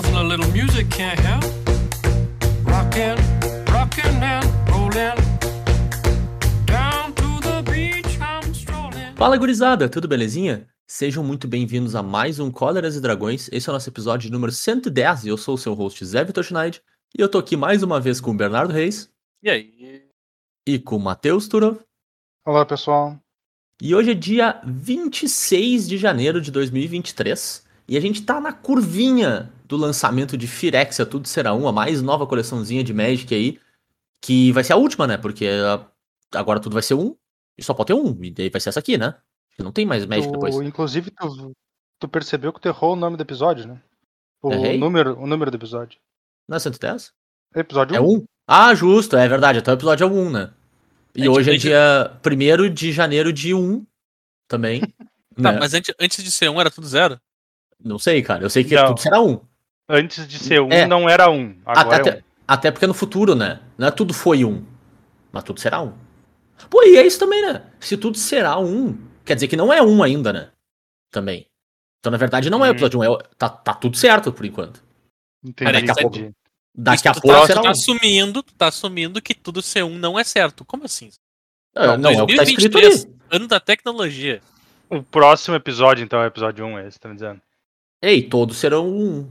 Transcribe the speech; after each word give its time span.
Nothing 0.00 0.16
a 0.16 0.22
little 0.22 0.50
music 0.52 0.88
can't 0.88 1.20
help. 1.20 1.44
Rockin', 2.64 3.16
rockin' 3.70 4.22
and 4.22 4.46
rollin'. 4.70 5.14
Down 6.64 7.12
to 7.12 7.40
the 7.42 7.62
beach 7.70 8.18
I'm 8.18 8.50
strolling. 8.54 9.14
Fala 9.14 9.36
gurizada, 9.36 9.90
tudo 9.90 10.08
belezinha? 10.08 10.66
Sejam 10.86 11.22
muito 11.22 11.46
bem-vindos 11.46 11.94
a 11.94 12.02
mais 12.02 12.38
um 12.38 12.50
Cóleras 12.50 12.96
e 12.96 13.00
Dragões. 13.02 13.50
Esse 13.52 13.68
é 13.68 13.72
o 13.72 13.74
nosso 13.74 13.90
episódio 13.90 14.30
número 14.30 14.50
110 14.50 15.24
e 15.26 15.28
eu 15.28 15.36
sou 15.36 15.56
o 15.56 15.58
seu 15.58 15.74
host 15.74 16.02
Zé 16.06 16.24
Vitor 16.24 16.44
Schneid. 16.44 16.80
E 17.14 17.20
eu 17.20 17.28
tô 17.28 17.36
aqui 17.36 17.54
mais 17.54 17.82
uma 17.82 18.00
vez 18.00 18.22
com 18.22 18.30
o 18.30 18.34
Bernardo 18.34 18.72
Reis 18.72 19.10
E 19.42 19.50
aí? 19.50 20.02
e 20.66 20.78
com 20.78 20.96
o 20.96 21.00
Matheus 21.00 21.46
Turov. 21.46 21.76
Olá, 22.46 22.64
pessoal. 22.64 23.18
E 23.82 23.94
hoje 23.94 24.12
é 24.12 24.14
dia 24.14 24.62
26 24.64 25.86
de 25.86 25.98
janeiro 25.98 26.40
de 26.40 26.50
2023 26.50 27.66
e 27.86 27.98
a 27.98 28.00
gente 28.00 28.22
tá 28.22 28.40
na 28.40 28.50
curvinha 28.54 29.52
do 29.70 29.76
lançamento 29.76 30.36
de 30.36 30.48
Firexia 30.48 31.06
Tudo 31.06 31.28
Será 31.28 31.54
Um, 31.54 31.68
a 31.68 31.72
mais 31.72 32.02
nova 32.02 32.26
coleçãozinha 32.26 32.82
de 32.82 32.92
Magic 32.92 33.32
aí, 33.32 33.58
que 34.20 34.50
vai 34.50 34.64
ser 34.64 34.72
a 34.72 34.76
última, 34.76 35.06
né? 35.06 35.16
Porque 35.16 35.46
ah, 35.48 35.86
agora 36.34 36.58
tudo 36.58 36.74
vai 36.74 36.82
ser 36.82 36.94
um 36.94 37.14
e 37.56 37.62
só 37.62 37.72
pode 37.72 37.86
ter 37.86 37.94
um, 37.94 38.18
e 38.24 38.30
daí 38.32 38.50
vai 38.50 38.60
ser 38.60 38.70
essa 38.70 38.80
aqui, 38.80 38.98
né? 38.98 39.14
Não 39.58 39.70
tem 39.70 39.86
mais 39.86 40.04
Magic 40.04 40.26
Tu- 40.26 40.32
depois. 40.32 40.54
inclusive, 40.66 41.10
tu, 41.12 41.52
tu 42.00 42.08
percebeu 42.08 42.52
que 42.52 42.60
tu 42.60 42.66
errou 42.66 42.94
o 42.94 42.96
nome 42.96 43.16
do 43.16 43.22
episódio, 43.22 43.66
né? 43.68 43.80
O 44.42 44.52
Errei? 44.52 44.76
número, 44.78 45.16
o 45.20 45.26
número 45.26 45.50
do 45.50 45.56
episódio. 45.56 45.98
Não 46.48 46.56
é 46.56 46.58
110? 46.58 47.12
Episódio 47.54 47.94
É 47.96 48.00
1. 48.00 48.04
um? 48.04 48.24
Ah, 48.48 48.74
justo, 48.74 49.16
é 49.16 49.28
verdade. 49.28 49.58
Então 49.60 49.72
o 49.72 49.76
episódio 49.76 50.04
é 50.04 50.06
o 50.06 50.12
1, 50.12 50.30
né? 50.30 50.50
E 51.14 51.26
É, 51.26 51.30
hoje 51.30 51.50
é 51.52 51.56
dia 51.56 52.18
1 52.24 52.72
de 52.74 52.90
janeiro 52.90 53.32
de 53.32 53.54
1 53.54 53.86
também. 54.48 54.80
Tá, 55.40 55.52
né? 55.52 55.58
mas 55.60 55.72
antes, 55.72 55.94
antes 55.98 56.22
de 56.24 56.30
ser 56.30 56.50
um 56.50 56.60
era 56.60 56.70
tudo 56.70 56.86
zero? 56.86 57.18
Não 57.82 57.98
sei, 57.98 58.20
cara. 58.20 58.42
Eu 58.42 58.50
sei 58.50 58.64
que 58.64 58.74
Não. 58.74 58.86
tudo 58.88 59.00
será 59.00 59.20
1. 59.22 59.40
Antes 59.92 60.26
de 60.28 60.38
ser 60.38 60.60
1, 60.60 60.70
É. 60.72 60.86
não 60.86 61.08
era 61.08 61.28
1. 61.30 61.56
Agora 61.66 61.96
Até, 61.96 62.10
é 62.10 62.14
1. 62.18 62.22
até 62.46 62.70
porque 62.70 62.86
no 62.86 62.94
futuro, 62.94 63.34
né? 63.34 63.60
Não 63.76 63.88
é 63.88 63.90
tudo 63.90 64.14
foi 64.14 64.44
1. 64.44 64.64
Mas 65.32 65.42
tudo 65.44 65.58
será 65.60 65.80
1. 65.82 65.92
Pô, 66.68 66.82
e 66.84 66.96
é 66.96 67.04
isso 67.06 67.18
também, 67.18 67.42
né? 67.42 67.62
Se 67.80 67.96
tudo 67.96 68.16
será 68.16 68.58
1, 68.58 68.96
quer 69.24 69.34
dizer 69.34 69.48
que 69.48 69.56
não 69.56 69.72
é 69.72 69.82
1 69.82 70.02
ainda, 70.02 70.32
né? 70.32 70.50
Também. 71.10 71.46
Então, 71.98 72.10
na 72.12 72.18
verdade, 72.18 72.48
não 72.50 72.58
é 72.64 72.68
o 72.68 72.70
Uhum. 72.70 72.70
episódio 72.72 73.00
1. 73.00 73.04
É, 73.04 73.18
tá, 73.36 73.48
tá 73.48 73.74
tudo 73.74 73.96
certo 73.96 74.32
por 74.32 74.44
enquanto. 74.46 74.82
Entendi, 75.44 75.72
daqui 75.72 75.90
a 75.90 75.94
pouco- 75.94 76.16
entendi. 76.18 76.34
Daqui 76.72 77.08
a 77.08 77.12
pouco 77.12 77.28
tá, 77.28 77.46
será 77.46 77.60
tu 77.60 77.64
tá 77.64 77.68
1. 77.68 77.72
assumindo, 77.72 78.42
tu 78.42 78.54
tá 78.54 78.66
assumindo 78.68 79.20
que 79.20 79.34
tudo 79.34 79.60
ser 79.60 79.82
um 79.82 79.98
não 79.98 80.18
é 80.18 80.22
certo. 80.22 80.64
Como 80.64 80.84
assim? 80.84 81.10
Não, 81.74 81.96
não 81.96 82.10
é 82.10 82.22
o 82.22 82.26
que 82.26 82.36
tá 82.36 82.42
escrito 82.44 82.78
ali. 82.78 82.86
2023, 82.86 83.18
ano 83.30 83.46
da 83.48 83.58
tecnologia. 83.58 84.40
O 84.88 85.02
próximo 85.02 85.56
episódio, 85.56 86.04
então, 86.04 86.20
é 86.20 86.24
o 86.24 86.26
episódio 86.26 86.64
1, 86.64 86.78
esse, 86.80 86.98
tá 86.98 87.08
me 87.08 87.14
dizendo? 87.14 87.40
Ei, 88.02 88.22
todos 88.22 88.56
serão 88.56 88.88
1. 88.88 89.28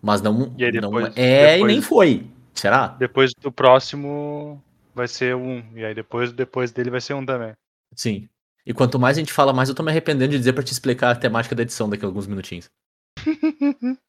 Mas 0.00 0.20
não, 0.22 0.54
E 0.56 0.64
aí 0.64 0.72
não 0.72 0.90
depois- 0.90 1.12
é 1.16 1.52
depois- 1.54 1.60
e 1.72 1.74
nem 1.74 1.82
foi. 1.82 2.26
Será? 2.54 2.88
Depois 2.88 3.32
do 3.40 3.50
próximo 3.52 4.62
vai 4.94 5.08
ser 5.08 5.34
1. 5.36 5.62
E 5.76 5.84
aí 5.84 5.94
depois, 5.94 6.32
depois 6.32 6.70
dele 6.72 6.90
vai 6.90 7.00
ser 7.00 7.14
1 7.14 7.24
também. 7.26 7.52
Sim. 7.94 8.28
E 8.66 8.72
quanto 8.74 8.98
mais 8.98 9.16
a 9.16 9.20
gente 9.20 9.32
fala, 9.32 9.52
mais 9.52 9.68
eu 9.68 9.74
tô 9.74 9.82
me 9.82 9.90
arrependendo 9.90 10.32
de 10.32 10.38
dizer 10.38 10.52
pra 10.52 10.62
te 10.62 10.72
explicar 10.72 11.10
a 11.10 11.16
temática 11.16 11.54
da 11.54 11.62
edição 11.62 11.88
daqui 11.88 12.04
a 12.04 12.08
alguns 12.08 12.26
minutinhos. 12.26 12.70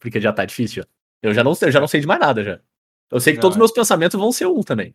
Porque 0.00 0.20
já 0.20 0.32
tá 0.32 0.44
difícil. 0.44 0.82
já. 0.82 0.88
Eu 1.22 1.34
já 1.34 1.42
não 1.44 1.54
sei, 1.54 1.68
eu 1.68 1.72
já 1.72 1.80
não 1.80 1.88
sei 1.88 2.00
de 2.00 2.06
mais 2.06 2.20
nada 2.20 2.42
já. 2.44 2.60
Eu 3.10 3.20
sei 3.20 3.32
que 3.32 3.36
Não, 3.38 3.42
todos 3.42 3.56
os 3.56 3.58
é. 3.58 3.60
meus 3.60 3.72
pensamentos 3.72 4.18
vão 4.18 4.32
ser 4.32 4.46
um 4.46 4.62
também. 4.62 4.94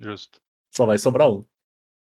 Justo. 0.00 0.40
Só 0.74 0.86
vai 0.86 0.98
sobrar 0.98 1.30
um. 1.30 1.44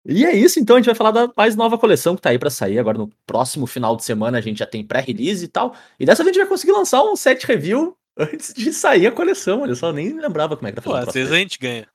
E 0.07 0.25
é 0.25 0.33
isso, 0.35 0.59
então 0.59 0.77
a 0.77 0.79
gente 0.79 0.87
vai 0.87 0.95
falar 0.95 1.11
da 1.11 1.33
mais 1.37 1.55
nova 1.57 1.77
coleção 1.77 2.17
que 2.17 2.23
tá 2.23 2.31
aí 2.31 2.39
pra 2.39 2.49
sair. 2.51 2.79
Agora 2.79 2.97
no 2.99 3.09
próximo 3.27 3.67
final 3.67 3.95
de 3.97 4.05
semana 4.05 4.39
a 4.39 4.41
gente 4.41 4.59
já 4.59 4.67
tem 4.67 4.87
pré-release 4.87 5.45
e 5.45 5.49
tal. 5.49 5.75
E 5.99 6.07
dessa 6.07 6.23
vez 6.25 6.35
a 6.35 6.39
gente 6.39 6.43
vai 6.45 6.49
conseguir 6.51 6.73
lançar 6.73 7.03
um 7.03 7.15
set 7.17 7.45
review 7.47 7.97
antes 8.17 8.55
de 8.55 8.73
sair 8.73 9.07
a 9.07 9.13
coleção. 9.13 9.63
Olha 9.63 9.75
só, 9.75 9.89
eu 9.89 9.93
nem 9.93 10.19
lembrava 10.19 10.57
como 10.57 10.67
é 10.69 10.73
que 10.73 10.79
era 10.79 10.83
Pô, 10.83 10.93
fazer 10.93 11.09
às 11.09 11.15
vezes 11.15 11.33
a 11.33 11.37
gente 11.37 11.59
ganha. 11.59 11.87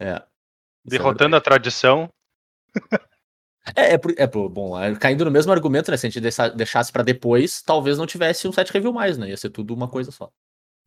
É. 0.00 0.14
Isso 0.16 0.22
é 0.86 0.90
Derrotando 0.90 1.36
a 1.36 1.40
tradição. 1.40 2.08
É, 3.74 3.94
é, 3.94 3.98
por- 3.98 4.14
é 4.18 4.26
por- 4.26 4.48
bom, 4.50 4.78
é, 4.78 4.94
caindo 4.96 5.24
no 5.24 5.30
mesmo 5.30 5.50
argumento, 5.50 5.90
né? 5.90 5.96
Se 5.96 6.06
a 6.06 6.10
gente 6.10 6.20
deixa- 6.20 6.48
deixasse 6.50 6.92
pra 6.92 7.02
depois, 7.02 7.62
talvez 7.62 7.96
não 7.96 8.06
tivesse 8.06 8.46
um 8.46 8.52
set 8.52 8.70
review 8.70 8.92
mais, 8.92 9.16
né? 9.16 9.30
Ia 9.30 9.36
ser 9.38 9.48
tudo 9.48 9.72
uma 9.72 9.88
coisa 9.88 10.10
só. 10.10 10.30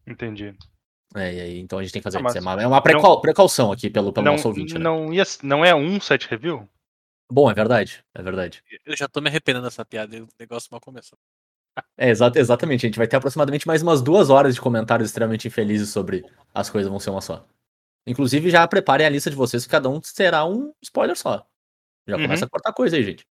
Entendi. 0.05 0.55
É, 1.15 1.33
e 1.33 1.41
aí, 1.41 1.59
então 1.59 1.79
a 1.79 1.83
gente 1.83 1.91
tem 1.93 2.01
que 2.01 2.03
fazer 2.03 2.17
isso. 2.17 2.23
mas 2.23 2.35
É 2.35 2.39
uma, 2.41 2.61
é 2.61 2.67
uma 2.67 2.81
precau- 2.81 3.21
precaução 3.21 3.71
aqui 3.71 3.89
pelo, 3.89 4.11
pelo 4.11 4.25
não, 4.25 4.33
nosso 4.33 4.47
ouvinte, 4.47 4.73
né? 4.73 4.79
não, 4.79 5.13
ia, 5.13 5.23
não 5.41 5.63
é 5.65 5.73
um 5.73 5.99
set 5.99 6.27
review? 6.27 6.67
Bom, 7.31 7.49
é 7.49 7.53
verdade, 7.53 8.03
é 8.13 8.21
verdade. 8.21 8.63
Eu 8.85 8.95
já 8.95 9.07
tô 9.07 9.19
me 9.21 9.29
arrependendo 9.29 9.65
dessa 9.65 9.83
piada, 9.85 10.15
o 10.23 10.27
negócio 10.39 10.69
mal 10.71 10.79
começou. 10.81 11.17
É, 11.97 12.09
exa- 12.09 12.31
exatamente, 12.35 12.85
a 12.85 12.89
gente 12.89 12.97
vai 12.97 13.07
ter 13.07 13.15
aproximadamente 13.17 13.67
mais 13.67 13.81
umas 13.81 14.01
duas 14.01 14.29
horas 14.29 14.55
de 14.55 14.61
comentários 14.61 15.09
extremamente 15.09 15.47
infelizes 15.47 15.89
sobre 15.89 16.23
as 16.53 16.69
coisas 16.69 16.89
vão 16.89 16.99
ser 16.99 17.09
uma 17.09 17.21
só. 17.21 17.45
Inclusive, 18.05 18.49
já 18.49 18.67
preparem 18.67 19.05
a 19.05 19.09
lista 19.09 19.29
de 19.29 19.35
vocês 19.35 19.63
que 19.65 19.71
cada 19.71 19.89
um 19.89 20.01
será 20.01 20.45
um 20.45 20.73
spoiler 20.81 21.15
só. 21.17 21.45
Já 22.07 22.15
Uhum. 22.15 22.23
começa 22.23 22.45
a 22.45 22.49
cortar 22.49 22.73
coisa 22.73 22.95
aí, 22.95 23.03
gente. 23.03 23.25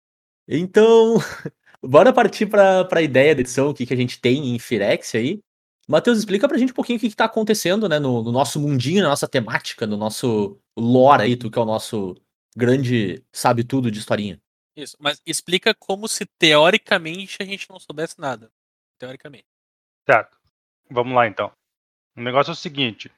Então, 0.48 1.16
bora 1.82 2.12
partir 2.12 2.48
pra, 2.48 2.84
pra 2.84 3.02
ideia 3.02 3.34
da 3.36 3.42
edição, 3.42 3.70
o 3.70 3.74
que, 3.74 3.86
que 3.86 3.94
a 3.94 3.98
gente 3.98 4.20
tem 4.20 4.56
em 4.56 4.60
Firexia 4.60 5.20
aí. 5.20 5.40
Matheus, 5.88 6.18
explica 6.18 6.48
pra 6.48 6.58
gente 6.58 6.72
um 6.72 6.76
pouquinho 6.76 6.98
o 6.98 7.00
que, 7.00 7.10
que 7.10 7.16
tá 7.16 7.26
acontecendo, 7.26 7.90
né, 7.90 8.00
no, 8.00 8.24
no 8.24 8.32
nosso 8.32 8.60
mundinho, 8.60 9.04
na 9.04 9.10
nossa 9.10 9.28
temática, 9.28 9.86
no 9.86 9.98
nosso 9.98 10.60
lore 10.78 11.24
aí, 11.24 11.36
tu 11.36 11.52
que 11.52 11.60
é 11.60 11.62
o 11.62 11.66
nosso 11.66 12.16
grande 12.56 13.24
sabe-tudo 13.32 13.92
de 13.92 14.00
historinha. 14.00 14.42
Isso, 14.76 14.98
mas 15.00 15.22
explica 15.26 15.74
como 15.74 16.08
se 16.08 16.26
teoricamente 16.26 17.38
a 17.42 17.46
gente 17.46 17.70
não 17.70 17.80
soubesse 17.80 18.20
nada. 18.20 18.52
Teoricamente. 18.98 19.46
Certo. 20.06 20.40
Vamos 20.90 21.14
lá 21.14 21.28
então. 21.28 21.52
O 22.16 22.22
negócio 22.22 22.52
é 22.52 22.54
o 22.54 22.56
seguinte: 22.56 23.12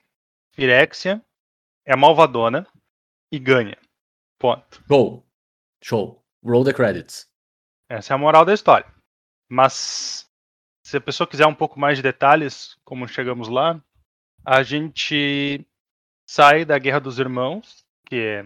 Firexia 0.51 1.23
é 1.85 1.95
malvadona 1.95 2.67
e 3.31 3.39
ganha. 3.39 3.77
Ponto. 4.37 4.83
Show. 4.87 5.25
Show. 5.81 6.23
Roll 6.43 6.63
the 6.63 6.73
credits. 6.73 7.29
Essa 7.89 8.13
é 8.13 8.15
a 8.15 8.17
moral 8.17 8.43
da 8.43 8.53
história. 8.53 8.93
Mas 9.49 10.29
se 10.85 10.97
a 10.97 11.01
pessoa 11.01 11.28
quiser 11.28 11.47
um 11.47 11.56
pouco 11.56 11.79
mais 11.79 11.97
de 11.97 12.03
detalhes, 12.03 12.78
como 12.85 13.07
chegamos 13.07 13.47
lá, 13.47 13.81
a 14.46 14.62
gente 14.62 15.66
sai 16.29 16.63
da 16.63 16.78
Guerra 16.78 17.00
dos 17.00 17.18
Irmãos, 17.18 17.84
que 18.06 18.16
é- 18.16 18.46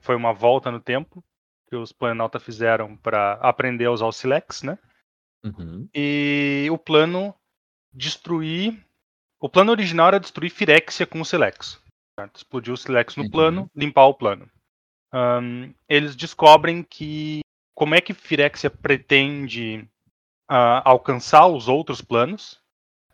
foi 0.00 0.14
uma 0.14 0.32
volta 0.34 0.70
no 0.70 0.78
tempo 0.78 1.24
que 1.68 1.76
os 1.76 1.90
Planalta 1.92 2.38
fizeram 2.38 2.96
para 2.96 3.34
aprender 3.34 3.86
a 3.86 3.92
usar 3.92 4.06
o 4.06 4.12
Silex, 4.12 4.62
né? 4.62 4.78
Uhum. 5.44 5.88
E 5.94 6.68
o 6.70 6.76
plano 6.76 7.34
destruir. 7.94 8.84
O 9.40 9.48
plano 9.48 9.70
original 9.70 10.08
era 10.08 10.20
destruir 10.20 10.50
Firexia 10.50 11.06
com 11.06 11.20
o 11.20 11.24
Silex. 11.24 11.80
certo? 12.18 12.36
Explodir 12.36 12.74
o 12.74 12.76
Silex 12.76 13.16
no 13.16 13.22
Uhum. 13.22 13.30
plano, 13.30 13.70
limpar 13.74 14.04
o 14.04 14.12
plano. 14.14 14.50
Ahn, 15.12 15.72
eles 15.88 16.14
descobrem 16.14 16.82
que. 16.82 17.40
Como 17.74 17.94
é 17.94 18.00
que 18.02 18.12
Firexia 18.12 18.68
pretende 18.68 19.88
ah, 20.50 20.82
alcançar 20.84 21.46
os 21.46 21.68
outros 21.68 22.00
planos? 22.00 22.58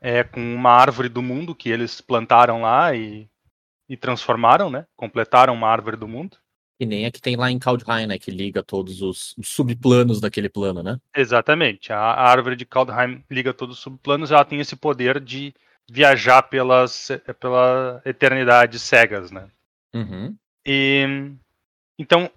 É 0.00 0.24
com 0.24 0.41
uma 0.41 0.70
árvore 0.70 1.08
do 1.08 1.20
mundo 1.20 1.54
que 1.54 1.69
eles 1.69 2.00
plantaram 2.00 2.62
lá 2.62 2.94
e, 2.94 3.28
e 3.88 3.97
transformaram, 3.97 4.70
né? 4.70 4.86
Completaram 4.97 5.52
uma 5.52 5.69
árvore 5.69 5.96
do 5.96 6.08
mundo. 6.08 6.38
E 6.80 6.86
nem 6.86 7.06
a 7.06 7.10
que 7.10 7.20
tem 7.20 7.36
lá 7.36 7.50
em 7.50 7.58
Kaldheim, 7.58 8.06
né? 8.06 8.19
Que 8.19 8.30
liga 8.30 8.62
todos 8.62 9.02
os 9.02 9.34
os 9.36 9.48
subplanos 9.48 10.20
daquele 10.20 10.48
plano, 10.48 10.82
né? 10.82 10.98
Exatamente. 11.14 11.92
A, 11.92 11.98
a 11.98 12.30
árvore 12.30 12.56
de 12.56 12.64
Kaldheim 12.64 13.22
liga 13.30 13.52
todos 13.52 13.76
os 13.76 13.82
subplanos, 13.82 14.30
ela 14.30 14.44
tem 14.44 14.60
esse 14.60 14.76
poder 14.76 15.20
de 15.20 15.54
viajar 15.91 16.42
pelas, 16.42 17.10
pela 17.38 18.00
eternidade 18.04 18.78
cegas, 18.78 19.30
né? 19.30 19.48
Uhum. 19.94 20.36
E 20.66 21.32
então, 21.98 22.30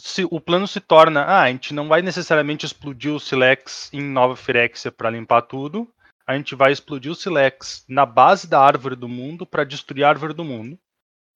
se 0.00 0.24
o 0.24 0.40
plano 0.40 0.66
se 0.66 0.80
torna, 0.80 1.22
ah, 1.22 1.42
a 1.42 1.48
gente 1.48 1.74
não 1.74 1.88
vai 1.88 2.02
necessariamente 2.02 2.66
explodir 2.66 3.12
o 3.12 3.20
Silex 3.20 3.90
em 3.92 4.02
Nova 4.02 4.34
Firexia 4.34 4.90
para 4.90 5.10
limpar 5.10 5.42
tudo, 5.42 5.88
a 6.26 6.36
gente 6.36 6.54
vai 6.54 6.72
explodir 6.72 7.10
o 7.10 7.14
Silex 7.14 7.84
na 7.88 8.06
base 8.06 8.48
da 8.48 8.60
árvore 8.60 8.96
do 8.96 9.08
mundo 9.08 9.44
para 9.44 9.64
destruir 9.64 10.04
a 10.04 10.08
árvore 10.08 10.32
do 10.32 10.44
mundo. 10.44 10.78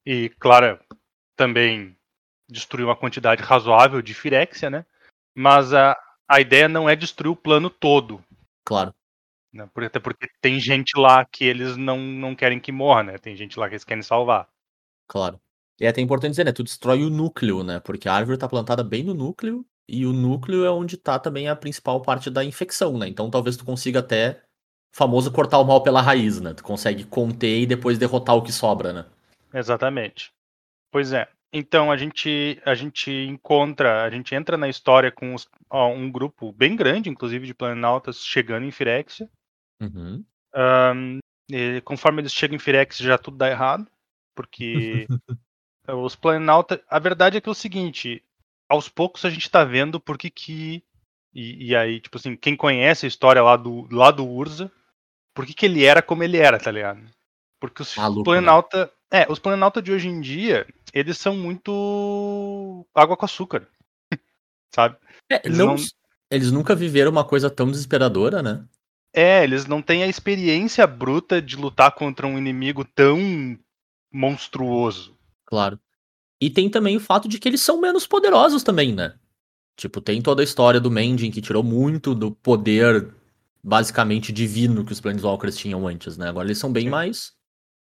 E, 0.06 0.28
claro, 0.38 0.78
também 1.36 1.96
destruir 2.48 2.84
uma 2.84 2.96
quantidade 2.96 3.42
razoável 3.42 4.00
de 4.02 4.14
Firexia, 4.14 4.70
né? 4.70 4.84
Mas 5.34 5.72
a, 5.72 5.96
a 6.28 6.40
ideia 6.40 6.68
não 6.68 6.88
é 6.88 6.94
destruir 6.94 7.30
o 7.30 7.36
plano 7.36 7.68
todo, 7.70 8.22
Claro. 8.64 8.94
né? 9.52 9.68
Até 9.76 9.98
porque 9.98 10.28
tem 10.40 10.58
gente 10.58 10.98
lá 10.98 11.24
que 11.24 11.44
eles 11.44 11.76
não, 11.76 11.98
não 11.98 12.34
querem 12.34 12.60
que 12.60 12.72
morra, 12.72 13.02
né? 13.02 13.18
Tem 13.18 13.36
gente 13.36 13.58
lá 13.58 13.68
que 13.68 13.74
eles 13.74 13.84
querem 13.84 14.02
salvar. 14.02 14.48
Claro. 15.08 15.40
E 15.80 15.86
é 15.86 15.88
até 15.88 16.00
importante 16.00 16.30
dizer, 16.30 16.44
né? 16.44 16.52
Tu 16.52 16.62
destrói 16.62 17.04
o 17.04 17.10
núcleo, 17.10 17.62
né? 17.62 17.80
Porque 17.80 18.08
a 18.08 18.14
árvore 18.14 18.38
tá 18.38 18.48
plantada 18.48 18.84
bem 18.84 19.02
no 19.02 19.14
núcleo, 19.14 19.66
e 19.88 20.06
o 20.06 20.12
núcleo 20.12 20.64
é 20.64 20.70
onde 20.70 20.96
tá 20.96 21.18
também 21.18 21.48
a 21.48 21.56
principal 21.56 22.00
parte 22.00 22.30
da 22.30 22.44
infecção, 22.44 22.96
né? 22.96 23.08
Então 23.08 23.30
talvez 23.30 23.56
tu 23.56 23.64
consiga 23.64 23.98
até, 23.98 24.42
famoso, 24.94 25.30
cortar 25.32 25.58
o 25.58 25.64
mal 25.64 25.82
pela 25.82 26.00
raiz, 26.00 26.40
né? 26.40 26.54
Tu 26.54 26.62
consegue 26.62 27.04
conter 27.04 27.60
e 27.60 27.66
depois 27.66 27.98
derrotar 27.98 28.36
o 28.36 28.42
que 28.42 28.52
sobra, 28.52 28.92
né? 28.92 29.06
Exatamente. 29.52 30.32
Pois 30.90 31.12
é. 31.12 31.28
Então 31.52 31.92
a 31.92 31.96
gente 31.96 32.60
a 32.64 32.74
gente 32.74 33.10
encontra, 33.10 34.02
a 34.02 34.10
gente 34.10 34.34
entra 34.34 34.56
na 34.56 34.68
história 34.68 35.12
com 35.12 35.34
os- 35.34 35.48
ó, 35.70 35.88
um 35.88 36.10
grupo 36.10 36.50
bem 36.52 36.74
grande, 36.74 37.10
inclusive 37.10 37.46
de 37.46 37.54
planaltas 37.54 38.24
chegando 38.24 38.64
em 38.64 38.70
Firexia. 38.70 39.28
Uhum. 39.80 40.24
E 41.50 41.80
conforme 41.82 42.22
eles 42.22 42.32
chegam 42.32 42.56
em 42.56 42.58
Firex 42.58 42.98
já 42.98 43.18
tudo 43.18 43.36
dá 43.36 43.50
errado, 43.50 43.86
porque 44.34 45.06
os 45.88 46.14
Planalta, 46.16 46.82
a 46.88 46.98
verdade 46.98 47.36
é 47.36 47.40
que 47.40 47.48
é 47.48 47.52
o 47.52 47.54
seguinte, 47.54 48.22
aos 48.68 48.88
poucos 48.88 49.24
a 49.24 49.30
gente 49.30 49.50
tá 49.50 49.64
vendo 49.64 50.00
por 50.00 50.16
que 50.16 50.30
que 50.30 50.82
e, 51.34 51.70
e 51.70 51.76
aí, 51.76 52.00
tipo 52.00 52.16
assim, 52.16 52.36
quem 52.36 52.56
conhece 52.56 53.04
a 53.06 53.08
história 53.08 53.42
lá 53.42 53.56
do 53.56 53.88
lá 53.94 54.10
do 54.10 54.24
Urza, 54.26 54.70
por 55.34 55.44
que 55.44 55.52
que 55.52 55.66
ele 55.66 55.84
era 55.84 56.00
como 56.00 56.22
ele 56.22 56.38
era, 56.38 56.58
tá 56.58 56.70
ligado? 56.70 57.00
Porque 57.60 57.82
os 57.82 57.96
Maluco, 57.96 58.18
né? 58.20 58.24
Planalta, 58.24 58.92
é, 59.10 59.26
os 59.30 59.38
Planalta 59.38 59.82
de 59.82 59.90
hoje 59.92 60.08
em 60.08 60.20
dia, 60.20 60.66
eles 60.92 61.18
são 61.18 61.36
muito 61.36 62.86
água 62.94 63.16
com 63.16 63.24
açúcar. 63.24 63.66
Sabe? 64.74 64.96
É, 65.30 65.42
Eles 65.44 65.58
não- 65.58 65.74
não- 65.74 65.84
Eles 66.30 66.50
nunca 66.52 66.74
viveram 66.74 67.10
uma 67.10 67.24
coisa 67.24 67.50
tão 67.50 67.70
desesperadora, 67.70 68.42
né? 68.42 68.64
É, 69.12 69.44
eles 69.44 69.66
não 69.66 69.80
têm 69.80 70.02
a 70.02 70.08
experiência 70.08 70.86
bruta 70.86 71.40
de 71.40 71.56
lutar 71.56 71.92
contra 71.92 72.26
um 72.26 72.36
inimigo 72.38 72.84
tão 72.84 73.56
monstruoso. 74.12 75.16
Claro. 75.46 75.78
E 76.40 76.50
tem 76.50 76.68
também 76.68 76.96
o 76.96 77.00
fato 77.00 77.28
de 77.28 77.38
que 77.38 77.48
eles 77.48 77.60
são 77.62 77.80
menos 77.80 78.06
poderosos 78.06 78.62
também, 78.62 78.92
né? 78.92 79.14
Tipo, 79.76 80.00
tem 80.00 80.20
toda 80.22 80.42
a 80.42 80.44
história 80.44 80.80
do 80.80 80.90
Mending 80.90 81.30
que 81.30 81.40
tirou 81.40 81.62
muito 81.62 82.14
do 82.14 82.30
poder 82.30 83.12
basicamente 83.62 84.32
divino 84.32 84.84
que 84.84 84.92
os 84.92 85.00
Planeswalkers 85.00 85.56
tinham 85.56 85.86
antes, 85.86 86.16
né? 86.16 86.28
Agora 86.28 86.46
eles 86.46 86.58
são 86.58 86.72
bem 86.72 86.84
Sim. 86.84 86.90
mais 86.90 87.32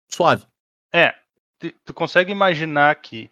suave. 0.09 0.45
É, 0.93 1.15
tu, 1.85 1.93
consegue 1.93 2.31
imaginar 2.31 2.95
que 2.95 3.29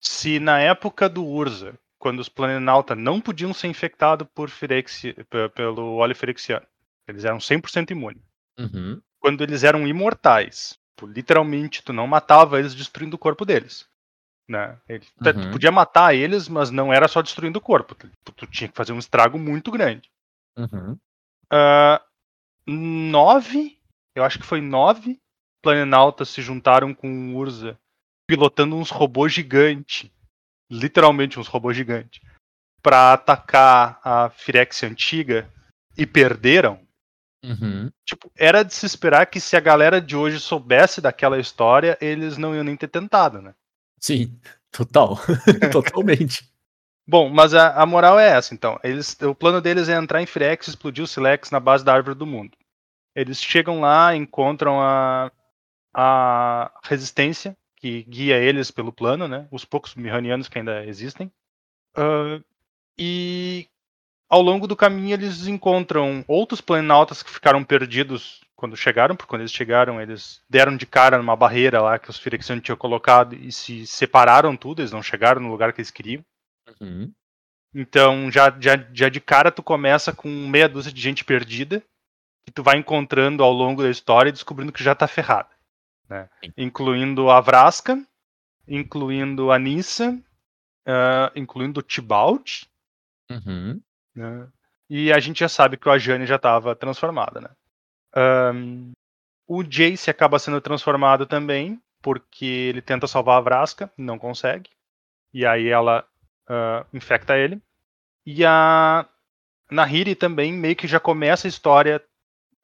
se 0.00 0.40
na 0.40 0.58
época 0.58 1.08
do 1.08 1.24
Urza, 1.24 1.78
quando 1.98 2.18
os 2.20 2.28
Planalta 2.28 2.96
não 2.96 3.20
podiam 3.20 3.52
ser 3.52 3.68
infectados 3.68 4.26
por 4.34 4.48
Firexi, 4.50 5.12
pe- 5.28 5.48
pelo 5.50 5.96
óleo 5.96 6.16
firexiano, 6.16 6.66
eles 7.06 7.24
eram 7.24 7.38
100% 7.38 7.90
imunes. 7.90 8.22
Uhum. 8.58 9.00
Quando 9.20 9.42
eles 9.44 9.62
eram 9.62 9.86
imortais, 9.86 10.78
tu, 10.96 11.06
literalmente 11.06 11.82
tu 11.82 11.92
não 11.92 12.06
matava 12.06 12.58
eles 12.58 12.74
destruindo 12.74 13.16
o 13.16 13.18
corpo 13.18 13.44
deles. 13.44 13.86
Né? 14.48 14.76
Ele- 14.88 15.04
tu- 15.22 15.32
tu 15.32 15.38
Uhum. 15.38 15.50
podia 15.52 15.70
matar 15.72 16.14
eles, 16.14 16.48
mas 16.48 16.70
não 16.70 16.92
era 16.92 17.08
só 17.08 17.22
destruindo 17.22 17.58
o 17.58 17.62
corpo. 17.62 17.94
Tu, 17.94 18.32
tu 18.32 18.46
tinha 18.46 18.68
que 18.68 18.76
fazer 18.76 18.92
um 18.92 18.98
estrago 18.98 19.38
muito 19.38 19.70
grande. 19.70 20.10
Uhum. 20.56 20.98
Ah, 21.50 22.02
nove, 22.66 23.78
eu 24.14 24.24
acho 24.24 24.38
que 24.38 24.46
foi 24.46 24.60
nove 24.60 25.20
Planaltas 25.62 26.28
se 26.28 26.42
juntaram 26.42 26.92
com 26.92 27.08
o 27.08 27.36
Urza, 27.36 27.78
pilotando 28.26 28.74
uns 28.74 28.90
robôs 28.90 29.32
gigantes, 29.32 30.10
literalmente 30.68 31.38
uns 31.38 31.46
robôs 31.46 31.76
gigantes, 31.76 32.20
para 32.82 33.12
atacar 33.12 34.00
a 34.02 34.28
Firex 34.30 34.82
antiga 34.82 35.48
e 35.96 36.04
perderam. 36.04 36.80
Uhum. 37.44 37.90
Tipo, 38.04 38.30
era 38.36 38.62
de 38.62 38.72
se 38.72 38.86
esperar 38.86 39.26
que 39.26 39.40
se 39.40 39.56
a 39.56 39.60
galera 39.60 40.00
de 40.00 40.16
hoje 40.16 40.38
soubesse 40.38 41.00
daquela 41.00 41.38
história, 41.38 41.98
eles 42.00 42.36
não 42.36 42.54
iam 42.54 42.64
nem 42.64 42.76
ter 42.76 42.88
tentado, 42.88 43.42
né? 43.42 43.54
Sim, 43.98 44.38
total. 44.70 45.18
Totalmente. 45.72 46.48
Bom, 47.06 47.28
mas 47.28 47.52
a, 47.52 47.82
a 47.82 47.84
moral 47.84 48.18
é 48.18 48.28
essa, 48.30 48.54
então. 48.54 48.78
Eles, 48.82 49.16
o 49.22 49.34
plano 49.34 49.60
deles 49.60 49.88
é 49.88 49.96
entrar 49.96 50.22
em 50.22 50.26
Firex 50.26 50.66
e 50.66 50.70
explodir 50.70 51.02
o 51.02 51.06
Silex 51.06 51.50
na 51.50 51.58
base 51.58 51.84
da 51.84 51.92
árvore 51.92 52.16
do 52.16 52.26
mundo. 52.26 52.56
Eles 53.14 53.42
chegam 53.42 53.80
lá, 53.80 54.14
encontram 54.14 54.80
a, 54.80 55.30
a 55.92 56.80
resistência 56.84 57.56
que 57.76 58.04
guia 58.04 58.38
eles 58.38 58.70
pelo 58.70 58.92
plano, 58.92 59.26
né? 59.26 59.48
Os 59.50 59.64
poucos 59.64 59.94
Mihanianos 59.94 60.48
que 60.48 60.58
ainda 60.58 60.84
existem. 60.86 61.30
Ah, 61.96 62.40
e 62.96 63.68
ao 64.32 64.40
longo 64.40 64.66
do 64.66 64.74
caminho 64.74 65.12
eles 65.12 65.46
encontram 65.46 66.24
outros 66.26 66.62
planaltas 66.62 67.22
que 67.22 67.28
ficaram 67.28 67.62
perdidos 67.62 68.40
quando 68.56 68.74
chegaram, 68.74 69.14
porque 69.14 69.28
quando 69.28 69.42
eles 69.42 69.52
chegaram 69.52 70.00
eles 70.00 70.42
deram 70.48 70.74
de 70.74 70.86
cara 70.86 71.18
numa 71.18 71.36
barreira 71.36 71.82
lá 71.82 71.98
que 71.98 72.08
os 72.08 72.18
Firexianos 72.18 72.64
tinham 72.64 72.78
colocado 72.78 73.34
e 73.34 73.52
se 73.52 73.86
separaram 73.86 74.56
tudo, 74.56 74.80
eles 74.80 74.90
não 74.90 75.02
chegaram 75.02 75.42
no 75.42 75.50
lugar 75.50 75.74
que 75.74 75.82
eles 75.82 75.90
queriam. 75.90 76.24
Uhum. 76.80 77.12
Então, 77.74 78.30
já, 78.30 78.54
já, 78.58 78.76
já 78.92 79.10
de 79.10 79.20
cara, 79.20 79.50
tu 79.50 79.62
começa 79.62 80.14
com 80.14 80.28
meia 80.28 80.68
dúzia 80.68 80.92
de 80.92 81.00
gente 81.00 81.24
perdida, 81.24 81.82
que 82.46 82.52
tu 82.52 82.62
vai 82.62 82.78
encontrando 82.78 83.42
ao 83.42 83.52
longo 83.52 83.82
da 83.82 83.90
história 83.90 84.30
e 84.30 84.32
descobrindo 84.32 84.72
que 84.72 84.84
já 84.84 84.94
tá 84.94 85.06
ferrada. 85.06 85.50
Né? 86.08 86.28
Incluindo 86.56 87.30
a 87.30 87.40
Vraska, 87.40 88.02
incluindo 88.66 89.50
a 89.50 89.58
Nissa, 89.58 90.18
ah, 90.86 91.32
incluindo 91.34 91.80
o 91.80 91.82
Tibalt, 91.82 92.64
Uhum. 93.30 93.80
Né? 94.14 94.48
E 94.88 95.12
a 95.12 95.18
gente 95.18 95.40
já 95.40 95.48
sabe 95.48 95.76
que 95.76 95.88
o 95.88 95.92
Ajane 95.92 96.26
já 96.26 96.36
estava 96.36 96.74
transformada, 96.76 97.40
né? 97.40 97.48
Ahn, 98.14 98.92
o 99.46 99.62
Jace 99.62 100.10
acaba 100.10 100.38
sendo 100.38 100.60
transformado 100.60 101.26
também, 101.26 101.80
porque 102.02 102.44
ele 102.44 102.82
tenta 102.82 103.06
salvar 103.06 103.38
a 103.38 103.40
Vraska, 103.40 103.90
não 103.96 104.18
consegue. 104.18 104.70
E 105.32 105.46
aí 105.46 105.68
ela 105.68 106.06
ah, 106.48 106.84
infecta 106.92 107.38
ele. 107.38 107.60
E 108.26 108.44
a 108.44 109.08
Nahiri 109.70 110.14
também 110.14 110.52
meio 110.52 110.76
que 110.76 110.86
já 110.86 111.00
começa 111.00 111.46
a 111.46 111.50
história 111.50 112.02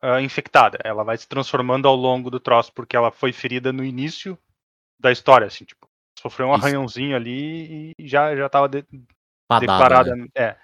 ah, 0.02 0.20
infectada. 0.20 0.78
Ela 0.84 1.02
vai 1.04 1.16
se 1.16 1.28
transformando 1.28 1.88
ao 1.88 1.96
longo 1.96 2.30
do 2.30 2.40
troço, 2.40 2.72
porque 2.72 2.96
ela 2.96 3.10
foi 3.10 3.32
ferida 3.32 3.72
no 3.72 3.84
início 3.84 4.38
da 4.98 5.12
história, 5.12 5.46
assim, 5.46 5.64
tipo, 5.64 5.88
sofreu 6.18 6.48
um 6.48 6.54
arranhãozinho 6.54 7.16
ali 7.16 7.92
e 7.98 8.08
já, 8.08 8.34
já 8.34 8.48
tava 8.48 8.68
de- 8.68 8.84
Padada, 9.48 9.60
declarada. 9.72 10.16
né? 10.16 10.26
É. 10.34 10.42
É. 10.44 10.56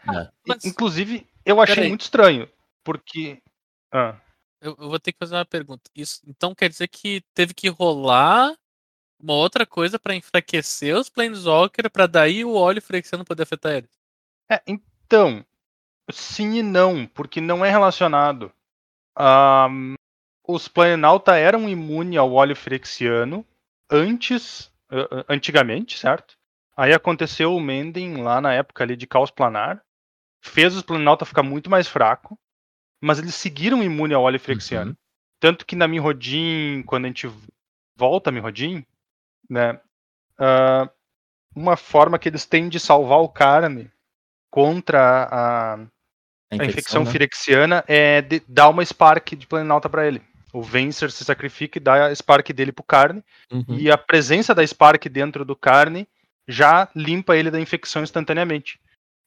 Mas- 0.47 0.65
Inclusive, 0.65 1.27
eu 1.45 1.61
achei 1.61 1.89
muito 1.89 2.03
estranho, 2.03 2.49
porque. 2.85 3.43
Ah, 3.91 4.17
Eu, 4.61 4.77
eu 4.79 4.89
vou 4.89 5.01
ter 5.01 5.13
que 5.13 5.19
fazer 5.19 5.35
uma 5.35 5.45
pergunta. 5.45 5.91
Isso, 5.95 6.21
então 6.27 6.55
quer 6.55 6.69
dizer 6.69 6.89
que 6.89 7.23
teve 7.35 7.53
que 7.55 7.69
rolar 7.69 8.55
uma 9.21 9.33
outra 9.35 9.65
coisa 9.67 9.99
pra 9.99 10.15
enfraquecer 10.15 10.95
os 10.97 11.09
Planeswalker 11.09 11.91
pra 11.91 12.07
daí 12.07 12.45
o 12.45 12.55
óleo 12.55 12.83
Frexiano 12.83 13.25
poder 13.25 13.45
afetar 13.45 13.73
eles? 13.73 13.91
é, 14.51 14.61
então, 14.67 15.45
sim 16.13 16.57
e 16.59 16.63
não, 16.63 17.07
porque 17.07 17.41
não 17.41 17.65
é 17.65 17.71
relacionado. 17.71 18.53
Ahm, 19.17 19.95
os 20.47 20.69
Planalta 20.69 21.37
eram 21.37 21.69
imunes 21.69 22.19
ao 22.19 22.33
óleo 22.33 22.55
frexiano 22.57 23.47
antes, 23.91 24.71
antigamente, 25.29 25.99
certo? 25.99 26.37
Aí 26.77 26.93
aconteceu 26.93 27.55
o 27.55 27.61
Mending 27.61 28.17
lá 28.23 28.41
na 28.41 28.53
época 28.53 28.83
ali 28.85 28.97
de 28.97 29.07
Caos 29.07 29.31
Planar, 29.31 29.81
fez 30.41 30.75
os 30.75 30.83
Planalta 30.83 31.25
ficar 31.25 31.43
muito 31.43 31.71
mais 31.71 31.87
fraco, 31.87 32.39
mas 33.01 33.19
eles 33.19 33.35
seguiram 33.35 33.83
imune 33.83 34.15
ao 34.15 34.23
óleo 34.23 34.41
frexiano. 34.41 34.91
Uhum. 34.91 34.97
Tanto 35.41 35.65
que 35.67 35.77
na 35.77 35.87
Mirrodin, 35.87 36.83
quando 36.87 37.05
a 37.05 37.09
gente 37.09 37.31
volta 37.97 38.31
a 38.31 38.33
Mirrodin, 38.33 38.85
né, 39.49 39.79
ah, 40.39 40.89
uma 41.55 41.77
forma 41.77 42.19
que 42.19 42.29
eles 42.29 42.45
têm 42.47 42.69
de 42.69 42.81
salvar 42.81 43.19
o 43.21 43.29
Carne 43.29 43.91
contra 44.51 45.29
a, 45.31 45.75
a 46.51 46.65
infecção 46.65 47.05
né? 47.05 47.11
firexiana 47.11 47.85
é 47.87 48.21
de- 48.23 48.43
dar 48.49 48.69
uma 48.69 48.85
Spark 48.85 49.35
de 49.37 49.47
Planalta 49.47 49.89
pra 49.89 50.07
ele. 50.07 50.23
O 50.53 50.63
Vencer 50.63 51.11
se 51.11 51.25
sacrifica 51.25 51.79
e 51.79 51.81
dá 51.81 52.07
a 52.07 52.15
Spark 52.15 52.49
dele 52.53 52.73
pro 52.73 52.85
Carne, 52.85 53.23
Uhum. 53.53 53.65
e 53.79 53.91
a 53.91 53.99
presença 53.99 54.55
da 54.55 54.67
Spark 54.67 55.05
dentro 55.09 55.45
do 55.45 55.55
Carne 55.57 56.09
já 56.49 56.89
limpa 56.95 57.37
ele 57.37 57.51
da 57.51 57.61
infecção 57.61 58.03
instantaneamente. 58.03 58.79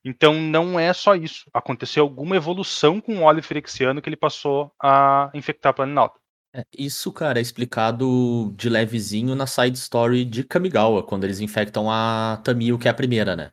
Então 0.03 0.39
não 0.39 0.79
é 0.79 0.93
só 0.93 1.15
isso. 1.15 1.49
Aconteceu 1.53 2.03
alguma 2.03 2.35
evolução 2.35 3.01
com 3.01 3.17
o 3.17 3.21
óleo 3.23 3.43
firexiano 3.43 4.01
que 4.01 4.09
ele 4.09 4.15
passou 4.15 4.71
a 4.81 5.29
infectar 5.33 5.73
Planalta. 5.73 6.19
É, 6.55 6.63
Isso, 6.77 7.11
cara, 7.11 7.39
é 7.39 7.41
explicado 7.41 8.53
de 8.55 8.69
levezinho 8.69 9.35
na 9.35 9.45
side 9.45 9.77
story 9.77 10.23
de 10.23 10.43
Kamigawa, 10.43 11.03
quando 11.03 11.25
eles 11.25 11.39
infectam 11.39 11.91
a 11.91 12.39
Tamil, 12.43 12.79
que 12.79 12.87
é 12.87 12.91
a 12.91 12.95
primeira, 12.95 13.35
né? 13.35 13.51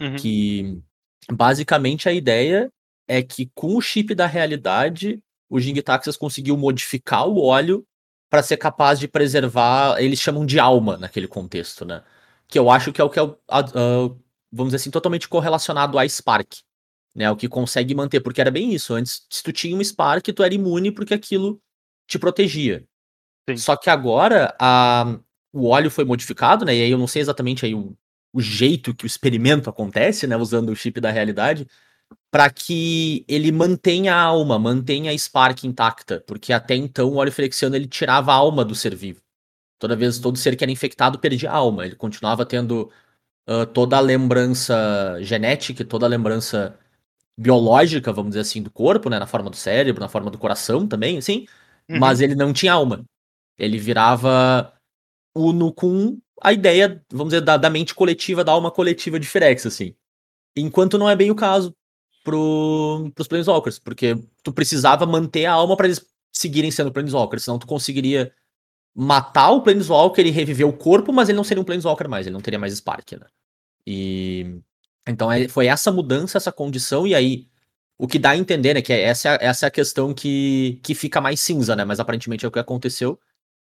Uhum. 0.00 0.16
Que 0.16 0.82
basicamente 1.30 2.08
a 2.08 2.12
ideia 2.12 2.70
é 3.06 3.22
que 3.22 3.50
com 3.54 3.76
o 3.76 3.80
chip 3.80 4.14
da 4.14 4.26
realidade, 4.26 5.20
o 5.48 5.60
Jingtaxas 5.60 6.16
conseguiu 6.16 6.56
modificar 6.56 7.28
o 7.28 7.40
óleo 7.40 7.84
para 8.30 8.42
ser 8.42 8.56
capaz 8.56 8.98
de 8.98 9.06
preservar, 9.06 10.00
eles 10.00 10.18
chamam 10.18 10.46
de 10.46 10.58
alma 10.58 10.96
naquele 10.96 11.28
contexto, 11.28 11.84
né? 11.84 12.02
Que 12.52 12.58
eu 12.58 12.70
acho 12.70 12.92
que 12.92 13.00
é 13.00 13.04
o 13.04 13.08
que 13.08 13.18
é, 13.18 13.22
o- 13.22 13.38
a- 13.48 13.60
a- 13.60 14.08
vamos 14.52 14.68
dizer 14.72 14.76
assim, 14.76 14.90
totalmente 14.90 15.26
correlacionado 15.26 15.98
à 15.98 16.06
Spark, 16.06 16.58
né? 17.16 17.30
O 17.30 17.36
que 17.36 17.48
consegue 17.48 17.94
manter, 17.94 18.20
porque 18.20 18.42
era 18.42 18.50
bem 18.50 18.74
isso. 18.74 18.92
Antes, 18.94 19.26
se 19.30 19.42
tu 19.42 19.52
tinha 19.52 19.74
um 19.74 19.82
Spark, 19.82 20.26
tu 20.34 20.42
era 20.42 20.52
imune 20.54 20.92
porque 20.92 21.14
aquilo 21.14 21.58
te 22.06 22.18
protegia. 22.18 22.84
Sim. 23.48 23.56
Só 23.56 23.76
que 23.76 23.88
agora 23.90 24.54
a, 24.60 25.18
o 25.52 25.68
óleo 25.68 25.90
foi 25.90 26.04
modificado, 26.04 26.64
né? 26.66 26.76
E 26.76 26.82
aí 26.82 26.90
eu 26.90 26.98
não 26.98 27.08
sei 27.08 27.22
exatamente 27.22 27.64
aí 27.66 27.74
o, 27.74 27.96
o 28.34 28.42
jeito 28.42 28.94
que 28.94 29.04
o 29.04 29.08
experimento 29.08 29.70
acontece, 29.70 30.26
né? 30.26 30.36
Usando 30.36 30.70
o 30.70 30.76
chip 30.76 31.00
da 31.00 31.10
realidade, 31.10 31.66
para 32.30 32.50
que 32.50 33.24
ele 33.28 33.52
mantenha 33.52 34.14
a 34.14 34.22
alma, 34.22 34.58
mantenha 34.58 35.10
a 35.12 35.18
Spark 35.18 35.64
intacta, 35.64 36.22
porque 36.26 36.52
até 36.52 36.76
então 36.76 37.10
o 37.10 37.16
óleo 37.16 37.32
flexiano 37.32 37.76
ele 37.76 37.88
tirava 37.88 38.32
a 38.32 38.36
alma 38.36 38.64
do 38.64 38.74
ser 38.74 38.94
vivo. 38.94 39.22
Toda 39.82 39.96
vez, 39.96 40.20
todo 40.20 40.38
ser 40.38 40.54
que 40.54 40.62
era 40.62 40.70
infectado 40.70 41.18
perdia 41.18 41.50
a 41.50 41.56
alma. 41.56 41.84
Ele 41.84 41.96
continuava 41.96 42.46
tendo 42.46 42.88
ah, 43.48 43.66
toda 43.66 43.96
a 43.96 44.00
lembrança 44.00 45.18
genética, 45.22 45.84
toda 45.84 46.06
a 46.06 46.08
lembrança 46.08 46.78
biológica, 47.36 48.12
vamos 48.12 48.30
dizer 48.30 48.42
assim, 48.42 48.62
do 48.62 48.70
corpo, 48.70 49.10
né? 49.10 49.18
Na 49.18 49.26
forma 49.26 49.50
do 49.50 49.56
cérebro, 49.56 50.00
na 50.00 50.08
forma 50.08 50.30
do 50.30 50.38
coração 50.38 50.86
também, 50.86 51.18
assim. 51.18 51.46
Uhum. 51.90 51.98
mas 51.98 52.20
ele 52.20 52.36
não 52.36 52.52
tinha 52.52 52.74
alma. 52.74 53.04
Ele 53.58 53.76
virava 53.76 54.72
uno 55.34 55.72
com 55.72 56.16
a 56.40 56.52
ideia, 56.52 57.04
vamos 57.10 57.32
dizer, 57.32 57.40
da, 57.40 57.56
da 57.56 57.68
mente 57.68 57.92
coletiva, 57.92 58.44
da 58.44 58.52
alma 58.52 58.70
coletiva 58.70 59.18
de 59.18 59.26
Firex, 59.26 59.66
assim. 59.66 59.96
Enquanto 60.56 60.96
não 60.96 61.10
é 61.10 61.16
bem 61.16 61.28
o 61.32 61.34
caso 61.34 61.74
pro, 62.22 63.10
pros 63.16 63.26
Planeswalkers, 63.26 63.80
porque 63.80 64.16
tu 64.44 64.52
precisava 64.52 65.04
manter 65.06 65.46
a 65.46 65.52
alma 65.54 65.76
para 65.76 65.86
eles 65.88 66.06
seguirem 66.32 66.70
sendo 66.70 66.92
Planeswalkers, 66.92 67.42
senão 67.42 67.58
tu 67.58 67.66
conseguiria 67.66 68.32
matar 68.94 69.50
o 69.50 69.62
Planeswalker 69.62 70.26
e 70.26 70.30
reviver 70.30 70.66
o 70.66 70.72
corpo, 70.72 71.12
mas 71.12 71.28
ele 71.28 71.36
não 71.36 71.44
seria 71.44 71.60
um 71.60 71.64
Planeswalker 71.64 72.08
mais, 72.08 72.26
ele 72.26 72.34
não 72.34 72.40
teria 72.42 72.58
mais 72.58 72.74
Spark, 72.74 73.12
né? 73.12 73.26
E 73.86 74.60
então 75.08 75.30
é, 75.32 75.48
foi 75.48 75.66
essa 75.66 75.90
mudança, 75.92 76.38
essa 76.38 76.52
condição, 76.52 77.06
e 77.06 77.14
aí 77.14 77.46
o 77.98 78.06
que 78.08 78.18
dá 78.18 78.30
a 78.30 78.36
entender, 78.36 78.74
né, 78.74 78.82
que 78.82 78.92
é- 78.92 79.02
essa, 79.02 79.28
é 79.30 79.32
a- 79.32 79.38
essa 79.50 79.66
é 79.66 79.68
a 79.68 79.70
questão 79.70 80.14
que, 80.14 80.80
que 80.82 80.94
fica 80.94 81.20
mais 81.20 81.40
cinza, 81.40 81.76
né, 81.76 81.84
mas 81.84 82.00
aparentemente 82.00 82.44
é 82.44 82.48
o 82.48 82.52
que 82.52 82.58
aconteceu. 82.58 83.18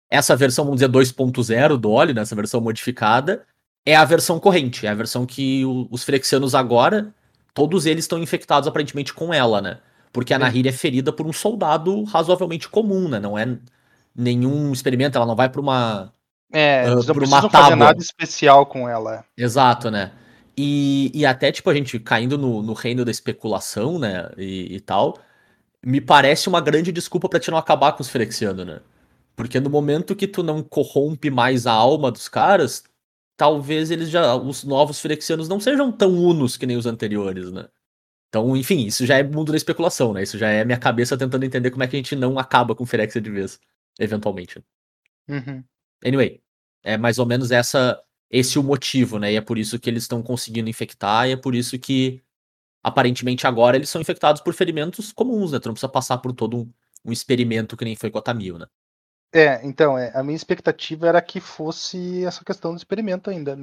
Essa 0.10 0.36
versão, 0.36 0.66
vamos 0.66 0.78
dizer, 0.80 0.90
2.0 0.90 1.78
do 1.78 1.92
óleo, 1.92 2.14
né, 2.16 2.22
essa 2.22 2.36
versão 2.36 2.62
modificada, 2.62 3.46
é 3.86 3.96
a 3.96 4.06
versão 4.06 4.40
corrente, 4.40 4.86
é 4.86 4.90
a 4.90 4.96
versão 4.96 5.26
que 5.26 5.66
o- 5.66 5.88
os 5.92 6.04
Frexianos 6.04 6.56
agora, 6.56 7.14
todos 7.54 7.86
eles 7.86 8.06
estão 8.06 8.20
infectados 8.22 8.68
aparentemente 8.68 9.14
com 9.14 9.34
ela, 9.34 9.62
né? 9.62 9.80
Porque 10.14 10.34
a 10.34 10.38
Sim. 10.38 10.44
Nahiri 10.44 10.70
é 10.70 10.72
ferida 10.72 11.12
por 11.14 11.28
um 11.28 11.34
soldado 11.34 12.04
razoavelmente 12.06 12.70
comum, 12.70 13.08
né? 13.10 13.20
Não 13.20 13.38
é 13.38 13.58
nenhum 14.20 14.72
experimento, 14.74 15.18
ela 15.18 15.26
não 15.26 15.36
vai 15.36 15.50
pra 15.50 15.62
uma. 15.62 16.14
É, 16.52 16.90
eles 16.90 17.06
não 17.06 17.16
precisam 17.16 17.50
fazer 17.50 17.76
nada 17.76 18.02
especial 18.02 18.66
com 18.66 18.90
ela. 18.90 19.24
Exato, 19.38 19.90
né? 19.90 20.12
E, 20.58 21.12
e 21.14 21.26
até, 21.26 21.52
tipo, 21.52 21.70
a 21.70 21.74
gente 21.74 21.98
caindo 22.00 22.38
no, 22.38 22.62
no 22.62 22.74
reino 22.74 23.06
da 23.06 23.12
especulação, 23.12 23.98
né? 23.98 24.30
E, 24.38 24.76
e 24.76 24.80
tal, 24.82 25.18
me 25.84 26.02
parece 26.02 26.50
uma 26.50 26.60
grande 26.60 26.92
desculpa 26.92 27.30
pra 27.30 27.40
te 27.40 27.50
não 27.50 27.58
acabar 27.58 27.94
com 27.94 28.02
os 28.02 28.10
Ferexianos, 28.10 28.66
né? 28.66 28.82
Porque 29.36 29.60
no 29.60 29.70
momento 29.70 30.16
que 30.16 30.28
tu 30.28 30.44
não 30.44 30.62
corrompe 30.62 31.30
mais 31.30 31.66
a 31.66 31.72
alma 31.72 32.12
dos 32.12 32.28
caras, 32.28 32.84
talvez 33.38 33.90
eles 33.90 34.10
já. 34.10 34.36
Os 34.36 34.66
novos 34.66 35.00
Ferexianos 35.00 35.48
não 35.48 35.62
sejam 35.62 35.92
tão 35.92 36.12
unos 36.14 36.58
que 36.58 36.66
nem 36.66 36.76
os 36.76 36.86
anteriores, 36.86 37.52
né? 37.52 37.68
Então, 38.28 38.56
enfim, 38.56 38.86
isso 38.86 39.06
já 39.06 39.18
é 39.18 39.24
mundo 39.24 39.52
da 39.52 39.58
especulação, 39.58 40.14
né? 40.14 40.24
Isso 40.24 40.38
já 40.38 40.50
é 40.50 40.66
minha 40.66 40.78
cabeça 40.78 41.18
tentando 41.18 41.46
entender 41.46 41.72
como 41.72 41.84
é 41.84 41.88
que 41.88 41.96
a 41.96 42.00
gente 42.00 42.16
não 42.16 42.38
acaba 42.38 42.76
com 42.76 42.86
Phyrexia 42.86 43.22
de 43.22 43.30
vez, 43.30 43.60
eventualmente. 44.00 44.64
Uhum. 45.28 45.64
Anyway, 46.06 46.42
é 46.84 46.98
mais 46.98 47.20
ou 47.20 47.26
menos 47.26 47.52
essa 47.52 48.02
esse 48.32 48.60
o 48.60 48.64
motivo, 48.64 49.18
né? 49.18 49.34
E 49.34 49.36
é 49.36 49.42
por 49.42 49.58
isso 49.58 49.80
que 49.80 49.90
eles 49.90 50.04
estão 50.04 50.22
conseguindo 50.22 50.70
infectar, 50.70 51.28
e 51.28 51.32
é 51.32 51.38
por 51.38 51.56
isso 51.56 51.78
que 51.80 52.22
aparentemente 52.84 53.48
agora 53.48 53.78
eles 53.78 53.90
são 53.90 54.02
infectados 54.02 54.42
por 54.42 54.54
ferimentos 54.54 55.12
comuns, 55.14 55.52
né? 55.52 55.60
Tu 55.60 55.68
não 55.68 55.74
precisa 55.76 55.92
passar 55.92 56.20
por 56.20 56.34
todo 56.34 56.58
um, 56.58 56.74
um 57.06 57.12
experimento 57.14 57.78
que 57.78 57.86
nem 57.86 57.96
foi 57.96 58.12
com 58.12 58.20
a 58.20 58.24
Tamil, 58.24 58.60
né? 58.60 58.68
É, 59.34 59.66
então, 59.66 59.98
é, 59.98 60.12
a 60.18 60.24
minha 60.24 60.36
expectativa 60.36 61.08
era 61.08 61.22
que 61.22 61.40
fosse 61.40 62.26
essa 62.26 62.44
questão 62.44 62.72
do 62.72 62.78
experimento 62.78 63.30
ainda. 63.30 63.58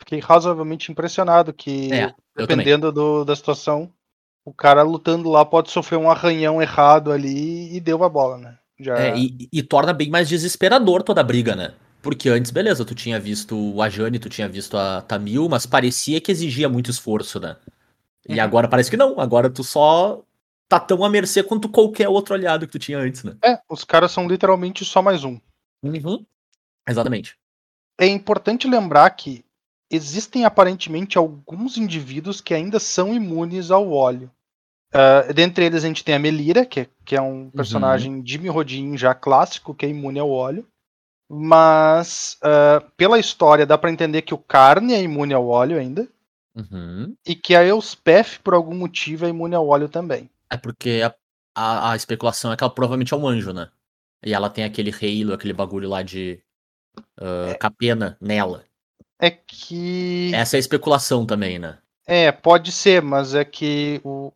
Fiquei 0.00 0.20
razoavelmente 0.20 0.90
impressionado 0.90 1.52
que, 1.52 1.92
É, 1.92 2.14
dependendo 2.36 2.90
do- 2.90 3.24
da 3.24 3.36
situação, 3.36 3.92
o 4.44 4.54
cara 4.54 4.82
lutando 4.82 5.30
lá 5.30 5.44
pode 5.44 5.70
sofrer 5.70 5.98
um 5.98 6.10
arranhão 6.10 6.62
errado 6.62 7.12
ali 7.12 7.74
e 7.76 7.80
deu 7.80 8.04
a 8.04 8.08
bola, 8.10 8.38
né? 8.38 8.59
Já... 8.80 8.98
É, 8.98 9.16
e, 9.16 9.48
e 9.52 9.62
torna 9.62 9.92
bem 9.92 10.10
mais 10.10 10.28
desesperador 10.28 11.02
toda 11.02 11.20
a 11.20 11.24
briga, 11.24 11.54
né? 11.54 11.74
Porque 12.02 12.30
antes, 12.30 12.50
beleza, 12.50 12.84
tu 12.84 12.94
tinha 12.94 13.20
visto 13.20 13.80
a 13.80 13.88
Jane, 13.90 14.18
tu 14.18 14.30
tinha 14.30 14.48
visto 14.48 14.76
a 14.76 15.02
Tamil, 15.02 15.48
mas 15.48 15.66
parecia 15.66 16.20
que 16.20 16.32
exigia 16.32 16.68
muito 16.68 16.90
esforço, 16.90 17.38
né? 17.38 17.56
E 18.26 18.34
Uhum. 18.34 18.42
agora 18.42 18.68
parece 18.68 18.90
que 18.90 18.96
não, 18.96 19.20
agora 19.20 19.50
tu 19.50 19.62
só 19.62 20.22
tá 20.68 20.80
tão 20.80 21.04
à 21.04 21.10
mercê 21.10 21.42
quanto 21.42 21.68
qualquer 21.68 22.08
outro 22.08 22.32
aliado 22.34 22.66
que 22.66 22.72
tu 22.72 22.78
tinha 22.78 22.98
antes, 22.98 23.22
né? 23.22 23.34
É, 23.44 23.58
os 23.68 23.84
caras 23.84 24.12
são 24.12 24.26
literalmente 24.26 24.84
só 24.84 25.02
mais 25.02 25.24
um. 25.24 25.38
Uhum. 25.82 26.24
Exatamente. 26.88 27.36
É 28.00 28.06
importante 28.06 28.66
lembrar 28.66 29.10
que 29.10 29.44
existem 29.90 30.44
aparentemente 30.44 31.18
alguns 31.18 31.76
indivíduos 31.76 32.40
que 32.40 32.54
ainda 32.54 32.78
são 32.78 33.12
imunes 33.12 33.70
ao 33.70 33.90
óleo. 33.90 34.30
Ah, 34.92 35.32
dentre 35.32 35.64
eles 35.64 35.84
a 35.84 35.86
gente 35.86 36.04
tem 36.04 36.14
a 36.14 36.18
Melira, 36.18 36.66
que, 36.66 36.80
é- 36.80 36.88
que 37.04 37.16
é 37.16 37.20
um 37.22 37.50
personagem 37.50 38.20
de 38.20 38.38
Mirrodin 38.38 38.96
já 38.96 39.14
clássico, 39.14 39.74
que 39.74 39.86
é 39.86 39.88
imune 39.88 40.18
ao 40.18 40.30
óleo. 40.30 40.66
Mas 41.28 42.36
ah, 42.42 42.82
pela 42.96 43.18
história 43.18 43.64
dá 43.66 43.78
pra 43.78 43.90
entender 43.90 44.22
que 44.22 44.34
o 44.34 44.38
Carne 44.38 44.94
é 44.94 45.02
imune 45.02 45.32
ao 45.32 45.46
óleo 45.46 45.78
ainda. 45.78 46.08
Uhum. 46.56 47.14
E 47.24 47.34
que 47.36 47.54
a 47.54 47.64
Elspeth, 47.64 48.40
por 48.42 48.54
algum 48.54 48.74
motivo, 48.74 49.24
é 49.24 49.28
imune 49.28 49.54
ao 49.54 49.68
óleo 49.68 49.88
também. 49.88 50.28
É 50.50 50.56
porque 50.56 51.00
a, 51.04 51.14
a, 51.54 51.92
a 51.92 51.96
especulação 51.96 52.52
é 52.52 52.56
que 52.56 52.64
ela 52.64 52.74
provavelmente 52.74 53.14
é 53.14 53.16
um 53.16 53.26
anjo, 53.28 53.52
né? 53.52 53.68
E 54.24 54.34
ela 54.34 54.50
tem 54.50 54.64
aquele 54.64 54.90
halo, 54.90 55.32
aquele 55.32 55.52
bagulho 55.52 55.88
lá 55.88 56.02
de 56.02 56.42
ah, 57.16 57.54
capena 57.58 58.16
nela. 58.20 58.64
É 59.20 59.30
que. 59.30 60.32
Essa 60.34 60.56
é 60.56 60.58
a 60.58 60.60
especulação 60.60 61.24
também, 61.24 61.58
né? 61.58 61.78
É, 62.06 62.32
pode 62.32 62.72
ser, 62.72 63.00
mas 63.00 63.34
é 63.34 63.44
que 63.44 64.00
o... 64.02 64.32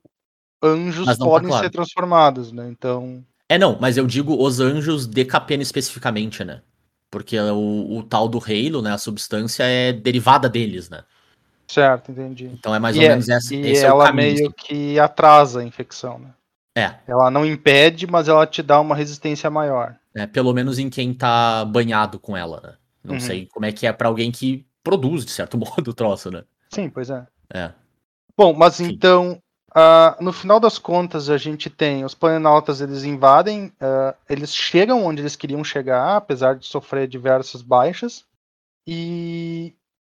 anjos 0.65 1.07
tá 1.07 1.25
podem 1.25 1.49
claro. 1.49 1.65
ser 1.65 1.71
transformados, 1.71 2.51
né? 2.53 2.69
Então. 2.69 3.25
É, 3.49 3.59
não, 3.59 3.79
mas 3.81 3.97
eu 3.97 4.07
digo 4.07 4.43
os 4.43 4.59
anjos 4.61 5.07
de 5.07 5.25
Capena 5.25 5.63
especificamente, 5.63 6.43
né? 6.45 6.63
Porque 7.11 7.39
o, 7.39 7.99
o 7.99 8.03
tal 8.03 8.29
do 8.29 8.39
Halo, 8.39 8.83
né? 8.83 8.93
A 8.93 8.99
substância 8.99 9.63
é 9.65 9.93
derivada 9.93 10.49
deles, 10.49 10.89
né? 10.91 11.05
Certo, 11.69 12.11
entendi. 12.11 12.47
Então 12.47 12.75
é 12.75 12.79
mais 12.79 12.97
e 12.97 13.01
ou 13.01 13.05
é- 13.05 13.09
menos 13.11 13.29
essa, 13.29 13.55
e 13.55 13.61
esse 13.71 13.85
é 13.85 13.89
ela 13.89 14.07
caminho. 14.07 14.35
meio 14.35 14.53
que 14.53 14.99
atrasa 14.99 15.61
a 15.61 15.65
infecção, 15.65 16.19
né? 16.19 16.31
É, 16.77 16.93
Ela 17.07 17.31
não 17.31 17.47
impede, 17.47 18.05
mas 18.05 18.27
ela 18.27 18.45
te 18.47 18.61
dá 18.61 18.81
uma 18.81 18.97
resistência 18.97 19.49
maior. 19.49 19.95
é, 20.17 20.27
pelo 20.27 20.53
menos 20.53 20.79
em 20.79 20.91
quem 20.91 21.15
tá 21.15 21.65
banhado 21.65 22.19
com 22.19 22.37
ela, 22.37 22.61
né? 22.61 22.75
Não 23.05 23.15
Uhum. 23.15 23.21
sei 23.21 23.47
como 23.47 23.65
é 23.67 23.71
que 23.73 23.87
é 23.87 23.93
pra 23.93 24.09
alguém 24.09 24.33
que 24.33 24.67
produz, 24.83 25.25
de 25.25 25.31
certo 25.31 25.57
modo, 25.59 25.91
o 25.91 25.95
troço, 25.95 26.31
né? 26.33 26.43
Sim, 26.71 26.91
pois 26.91 27.11
é. 27.11 27.25
É. 27.53 27.71
Bom, 28.37 28.53
mas 28.53 28.75
Sim. 28.75 28.87
então, 28.87 29.41
ah, 29.75 30.17
no 30.21 30.33
final 30.33 30.61
das 30.61 30.79
contas, 30.79 31.29
a 31.29 31.37
gente 31.37 31.69
tem 31.69 32.05
os 32.05 32.15
planaltas, 32.15 32.81
eles 32.81 33.03
invadem, 33.03 33.73
ah, 33.81 34.15
eles 34.29 34.55
chegam 34.55 35.05
onde 35.05 35.21
eles 35.21 35.35
queriam 35.35 35.65
chegar, 35.65 36.17
apesar 36.17 36.55
de 36.55 36.67
sofrer 36.67 37.09
diversas 37.09 37.61
baixas. 37.61 38.25
E 38.87 39.75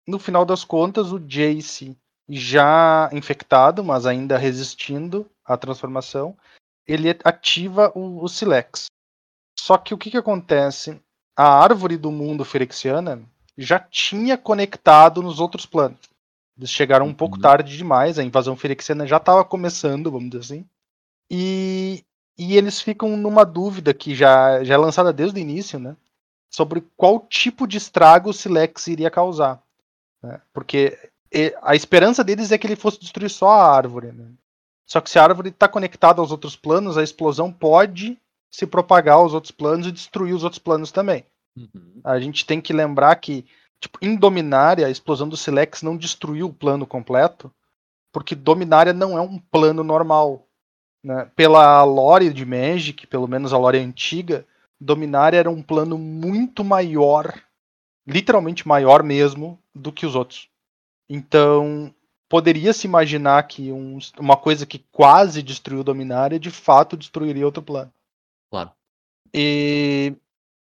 no 0.06 0.20
final 0.20 0.44
das 0.46 0.64
contas, 0.66 1.12
o 1.12 1.20
Jace, 1.20 1.98
já 2.28 3.10
infectado, 3.14 3.84
mas 3.84 4.06
ainda 4.06 4.38
resistindo 4.38 5.30
à 5.46 5.56
transformação, 5.56 6.36
ele 6.88 7.10
ativa 7.24 7.92
o, 7.96 8.24
o 8.24 8.28
Silex. 8.28 8.88
Só 9.58 9.78
que 9.78 9.94
o 9.94 9.98
que, 9.98 10.12
que 10.12 10.18
acontece? 10.18 11.00
A 11.36 11.48
árvore 11.48 11.98
do 11.98 12.12
mundo 12.12 12.46
Ferexiana 12.46 13.22
já 13.58 13.80
tinha 13.80 14.38
conectado 14.38 15.22
nos 15.22 15.40
outros 15.40 15.66
planos. 15.66 16.00
Eles 16.58 16.70
chegaram 16.70 17.06
um 17.06 17.14
pouco 17.14 17.36
Uhum. 17.36 17.42
tarde 17.42 17.78
demais, 17.78 18.18
a 18.18 18.24
invasão 18.24 18.56
ferexiana 18.56 19.06
já 19.06 19.18
estava 19.18 19.44
começando, 19.44 20.12
vamos 20.12 20.30
dizer 20.30 20.44
assim. 20.44 20.66
E, 21.30 22.04
e 22.38 22.56
eles 22.58 22.82
ficam 22.82 23.18
numa 23.18 23.44
dúvida 23.46 23.94
que 23.94 24.16
já, 24.16 24.64
já 24.64 24.76
é 24.76 24.78
lançada 24.78 25.12
desde 25.12 25.40
o 25.40 25.42
início, 25.42 25.80
né? 25.80 25.96
Sobre 26.50 26.84
qual 26.96 27.20
tipo 27.20 27.68
de 27.68 27.78
estrago 27.78 28.30
o 28.30 28.34
Silex 28.34 28.88
iria 28.88 29.10
causar. 29.12 29.62
né? 30.24 30.40
Porque 30.54 30.98
a 31.62 31.76
esperança 31.76 32.24
deles 32.24 32.52
é 32.52 32.58
que 32.58 32.66
ele 32.66 32.78
fosse 32.78 33.00
destruir 33.00 33.30
só 33.30 33.50
a 33.50 33.76
árvore. 33.76 34.12
Né? 34.14 34.26
Só 34.86 35.02
que 35.02 35.10
se 35.10 35.20
a 35.20 35.24
árvore 35.24 35.50
está 35.50 35.68
conectada 35.68 36.22
aos 36.22 36.32
outros 36.32 36.56
planos, 36.56 36.98
a 36.98 37.04
explosão 37.04 37.52
pode 37.52 38.18
se 38.50 38.66
propagar 38.66 39.16
aos 39.16 39.34
outros 39.34 39.52
planos 39.52 39.88
e 39.88 39.92
destruir 39.92 40.34
os 40.34 40.44
outros 40.46 40.60
planos 40.60 40.92
também. 40.94 41.26
Uhum. 41.58 42.00
A 42.06 42.20
gente 42.20 42.46
tem 42.46 42.62
que 42.62 42.72
lembrar 42.72 43.14
que, 43.18 43.46
tipo, 43.86 44.00
em 44.02 44.16
Dominária, 44.16 44.88
a 44.88 44.90
explosão 44.90 45.30
do 45.30 45.38
Silex 45.38 45.82
não 45.82 45.96
destruiu 45.96 46.48
o 46.48 46.54
plano 46.54 46.86
completo, 46.86 47.52
porque 48.12 48.36
Dominária 48.36 48.94
não 48.94 49.18
é 49.18 49.22
um 49.22 49.38
plano 49.38 49.84
normal. 49.84 50.48
Né? 51.04 51.30
Pela 51.36 51.84
lore 51.84 52.34
de 52.34 52.46
Magic, 52.46 53.06
pelo 53.08 53.28
menos 53.28 53.54
a 53.54 53.58
lore 53.58 53.78
antiga, 53.78 54.46
Dominária 54.80 55.38
era 55.38 55.50
um 55.50 55.62
plano 55.62 55.98
muito 55.98 56.64
maior, 56.64 57.42
literalmente 58.08 58.68
maior 58.68 59.04
mesmo, 59.04 59.60
do 59.74 59.92
que 59.92 60.06
os 60.06 60.16
outros. 60.16 60.50
Então, 61.10 61.94
poderia 62.28 62.74
se 62.74 62.88
imaginar 62.88 63.44
que 63.44 63.72
um- 63.72 64.00
uma 64.18 64.36
coisa 64.36 64.66
que 64.66 64.84
quase 64.92 65.44
destruiu 65.44 65.84
Dominária, 65.84 66.40
de 66.40 66.50
fato 66.50 66.98
destruiria 66.98 67.46
outro 67.46 67.62
plano. 67.62 67.94
Claro. 68.50 68.72
E 69.34 70.16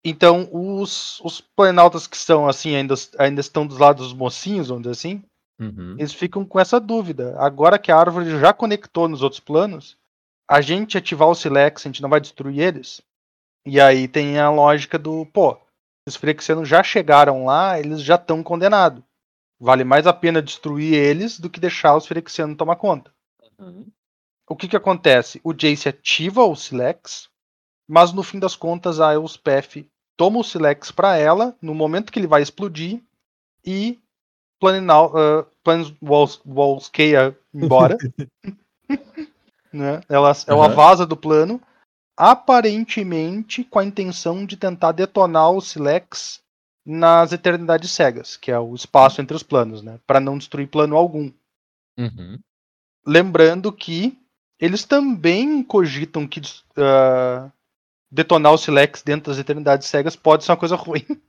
então 0.09 0.47
os, 0.51 1.19
os 1.21 1.41
planaltas 1.41 2.07
que 2.07 2.15
estão 2.15 2.47
assim 2.47 2.75
ainda, 2.75 2.95
ainda 3.17 3.41
estão 3.41 3.65
dos 3.65 3.77
lados 3.77 4.07
dos 4.09 4.17
mocinhos, 4.17 4.67
vamos 4.69 4.83
dizer 4.83 4.93
assim, 4.93 5.23
Uhum. 5.59 5.95
eles 5.97 6.13
ficam 6.13 6.45
com 6.45 6.59
essa 6.59 6.79
dúvida. 6.79 7.35
Agora 7.39 7.79
que 7.79 7.91
a 7.91 7.97
árvore 7.97 8.39
já 8.39 8.53
conectou 8.53 9.07
nos 9.07 9.23
outros 9.23 9.39
planos, 9.39 9.97
a 10.47 10.61
gente 10.61 10.97
ativar 10.97 11.27
o 11.27 11.33
Silex, 11.35 11.83
a 11.83 11.89
gente 11.89 12.01
não 12.01 12.09
vai 12.09 12.21
destruir 12.21 12.59
eles? 12.59 13.01
E 13.65 13.81
aí 13.81 14.07
tem 14.07 14.37
a 14.37 14.51
lógica 14.51 14.99
do, 14.99 15.25
pô, 15.25 15.59
os 16.07 16.15
Frexianos 16.15 16.69
já 16.69 16.83
chegaram 16.83 17.45
lá, 17.45 17.79
eles 17.79 18.03
já 18.03 18.15
estão 18.15 18.43
condenados. 18.43 19.03
Vale 19.59 19.83
mais 19.83 20.05
a 20.05 20.13
pena 20.13 20.43
destruir 20.43 20.93
eles 20.93 21.39
do 21.39 21.49
que 21.49 21.59
deixar 21.59 21.95
os 21.97 22.05
Frexianos 22.05 22.55
tomar 22.57 22.75
conta 22.75 23.11
Uhum. 23.59 23.87
o 24.47 24.55
que 24.55 24.67
que 24.67 24.77
acontece? 24.77 25.41
O 25.43 25.51
Jace 25.53 25.89
ativa 25.89 26.43
o 26.45 26.55
Silex 26.55 27.27
mas 27.87 28.11
no 28.13 28.21
fim 28.21 28.37
das 28.37 28.55
contas 28.55 28.99
a 28.99 29.13
Elspeth 29.13 29.87
toma 30.17 30.39
o 30.39 30.43
Silex 30.43 30.91
para 30.91 31.15
ela 31.15 31.55
no 31.61 31.73
momento 31.73 32.11
que 32.11 32.19
ele 32.19 32.27
vai 32.27 32.41
explodir 32.41 32.99
e 33.63 33.99
Planinal, 34.59 35.13
uh, 35.13 35.45
Planeswalskeia 35.63 37.37
embora. 37.53 37.95
né? 39.71 40.01
Ela, 40.09 40.31
ela 40.47 40.67
Uhum. 40.67 40.75
vaza 40.75 41.05
do 41.05 41.15
plano, 41.15 41.61
aparentemente 42.17 43.63
com 43.63 43.77
a 43.77 43.85
intenção 43.85 44.45
de 44.45 44.57
tentar 44.57 44.91
detonar 44.93 45.51
o 45.51 45.61
Silex 45.61 46.41
nas 46.83 47.31
eternidades 47.31 47.91
cegas, 47.91 48.35
que 48.35 48.49
é 48.49 48.57
o 48.57 48.73
espaço 48.73 49.21
entre 49.21 49.35
os 49.35 49.43
planos, 49.43 49.83
né? 49.83 49.99
Para 50.07 50.19
não 50.19 50.37
destruir 50.37 50.67
plano 50.67 50.95
algum. 50.95 51.31
Uhum. 51.99 52.39
Lembrando 53.05 53.71
que 53.71 54.17
eles 54.59 54.85
também 54.85 55.61
cogitam 55.61 56.27
que 56.27 56.41
ah, 56.77 57.51
detonar 58.11 58.53
o 58.53 58.57
Silex 58.57 59.01
dentro 59.03 59.31
das 59.31 59.39
eternidades 59.39 59.87
cegas 59.87 60.15
pode 60.15 60.43
ser 60.43 60.51
uma 60.51 60.57
coisa 60.57 60.75
ruim. 60.75 61.05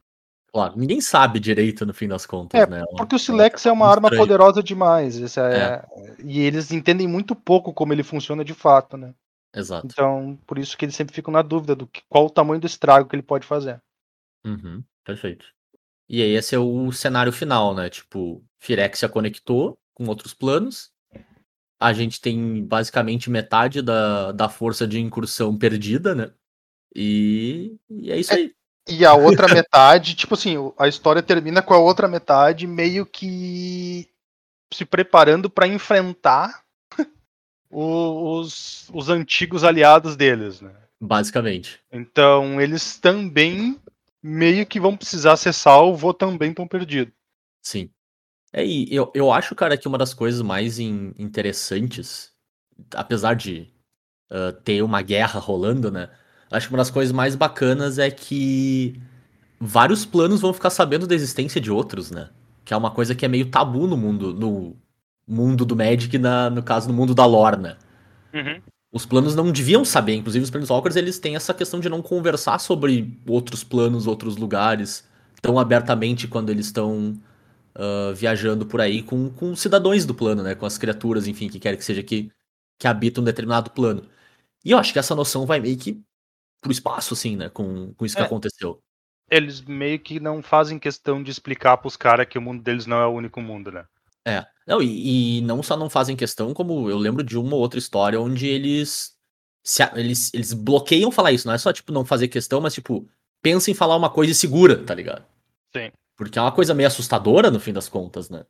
Claro, 0.51 0.79
ninguém 0.79 0.99
sabe 0.99 1.39
direito 1.39 1.85
no 1.85 1.93
fim 1.93 2.09
das 2.09 2.25
contas, 2.25 2.59
É, 2.59 2.67
né? 2.67 2.83
Porque 2.97 3.15
o 3.15 3.19
Silex 3.19 3.67
é 3.67 3.71
uma 3.71 3.87
arma 3.87 4.09
estranho. 4.09 4.23
poderosa 4.23 4.63
demais. 4.63 5.15
esse 5.19 5.39
é- 5.39 5.85
E 6.25 6.41
eles 6.41 6.73
entendem 6.73 7.07
muito 7.07 7.35
pouco 7.37 7.71
como 7.75 7.93
ele 7.93 8.03
funciona 8.03 8.43
de 8.43 8.55
fato, 8.55 8.97
né? 8.97 9.13
Exato. 9.55 9.87
Então, 9.87 10.39
por 10.47 10.59
isso 10.59 10.75
que 10.77 10.87
eles 10.87 10.97
sempre 10.97 11.15
ficam 11.15 11.31
na 11.31 11.43
dúvida 11.43 11.77
do 11.77 11.87
que, 11.87 12.01
qual 12.09 12.25
o 12.25 12.31
tamanho 12.31 12.59
do 12.63 12.67
estrago 12.67 13.07
que 13.07 13.15
ele 13.15 13.23
pode 13.23 13.47
fazer. 13.47 13.79
Uhum, 14.43 14.83
perfeito. 15.05 15.45
E 16.09 16.23
aí 16.23 16.31
esse 16.31 16.55
é 16.55 16.59
o 16.59 16.91
cenário 16.93 17.31
final, 17.31 17.75
né? 17.75 17.91
Tipo, 17.91 18.43
Firexia 18.59 19.07
conectou 19.09 19.79
com 19.93 20.07
outros 20.07 20.33
planos. 20.33 20.91
A 21.79 21.93
gente 21.93 22.23
tem 22.23 22.65
basicamente 22.65 23.29
metade 23.29 23.83
da, 23.83 24.33
da 24.33 24.49
força 24.49 24.89
de 24.89 24.99
incursão 24.99 25.57
perdida, 25.59 26.15
né? 26.15 26.31
E, 26.95 27.77
e 27.89 28.11
é 28.11 28.19
isso 28.19 28.33
aí. 28.33 28.53
E 28.89 29.05
a 29.05 29.15
outra 29.15 29.47
metade, 29.53 30.15
tipo 30.15 30.35
assim, 30.35 30.57
a 30.79 30.89
história 30.89 31.23
termina 31.23 31.63
com 31.63 31.75
a 31.75 31.79
outra 31.79 32.09
metade 32.09 32.67
meio 32.67 33.05
que 33.05 34.09
se 34.73 34.85
preparando 34.85 35.49
para 35.49 35.67
enfrentar 35.67 36.63
os, 37.71 38.89
os 38.93 39.09
antigos 39.09 39.65
aliados 39.65 40.17
deles, 40.17 40.61
né? 40.61 40.75
Basicamente. 41.01 41.81
Então 41.93 42.61
eles 42.61 42.99
também 42.99 43.81
meio 44.23 44.67
que 44.67 44.81
vão 44.81 44.97
precisar 44.97 45.37
ser 45.37 45.53
salvos 45.53 46.03
ou 46.03 46.13
também 46.15 46.51
estão 46.51 46.67
perdidos. 46.67 47.15
Sim. 47.63 47.91
É, 48.53 48.65
e 48.65 48.93
eu, 48.95 49.13
eu 49.15 49.31
acho, 49.31 49.55
cara, 49.55 49.77
que 49.77 49.87
uma 49.87 49.99
das 49.99 50.15
coisas 50.15 50.41
mais 50.41 50.79
in- 50.79 51.13
interessantes, 51.19 52.33
apesar 52.95 53.35
de 53.35 53.71
ah, 54.31 54.53
ter 54.65 54.83
uma 54.83 55.03
guerra 55.03 55.41
rolando, 55.41 55.91
né? 55.91 56.11
Acho 56.51 56.69
que 56.69 56.73
uma 56.75 56.79
das 56.79 56.91
coisas 56.91 57.13
mais 57.13 57.35
bacanas 57.35 57.99
é 57.99 58.11
que 58.11 59.01
vários 59.61 60.05
planos 60.07 60.41
vão 60.41 60.53
ficar 60.53 60.71
sabendo 60.71 61.07
da 61.07 61.15
existência 61.15 61.61
de 61.61 61.71
outros, 61.71 62.11
né? 62.11 62.31
Que 62.65 62.75
é 62.75 62.77
uma 62.77 62.91
coisa 62.91 63.15
que 63.15 63.25
é 63.25 63.29
meio 63.29 63.51
tabu 63.51 63.87
no 63.87 63.97
mundo, 63.97 64.33
no 64.35 64.77
mundo 65.27 65.65
do 65.65 65.77
Magic, 65.77 66.17
na, 66.19 66.51
no 66.51 66.63
caso, 66.63 66.89
no 66.89 66.95
mundo 66.95 67.15
da 67.15 67.27
lore, 67.27 67.59
né? 67.59 67.77
Os 68.93 69.05
planos 69.05 69.35
não 69.35 69.53
deviam 69.53 69.85
saber, 69.85 70.15
inclusive 70.15 70.45
os 70.45 70.51
Planeswalkers, 70.51 70.97
eles 70.97 71.19
têm 71.19 71.37
essa 71.37 71.53
questão 71.53 71.79
de 71.81 71.89
não 71.89 72.01
conversar 72.01 72.59
sobre 72.59 73.19
outros 73.27 73.63
planos, 73.63 74.07
outros 74.07 74.37
lugares, 74.37 75.07
tão 75.43 75.59
abertamente 75.59 76.27
quando 76.27 76.51
eles 76.51 76.67
estão 76.67 77.15
ah, 77.79 78.13
viajando 78.15 78.67
por 78.67 78.81
aí 78.81 79.03
com, 79.03 79.31
com 79.31 79.53
os 79.53 79.61
cidadãos 79.61 80.05
do 80.05 80.15
plano, 80.15 80.43
né? 80.43 80.55
Com 80.55 80.67
as 80.67 80.77
criaturas, 80.77 81.29
enfim, 81.29 81.49
que 81.49 81.61
quer 81.61 81.77
que 81.77 81.85
seja 81.85 82.03
que, 82.03 82.31
que 82.79 82.89
habitam 82.89 83.23
um 83.23 83.25
determinado 83.25 83.71
plano. 83.71 84.03
E 84.65 84.73
eu 84.73 84.79
acho 84.79 84.93
que 84.93 84.99
essa 84.99 85.15
noção 85.15 85.47
vai 85.47 85.61
meio 85.61 85.79
que 85.79 86.03
pro 86.61 86.73
espaço, 86.73 87.15
assim, 87.15 87.37
né? 87.37 87.49
Com, 87.49 87.93
com 87.95 88.05
isso 88.05 88.17
que 88.17 88.23
É. 88.23 88.25
aconteceu. 88.25 88.81
Eles 89.31 89.61
meio 89.61 89.99
que 89.99 90.19
não 90.19 90.43
fazem 90.43 90.79
questão 90.79 91.23
de 91.23 91.31
explicar 91.31 91.77
pros 91.77 91.97
caras 91.97 92.27
que 92.27 92.39
o 92.39 92.43
mundo 92.43 92.63
deles 92.63 92.87
não 92.87 92.97
é 92.99 93.07
o 93.07 93.13
único 93.13 93.41
mundo, 93.41 93.71
né? 93.71 93.85
É. 94.27 94.45
Não, 94.67 94.83
e, 94.83 95.39
e 95.39 95.41
não 95.43 95.63
só 95.63 95.77
não 95.77 95.89
fazem 95.91 96.17
questão, 96.17 96.53
como 96.55 96.89
eu 96.91 96.99
lembro 96.99 97.23
de 97.23 97.39
uma 97.39 97.55
ou 97.55 97.61
outra 97.61 97.79
história 97.79 98.21
onde 98.21 98.47
eles, 98.47 99.17
se 99.63 99.83
eles 99.95 100.33
eles 100.35 100.53
bloqueiam 100.53 101.11
falar 101.11 101.33
isso. 101.33 101.47
Não 101.47 101.55
é 101.55 101.59
só, 101.59 101.73
tipo, 101.73 101.93
não 101.93 102.05
fazer 102.05 102.29
questão, 102.29 102.61
mas, 102.61 102.75
tipo, 102.75 103.09
pensa 103.43 103.71
em 103.71 103.75
falar 103.75 103.97
uma 103.97 104.11
coisa 104.11 104.33
e 104.33 104.35
segura, 104.35 104.83
tá 104.85 104.95
ligado? 104.95 105.25
Sim. 105.75 105.91
Porque 106.17 106.39
é 106.39 106.43
uma 106.43 106.53
coisa 106.53 106.75
meio 106.75 106.87
assustadora, 106.89 107.51
no 107.51 107.61
fim 107.61 107.73
das 107.73 107.89
contas, 107.89 108.29
né? 108.29 108.45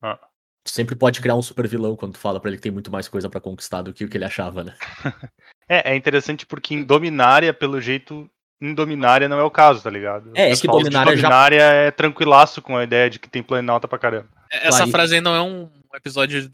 Ah. 0.00 0.18
Tu 0.64 0.70
sempre 0.72 0.94
pode 0.94 1.20
criar 1.20 1.34
um 1.36 1.42
super 1.42 1.66
vilão 1.66 1.96
quando 1.96 2.12
tu 2.12 2.18
fala 2.18 2.38
pra 2.38 2.50
ele 2.50 2.56
que 2.58 2.62
tem 2.62 2.72
muito 2.72 2.90
mais 2.90 3.08
coisa 3.08 3.30
pra 3.30 3.40
conquistar 3.40 3.80
do 3.82 3.92
que 3.94 4.04
o 4.04 4.08
que 4.08 4.16
ele 4.16 4.24
achava, 4.24 4.62
né? 4.64 4.74
É, 5.72 5.92
é 5.92 5.96
interessante 5.96 6.44
porque 6.44 6.74
em 6.74 6.82
Dominária, 6.82 7.54
pelo 7.54 7.80
jeito, 7.80 8.28
em 8.60 8.74
Dominária 8.74 9.28
não 9.28 9.38
é 9.38 9.44
o 9.44 9.50
caso, 9.52 9.80
tá 9.80 9.88
ligado? 9.88 10.32
É, 10.34 10.50
é 10.50 10.52
O 10.52 10.56
que 10.56 10.62
de 10.62 10.66
Dominária 10.66 11.16
já- 11.16 11.28
Dominária 11.28 11.62
é 11.62 11.90
tranquilaço 11.92 12.60
com 12.60 12.76
a 12.76 12.82
ideia 12.82 13.08
de 13.08 13.20
que 13.20 13.30
tem 13.30 13.40
planalta 13.40 13.86
pra 13.86 13.96
caramba. 13.96 14.28
Essa 14.50 14.78
Claro. 14.78 14.90
frase 14.90 15.14
aí 15.14 15.20
não 15.20 15.32
é 15.32 15.40
um 15.40 15.70
episódio. 15.94 16.50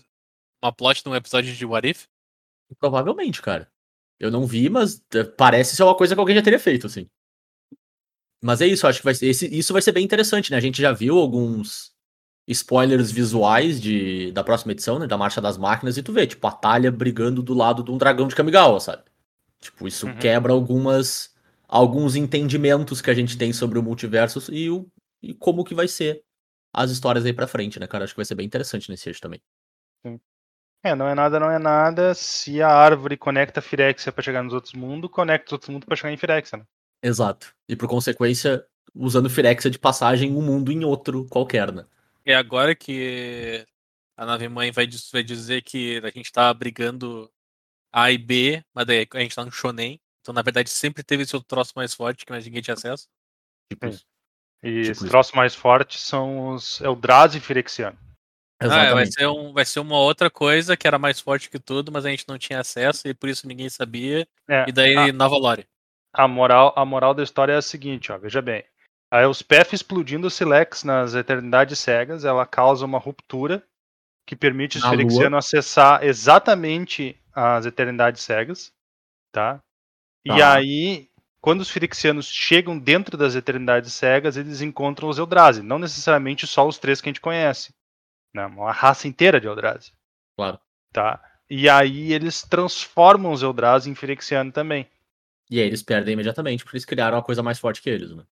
Uma 0.63 0.71
plot 0.71 1.03
de 1.03 1.09
um 1.09 1.17
episódio 1.17 1.51
de 1.55 1.65
What 1.65 1.89
If? 1.89 2.05
Provavelmente, 2.79 3.41
cara. 3.41 3.71
Eu 4.21 4.31
não 4.31 4.47
vi, 4.47 4.69
mas 4.69 5.03
eh, 5.15 5.25
parece 5.25 5.75
ser 5.77 5.83
uma 5.85 5.97
coisa 5.97 6.15
que 6.15 6.21
alguém 6.21 6.37
já 6.37 6.43
teria 6.43 6.59
feito, 6.61 6.87
assim. 6.87 7.09
Mas 8.45 8.61
é 8.61 8.67
isso, 8.67 8.87
acho 8.87 8.99
que 8.99 9.05
vai 9.07 9.15
ser, 9.15 9.29
esse- 9.29 9.49
isso 9.59 9.73
vai 9.73 9.81
ser 9.81 9.93
bem 9.93 10.05
interessante, 10.05 10.51
né? 10.51 10.59
A 10.59 10.61
gente 10.61 10.83
já 10.83 10.93
viu 10.93 11.17
alguns 11.19 11.91
spoilers 12.47 13.11
visuais 13.11 13.81
de, 13.81 14.31
da 14.33 14.45
próxima 14.45 14.73
edição, 14.73 14.99
né? 14.99 15.07
Da 15.07 15.17
Marcha 15.17 15.41
das 15.41 15.59
Máquinas, 15.59 15.97
e 15.97 16.03
tu 16.03 16.13
vê, 16.13 16.27
tipo, 16.27 16.47
a 16.47 16.53
Talha 16.53 16.91
brigando 16.93 17.43
do 17.43 17.55
lado 17.55 17.83
de 17.83 17.91
um 17.91 17.99
dragão 17.99 18.29
de 18.29 18.35
Kamigawa, 18.35 18.79
sabe? 18.81 19.03
Tipo, 19.61 19.89
isso 19.89 20.07
Uhum. 20.07 20.19
quebra 20.19 20.53
algumas 20.53 21.35
alguns 21.69 22.15
entendimentos 22.15 23.01
que 23.01 23.11
a 23.11 23.15
gente 23.15 23.37
tem 23.37 23.53
sobre 23.53 23.77
o 23.77 23.83
multiverso 23.83 24.41
e, 24.55 24.71
o, 24.71 24.87
e 25.21 25.35
como 25.35 25.65
que 25.65 25.75
vai 25.75 25.89
ser 25.89 26.23
as 26.73 26.93
histórias 26.93 27.25
aí 27.25 27.33
pra 27.33 27.49
frente, 27.49 27.81
né, 27.81 27.87
cara? 27.89 28.05
Acho 28.05 28.13
que 28.13 28.19
vai 28.19 28.25
ser 28.25 28.37
bem 28.37 28.47
interessante 28.47 28.89
nesse 28.89 29.09
eixo 29.09 29.21
também. 29.21 29.41
É, 30.85 30.95
não 30.95 31.09
é 31.09 31.15
nada, 31.15 31.41
não 31.41 31.51
é 31.51 31.59
nada. 31.59 32.15
Se 32.15 32.63
a 32.63 32.69
árvore 32.69 33.17
conecta 33.17 33.59
a 33.59 33.63
Firexia 33.63 34.13
pra 34.13 34.23
chegar 34.23 34.45
nos 34.45 34.55
outros 34.55 34.73
mundos, 34.75 35.11
conecta 35.11 35.47
os 35.49 35.53
outros 35.55 35.71
mundos 35.71 35.87
pra 35.87 35.97
chegar 35.97 36.13
em 36.13 36.17
Firexia, 36.17 36.59
né? 36.59 36.65
Exato. 37.03 37.53
E 37.69 37.75
por 37.75 37.89
consequência, 37.89 38.65
usando 38.95 39.29
Firexia 39.29 39.71
de 39.71 39.79
passagem 39.79 40.33
um 40.33 40.43
mundo 40.43 40.71
em 40.71 40.85
outro 40.85 41.27
qualquer, 41.27 41.73
né? 41.73 41.85
É 42.27 42.35
agora 42.35 42.75
que 42.75 43.65
a 44.17 44.27
nave 44.27 44.49
mãe 44.49 44.73
vai, 44.73 44.87
vai 45.13 45.23
dizer 45.23 45.63
que 45.63 46.01
a 46.03 46.11
gente 46.11 46.33
tá 46.33 46.53
brigando 46.53 47.31
A 47.93 48.11
e 48.11 48.19
B, 48.19 48.65
mas 48.75 48.85
daí 48.87 49.07
a 49.15 49.21
gente 49.21 49.35
tá 49.37 49.45
no 49.45 49.53
Shonen. 49.53 50.01
Então, 50.21 50.35
na 50.35 50.43
verdade, 50.43 50.69
sempre 50.69 51.05
teve 51.05 51.23
esse 51.23 51.37
outro 51.37 51.47
troço 51.47 51.73
mais 51.77 51.95
forte 51.95 52.27
que 52.27 52.33
mais 52.33 52.45
ninguém 52.45 52.61
tinha 52.61 52.75
acesso. 52.75 53.07
Tipo 53.73 53.87
Sim. 53.87 53.93
isso. 53.93 54.05
E 54.63 54.69
Tipo 54.69 54.81
esse 54.81 54.91
isso. 54.93 55.09
troço 55.09 55.37
mais 55.37 55.55
forte 55.55 55.99
são 56.01 56.49
os 56.49 56.81
Eldrazi 56.81 57.39
Firexiano. 57.39 57.97
Ah, 58.59 58.67
vai, 58.69 58.81
Exatamente. 58.81 59.13
ser 59.15 59.27
um, 59.29 59.53
vai 59.53 59.65
ser 59.65 59.81
uma 59.81 59.99
outra 59.99 60.31
coisa 60.31 60.77
que 60.77 60.87
era 60.89 60.99
mais 60.99 61.21
forte 61.21 61.49
que 61.51 61.61
tudo, 61.61 61.93
mas 61.93 62.07
a 62.07 62.11
gente 62.11 62.25
não 62.27 62.39
tinha 62.39 62.59
acesso 62.59 63.07
e 63.07 63.15
por 63.15 63.29
isso 63.29 63.47
ninguém 63.47 63.69
sabia. 63.69 64.27
É, 64.49 64.65
E 64.67 64.73
daí, 64.73 64.97
a, 64.97 65.13
nova 65.13 65.37
lore. 65.37 65.69
a 66.13 66.27
moral, 66.27 66.73
a 66.75 66.85
moral 66.85 67.15
da 67.15 67.23
história 67.23 67.53
é 67.53 67.57
a 67.57 67.63
seguinte, 67.63 68.11
ó, 68.11 68.19
veja 68.19 68.41
bem. 68.43 68.65
A 69.11 69.23
Elspeth 69.23 69.73
explodindo 69.73 70.27
o 70.27 70.31
Silex 70.31 70.83
nas 70.83 71.15
Eternidades 71.15 71.79
Cegas, 71.79 72.25
ela 72.25 72.45
causa 72.45 72.85
uma 72.85 72.99
ruptura 72.99 73.63
que 74.27 74.35
permite 74.35 74.79
os 74.79 74.83
Na 74.83 74.91
Lua. 74.91 75.39
Acessar 75.39 76.03
exatamente 76.03 77.17
as 77.33 77.67
Eternidades 77.67 78.23
Cegas, 78.23 78.73
tá? 79.31 79.63
E 80.25 80.31
Tá. 80.31 80.55
aí, 80.55 81.09
quando 81.41 81.61
os 81.61 81.71
Firexianos 81.71 82.27
chegam 82.27 82.77
dentro 82.77 83.17
das 83.17 83.37
Eternidades 83.37 83.93
Cegas, 83.93 84.37
eles 84.37 84.61
encontram 84.61 85.09
os 85.09 85.19
Eldrazi, 85.19 85.63
não 85.63 85.79
necessariamente 85.79 86.47
só 86.47 86.67
os 86.67 86.79
três 86.79 87.01
que 87.01 87.09
a 87.09 87.11
gente 87.11 87.21
conhece, 87.21 87.73
né? 88.35 88.45
Uma 88.47 88.73
raça 88.73 89.07
inteira 89.07 89.41
de 89.41 89.47
Eldrazi. 89.47 89.93
Claro. 90.37 90.59
Tá? 90.93 91.23
E 91.49 91.69
aí 91.69 92.13
eles 92.13 92.43
transformam 92.43 93.31
os 93.31 93.43
Eldrazi 93.43 93.89
em 93.89 93.95
Firexiano 93.95 94.51
também. 94.51 94.89
E 95.49 95.61
aí 95.61 95.67
eles 95.67 95.83
perdem 95.83 96.15
imediatamente, 96.15 96.65
porque 96.65 96.77
eles 96.77 96.85
criaram 96.85 97.17
uma 97.17 97.23
coisa 97.23 97.41
mais 97.41 97.61
forte 97.61 97.81
que 97.81 97.89
eles, 97.89 98.11
né? 98.11 98.25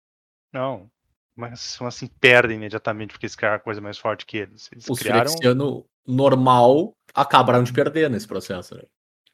Não. 0.54 0.88
Mas 1.36 1.76
como 1.76 1.88
assim 1.88 2.06
perdem 2.06 2.56
imediatamente 2.56 3.10
porque 3.10 3.26
eles 3.26 3.34
criaram 3.34 3.58
coisa 3.58 3.80
mais 3.80 3.98
forte 3.98 4.24
que 4.24 4.38
eles. 4.38 4.70
Eles 4.70 4.88
Os 4.88 5.00
criaram. 5.00 5.28
Firexiano 5.28 5.84
normal 6.06 6.96
acabaram 7.12 7.64
de 7.64 7.72
perder 7.72 8.08
nesse 8.08 8.26
processo, 8.28 8.76
né? 8.76 8.82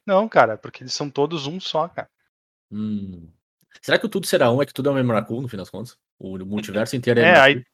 Não, 0.06 0.26
cara, 0.26 0.56
porque 0.56 0.83
eles 0.83 0.94
são 0.94 1.11
todos 1.11 1.46
um 1.46 1.61
só, 1.61 1.87
cara. 1.88 2.09
Hum. 2.72 3.28
Será 3.83 3.98
que 3.98 4.06
o 4.06 4.09
tudo 4.09 4.26
será 4.26 4.50
um? 4.50 4.62
É 4.62 4.66
que 4.66 4.72
tudo 4.72 4.88
é 4.88 4.92
um 4.92 4.98
Emrakul, 4.98 5.42
no 5.42 5.48
fim 5.48 5.59
das 5.59 5.68
contas? 5.68 5.96
O 6.18 6.38
multiverso 6.38 6.96
inteiro 6.96 7.20
é, 7.20 7.24
É, 7.24 7.38
aí. 7.38 7.64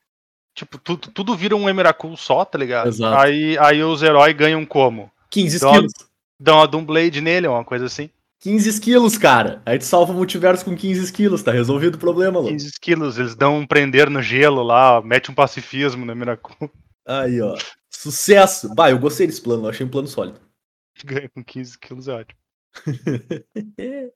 Tipo, 0.55 0.79
tudo, 0.79 1.11
tudo 1.13 1.37
vira 1.37 1.55
um 1.55 1.69
Emrakul 1.69 2.17
só, 2.17 2.45
tá 2.45 2.59
ligado? 2.59 2.89
Exato. 2.89 3.17
Aí, 3.17 3.57
aí 3.59 3.83
os 3.83 4.03
heróis 4.03 4.35
ganham 4.37 4.65
como? 4.67 5.11
15 5.31 5.61
Dó- 5.61 5.71
esquilos. 5.71 5.93
Dão 6.39 6.61
a 6.61 6.67
Doomblade 6.67 7.21
nele, 7.21 7.47
uma 7.47 7.65
coisa 7.65 7.87
assim. 7.87 8.11
15 8.47 8.69
esquilos, 8.69 9.19
cara. 9.19 9.61
Aí 9.67 9.77
tu 9.77 9.85
salva 9.85 10.13
o 10.13 10.15
multiverso 10.15 10.65
com 10.65 10.77
15 10.77 11.03
esquilos, 11.03 11.43
tá 11.43 11.51
resolvido 11.51 11.97
o 11.97 11.99
problema, 11.99 12.39
Lu. 12.39 12.47
15 12.47 12.79
quilos, 12.81 13.19
eles 13.19 13.35
dão 13.35 13.59
um 13.59 13.67
prender 13.67 14.09
no 14.09 14.23
gelo 14.23 14.63
lá, 14.63 15.01
ó, 15.01 15.03
mete 15.03 15.33
um 15.33 15.35
pacifismo 15.35 16.07
no 16.07 16.13
Emrakul. 16.13 16.71
Aí, 17.05 17.41
ó. 17.41 17.59
Sucesso! 17.91 18.73
Bah, 18.73 18.89
eu 18.89 19.01
gostei 19.01 19.27
desse 19.27 19.43
plano, 19.43 19.65
eu 19.65 19.71
achei 19.71 19.85
um 19.85 19.89
plano 19.89 20.07
sólido. 20.07 20.41
Ganha 21.05 21.29
com 21.29 21.43
15 21.43 21.77
quilos, 21.77 22.07
é 22.07 22.13
ótimo. 22.13 22.39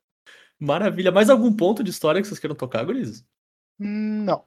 Maravilha. 0.60 1.10
Mais 1.10 1.28
algum 1.28 1.52
ponto 1.52 1.82
de 1.82 1.90
história 1.90 2.22
que 2.22 2.28
vocês 2.28 2.38
queiram 2.38 2.54
tocar, 2.54 2.84
gurizes? 2.84 3.24
Hum, 3.80 4.22
Não. 4.24 4.44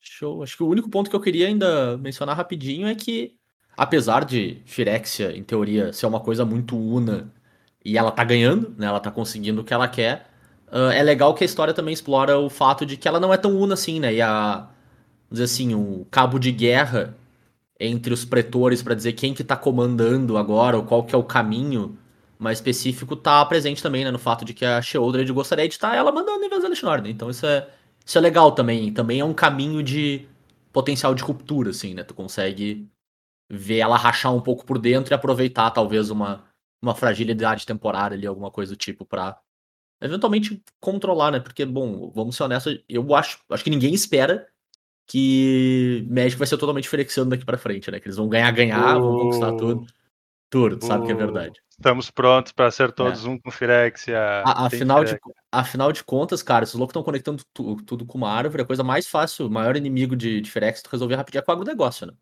Show. 0.00 0.42
Acho 0.42 0.56
que 0.56 0.64
o 0.64 0.68
único 0.68 0.90
ponto 0.90 1.08
que 1.08 1.14
eu 1.14 1.20
queria 1.20 1.46
ainda 1.46 1.96
mencionar 1.98 2.36
rapidinho 2.36 2.88
é 2.88 2.96
que, 2.96 3.36
apesar 3.76 4.24
de 4.24 4.60
Firexia, 4.64 5.36
em 5.36 5.44
teoria, 5.44 5.92
ser 5.92 6.06
uma 6.06 6.18
coisa 6.18 6.44
muito 6.44 6.76
una 6.76 7.32
e 7.84 7.96
ela 7.98 8.10
tá 8.10 8.24
ganhando, 8.24 8.74
né? 8.78 8.86
Ela 8.86 9.00
tá 9.00 9.10
conseguindo 9.10 9.62
o 9.62 9.64
que 9.64 9.74
ela 9.74 9.88
quer. 9.88 10.26
ah, 10.70 10.92
é 10.94 11.02
legal 11.02 11.34
que 11.34 11.44
a 11.44 11.46
história 11.46 11.74
também 11.74 11.94
explora 11.94 12.38
o 12.38 12.50
fato 12.50 12.86
de 12.86 12.96
que 12.96 13.08
ela 13.08 13.20
não 13.20 13.32
é 13.32 13.36
tão 13.36 13.56
una 13.56 13.74
assim, 13.74 14.00
né? 14.00 14.14
E 14.14 14.22
a. 14.22 14.68
Vamos 15.30 15.40
dizer 15.40 15.44
assim, 15.44 15.74
o 15.74 16.06
cabo 16.10 16.38
de 16.38 16.52
guerra 16.52 17.16
entre 17.78 18.12
os 18.12 18.24
pretores 18.24 18.82
pra 18.82 18.94
dizer 18.94 19.14
quem 19.14 19.34
que 19.34 19.44
tá 19.44 19.56
comandando 19.56 20.36
agora, 20.36 20.76
ou 20.76 20.84
qual 20.84 21.04
que 21.04 21.14
é 21.14 21.18
o 21.18 21.24
caminho 21.24 21.98
mais 22.38 22.58
específico, 22.58 23.16
tá 23.16 23.44
presente 23.46 23.82
também, 23.82 24.04
né? 24.04 24.10
No 24.10 24.18
fato 24.18 24.44
de 24.44 24.54
que 24.54 24.64
a 24.64 24.82
Sheoldred 24.82 25.30
gostaria 25.32 25.68
de 25.68 25.74
estar 25.74 25.94
ela 25.96 26.12
mandando 26.12 26.44
em 26.44 26.48
vez 26.48 26.62
da 26.62 26.68
Lichnor? 26.68 27.02
Então 27.06 27.30
isso 27.30 27.46
é, 27.46 27.68
isso 28.04 28.18
é 28.18 28.20
legal 28.20 28.52
também. 28.52 28.92
Também 28.92 29.20
é 29.20 29.24
um 29.24 29.34
caminho 29.34 29.82
de 29.82 30.26
potencial 30.72 31.14
de 31.14 31.22
ruptura, 31.22 31.70
assim, 31.70 31.94
né? 31.94 32.02
Tu 32.04 32.14
consegue 32.14 32.88
ver 33.50 33.78
ela 33.78 33.96
rachar 33.96 34.34
um 34.34 34.40
pouco 34.40 34.64
por 34.64 34.78
dentro 34.78 35.12
e 35.12 35.14
aproveitar, 35.14 35.70
talvez, 35.70 36.10
uma, 36.10 36.44
uma 36.82 36.94
fragilidade 36.94 37.66
temporária 37.66 38.16
ali, 38.16 38.26
alguma 38.26 38.50
coisa 38.50 38.72
do 38.72 38.76
tipo, 38.76 39.04
pra 39.04 39.38
eventualmente 40.00 40.62
controlar, 40.80 41.30
né? 41.30 41.40
Porque, 41.40 41.64
bom, 41.64 42.10
vamos 42.10 42.36
ser 42.36 42.44
honestos, 42.44 42.82
eu 42.88 43.14
acho, 43.14 43.38
acho 43.50 43.62
que 43.64 43.70
ninguém 43.70 43.92
espera 43.92 44.46
que 45.06 46.06
Magic 46.08 46.36
vai 46.38 46.46
ser 46.46 46.56
totalmente 46.56 46.88
Firexiano 46.88 47.30
daqui 47.30 47.44
pra 47.44 47.58
frente, 47.58 47.90
né? 47.90 47.98
Que 47.98 48.06
eles 48.06 48.16
vão 48.16 48.28
ganhar, 48.28 48.50
ganhar, 48.52 48.98
vão 48.98 49.16
conquistar 49.18 49.52
tudo. 49.56 49.86
Tudo, 50.48 50.76
tu 50.78 50.86
sabe 50.86 51.06
que 51.06 51.12
é 51.12 51.14
verdade. 51.14 51.60
Estamos 51.70 52.10
prontos 52.10 52.52
para 52.52 52.70
ser 52.70 52.90
todos 52.92 53.24
um 53.24 53.38
com 53.38 53.50
Firexia. 53.50 54.18
A- 54.44 54.66
afinal, 54.66 55.04
de, 55.04 55.20
afinal 55.52 55.92
de 55.92 56.02
contas, 56.02 56.42
cara, 56.42 56.64
esses 56.64 56.74
loucos 56.74 56.90
estão 56.90 57.02
conectando 57.04 57.42
tu- 57.52 57.76
tudo 57.84 58.04
com 58.04 58.18
uma 58.18 58.30
árvore, 58.30 58.62
a 58.62 58.66
coisa 58.66 58.82
mais 58.82 59.06
fácil, 59.06 59.46
o 59.46 59.50
maior 59.50 59.76
inimigo 59.76 60.16
de, 60.16 60.40
de 60.40 60.50
Firex 60.50 60.82
tu 60.82 60.88
resolver 60.90 61.14
rapidinho 61.14 61.40
é 61.40 61.42
com 61.42 61.52
o 61.52 61.54
agronegócio, 61.54 62.06
né? 62.06 62.14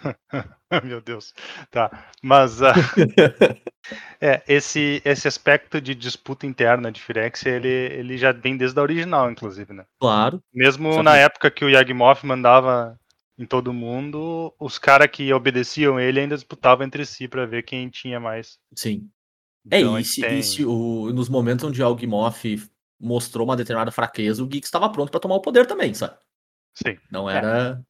Meu 0.84 1.00
Deus. 1.00 1.34
Tá. 1.70 2.10
Mas 2.22 2.62
ah, 2.62 2.72
é, 4.20 4.42
esse, 4.46 5.02
esse 5.04 5.26
aspecto 5.28 5.80
de 5.80 5.94
disputa 5.94 6.46
interna 6.46 6.92
de 6.92 7.00
Firexia, 7.00 7.52
ele, 7.52 7.68
ele 7.68 8.18
já 8.18 8.32
vem 8.32 8.56
desde 8.56 8.78
a 8.78 8.82
original, 8.82 9.30
inclusive, 9.30 9.72
né? 9.72 9.84
Claro. 10.00 10.42
Mesmo 10.52 11.02
na 11.02 11.16
época 11.16 11.50
que 11.50 11.64
o 11.64 11.70
Yagmoth 11.70 12.24
mandava 12.24 12.98
em 13.38 13.46
todo 13.46 13.72
mundo, 13.72 14.52
os 14.58 14.78
caras 14.78 15.08
que 15.10 15.32
obedeciam 15.32 15.98
ele 15.98 16.20
ainda 16.20 16.34
disputavam 16.34 16.84
entre 16.84 17.06
si 17.06 17.28
para 17.28 17.46
ver 17.46 17.62
quem 17.62 17.88
tinha 17.88 18.18
mais. 18.18 18.58
Sim. 18.74 19.08
É, 19.70 19.80
Então, 19.80 19.94
a 19.94 20.00
e, 20.00 20.04
se, 20.04 20.20
tem- 20.20 20.38
e 20.38 20.42
se 20.42 20.64
o, 20.64 21.12
nos 21.12 21.28
momentos 21.28 21.64
onde 21.64 21.82
Algimoth 21.82 22.42
mostrou 23.00 23.46
uma 23.46 23.56
determinada 23.56 23.92
fraqueza, 23.92 24.42
o 24.42 24.46
Geek 24.46 24.66
estava 24.66 24.90
pronto 24.90 25.10
pra 25.10 25.20
tomar 25.20 25.36
o 25.36 25.40
poder 25.40 25.66
também, 25.66 25.94
sabe? 25.94 26.16
Sim. 26.74 26.98
Não 27.10 27.30
era. 27.30 27.80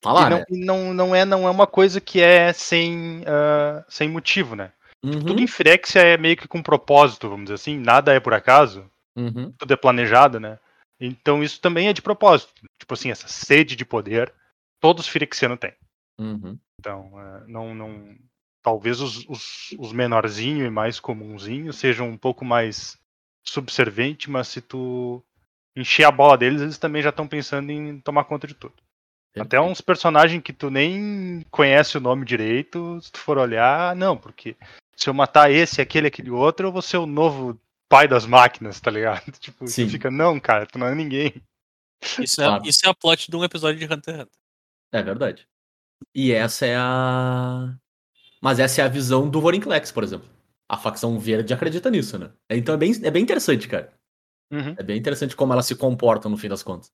Tá 0.00 0.12
lá, 0.12 0.26
e 0.26 0.30
não, 0.30 0.38
né? 0.38 0.44
e 0.48 0.64
não, 0.64 0.94
não, 0.94 1.14
é, 1.14 1.24
não 1.24 1.46
é 1.46 1.50
uma 1.50 1.66
coisa 1.66 2.00
que 2.00 2.20
é 2.20 2.52
sem, 2.52 3.24
ah, 3.26 3.84
sem 3.88 4.08
motivo, 4.08 4.54
né? 4.54 4.72
Uhum, 5.04 5.24
Tudo 5.24 5.40
em 5.40 5.46
Firexia 5.46 6.02
é 6.02 6.16
meio 6.16 6.36
que 6.36 6.48
com 6.48 6.62
propósito, 6.62 7.28
vamos 7.28 7.44
dizer 7.44 7.54
assim, 7.54 7.78
nada 7.78 8.12
é 8.12 8.20
por 8.20 8.34
acaso. 8.34 8.90
uhum, 9.16 9.52
tudo 9.52 9.72
é 9.72 9.76
planejado, 9.76 10.40
né? 10.40 10.58
Então 11.00 11.42
isso 11.42 11.60
também 11.60 11.88
é 11.88 11.92
de 11.92 12.02
propósito. 12.02 12.52
Tipo 12.80 12.94
assim, 12.94 13.10
essa 13.10 13.28
sede 13.28 13.76
de 13.76 13.84
poder, 13.84 14.32
todos 14.80 15.04
os 15.04 15.10
Firexianos 15.10 15.58
têm. 15.58 15.74
uhum. 16.18 16.58
Então, 16.80 17.10
é, 17.20 17.44
não, 17.48 17.74
não, 17.74 18.16
talvez 18.62 19.00
os, 19.00 19.26
os, 19.28 19.74
os 19.78 19.92
menorzinhos 19.92 20.66
e 20.66 20.70
mais 20.70 21.00
comunzinhos 21.00 21.76
sejam 21.76 22.08
um 22.08 22.16
pouco 22.16 22.44
mais 22.44 22.96
subserventes, 23.44 24.28
mas 24.28 24.48
se 24.48 24.60
tu 24.60 25.24
encher 25.76 26.04
a 26.04 26.10
bola 26.10 26.36
deles, 26.36 26.60
eles 26.60 26.78
também 26.78 27.02
já 27.02 27.10
estão 27.10 27.26
pensando 27.26 27.70
em 27.70 28.00
tomar 28.00 28.24
conta 28.24 28.46
de 28.46 28.54
tudo. 28.54 28.74
Até 29.36 29.60
uns 29.60 29.80
personagens 29.80 30.42
que 30.42 30.52
tu 30.52 30.70
nem 30.70 31.44
conhece 31.50 31.96
o 31.96 32.00
nome 32.00 32.24
direito, 32.24 33.00
se 33.00 33.12
tu 33.12 33.18
for 33.18 33.38
olhar, 33.38 33.94
não, 33.94 34.16
porque 34.16 34.56
se 34.96 35.08
eu 35.08 35.14
matar 35.14 35.50
esse, 35.50 35.80
aquele, 35.80 36.08
aquele 36.08 36.30
outro, 36.30 36.66
eu 36.66 36.72
vou 36.72 36.82
ser 36.82 36.96
o 36.96 37.06
novo 37.06 37.58
pai 37.88 38.08
das 38.08 38.26
máquinas, 38.26 38.80
tá 38.80 38.90
ligado? 38.90 39.30
Tipo, 39.38 39.64
tu 39.64 39.70
Sim. 39.70 39.88
fica, 39.88 40.10
não, 40.10 40.40
cara, 40.40 40.66
tu 40.66 40.78
não 40.78 40.88
é 40.88 40.94
ninguém. 40.94 41.34
Isso, 42.18 42.40
é, 42.40 42.46
Claro. 42.46 42.66
isso 42.66 42.86
é 42.86 42.88
a 42.88 42.94
plot 42.94 43.30
de 43.30 43.36
um 43.36 43.44
episódio 43.44 43.78
de 43.78 43.84
Hunter 43.92 44.14
x 44.14 44.22
Hunter. 44.22 44.28
É 44.92 45.02
verdade. 45.02 45.46
E 46.14 46.32
essa 46.32 46.66
é 46.66 46.76
a. 46.76 47.74
Mas 48.40 48.58
essa 48.58 48.82
é 48.82 48.84
a 48.84 48.88
visão 48.88 49.28
do 49.28 49.40
Vorinclex, 49.40 49.90
por 49.90 50.04
exemplo. 50.04 50.28
A 50.68 50.76
facção 50.76 51.18
verde 51.18 51.52
acredita 51.52 51.90
nisso, 51.90 52.18
né? 52.18 52.30
Então 52.50 52.74
é 52.74 52.78
bem, 52.78 52.92
é 53.02 53.10
bem 53.10 53.22
interessante, 53.22 53.66
cara. 53.66 53.92
Uhum. 54.50 54.74
É 54.78 54.82
bem 54.82 54.96
interessante 54.96 55.34
como 55.34 55.52
ela 55.52 55.62
se 55.62 55.74
comporta 55.74 56.28
no 56.28 56.36
fim 56.36 56.48
das 56.48 56.62
contas. 56.62 56.92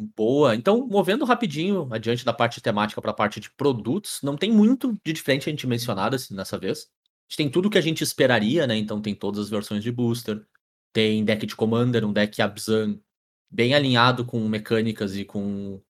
Boa. 0.00 0.54
Então, 0.54 0.86
movendo 0.86 1.24
rapidinho 1.24 1.88
adiante 1.92 2.24
da 2.24 2.32
parte 2.32 2.60
temática 2.60 3.02
para 3.02 3.10
a 3.10 3.14
parte 3.14 3.40
de 3.40 3.50
produtos, 3.50 4.20
não 4.22 4.36
tem 4.36 4.52
muito 4.52 4.96
de 5.04 5.12
diferente 5.12 5.48
a 5.48 5.50
gente 5.50 5.66
mencionar 5.66 6.14
assim, 6.14 6.34
nessa 6.34 6.56
vez. 6.56 6.84
A 6.84 7.30
gente 7.30 7.36
tem 7.36 7.50
tudo 7.50 7.68
que 7.68 7.78
a 7.78 7.80
gente 7.80 8.04
esperaria, 8.04 8.64
né? 8.64 8.76
Então 8.76 9.02
tem 9.02 9.12
todas 9.12 9.40
as 9.40 9.50
versões 9.50 9.82
de 9.82 9.90
booster, 9.90 10.46
tem 10.92 11.24
deck 11.24 11.44
de 11.44 11.56
Commander, 11.56 12.04
um 12.04 12.12
deck 12.12 12.40
Abzan 12.40 13.00
bem 13.50 13.74
alinhado 13.74 14.24
com 14.24 14.46
mecânicas 14.48 15.16
e 15.16 15.24
com 15.24 15.82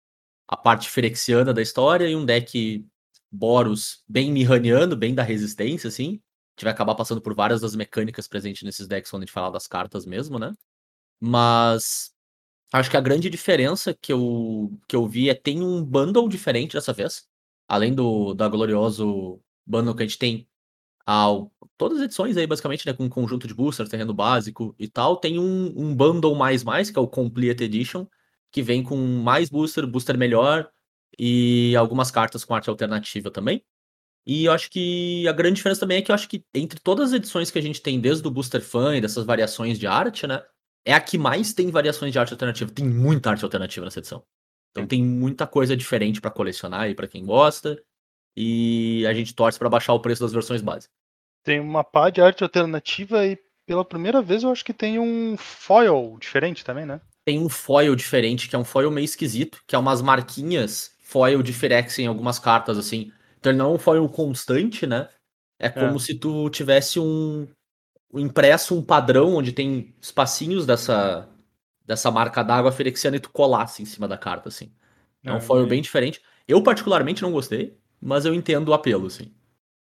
a 0.48 0.56
parte 0.56 0.88
ferexiana 0.88 1.52
da 1.52 1.60
história, 1.60 2.08
e 2.08 2.16
um 2.16 2.24
deck 2.24 2.86
Boros 3.30 4.02
bem 4.08 4.32
mirraniano, 4.32 4.96
bem 4.96 5.14
da 5.14 5.22
resistência, 5.22 5.88
assim. 5.88 6.22
A 6.56 6.60
gente 6.60 6.64
vai 6.64 6.72
acabar 6.72 6.94
passando 6.94 7.20
por 7.20 7.34
várias 7.34 7.60
das 7.60 7.76
mecânicas 7.76 8.26
presentes 8.26 8.62
nesses 8.62 8.86
decks 8.86 9.10
quando 9.10 9.24
a 9.24 9.26
gente 9.26 9.34
falar 9.34 9.50
das 9.50 9.66
cartas 9.66 10.06
mesmo, 10.06 10.38
né? 10.38 10.54
Mas 11.20 12.14
acho 12.72 12.90
que 12.90 12.96
a 12.96 13.00
grande 13.00 13.30
diferença 13.30 13.94
que 13.94 14.12
eu, 14.12 14.72
que 14.88 14.96
eu 14.96 15.06
vi 15.06 15.28
é 15.30 15.34
tem 15.34 15.62
um 15.62 15.84
bundle 15.84 16.28
diferente 16.28 16.74
dessa 16.74 16.92
vez. 16.92 17.26
Além 17.68 17.94
do 17.94 18.34
da 18.34 18.48
glorioso 18.48 19.40
bundle 19.66 19.94
que 19.94 20.02
a 20.02 20.06
gente 20.06 20.18
tem 20.18 20.48
ao, 21.06 21.52
todas 21.78 21.98
as 21.98 22.04
edições 22.04 22.36
aí, 22.36 22.46
basicamente, 22.46 22.86
né? 22.86 22.92
Com 22.92 23.04
um 23.04 23.08
conjunto 23.10 23.48
de 23.48 23.54
booster, 23.54 23.88
terreno 23.88 24.14
básico 24.14 24.74
e 24.78 24.88
tal. 24.88 25.16
Tem 25.16 25.38
um, 25.38 25.72
um 25.76 25.94
bundle 25.96 26.34
mais 26.36 26.64
mais, 26.64 26.90
que 26.90 26.98
é 26.98 27.02
o 27.02 27.08
Complete 27.08 27.64
Edition, 27.64 28.06
que 28.52 28.62
vem 28.62 28.82
com 28.82 28.96
mais 28.96 29.50
booster, 29.50 29.86
booster 29.86 30.18
melhor 30.18 30.70
e 31.18 31.74
algumas 31.76 32.10
cartas 32.10 32.44
com 32.44 32.54
arte 32.54 32.70
alternativa 32.70 33.30
também. 33.30 33.64
E 34.26 34.44
eu 34.44 34.52
acho 34.52 34.70
que 34.70 35.26
a 35.28 35.32
grande 35.32 35.56
diferença 35.56 35.80
também 35.80 35.98
é 35.98 36.02
que 36.02 36.10
eu 36.10 36.14
acho 36.14 36.28
que 36.28 36.44
entre 36.54 36.78
todas 36.80 37.10
as 37.10 37.14
edições 37.16 37.50
que 37.50 37.58
a 37.58 37.62
gente 37.62 37.80
tem, 37.82 38.00
desde 38.00 38.26
o 38.28 38.30
Booster 38.30 38.62
Fan 38.62 38.96
e 38.96 39.00
dessas 39.00 39.24
variações 39.24 39.78
de 39.78 39.86
arte, 39.86 40.26
né? 40.26 40.42
É 40.88 40.94
a 40.94 41.00
que 41.02 41.18
mais 41.18 41.52
tem 41.52 41.70
variações 41.70 42.12
de 42.12 42.18
arte 42.18 42.32
alternativa. 42.32 42.70
Tem 42.70 42.86
muita 42.86 43.28
arte 43.28 43.44
alternativa 43.44 43.84
nessa 43.84 43.98
edição. 43.98 44.22
Então 44.70 44.86
tem 44.86 45.04
muita 45.04 45.46
coisa 45.46 45.76
diferente 45.76 46.18
pra 46.18 46.30
colecionar 46.30 46.88
e 46.88 46.94
pra 46.94 47.06
quem 47.06 47.26
gosta. 47.26 47.78
E 48.34 49.06
a 49.06 49.12
gente 49.12 49.34
torce 49.34 49.58
pra 49.58 49.68
baixar 49.68 49.92
o 49.92 50.00
preço 50.00 50.22
das 50.22 50.32
versões 50.32 50.62
básicas. 50.62 50.96
Tem 51.44 51.60
uma 51.60 51.84
pá 51.84 52.08
de 52.08 52.22
arte 52.22 52.42
alternativa 52.42 53.26
e 53.26 53.38
pela 53.66 53.84
primeira 53.84 54.22
vez 54.22 54.44
eu 54.44 54.50
acho 54.50 54.64
que 54.64 54.72
tem 54.72 54.98
um 54.98 55.36
foil 55.36 56.16
diferente 56.18 56.64
também, 56.64 56.86
né? 56.86 57.02
Tem 57.22 57.38
um 57.38 57.50
foil 57.50 57.94
diferente, 57.94 58.48
que 58.48 58.56
é 58.56 58.58
um 58.58 58.64
foil 58.64 58.90
meio 58.90 59.04
esquisito, 59.04 59.60
que 59.66 59.76
é 59.76 59.78
umas 59.78 60.00
marquinhas 60.00 60.96
foil 61.02 61.42
de 61.42 61.52
Firex 61.52 61.98
em 61.98 62.06
algumas 62.06 62.38
cartas, 62.38 62.78
assim. 62.78 63.12
Então 63.38 63.52
ele 63.52 63.58
não 63.58 63.72
é 63.72 63.74
um 63.74 63.78
foil 63.78 64.08
constante, 64.08 64.86
né? 64.86 65.06
É 65.58 65.68
como 65.68 66.00
se 66.00 66.14
tu 66.14 66.48
tivesse 66.48 66.98
um 66.98 67.46
impresso, 68.14 68.76
um 68.76 68.82
padrão 68.82 69.34
onde 69.34 69.52
tem 69.52 69.94
espacinhos 70.00 70.64
dessa, 70.64 71.28
dessa 71.84 72.10
marca 72.10 72.42
d'água 72.42 72.72
firexiana 72.72 73.16
e 73.16 73.20
tu 73.20 73.30
colasse 73.30 73.82
em 73.82 73.86
cima 73.86 74.08
da 74.08 74.16
carta, 74.16 74.48
assim. 74.48 74.72
É 75.24 75.32
um 75.32 75.36
É, 75.36 75.40
foil 75.40 75.66
bem 75.66 75.82
diferente. 75.82 76.22
Eu 76.46 76.62
particularmente 76.62 77.22
não 77.22 77.32
gostei, 77.32 77.76
mas 78.00 78.24
eu 78.24 78.32
entendo 78.32 78.68
o 78.68 78.74
apelo, 78.74 79.06
assim. 79.06 79.32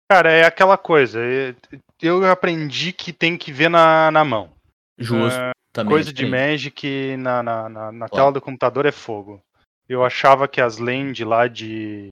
Cara, 0.09 0.31
é 0.31 0.45
aquela 0.45 0.77
coisa. 0.77 1.19
é- 1.19 1.55
Eu 2.01 2.25
aprendi 2.29 2.91
que 2.93 3.11
tem 3.11 3.38
que 3.38 3.51
ver 3.51 3.69
na, 3.69 4.11
na 4.11 4.23
mão. 4.23 4.51
Justo. 4.97 5.39
também. 5.73 5.91
é 5.91 5.95
Coisa 5.95 6.13
de. 6.13 6.25
Magic 6.25 7.17
na, 7.17 7.43
na, 7.43 7.69
na, 7.69 7.91
na 7.91 8.09
tela 8.09 8.31
do 8.31 8.41
computador 8.41 8.85
é 8.85 8.91
fogo. 8.91 9.41
Eu 9.89 10.03
achava 10.05 10.47
que 10.47 10.61
as 10.61 10.77
land 10.77 11.23
lá 11.23 11.47
de. 11.47 12.07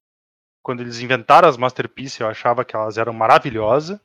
Quando 0.62 0.82
eles 0.82 1.00
inventaram 1.02 1.48
as 1.48 1.58
Masterpiece, 1.58 2.22
eu 2.22 2.28
achava 2.28 2.64
que 2.66 2.76
elas 2.76 2.98
eram 2.98 3.14
maravilhosas. 3.14 4.00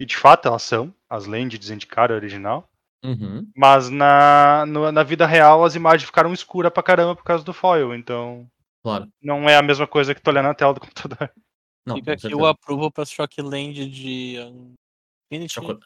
E 0.00 0.06
de 0.06 0.16
fato 0.16 0.46
elas 0.48 0.62
são. 0.62 0.94
As 1.10 1.26
land 1.26 1.58
de 1.58 1.66
Zendikar 1.66 2.10
original. 2.12 2.68
Uhum. 3.04 3.50
Mas 3.56 3.88
na, 3.88 4.64
no- 4.66 4.90
na 4.92 5.02
vida 5.02 5.24
real 5.26 5.64
as 5.64 5.74
imagens 5.74 6.06
ficaram 6.06 6.32
escuras 6.32 6.72
pra 6.72 6.82
caramba 6.82 7.14
por 7.16 7.24
causa 7.24 7.44
do 7.44 7.52
foil. 7.52 7.94
Então 7.94 8.50
Claro. 8.82 9.08
não 9.22 9.48
é 9.48 9.56
a 9.56 9.62
mesma 9.62 9.86
coisa 9.86 10.14
que 10.14 10.20
tu 10.20 10.28
olhar 10.28 10.42
na 10.42 10.54
tela 10.54 10.74
do 10.74 10.80
computador. 10.80 11.30
Não, 11.86 11.96
Fica 11.96 12.12
aqui 12.12 12.34
o 12.34 12.44
approval 12.44 12.90
pra 12.92 13.06
Shockland 13.06 13.88
de 13.88 14.36
Infinity. 15.32 15.54
Choco- 15.54 15.80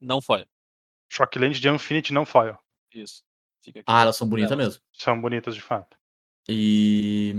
Não 0.00 0.20
foi. 0.22 0.46
Shockland 1.12 1.58
de 1.58 1.68
Infinity 1.68 2.12
não 2.12 2.24
foil. 2.24 2.56
Isso. 2.94 3.24
Fica 3.64 3.80
aqui. 3.80 3.84
Ah, 3.88 4.02
elas 4.02 4.14
são 4.16 4.28
bonitas 4.28 4.52
Elas. 4.52 4.64
mesmo. 4.64 4.82
São 4.92 5.20
bonitas 5.20 5.56
de 5.56 5.60
fato. 5.60 5.96
E. 6.48 7.34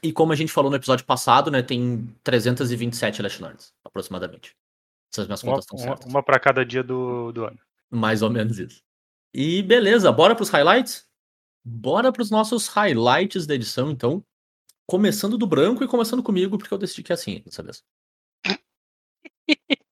E 0.00 0.12
como 0.12 0.32
a 0.32 0.36
gente 0.36 0.52
falou 0.52 0.70
no 0.70 0.76
episódio 0.76 1.04
passado, 1.04 1.50
né, 1.50 1.60
tem 1.60 2.06
327 2.22 3.20
Lash 3.20 3.40
Lords, 3.40 3.72
aproximadamente. 3.84 4.54
Se 5.10 5.20
as 5.22 5.26
minhas 5.26 5.42
Uma, 5.42 5.52
contas 5.52 5.64
estão 5.64 5.78
uma, 5.78 5.86
certas. 5.96 6.06
uma 6.06 6.22
para 6.22 6.38
cada 6.40 6.64
dia 6.64 6.82
do, 6.82 7.32
do 7.32 7.44
ano. 7.44 7.58
Mais 7.90 8.22
ou 8.22 8.30
menos 8.30 8.58
isso. 8.58 8.82
E 9.34 9.62
beleza, 9.62 10.10
bora 10.12 10.34
pros 10.34 10.48
highlights? 10.50 11.06
Bora 11.64 12.12
pros 12.12 12.30
nossos 12.30 12.66
highlights 12.68 13.46
da 13.46 13.54
edição, 13.54 13.90
então. 13.90 14.24
Começando 14.86 15.36
do 15.36 15.46
branco 15.46 15.84
e 15.84 15.88
começando 15.88 16.22
comigo, 16.22 16.56
porque 16.56 16.72
eu 16.72 16.78
decidi 16.78 17.02
que 17.02 17.12
é 17.12 17.14
assim 17.14 17.42
dessa 17.44 17.62
vez. 17.62 17.82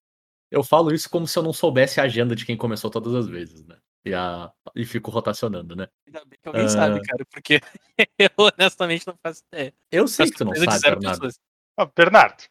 Eu 0.50 0.62
falo 0.62 0.94
isso 0.94 1.11
como 1.11 1.26
se 1.26 1.37
eu 1.37 1.42
não 1.42 1.52
soubesse 1.52 2.00
a 2.00 2.05
agenda 2.05 2.35
de 2.37 2.46
quem 2.46 2.57
começou 2.57 2.88
todas 2.88 3.12
as 3.16 3.26
vezes, 3.26 3.64
né? 3.66 3.76
E, 4.05 4.14
a... 4.14 4.50
e 4.76 4.85
fico 4.87 5.11
rotacionando, 5.11 5.74
né? 5.74 5.88
Ainda 6.07 6.24
bem 6.24 6.38
que 6.40 6.48
alguém 6.48 6.64
Ah. 6.64 6.68
sabe, 6.68 7.02
cara, 7.02 7.26
porque 7.26 7.61
eu 8.16 8.31
honestamente 8.38 9.05
não 9.09 9.18
faço 9.20 9.42
ideia. 9.52 9.74
Eu 9.90 10.07
sei 10.07 10.31
que 10.31 10.37
tu 10.38 10.44
não 10.44 10.55
sabe, 10.55 10.79
zero 10.79 10.96
Bernardo. 11.00 11.20
pessoas. 11.20 11.40
Ó, 11.76 11.87
Bernardo. 11.94 12.44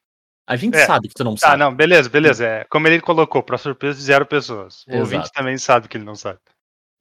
A 0.48 0.56
gente 0.56 0.76
É. 0.78 0.86
sabe 0.86 1.08
que 1.08 1.14
tu 1.16 1.24
não 1.24 1.36
Tá, 1.36 1.48
sabe. 1.50 1.58
não, 1.60 1.74
beleza, 1.74 2.08
beleza. 2.10 2.46
É, 2.46 2.64
como 2.70 2.88
ele 2.88 3.02
colocou, 3.02 3.42
pra 3.42 3.58
surpresa 3.58 3.98
de 3.98 4.04
zero 4.04 4.26
pessoas. 4.26 4.84
O 4.88 4.92
Exato. 4.92 5.00
ouvinte 5.02 5.32
também 5.34 5.58
sabe 5.58 5.88
que 5.88 5.98
ele 5.98 6.04
não 6.06 6.16
sabe. 6.16 6.38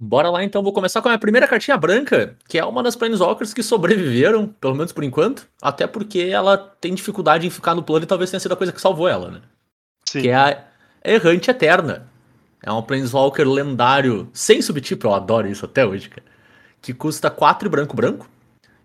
Bora 0.01 0.29
lá 0.31 0.43
então, 0.43 0.63
vou 0.63 0.73
começar 0.73 1.01
com 1.01 1.09
a 1.09 1.13
minha 1.13 1.19
primeira 1.19 1.47
cartinha 1.47 1.77
branca, 1.77 2.37
que 2.49 2.59
é 2.59 2.65
uma 2.65 2.83
das 2.83 2.97
Planeswalkers 2.97 3.55
que 3.55 3.63
sobreviveram, 3.63 4.49
pelo 4.49 4.75
menos 4.75 4.93
por 4.93 5.05
enquanto, 5.05 5.47
até 5.63 5.87
porque 5.87 6.21
ela 6.21 6.59
tem 6.59 6.95
dificuldade 6.95 7.47
em 7.47 7.51
ficar 7.51 7.75
no 7.75 7.83
plano 7.83 8.05
e 8.05 8.07
talvez 8.07 8.31
tenha 8.31 8.41
sido 8.41 8.53
a 8.53 8.57
coisa 8.57 8.73
que 8.73 8.81
salvou 8.81 9.09
ela, 9.09 9.31
né? 9.31 9.41
Sim. 10.09 10.23
Que 10.23 10.29
é 10.31 10.35
a 10.35 10.65
Errante 11.05 11.51
Eterna. 11.51 12.09
É 12.63 12.73
um 12.73 12.83
Planeswalker 12.83 13.47
lendário, 13.49 14.29
sem 14.33 14.61
subtipo, 14.63 15.07
eu 15.07 15.15
adoro 15.15 15.47
isso 15.47 15.65
até 15.65 15.87
hoje, 15.87 16.09
cara. 16.09 16.25
Que 16.83 16.93
custa 16.93 17.31
4 17.31 17.71
branco-branco 17.71 18.29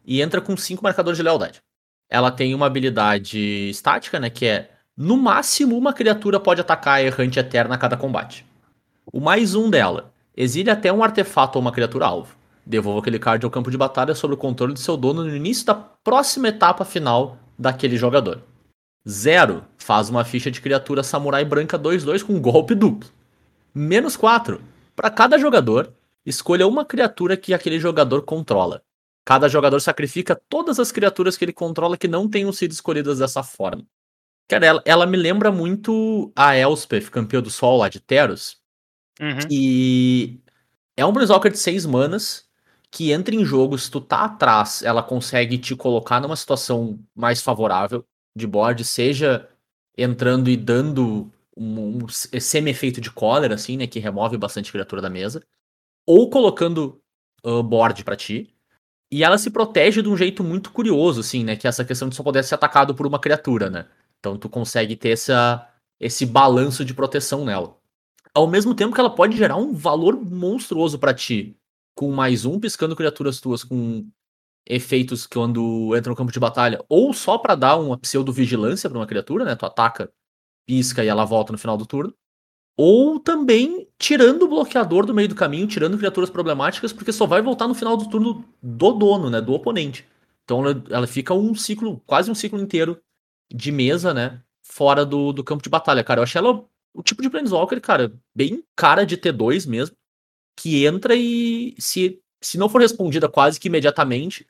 e 0.06 0.22
entra 0.22 0.40
com 0.42 0.56
5 0.56 0.84
marcadores 0.84 1.18
de 1.18 1.24
lealdade. 1.24 1.60
Ela 2.10 2.32
tem 2.32 2.56
uma 2.56 2.66
habilidade 2.66 3.70
estática, 3.70 4.20
né? 4.20 4.30
Que 4.30 4.46
é, 4.48 4.72
no 4.98 5.16
máximo, 5.16 5.78
uma 5.78 5.94
criatura 5.94 6.40
pode 6.40 6.60
atacar 6.60 6.96
a 6.96 7.04
Errante 7.04 7.40
Eterna 7.40 7.76
a 7.76 7.78
cada 7.78 7.96
combate. 7.96 8.46
O 9.12 9.20
mais 9.20 9.56
um 9.56 9.70
dela, 9.70 10.12
exile 10.36 10.70
até 10.70 10.92
um 10.92 11.04
artefato 11.04 11.58
ou 11.58 11.62
uma 11.62 11.72
criatura 11.72 12.06
alvo. 12.06 12.36
Devolva 12.66 13.00
aquele 13.00 13.20
card 13.20 13.46
ao 13.46 13.52
campo 13.52 13.72
de 13.72 13.78
batalha 13.78 14.14
sob 14.14 14.34
o 14.34 14.38
controle 14.38 14.74
de 14.74 14.80
seu 14.80 14.98
dono 14.98 15.24
no 15.24 15.36
início 15.36 15.66
da 15.66 15.76
próxima 15.76 16.50
etapa 16.50 16.84
final 16.84 17.38
daquele 17.58 17.98
jogador. 17.98 18.42
Zero, 19.08 19.64
faz 19.78 20.10
uma 20.10 20.24
ficha 20.24 20.52
de 20.52 20.62
criatura 20.62 21.02
samurai 21.02 21.44
branca 21.46 21.80
2-2 21.80 22.24
com 22.24 22.40
golpe 22.40 22.76
duplo. 22.76 23.10
Menos 23.74 24.18
4. 24.18 24.62
Para 24.96 25.10
cada 25.10 25.38
jogador, 25.38 25.94
escolha 26.26 26.68
uma 26.68 26.84
criatura 26.84 27.38
que 27.38 27.54
aquele 27.54 27.80
jogador 27.80 28.24
controla. 28.24 28.82
Cada 29.30 29.48
jogador 29.48 29.80
sacrifica 29.80 30.36
todas 30.50 30.80
as 30.80 30.92
criaturas 30.92 31.38
que 31.38 31.46
ele 31.46 31.54
controla 31.54 31.96
que 31.96 32.08
não 32.08 32.28
tenham 32.28 32.52
sido 32.52 32.72
escolhidas 32.72 33.20
dessa 33.20 33.44
forma. 33.44 33.86
Cara, 34.48 34.66
ela, 34.66 34.82
ela 34.84 35.06
me 35.06 35.16
lembra 35.16 35.52
muito 35.52 36.32
a 36.36 36.58
Elspeth, 36.58 37.12
campeã 37.12 37.40
do 37.40 37.52
sol 37.52 37.78
lá 37.78 37.90
de 37.90 38.00
Teros, 38.00 38.58
Uhum. 39.22 39.38
e 39.52 40.40
é 40.98 41.06
um 41.06 41.14
Planeswalker 41.14 41.52
de 41.52 41.60
6 41.60 41.86
manas 41.86 42.50
que 42.90 43.12
entra 43.12 43.36
em 43.36 43.46
jogo, 43.46 43.78
se 43.78 43.92
tu 43.92 44.02
tá 44.02 44.26
atrás, 44.26 44.82
ela 44.82 45.04
consegue 45.04 45.60
te 45.60 45.76
colocar 45.76 46.20
numa 46.20 46.36
situação 46.36 46.98
mais 47.14 47.40
favorável 47.40 48.04
de 48.36 48.48
board, 48.48 48.84
seja 48.84 49.48
entrando 49.96 50.50
e 50.50 50.58
dando 50.58 51.32
um, 51.56 52.04
um 52.04 52.08
semi-efeito 52.08 53.00
de 53.00 53.12
cólera, 53.12 53.54
assim, 53.54 53.78
né, 53.78 53.86
que 53.86 54.00
remove 54.00 54.40
bastante 54.40 54.72
criatura 54.72 55.04
da 55.04 55.10
mesa, 55.10 55.44
ou 56.04 56.32
colocando 56.32 57.00
uh, 57.46 57.62
board 57.62 58.04
pra 58.04 58.16
ti, 58.16 58.56
e 59.12 59.24
ela 59.24 59.38
se 59.38 59.50
protege 59.50 60.02
de 60.02 60.10
um 60.10 60.18
jeito 60.18 60.44
muito 60.44 60.72
curioso, 60.72 61.22
assim, 61.22 61.44
né, 61.44 61.56
que 61.56 61.68
é 61.68 61.70
essa 61.70 61.86
questão 61.86 62.10
de 62.10 62.16
só 62.16 62.24
poder 62.24 62.44
ser 62.44 62.56
atacado 62.56 62.96
por 62.96 63.08
uma 63.08 63.20
criatura, 63.20 63.70
né, 63.70 63.86
então 64.20 64.38
tu 64.38 64.50
consegue 64.50 64.96
ter 64.96 65.10
essa, 65.12 65.68
esse 66.00 66.26
balanço 66.26 66.86
de 66.86 66.94
proteção 66.94 67.46
nela 67.46 67.80
ao 68.34 68.48
mesmo 68.48 68.76
tempo 68.76 68.94
que 68.94 69.00
ela 69.00 69.14
pode 69.14 69.38
gerar 69.38 69.58
um 69.58 69.74
valor 69.74 70.16
monstruoso 70.20 71.00
pra 71.00 71.14
ti, 71.14 71.58
com 71.96 72.12
mais 72.12 72.46
um 72.46 72.60
piscando 72.60 72.96
criaturas 72.96 73.40
tuas 73.40 73.64
com 73.64 74.08
efeitos 74.68 75.26
quando 75.28 75.96
entra 75.96 76.12
no 76.12 76.16
campo 76.16 76.32
de 76.32 76.40
batalha, 76.40 76.84
ou 76.90 77.14
só 77.14 77.38
pra 77.38 77.56
dar 77.56 77.78
uma 77.78 77.98
pseudo 77.98 78.32
vigilância 78.32 78.90
pra 78.90 79.00
uma 79.00 79.08
criatura, 79.08 79.46
né? 79.46 79.56
Tu 79.56 79.66
ataca, 79.66 80.12
pisca 80.68 81.04
e 81.04 81.08
ela 81.08 81.26
volta 81.26 81.52
no 81.52 81.58
final 81.60 81.78
do 81.78 81.86
turno. 81.86 82.14
Ou 82.82 83.20
também 83.20 83.90
tirando 83.98 84.44
o 84.44 84.48
bloqueador 84.48 85.06
do 85.06 85.14
meio 85.14 85.28
do 85.28 85.36
caminho, 85.36 85.68
tirando 85.68 85.98
criaturas 85.98 86.30
problemáticas, 86.30 86.94
porque 86.94 87.12
só 87.12 87.26
vai 87.26 87.42
voltar 87.42 87.68
no 87.68 87.76
final 87.76 87.98
do 87.98 88.08
turno 88.08 88.46
do 88.64 88.94
dono, 88.94 89.30
né? 89.30 89.42
Do 89.42 89.52
oponente. 89.52 90.08
Então 90.46 90.66
ela, 90.66 90.84
ela 90.90 91.06
fica 91.06 91.34
um 91.34 91.54
ciclo, 91.54 92.02
quase 92.06 92.32
um 92.32 92.36
ciclo 92.36 92.58
inteiro 92.58 92.98
de 93.54 93.70
mesa, 93.70 94.14
né? 94.14 94.42
Fora 94.64 95.06
do, 95.06 95.34
do 95.34 95.44
campo 95.44 95.62
de 95.62 95.70
batalha, 95.70 96.06
cara. 96.06 96.22
Eu 96.22 96.24
achei 96.24 96.40
ela 96.40 96.66
o 96.94 97.04
tipo 97.04 97.22
de 97.22 97.30
Planeswalker, 97.30 97.82
cara, 97.82 98.14
bem 98.34 98.64
cara 98.78 99.06
de 99.06 99.18
T2 99.18 99.68
mesmo, 99.68 99.94
que 100.56 100.86
entra 100.86 101.18
e 101.18 101.76
se, 101.78 102.22
se 102.42 102.58
não 102.58 102.70
for 102.70 102.80
respondida 102.80 103.28
quase 103.28 103.60
que 103.60 103.68
imediatamente, 103.68 104.48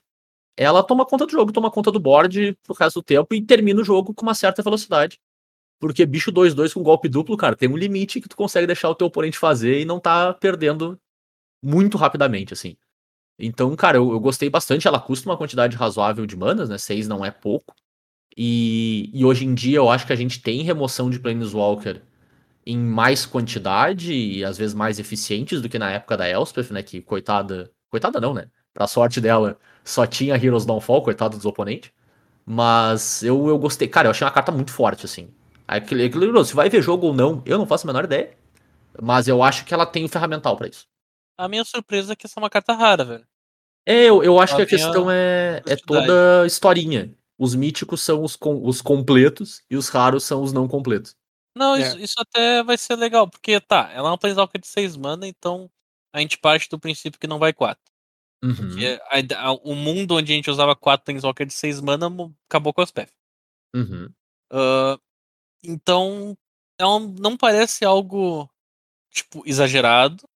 ela 0.56 0.84
toma 0.84 1.04
conta 1.04 1.26
do 1.26 1.32
jogo, 1.32 1.52
toma 1.52 1.72
conta 1.72 1.92
do 1.92 2.00
board 2.00 2.56
pro 2.64 2.76
resto 2.76 3.00
do 3.00 3.04
tempo 3.04 3.34
e 3.34 3.42
termina 3.42 3.82
o 3.82 3.84
jogo 3.84 4.14
com 4.14 4.22
uma 4.22 4.36
certa 4.36 4.62
velocidade. 4.62 5.20
Porque 5.80 6.06
bicho 6.06 6.32
2-2 6.32 6.74
com 6.74 6.84
golpe 6.84 7.08
duplo, 7.08 7.38
cara, 7.38 7.56
tem 7.56 7.70
um 7.70 7.78
limite 7.78 8.20
que 8.20 8.28
tu 8.30 8.36
consegue 8.36 8.68
deixar 8.68 8.90
o 8.90 8.96
teu 8.96 9.08
oponente 9.08 9.38
fazer 9.38 9.80
e 9.80 9.86
não 9.86 10.00
tá 10.00 10.34
perdendo 10.34 11.00
muito 11.64 11.98
rapidamente, 11.98 12.54
assim. 12.54 12.78
Então, 13.40 13.76
cara, 13.76 13.98
eu, 13.98 14.12
eu 14.12 14.20
gostei 14.20 14.50
bastante. 14.50 14.88
Ela 14.88 15.00
custa 15.00 15.30
uma 15.30 15.38
quantidade 15.38 15.78
razoável 15.78 16.26
de 16.26 16.36
manas, 16.36 16.70
né? 16.70 16.78
6 16.78 17.08
não 17.08 17.24
é 17.26 17.32
pouco. 17.32 17.74
E, 18.38 19.10
e 19.14 19.26
hoje 19.26 19.46
em 19.46 19.54
dia 19.54 19.78
eu 19.78 19.90
acho 19.90 20.06
que 20.06 20.14
a 20.14 20.16
gente 20.16 20.42
tem 20.42 20.62
remoção 20.64 21.10
de 21.10 21.20
Planeswalker 21.20 22.02
em 22.66 22.78
mais 22.78 23.26
quantidade 23.26 24.14
e 24.14 24.44
às 24.46 24.58
vezes 24.58 24.74
mais 24.76 25.00
eficientes 25.00 25.62
do 25.62 25.70
que 25.70 25.80
na 25.80 25.92
época 25.92 26.18
da 26.18 26.30
Elspeth, 26.30 26.72
né? 26.72 26.84
Que 26.84 27.02
coitada. 27.02 27.72
Coitada 27.90 28.20
não, 28.20 28.34
né? 28.34 28.50
Pra 28.74 28.88
sorte 28.88 29.20
dela, 29.22 29.58
só 29.84 30.06
tinha 30.06 30.36
Heroes 30.36 30.66
Downfall, 30.66 31.04
coitado 31.04 31.38
dos 31.38 31.46
oponentes. 31.46 31.92
Mas 32.46 33.24
eu, 33.24 33.48
eu 33.48 33.58
gostei. 33.60 33.88
Cara, 33.88 34.08
eu 34.08 34.12
achei 34.12 34.26
uma 34.26 34.32
carta 34.32 34.52
muito 34.52 34.72
forte, 34.72 35.06
assim. 35.06 35.30
Aquele, 35.70 36.06
aquele, 36.06 36.46
se 36.46 36.56
vai 36.56 36.70
ver 36.70 36.82
jogo 36.82 37.08
ou 37.08 37.14
não, 37.14 37.44
eu 37.46 37.58
não 37.58 37.68
faço 37.68 37.86
a 37.86 37.88
menor 37.88 38.06
ideia. 38.06 38.36
Mas 39.02 39.28
eu 39.28 39.44
acho 39.44 39.66
que 39.66 39.74
ela 39.74 39.86
tem 39.86 40.04
o 40.04 40.10
ferramental 40.10 40.58
pra 40.58 40.68
isso. 40.68 40.88
A 41.38 41.48
minha 41.48 41.64
surpresa 41.64 42.14
é 42.14 42.16
que 42.16 42.26
essa 42.26 42.40
é 42.40 42.42
uma 42.44 42.50
carta 42.50 42.74
rara, 42.74 43.06
velho. 43.06 43.28
É, 43.88 44.06
eu, 44.06 44.24
eu 44.24 44.40
acho 44.40 44.56
Ela 44.56 44.66
que 44.66 44.76
a 44.76 44.78
a 44.78 44.80
questão 44.80 45.12
é, 45.12 45.62
é 45.68 45.76
toda 45.76 46.46
historinha. 46.46 47.16
Os 47.38 47.56
míticos 47.56 48.02
são 48.02 48.24
os, 48.24 48.36
com- 48.36 48.66
os 48.68 48.82
completos 48.82 49.62
e 49.70 49.78
os 49.78 49.88
raros 49.90 50.24
são 50.26 50.42
os 50.42 50.52
não 50.52 50.68
completos. 50.68 51.16
Não, 51.56 51.76
É. 51.76 51.82
isso, 51.82 52.00
isso 52.00 52.16
até 52.20 52.62
vai 52.64 52.78
ser 52.78 52.96
legal, 52.96 53.28
porque 53.30 53.60
tá, 53.62 53.90
ela 53.94 54.10
é 54.10 54.12
uma 54.12 54.18
Planeswalker 54.18 54.60
de 54.60 54.68
6 54.68 54.98
mana, 54.98 55.28
então 55.28 55.70
a 56.14 56.20
gente 56.20 56.38
parte 56.38 56.68
do 56.70 56.80
princípio 56.80 57.20
que 57.20 57.28
não 57.28 57.40
vai 57.40 57.54
4. 57.54 57.82
Uhum. 58.44 58.56
Porque 58.56 59.00
a 59.10 59.50
a- 59.50 59.54
o 59.54 59.76
mundo 59.76 60.16
onde 60.16 60.32
a 60.34 60.36
gente 60.36 60.50
usava 60.50 60.76
4 60.76 61.06
Planeswalker 61.06 61.46
de 61.48 61.54
6 61.54 61.80
mana 61.80 62.08
acabou 62.50 62.74
com 62.74 62.82
as 62.82 62.92
PF. 62.92 63.12
Uhum. 63.76 64.10
Ah, 64.52 64.98
então, 65.64 66.38
ela 66.78 67.00
não 67.00 67.36
parece 67.38 67.84
algo, 67.86 68.50
tipo, 69.12 69.44
exagerado. 69.46 70.28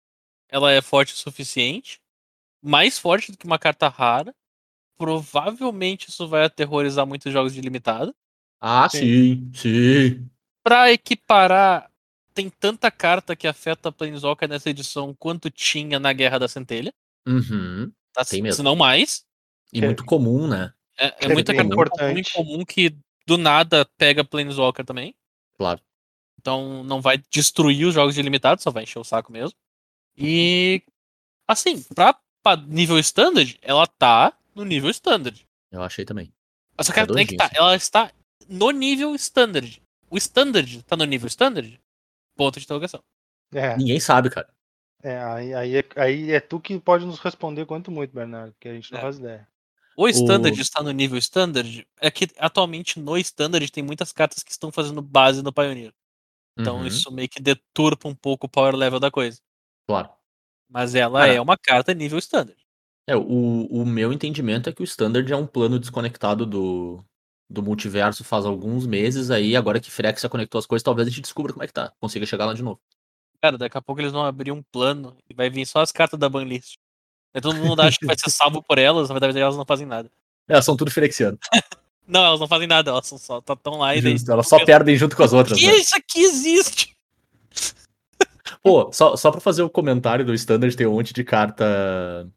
Ela 0.50 0.72
é 0.72 0.82
forte 0.82 1.14
o 1.14 1.18
suficiente. 1.18 2.00
Mais 2.62 2.98
forte 3.00 3.32
do 3.32 3.38
que 3.38 3.46
uma 3.46 3.60
carta 3.60 3.88
rara. 3.88 4.34
Provavelmente 4.98 6.10
isso 6.10 6.28
vai 6.28 6.46
aterrorizar 6.46 7.06
muitos 7.06 7.32
jogos 7.32 7.54
de 7.54 7.62
limitada. 7.62 8.14
Ah, 8.62 8.88
sim, 8.90 9.52
sim. 9.54 10.30
Pra 10.64 10.92
equiparar, 10.92 11.92
tem 12.34 12.50
tanta 12.50 12.90
carta 12.90 13.36
que 13.36 13.48
afeta 13.48 13.90
a 13.90 13.92
Planeswalker 13.92 14.48
nessa 14.48 14.70
edição 14.70 15.14
quanto 15.20 15.50
tinha 15.50 16.00
na 16.00 16.14
Guerra 16.14 16.40
da 16.40 16.48
Centelha. 16.48 16.94
Uhum. 17.28 17.92
Tá? 18.14 18.24
Tem 18.24 18.42
mesmo. 18.42 18.58
Se 18.58 18.64
não 18.64 18.76
mais. 18.76 19.26
E 19.74 19.80
Que- 19.80 19.86
muito 19.86 20.06
comum, 20.06 20.48
né? 20.48 20.72
É, 20.98 21.08
é 21.08 21.16
é 21.22 21.34
muita 21.34 21.54
carta 21.54 21.68
importante. 21.74 22.34
comum 22.34 22.64
que 22.64 22.96
do 23.26 23.38
nada 23.38 23.86
pega 23.98 24.24
Planeswalker 24.24 24.86
também. 24.86 25.16
Claro. 25.58 25.80
Então 26.40 26.84
não 26.84 27.02
vai 27.02 27.18
destruir 27.32 27.86
os 27.88 27.94
jogos 27.94 28.16
de 28.16 28.22
limitado, 28.22 28.62
só 28.62 28.70
vai 28.72 28.84
encher 28.84 29.00
o 29.00 29.04
saco 29.04 29.32
mesmo. 29.32 29.58
E 30.18 30.84
assim, 31.48 31.82
pra, 31.96 32.18
pra 32.42 32.56
nível 32.58 33.00
standard, 33.00 33.58
ela 33.62 33.88
tá 33.88 34.34
no 34.54 34.64
nível 34.64 34.90
standard. 34.90 35.48
Eu 35.72 35.82
achei 35.82 36.06
também. 36.06 36.32
Só 36.82 36.92
que 36.92 37.00
ela 37.00 37.16
tem 37.16 37.26
que 37.26 37.38
tá, 37.38 37.50
ela 37.56 37.76
está 37.76 38.12
no 38.48 38.72
nível 38.72 39.16
standard. 39.16 39.82
O 40.10 40.18
standard 40.18 40.84
tá 40.84 40.96
no 40.96 41.06
nível 41.06 41.28
standard? 41.28 41.80
Ponto 42.36 42.60
de 42.60 42.66
interrogação. 42.66 43.02
É, 43.54 43.78
Ninguém 43.78 44.00
sabe, 44.00 44.30
cara. 44.30 44.50
é, 45.04 45.18
aí, 45.24 45.54
aí, 45.54 45.78
é, 45.78 45.84
aí 45.96 46.32
é 46.32 46.40
tu 46.40 46.60
que 46.60 46.80
pode 46.80 47.06
nos 47.06 47.20
responder 47.20 47.66
quanto 47.66 47.92
muito, 47.92 48.14
Bernardo, 48.14 48.52
porque 48.54 48.68
a 48.70 48.74
gente 48.74 48.92
não 48.92 49.00
É. 49.00 49.02
faz 49.02 49.18
ideia. 49.20 49.48
O 49.98 50.08
standard 50.08 50.58
O- 50.58 50.62
está 50.62 50.82
no 50.84 50.92
nível 50.92 51.18
standard. 51.18 51.86
É 52.02 52.12
que 52.12 52.28
atualmente 52.38 53.00
no 53.00 53.18
standard 53.18 53.72
tem 53.72 53.84
muitas 53.84 54.12
cartas 54.12 54.44
que 54.44 54.52
estão 54.52 54.72
fazendo 54.72 55.02
base 55.02 55.42
no 55.44 55.54
Pioneer. 55.54 55.94
Então 56.60 56.80
Uhum, 56.80 56.88
isso 56.88 57.12
meio 57.12 57.30
que 57.30 57.42
deturpa 57.42 58.08
um 58.08 58.16
pouco 58.16 58.48
o 58.48 58.50
power 58.50 58.76
level 58.76 59.00
da 59.00 59.12
coisa. 59.12 59.40
Claro. 59.88 60.10
Mas 60.70 60.96
ela 60.96 61.20
Cara, 61.20 61.34
é 61.34 61.40
uma 61.42 61.58
carta 61.58 61.94
nível 61.94 62.18
standard. 62.20 62.58
É, 63.08 63.16
o, 63.16 63.66
o 63.66 63.86
meu 63.86 64.14
entendimento 64.14 64.70
é 64.70 64.74
que 64.74 64.82
o 64.82 64.86
Standard 64.86 65.32
é 65.32 65.36
um 65.36 65.46
plano 65.48 65.78
desconectado 65.80 66.46
do, 66.46 67.04
do 67.50 67.62
multiverso 67.62 68.24
faz 68.24 68.46
alguns 68.46 68.86
meses 68.88 69.30
aí, 69.30 69.56
agora 69.56 69.80
que 69.80 69.92
Phyrexia 69.92 70.30
conectou 70.30 70.60
as 70.60 70.66
coisas, 70.66 70.84
talvez 70.84 71.08
a 71.08 71.12
gente 71.12 71.22
descubra 71.22 71.52
como 71.52 71.64
é 71.64 71.68
que 71.68 71.74
tá, 71.74 71.92
consiga 72.00 72.26
chegar 72.26 72.46
lá 72.46 72.54
de 72.54 72.64
novo. 72.64 72.80
Cara, 73.42 73.58
daqui 73.60 73.78
a 73.78 73.82
pouco 73.82 74.02
eles 74.02 74.12
vão 74.12 74.24
abrir 74.26 74.52
um 74.52 74.64
plano 74.64 75.16
e 75.30 75.34
vai 75.36 75.50
vir 75.50 75.66
só 75.68 75.82
as 75.82 75.92
cartas 75.92 76.20
da 76.20 76.30
banlist. 76.30 76.78
Aí 77.34 77.42
todo 77.42 77.56
mundo 77.58 77.82
acha 77.82 77.98
que 77.98 78.06
vai 78.06 78.18
ser 78.18 78.30
salvo 78.32 78.62
por 78.62 78.78
elas, 78.78 79.10
na 79.10 79.14
verdade 79.14 79.40
elas 79.40 79.58
não 79.58 79.66
fazem 79.66 79.86
nada. 79.86 80.10
Elas 80.48 80.66
são 80.66 80.76
tudo 80.76 80.92
Firexiano. 80.92 81.38
Não, 82.06 82.22
elas 82.22 82.42
não 82.42 82.50
fazem 82.50 82.68
nada, 82.68 82.92
elas 82.92 83.08
são 83.08 83.18
só 83.18 83.40
tão 83.42 83.78
lá 83.78 83.96
e 83.96 84.02
daí. 84.02 84.18
Elas 84.28 84.48
só 84.50 84.64
perdem 84.66 84.94
junto 84.98 85.16
com 85.16 85.24
as 85.24 85.32
outras. 85.32 85.58
que 85.58 85.66
né? 85.66 85.78
isso 85.78 85.96
aqui 85.96 86.20
existe? 86.20 86.94
Pô, 88.62 88.92
só, 88.92 89.16
só 89.16 89.32
pra 89.32 89.40
fazer 89.40 89.64
o 89.64 89.70
comentário 89.70 90.26
do 90.26 90.34
Standard, 90.34 90.76
tem 90.76 90.86
um 90.86 90.94
monte 90.94 91.14
de 91.14 91.24
carta. 91.24 92.30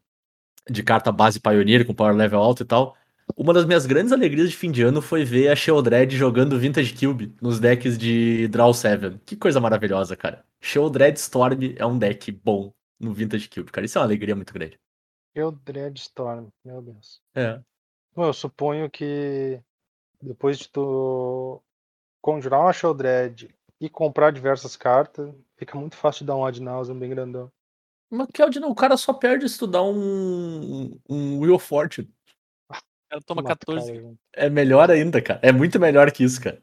De 0.69 0.83
carta 0.83 1.11
base 1.11 1.39
Pioneer 1.39 1.85
com 1.85 1.93
power 1.93 2.15
level 2.15 2.39
alto 2.39 2.63
e 2.63 2.65
tal. 2.65 2.95
Uma 3.35 3.53
das 3.53 3.65
minhas 3.65 3.85
grandes 3.85 4.11
alegrias 4.11 4.49
de 4.49 4.55
fim 4.55 4.71
de 4.71 4.83
ano 4.83 5.01
foi 5.01 5.23
ver 5.23 5.49
a 5.49 5.55
Sheldred 5.55 6.15
jogando 6.15 6.59
Vintage 6.59 6.93
Cube 6.93 7.33
nos 7.41 7.59
decks 7.59 7.97
de 7.97 8.47
Draw 8.49 8.73
7. 8.73 9.19
Que 9.25 9.35
coisa 9.35 9.59
maravilhosa, 9.59 10.15
cara. 10.15 10.43
Sheldred 10.61 11.17
Storm 11.19 11.73
é 11.75 11.85
um 11.85 11.97
deck 11.97 12.31
bom 12.31 12.73
no 12.99 13.13
Vintage 13.13 13.49
Cube, 13.49 13.71
cara. 13.71 13.85
Isso 13.85 13.97
é 13.97 14.01
uma 14.01 14.07
alegria 14.07 14.35
muito 14.35 14.53
grande. 14.53 14.79
Eu 15.37 15.51
Dreadstorm, 15.51 16.47
meu 16.65 16.81
Deus. 16.81 17.21
É. 17.35 17.59
Bom, 18.15 18.25
eu 18.25 18.33
suponho 18.33 18.89
que 18.89 19.59
depois 20.19 20.57
de 20.57 20.67
tu 20.67 21.61
conjurar 22.19 22.59
uma 22.61 22.73
Sheldred 22.73 23.53
e 23.79 23.87
comprar 23.87 24.31
diversas 24.31 24.75
cartas, 24.75 25.31
fica 25.55 25.77
muito 25.77 25.95
fácil 25.95 26.21
de 26.21 26.25
dar 26.27 26.35
um 26.35 26.49
nauseam 26.59 26.97
bem 26.97 27.11
grandão. 27.11 27.51
Mas 28.09 28.29
Keld, 28.33 28.59
não, 28.59 28.71
o 28.71 28.75
cara 28.75 28.97
só 28.97 29.13
perde 29.13 29.47
se 29.47 29.59
tu 29.59 29.67
dá 29.67 29.83
um, 29.83 30.97
um 31.07 31.39
Wheel 31.39 31.53
of 31.53 31.67
Fortune. 31.67 32.09
Ela 33.11 33.21
toma 33.21 33.43
Mata 33.43 33.53
o 33.53 33.57
14. 33.59 33.91
cara 33.91 34.01
junto. 34.01 34.19
É 34.33 34.49
melhor 34.49 34.89
ainda, 34.89 35.21
cara. 35.21 35.39
É 35.43 35.51
muito 35.51 35.79
melhor 35.79 36.11
que 36.11 36.23
isso, 36.23 36.41
cara. 36.41 36.59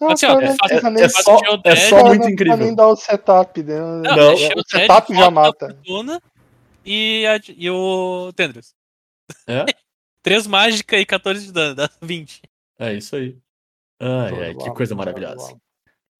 Não, 0.00 0.10
Assim, 0.10 0.26
ó, 0.26 0.34
cara, 0.40 0.46
é 0.70 0.82
não 0.82 0.90
nem- 0.90 1.02
É 1.04 1.08
só, 1.08 1.38
é 1.64 1.76
só 1.76 1.96
cara, 1.96 2.08
muito 2.08 2.22
não 2.22 2.30
incrível. 2.30 2.56
nem 2.56 2.74
dar 2.74 2.88
o 2.88 2.96
setup. 2.96 3.62
Né? 3.62 3.78
Não, 3.78 4.02
Não, 4.16 4.30
o 4.32 4.60
o 4.60 4.62
setup 4.68 5.14
já 5.14 5.30
mata. 5.30 5.68
Fortuna 5.68 6.20
E, 6.90 7.26
a, 7.26 7.38
e 7.54 7.68
o 7.68 8.32
Tendrils. 8.34 8.74
É? 9.46 9.66
3 10.22 10.46
mágica 10.46 10.98
e 10.98 11.04
14 11.04 11.46
de 11.46 11.52
dano, 11.52 11.74
dá 11.74 11.90
20. 12.00 12.40
É 12.78 12.94
isso 12.94 13.14
aí. 13.14 13.36
Ai, 14.00 14.42
ai, 14.42 14.54
que 14.54 14.70
coisa 14.70 14.94
maravilhosa. 14.94 15.54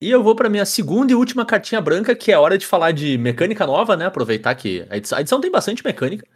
E 0.00 0.10
eu 0.10 0.22
vou 0.22 0.36
pra 0.36 0.48
minha 0.48 0.66
segunda 0.66 1.10
e 1.10 1.14
última 1.14 1.44
cartinha 1.46 1.80
branca, 1.80 2.14
que 2.14 2.30
é 2.30 2.38
hora 2.38 2.58
de 2.58 2.66
falar 2.66 2.92
de 2.92 3.16
mecânica 3.16 3.66
nova, 3.66 3.96
né? 3.96 4.06
Aproveitar 4.06 4.54
que 4.54 4.86
a 4.90 4.96
edição, 4.96 5.18
a 5.18 5.20
edição 5.20 5.40
tem 5.40 5.50
bastante 5.50 5.84
mecânica. 5.84 6.26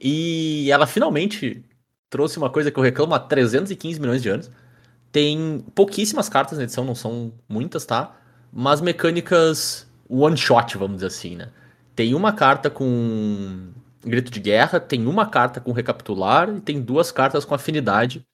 E 0.00 0.70
ela 0.70 0.86
finalmente 0.86 1.62
trouxe 2.08 2.38
uma 2.38 2.50
coisa 2.50 2.70
que 2.70 2.78
eu 2.78 2.82
reclamo 2.82 3.14
há 3.14 3.18
315 3.20 4.00
milhões 4.00 4.22
de 4.22 4.28
anos. 4.30 4.50
Tem 5.12 5.64
pouquíssimas 5.74 6.28
cartas 6.28 6.58
na 6.58 6.64
edição, 6.64 6.84
não 6.84 6.94
são 6.94 7.32
muitas, 7.48 7.84
tá? 7.84 8.16
Mas 8.52 8.80
mecânicas 8.80 9.86
one 10.08 10.36
shot, 10.36 10.76
vamos 10.76 10.96
dizer 10.96 11.06
assim, 11.06 11.36
né? 11.36 11.52
Tem 11.94 12.14
uma 12.14 12.32
carta 12.32 12.68
com 12.70 13.72
grito 14.04 14.30
de 14.30 14.40
guerra, 14.40 14.80
tem 14.80 15.06
uma 15.06 15.26
carta 15.26 15.60
com 15.60 15.72
recapitular 15.72 16.48
e 16.54 16.60
tem 16.60 16.80
duas 16.80 17.10
cartas 17.10 17.44
com 17.44 17.54
afinidade. 17.54 18.26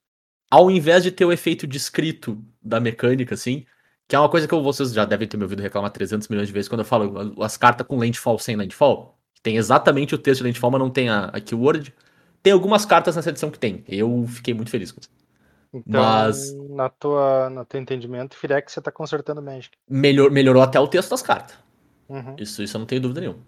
Ao 0.50 0.70
invés 0.70 1.02
de 1.02 1.12
ter 1.12 1.24
o 1.24 1.32
efeito 1.32 1.66
descrito 1.66 2.42
da 2.60 2.80
mecânica, 2.80 3.34
assim, 3.34 3.64
que 4.08 4.16
é 4.16 4.18
uma 4.18 4.28
coisa 4.28 4.48
que 4.48 4.54
vocês 4.54 4.92
já 4.92 5.04
devem 5.04 5.28
ter 5.28 5.36
me 5.36 5.44
ouvido 5.44 5.62
reclamar 5.62 5.90
300 5.90 6.26
milhões 6.28 6.48
de 6.48 6.52
vezes 6.52 6.68
quando 6.68 6.80
eu 6.80 6.84
falo 6.84 7.40
as 7.42 7.56
cartas 7.56 7.86
com 7.86 7.96
landfall 7.96 8.38
sem 8.38 8.56
landfall. 8.56 9.16
Tem 9.42 9.56
exatamente 9.56 10.14
o 10.14 10.18
texto 10.18 10.40
de 10.40 10.48
landfall, 10.48 10.72
mas 10.72 10.80
não 10.80 10.90
tem 10.90 11.08
a, 11.08 11.26
a 11.26 11.40
keyword. 11.40 11.94
Tem 12.42 12.52
algumas 12.52 12.84
cartas 12.84 13.14
nessa 13.16 13.30
edição 13.30 13.50
que 13.50 13.58
tem. 13.58 13.84
Eu 13.86 14.26
fiquei 14.26 14.52
muito 14.52 14.70
feliz 14.70 14.90
com 14.90 15.00
isso. 15.00 15.10
Então, 15.72 16.02
Mas- 16.02 16.52
na 16.70 16.88
tua, 16.88 17.48
no 17.48 17.64
teu 17.64 17.80
entendimento, 17.80 18.36
Firex 18.36 18.72
você 18.72 18.80
tá 18.80 18.90
consertando 18.90 19.40
Magic. 19.40 19.70
Melhor, 19.88 20.30
melhorou 20.30 20.62
até 20.62 20.80
o 20.80 20.88
texto 20.88 21.10
das 21.10 21.22
cartas. 21.22 21.56
Uhum. 22.10 22.34
Isso, 22.38 22.60
isso 22.60 22.76
eu 22.76 22.80
não 22.80 22.86
tenho 22.86 23.00
dúvida 23.00 23.20
nenhuma. 23.20 23.40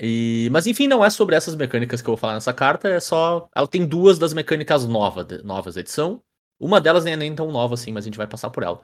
E, 0.00 0.48
mas 0.50 0.66
enfim, 0.66 0.88
não 0.88 1.04
é 1.04 1.10
sobre 1.10 1.36
essas 1.36 1.54
mecânicas 1.54 2.00
que 2.00 2.08
eu 2.08 2.12
vou 2.12 2.16
falar 2.16 2.34
nessa 2.34 2.54
carta, 2.54 2.88
é 2.88 3.00
só. 3.00 3.48
Ela 3.54 3.68
tem 3.68 3.86
duas 3.86 4.18
das 4.18 4.32
mecânicas 4.32 4.86
nova, 4.86 5.26
novas 5.44 5.74
da 5.74 5.80
edição. 5.80 6.22
Uma 6.58 6.80
delas 6.80 7.04
nem 7.04 7.14
é 7.14 7.16
nem 7.16 7.34
tão 7.34 7.52
nova 7.52 7.74
assim, 7.74 7.92
mas 7.92 8.04
a 8.04 8.06
gente 8.06 8.16
vai 8.16 8.26
passar 8.26 8.50
por 8.50 8.62
ela. 8.62 8.80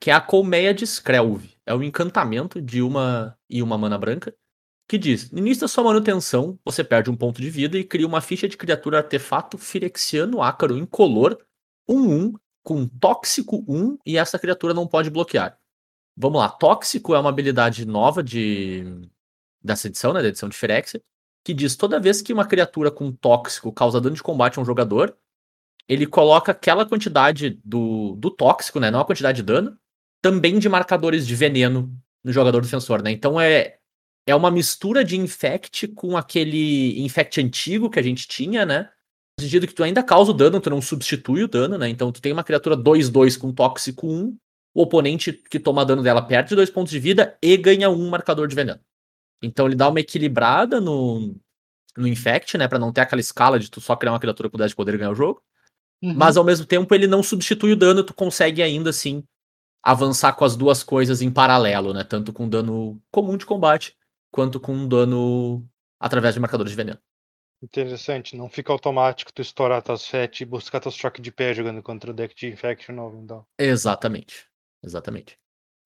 Que 0.00 0.10
é 0.10 0.14
a 0.14 0.20
Colmeia 0.20 0.72
de 0.72 0.84
Skrelv. 0.84 1.42
É 1.66 1.74
um 1.74 1.82
encantamento 1.82 2.62
de 2.62 2.80
uma 2.80 3.36
e 3.50 3.62
uma 3.62 3.76
mana 3.76 3.98
branca. 3.98 4.32
Que 4.88 4.96
diz: 4.96 5.30
no 5.32 5.38
início 5.38 5.62
da 5.62 5.68
sua 5.68 5.84
manutenção, 5.84 6.58
você 6.64 6.84
perde 6.84 7.10
um 7.10 7.16
ponto 7.16 7.40
de 7.40 7.50
vida 7.50 7.76
e 7.76 7.84
cria 7.84 8.06
uma 8.06 8.20
ficha 8.20 8.48
de 8.48 8.56
criatura 8.56 8.98
artefato 8.98 9.58
Firexiano 9.58 10.40
Ácaro 10.40 10.78
incolor 10.78 11.38
1-1 11.90 12.34
com 12.62 12.86
tóxico 12.86 13.64
1 13.66 13.98
e 14.06 14.16
essa 14.16 14.38
criatura 14.38 14.72
não 14.72 14.86
pode 14.86 15.10
bloquear. 15.10 15.58
Vamos 16.20 16.40
lá, 16.40 16.48
tóxico 16.48 17.14
é 17.14 17.20
uma 17.20 17.28
habilidade 17.30 17.86
nova 17.86 18.24
de 18.24 19.08
dessa 19.62 19.86
edição, 19.86 20.12
né, 20.12 20.20
da 20.20 20.28
edição 20.28 20.48
de 20.48 20.56
Firexia, 20.56 21.00
que 21.44 21.54
diz 21.54 21.76
toda 21.76 22.00
vez 22.00 22.20
que 22.20 22.32
uma 22.32 22.44
criatura 22.44 22.90
com 22.90 23.12
tóxico 23.12 23.72
causa 23.72 24.00
dano 24.00 24.16
de 24.16 24.22
combate 24.22 24.58
a 24.58 24.62
um 24.62 24.64
jogador, 24.64 25.16
ele 25.88 26.06
coloca 26.06 26.50
aquela 26.50 26.84
quantidade 26.84 27.60
do, 27.64 28.16
do 28.16 28.30
tóxico, 28.30 28.80
né, 28.80 28.90
não 28.90 29.00
a 29.00 29.04
quantidade 29.04 29.36
de 29.36 29.42
dano, 29.44 29.78
também 30.20 30.58
de 30.58 30.68
marcadores 30.68 31.24
de 31.24 31.36
veneno 31.36 31.88
no 32.24 32.32
jogador 32.32 32.62
defensor, 32.62 33.00
né? 33.00 33.12
Então 33.12 33.40
é 33.40 33.78
é 34.26 34.34
uma 34.34 34.50
mistura 34.50 35.02
de 35.02 35.16
infect 35.16 35.88
com 35.88 36.14
aquele 36.16 37.00
infect 37.02 37.40
antigo 37.40 37.88
que 37.88 37.98
a 37.98 38.02
gente 38.02 38.28
tinha, 38.28 38.66
né? 38.66 38.90
No 39.38 39.44
sentido 39.44 39.66
que 39.66 39.72
tu 39.72 39.82
ainda 39.82 40.02
causa 40.02 40.32
o 40.32 40.34
dano, 40.34 40.60
tu 40.60 40.68
não 40.68 40.82
substitui 40.82 41.44
o 41.44 41.48
dano, 41.48 41.78
né? 41.78 41.88
Então 41.88 42.12
tu 42.12 42.20
tem 42.20 42.32
uma 42.32 42.44
criatura 42.44 42.76
2-2 42.76 43.38
com 43.38 43.52
tóxico 43.52 44.06
1, 44.06 44.36
o 44.74 44.82
oponente 44.82 45.32
que 45.32 45.58
toma 45.58 45.84
dano 45.84 46.02
dela 46.02 46.22
perde 46.22 46.54
dois 46.54 46.70
pontos 46.70 46.90
de 46.90 46.98
vida 46.98 47.36
e 47.42 47.56
ganha 47.56 47.90
um 47.90 48.08
marcador 48.08 48.46
de 48.46 48.54
veneno. 48.54 48.80
Então 49.42 49.66
ele 49.66 49.76
dá 49.76 49.88
uma 49.88 50.00
equilibrada 50.00 50.80
no, 50.80 51.34
no 51.96 52.06
Infect, 52.06 52.56
né? 52.58 52.68
Pra 52.68 52.78
não 52.78 52.92
ter 52.92 53.02
aquela 53.02 53.20
escala 53.20 53.58
de 53.58 53.70
tu 53.70 53.80
só 53.80 53.96
criar 53.96 54.12
uma 54.12 54.20
criatura 54.20 54.50
com 54.50 54.58
10 54.58 54.70
de 54.70 54.76
poder 54.76 54.94
e 54.94 54.98
ganhar 54.98 55.10
o 55.10 55.14
jogo. 55.14 55.42
Uhum. 56.02 56.14
Mas 56.14 56.36
ao 56.36 56.44
mesmo 56.44 56.66
tempo 56.66 56.94
ele 56.94 57.06
não 57.06 57.22
substitui 57.22 57.72
o 57.72 57.76
dano, 57.76 58.04
tu 58.04 58.14
consegue 58.14 58.62
ainda 58.62 58.90
assim 58.90 59.24
avançar 59.82 60.32
com 60.34 60.44
as 60.44 60.56
duas 60.56 60.82
coisas 60.82 61.22
em 61.22 61.30
paralelo, 61.30 61.92
né? 61.92 62.04
Tanto 62.04 62.32
com 62.32 62.48
dano 62.48 63.00
comum 63.10 63.36
de 63.36 63.46
combate, 63.46 63.96
quanto 64.30 64.60
com 64.60 64.86
dano 64.86 65.66
através 65.98 66.34
de 66.34 66.40
marcadores 66.40 66.70
de 66.70 66.76
veneno. 66.76 66.98
Interessante, 67.60 68.36
não 68.36 68.48
fica 68.48 68.72
automático 68.72 69.32
tu 69.32 69.42
estourar 69.42 69.82
tuas 69.82 70.06
FET 70.06 70.42
e 70.42 70.46
buscar 70.46 70.78
teus 70.78 70.94
choque 70.94 71.20
de 71.20 71.32
pé 71.32 71.52
jogando 71.52 71.82
contra 71.82 72.12
o 72.12 72.14
deck 72.14 72.34
de 72.34 72.46
Infection 72.46 72.94
novo, 72.94 73.20
então. 73.20 73.44
Exatamente. 73.58 74.46
Exatamente. 74.82 75.38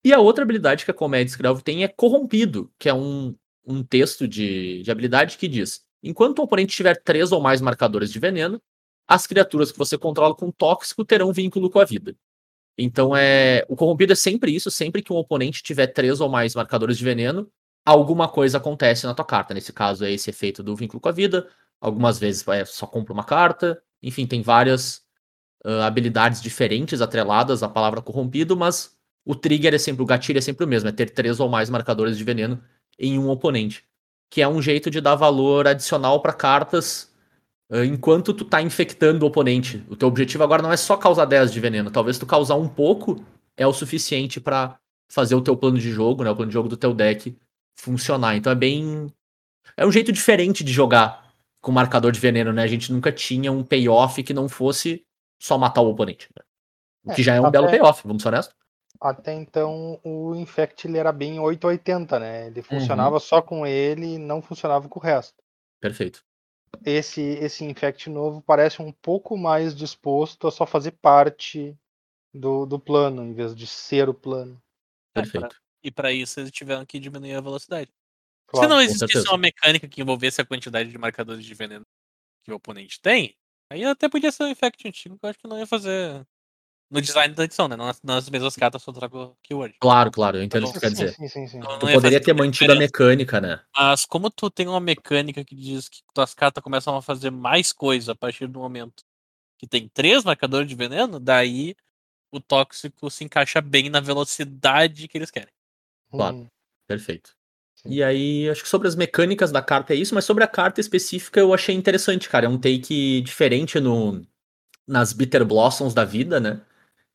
E 0.03 0.13
a 0.13 0.19
outra 0.19 0.43
habilidade 0.43 0.85
que 0.85 0.91
a 0.91 0.93
Comédia 0.93 1.31
Escravo 1.31 1.61
tem 1.61 1.83
é 1.83 1.87
Corrompido, 1.87 2.71
que 2.77 2.89
é 2.89 2.93
um, 2.93 3.35
um 3.65 3.83
texto 3.83 4.27
de, 4.27 4.83
de 4.83 4.91
habilidade 4.91 5.37
que 5.37 5.47
diz: 5.47 5.81
enquanto 6.01 6.39
o 6.39 6.43
oponente 6.43 6.75
tiver 6.75 7.01
três 7.01 7.31
ou 7.31 7.41
mais 7.41 7.61
marcadores 7.61 8.11
de 8.11 8.19
veneno, 8.19 8.61
as 9.07 9.25
criaturas 9.27 9.71
que 9.71 9.77
você 9.77 9.97
controla 9.97 10.35
com 10.35 10.51
tóxico 10.51 11.05
terão 11.05 11.31
vínculo 11.31 11.69
com 11.69 11.79
a 11.79 11.85
vida. 11.85 12.15
Então 12.77 13.15
é. 13.15 13.65
O 13.69 13.75
corrompido 13.75 14.13
é 14.13 14.15
sempre 14.15 14.53
isso, 14.53 14.71
sempre 14.71 15.01
que 15.01 15.13
um 15.13 15.17
oponente 15.17 15.63
tiver 15.63 15.87
três 15.87 16.19
ou 16.19 16.29
mais 16.29 16.55
marcadores 16.55 16.97
de 16.97 17.03
veneno, 17.03 17.49
alguma 17.85 18.27
coisa 18.27 18.57
acontece 18.57 19.05
na 19.05 19.13
tua 19.13 19.25
carta. 19.25 19.53
Nesse 19.53 19.71
caso 19.71 20.05
é 20.05 20.11
esse 20.11 20.29
efeito 20.29 20.63
do 20.63 20.75
vínculo 20.75 20.99
com 20.99 21.09
a 21.09 21.11
vida. 21.11 21.47
Algumas 21.79 22.17
vezes 22.17 22.47
é 22.47 22.65
só 22.65 22.87
compra 22.87 23.13
uma 23.13 23.23
carta. 23.23 23.81
Enfim, 24.01 24.25
tem 24.25 24.41
várias 24.41 25.02
habilidades 25.83 26.41
diferentes 26.41 27.01
atreladas 27.01 27.63
à 27.63 27.69
palavra 27.69 28.01
corrompido, 28.01 28.55
mas 28.55 28.95
o 29.25 29.33
trigger 29.33 29.73
é 29.73 29.77
sempre, 29.77 30.03
o 30.03 30.05
gatilho 30.05 30.37
é 30.37 30.41
sempre 30.41 30.65
o 30.65 30.67
mesmo, 30.67 30.89
é 30.89 30.91
ter 30.91 31.09
três 31.09 31.39
ou 31.39 31.47
mais 31.47 31.69
marcadores 31.69 32.17
de 32.17 32.23
veneno 32.23 32.61
em 32.99 33.17
um 33.17 33.29
oponente. 33.29 33.85
Que 34.29 34.41
é 34.41 34.47
um 34.47 34.61
jeito 34.61 34.89
de 34.89 34.99
dar 34.99 35.15
valor 35.15 35.67
adicional 35.67 36.21
para 36.21 36.33
cartas 36.33 37.13
ah, 37.71 37.85
enquanto 37.85 38.33
tu 38.33 38.45
tá 38.45 38.61
infectando 38.61 39.25
o 39.25 39.27
oponente. 39.29 39.83
O 39.89 39.95
teu 39.95 40.07
objetivo 40.07 40.43
agora 40.43 40.61
não 40.61 40.71
é 40.71 40.77
só 40.77 40.97
causar 40.97 41.25
10 41.25 41.51
de 41.53 41.59
veneno, 41.59 41.91
talvez 41.91 42.17
tu 42.17 42.25
causar 42.25 42.55
um 42.55 42.67
pouco 42.67 43.23
é 43.55 43.65
o 43.65 43.73
suficiente 43.73 44.39
para 44.41 44.77
fazer 45.09 45.35
o 45.35 45.41
teu 45.41 45.55
plano 45.55 45.77
de 45.77 45.91
jogo, 45.91 46.23
né, 46.23 46.31
o 46.31 46.35
plano 46.35 46.49
de 46.49 46.53
jogo 46.53 46.67
do 46.67 46.77
teu 46.77 46.93
deck 46.93 47.35
funcionar. 47.75 48.35
Então 48.35 48.51
é 48.51 48.55
bem 48.55 49.11
é 49.77 49.85
um 49.85 49.91
jeito 49.91 50.11
diferente 50.11 50.63
de 50.63 50.71
jogar 50.71 51.33
com 51.61 51.71
marcador 51.71 52.11
de 52.11 52.19
veneno, 52.19 52.51
né? 52.51 52.63
A 52.63 52.67
gente 52.67 52.91
nunca 52.91 53.11
tinha 53.11 53.51
um 53.51 53.63
payoff 53.63 54.21
que 54.21 54.33
não 54.33 54.49
fosse 54.49 55.03
só 55.43 55.57
matar 55.57 55.81
o 55.81 55.89
oponente. 55.89 56.29
Né? 56.35 56.43
O 57.05 57.13
que 57.15 57.21
É, 57.21 57.23
já 57.23 57.35
é 57.35 57.41
um 57.41 57.45
até- 57.45 57.51
belo 57.59 57.69
payoff, 57.69 58.07
vamos 58.07 58.23
ser 58.23 58.29
honestos. 58.29 58.55
Até 59.01 59.33
então 59.33 59.99
o 60.03 60.33
Infect 60.35 60.87
ele 60.87 60.97
era 60.97 61.11
bem 61.11 61.37
880, 61.39 62.19
né? 62.19 62.47
Ele 62.47 62.61
funcionava 62.61 63.19
só 63.19 63.41
com 63.41 63.67
ele 63.67 64.13
e 64.13 64.17
não 64.17 64.41
funcionava 64.41 64.87
com 64.87 64.99
o 64.99 65.03
resto. 65.03 65.35
Perfeito. 65.81 66.23
Esse, 66.85 67.21
esse 67.21 67.65
Infect 67.65 68.09
novo 68.09 68.41
parece 68.41 68.81
um 68.81 68.91
pouco 68.91 69.37
mais 69.37 69.75
disposto 69.75 70.47
a 70.47 70.51
só 70.51 70.65
fazer 70.65 70.91
parte 70.91 71.77
do, 72.33 72.65
do 72.65 72.79
plano, 72.79 73.23
em 73.23 73.33
vez 73.33 73.53
de 73.53 73.67
ser 73.67 74.07
o 74.07 74.13
plano. 74.13 74.61
É, 75.15 75.21
Perfeito. 75.21 75.55
E 75.83 75.91
pra 75.91 76.13
isso 76.13 76.39
eles 76.39 76.51
tiveram 76.51 76.85
que 76.85 76.97
diminuir 76.97 77.33
a 77.35 77.41
velocidade. 77.41 77.91
Claro. 78.47 78.67
Se 78.67 78.73
não 78.73 78.81
existisse 78.81 79.27
uma 79.27 79.37
mecânica 79.37 79.87
que 79.87 80.01
envolvesse 80.01 80.39
a 80.39 80.45
quantidade 80.45 80.89
de 80.89 80.97
marcadores 80.97 81.43
de 81.43 81.53
veneno 81.53 81.85
que 82.45 82.51
o 82.51 82.55
oponente 82.55 83.01
tem, 83.01 83.35
aí 83.73 83.83
até 83.83 84.07
podia 84.07 84.31
ser 84.31 84.43
um 84.43 84.47
Infect 84.47 84.87
antigo, 84.87 85.17
que 85.17 85.25
eu 85.25 85.29
acho 85.29 85.39
que 85.39 85.47
não 85.47 85.57
ia 85.59 85.67
fazer. 85.67 86.25
No 86.91 87.01
design 87.01 87.33
da 87.33 87.43
edição, 87.43 87.67
né? 87.67 87.75
Não 87.75 87.85
nas, 87.87 88.01
nas 88.03 88.29
mesmas 88.29 88.55
cartas, 88.55 88.83
só 88.83 88.91
trago 88.91 89.35
keyword. 89.41 89.75
Claro, 89.79 90.11
claro, 90.11 90.37
eu 90.37 90.43
entendo 90.43 90.65
o 90.65 90.67
que 90.67 90.73
tu 90.75 90.79
quer 90.79 90.91
dizer. 90.91 91.13
sim, 91.13 91.27
sim, 91.27 91.47
sim. 91.47 91.59
Não- 91.59 91.79
Tu 91.79 91.87
poderia 91.91 92.21
ter 92.21 92.33
mantido 92.33 92.71
a 92.71 92.75
mecânica, 92.75 93.41
né? 93.41 93.59
Mas 93.75 94.05
como 94.05 94.29
tu 94.29 94.49
tem 94.51 94.67
uma 94.67 94.79
mecânica 94.79 95.43
que 95.43 95.55
diz 95.55 95.89
que 95.89 96.01
tuas 96.13 96.35
cartas 96.35 96.63
começam 96.63 96.95
a 96.95 97.01
fazer 97.01 97.31
mais 97.31 97.73
coisa 97.73 98.11
a 98.11 98.15
partir 98.15 98.45
do 98.47 98.59
momento 98.59 99.03
que 99.57 99.65
tem 99.65 99.87
três 99.87 100.23
marcadores 100.23 100.67
de 100.67 100.75
veneno, 100.75 101.19
daí 101.19 101.75
o 102.31 102.39
tóxico 102.39 103.09
se 103.09 103.23
encaixa 103.23 103.59
bem 103.61 103.89
na 103.89 103.99
velocidade 103.99 105.07
que 105.07 105.17
eles 105.17 105.31
querem. 105.31 105.53
Claro. 106.11 106.35
Uhum. 106.35 106.47
Perfeito. 106.85 107.35
E 107.85 108.01
aí, 108.01 108.49
acho 108.49 108.63
que 108.63 108.69
sobre 108.69 108.87
as 108.87 108.95
mecânicas 108.95 109.51
da 109.51 109.61
carta 109.61 109.93
é 109.93 109.97
isso, 109.97 110.15
mas 110.15 110.23
sobre 110.23 110.43
a 110.43 110.47
carta 110.47 110.79
específica 110.79 111.39
eu 111.39 111.53
achei 111.53 111.75
interessante, 111.75 112.29
cara. 112.29 112.45
É 112.45 112.49
um 112.49 112.57
take 112.57 113.21
diferente 113.21 113.79
no, 113.79 114.21
nas 114.87 115.13
Bitter 115.13 115.45
Blossoms 115.45 115.93
da 115.93 116.05
vida, 116.05 116.39
né? 116.39 116.61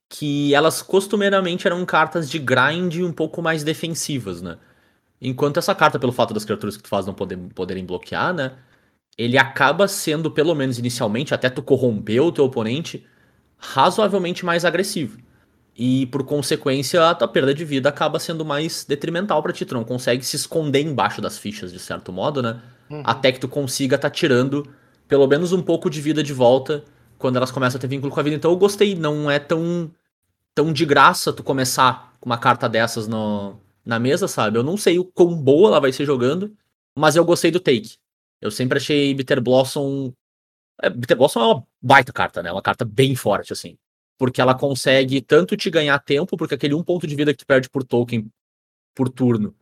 Que 0.09 0.55
elas 0.55 0.83
costumeiramente 0.83 1.67
eram 1.67 1.85
cartas 1.87 2.31
de 2.31 2.39
grind 2.39 2.97
um 3.03 3.13
pouco 3.13 3.43
mais 3.43 3.65
defensivas, 3.65 4.43
né? 4.43 4.59
Enquanto 5.21 5.59
essa 5.59 5.75
carta, 5.75 5.99
pelo 5.99 6.13
fato 6.13 6.35
das 6.35 6.45
criaturas 6.45 6.77
que 6.77 6.85
tu 6.85 6.89
faz 6.91 7.07
não 7.07 7.15
poder, 7.15 7.39
poderem 7.55 7.87
bloquear, 7.87 8.35
né? 8.35 8.59
Ele 9.19 9.39
acaba 9.39 9.89
sendo, 9.89 10.31
pelo 10.31 10.55
menos 10.55 10.79
inicialmente, 10.79 11.35
até 11.35 11.51
tu 11.51 11.63
corromper 11.63 12.23
o 12.23 12.33
teu 12.33 12.45
oponente, 12.47 13.07
razoavelmente 13.59 14.45
mais 14.45 14.65
agressivo. 14.65 15.19
E 15.81 16.07
por 16.07 16.25
consequência, 16.25 17.09
a 17.09 17.15
tua 17.15 17.29
perda 17.29 17.55
de 17.55 17.65
vida 17.65 17.89
acaba 17.89 18.19
sendo 18.19 18.45
mais 18.45 18.85
detrimental 18.85 19.41
pra 19.41 19.53
ti. 19.53 19.65
Tu 19.65 19.75
não 19.75 19.85
consegue 19.85 20.25
se 20.25 20.35
esconder 20.35 20.81
embaixo 20.81 21.23
das 21.23 21.39
fichas, 21.39 21.73
de 21.73 21.79
certo 21.79 22.13
modo, 22.13 22.43
né? 22.43 22.61
Uhum. 22.91 23.03
Até 23.05 23.31
que 23.31 23.39
tu 23.39 23.47
consiga 23.47 23.97
tá 23.97 24.11
tirando 24.11 24.69
pelo 25.07 25.29
menos 25.29 25.53
um 25.53 25.63
pouco 25.63 25.89
de 25.89 26.01
vida 26.01 26.21
de 26.21 26.33
volta 26.33 26.85
quando 27.17 27.37
elas 27.37 27.53
começam 27.53 27.79
a 27.79 27.81
ter 27.81 27.87
vínculo 27.87 28.13
com 28.13 28.19
a 28.19 28.23
vida. 28.25 28.35
Então 28.35 28.51
eu 28.51 28.57
gostei, 28.57 28.97
não 28.97 29.31
é 29.31 29.39
tão, 29.39 29.89
tão 30.53 30.73
de 30.73 30.85
graça 30.85 31.33
tu 31.33 31.45
começar 31.45 32.13
com 32.21 32.29
uma 32.29 32.39
carta 32.39 32.69
dessas 32.69 33.07
no, 33.07 33.57
na 33.87 34.01
mesa, 34.01 34.27
sabe? 34.27 34.59
Eu 34.59 34.65
não 34.65 34.77
sei 34.77 34.99
o 34.99 35.05
quão 35.05 35.37
boa 35.37 35.69
ela 35.69 35.81
vai 35.81 35.93
ser 35.93 36.05
jogando, 36.05 36.53
mas 36.97 37.15
eu 37.15 37.25
gostei 37.25 37.53
do 37.53 37.61
take. 37.61 37.99
Eu 38.41 38.51
sempre 38.51 38.79
achei 38.79 39.15
Bitter 39.15 39.41
Blossom. 39.41 40.13
É, 40.83 40.91
Bitter 40.91 41.17
Blossom 41.17 41.41
é 41.41 41.47
uma 41.47 41.65
baita 41.81 42.13
carta, 42.13 42.43
né? 42.43 42.51
Uma 42.51 42.63
carta 42.63 42.85
bem 42.85 43.15
forte, 43.15 43.53
assim. 43.53 43.79
Porque 44.19 44.41
ela 44.41 44.55
consegue 44.55 45.21
tanto 45.21 45.57
te 45.57 45.71
ganhar 45.71 45.99
tempo, 46.01 46.37
porque 46.37 46.55
aquele 46.55 46.75
um 46.75 46.83
ponto 46.83 47.07
de 47.07 47.15
vida 47.15 47.33
que 47.33 47.39
tu 47.39 47.47
perde 47.47 47.71
por 47.71 47.85
token 47.85 48.31
por 48.95 49.09
turno, 49.09 49.55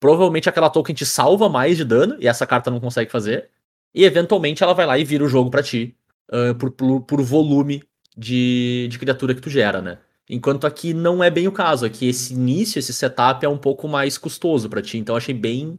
provavelmente 0.00 0.48
aquela 0.48 0.70
token 0.70 0.94
te 0.94 1.04
salva 1.04 1.48
mais 1.48 1.76
de 1.76 1.84
dano, 1.84 2.16
e 2.20 2.28
essa 2.28 2.46
carta 2.46 2.70
não 2.70 2.80
consegue 2.80 3.10
fazer. 3.10 3.50
E 3.92 4.04
eventualmente 4.04 4.62
ela 4.62 4.72
vai 4.74 4.86
lá 4.86 4.98
e 4.98 5.04
vira 5.04 5.24
o 5.24 5.28
jogo 5.28 5.50
pra 5.50 5.62
ti, 5.62 5.96
ah, 6.30 6.54
por, 6.54 6.70
por, 6.70 7.00
por 7.02 7.22
volume 7.22 7.82
de, 8.16 8.88
de 8.90 8.98
criatura 8.98 9.34
que 9.34 9.40
tu 9.40 9.50
gera, 9.50 9.82
né? 9.82 9.98
Enquanto 10.28 10.66
aqui 10.66 10.92
não 10.92 11.22
é 11.22 11.30
bem 11.30 11.46
o 11.46 11.52
caso. 11.52 11.86
Aqui 11.86 12.08
esse 12.08 12.34
início, 12.34 12.78
esse 12.78 12.92
setup 12.92 13.44
é 13.44 13.48
um 13.48 13.58
pouco 13.58 13.86
mais 13.88 14.18
custoso 14.18 14.68
pra 14.68 14.82
ti. 14.82 14.98
Então 14.98 15.14
eu 15.14 15.18
achei 15.18 15.34
bem, 15.34 15.78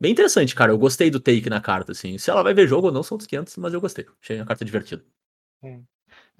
bem 0.00 0.12
interessante, 0.12 0.54
cara. 0.54 0.72
Eu 0.72 0.78
gostei 0.78 1.10
do 1.10 1.20
take 1.20 1.50
na 1.50 1.60
carta, 1.60 1.92
assim. 1.92 2.16
Se 2.18 2.30
ela 2.30 2.42
vai 2.42 2.54
ver 2.54 2.68
jogo 2.68 2.88
ou 2.88 2.92
não, 2.92 3.02
são 3.02 3.18
dos 3.18 3.26
500, 3.26 3.56
mas 3.56 3.74
eu 3.74 3.80
gostei. 3.80 4.06
Achei 4.22 4.38
a 4.40 4.46
carta 4.46 4.64
divertida. 4.64 5.04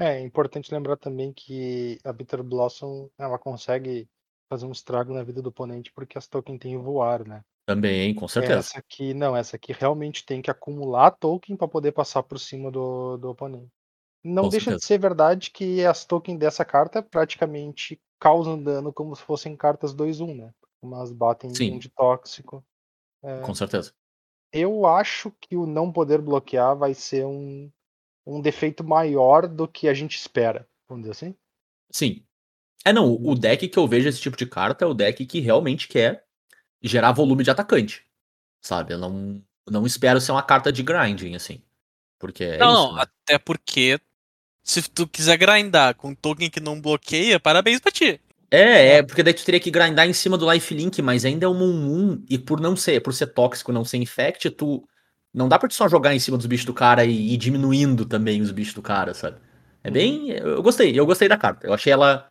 É 0.02 0.20
importante 0.20 0.72
lembrar 0.74 0.96
também 0.96 1.32
que 1.32 1.98
a 2.04 2.12
Bitter 2.12 2.42
Blossom 2.42 3.08
ela 3.16 3.38
consegue 3.38 4.08
fazer 4.50 4.66
um 4.66 4.72
estrago 4.72 5.14
na 5.14 5.22
vida 5.22 5.40
do 5.40 5.50
oponente 5.50 5.92
porque 5.92 6.18
as 6.18 6.26
tokens 6.26 6.58
têm 6.58 6.76
o 6.76 6.82
voar, 6.82 7.26
né? 7.26 7.44
Também, 7.64 8.12
com 8.12 8.26
certeza. 8.26 8.58
Essa 8.58 8.78
aqui 8.80 9.14
não, 9.14 9.36
essa 9.36 9.54
aqui 9.54 9.72
realmente 9.72 10.26
tem 10.26 10.42
que 10.42 10.50
acumular 10.50 11.12
token 11.12 11.56
para 11.56 11.68
poder 11.68 11.92
passar 11.92 12.24
por 12.24 12.40
cima 12.40 12.68
do, 12.68 13.16
do 13.16 13.30
oponente. 13.30 13.70
Não 14.24 14.44
Com 14.44 14.48
deixa 14.48 14.64
certeza. 14.64 14.80
de 14.80 14.84
ser 14.86 14.98
verdade 14.98 15.50
que 15.52 15.86
as 15.86 16.04
tokens 16.04 16.38
dessa 16.38 16.64
carta 16.64 17.00
praticamente 17.00 18.00
causam 18.18 18.60
dano 18.60 18.92
como 18.92 19.14
se 19.14 19.22
fossem 19.22 19.56
cartas 19.56 19.94
2-1, 19.94 20.34
né? 20.34 20.52
Mas 20.82 21.12
batem 21.12 21.54
Sim. 21.54 21.78
de 21.78 21.88
tóxico. 21.88 22.64
Com 23.44 23.54
certeza. 23.54 23.92
Eu 24.52 24.84
acho 24.84 25.32
que 25.40 25.56
o 25.56 25.64
não 25.64 25.92
poder 25.92 26.20
bloquear 26.20 26.76
vai 26.76 26.92
ser 26.92 27.24
um, 27.24 27.70
um 28.26 28.40
defeito 28.40 28.84
maior 28.84 29.46
do 29.46 29.66
que 29.66 29.88
a 29.88 29.94
gente 29.94 30.16
espera, 30.16 30.68
vamos 30.88 31.02
dizer 31.02 31.12
assim. 31.12 31.34
Sim. 31.90 32.22
É, 32.84 32.92
não, 32.92 33.14
o 33.14 33.34
deck 33.34 33.68
que 33.68 33.78
eu 33.78 33.86
vejo 33.86 34.08
esse 34.08 34.20
tipo 34.20 34.36
de 34.36 34.46
carta 34.46 34.84
é 34.84 34.88
o 34.88 34.94
deck 34.94 35.24
que 35.24 35.40
realmente 35.40 35.86
quer 35.86 36.24
gerar 36.82 37.12
volume 37.12 37.44
de 37.44 37.50
atacante. 37.50 38.04
Sabe? 38.60 38.94
Eu 38.94 38.98
não, 38.98 39.42
não 39.68 39.86
espero 39.86 40.20
ser 40.20 40.32
uma 40.32 40.42
carta 40.42 40.72
de 40.72 40.82
grinding, 40.82 41.34
assim. 41.34 41.62
Porque 42.18 42.44
é 42.44 42.58
não, 42.58 42.72
isso, 42.72 42.82
não, 42.82 42.96
né? 42.96 43.02
até 43.02 43.38
porque 43.38 44.00
se 44.62 44.82
tu 44.82 45.06
quiser 45.06 45.36
grindar 45.36 45.94
com 45.94 46.08
um 46.08 46.14
token 46.14 46.48
que 46.48 46.60
não 46.60 46.80
bloqueia, 46.80 47.40
parabéns 47.40 47.80
pra 47.80 47.90
ti. 47.90 48.20
É, 48.50 48.96
é, 48.96 49.02
porque 49.02 49.22
daí 49.22 49.32
tu 49.32 49.44
teria 49.44 49.58
que 49.58 49.70
grindar 49.70 50.06
em 50.06 50.12
cima 50.12 50.36
do 50.36 50.50
lifelink, 50.50 51.00
mas 51.00 51.24
ainda 51.24 51.46
é 51.46 51.48
um 51.48 52.18
1-1, 52.18 52.24
e 52.28 52.38
por 52.38 52.60
não 52.60 52.76
ser, 52.76 53.00
por 53.00 53.14
ser 53.14 53.28
tóxico, 53.28 53.72
não 53.72 53.84
ser 53.84 53.96
infect, 53.96 54.50
tu. 54.50 54.86
Não 55.34 55.48
dá 55.48 55.58
pra 55.58 55.68
tu 55.68 55.74
só 55.74 55.88
jogar 55.88 56.14
em 56.14 56.18
cima 56.18 56.36
dos 56.36 56.46
bichos 56.46 56.66
do 56.66 56.74
cara 56.74 57.04
e 57.04 57.32
ir 57.34 57.36
diminuindo 57.38 58.04
também 58.04 58.40
os 58.42 58.50
bichos 58.50 58.74
do 58.74 58.82
cara, 58.82 59.14
sabe? 59.14 59.38
É 59.82 59.90
bem. 59.90 60.30
Eu 60.30 60.62
gostei, 60.62 60.98
eu 60.98 61.06
gostei 61.06 61.28
da 61.28 61.36
carta. 61.38 61.66
Eu 61.66 61.72
achei 61.72 61.92
ela. 61.92 62.30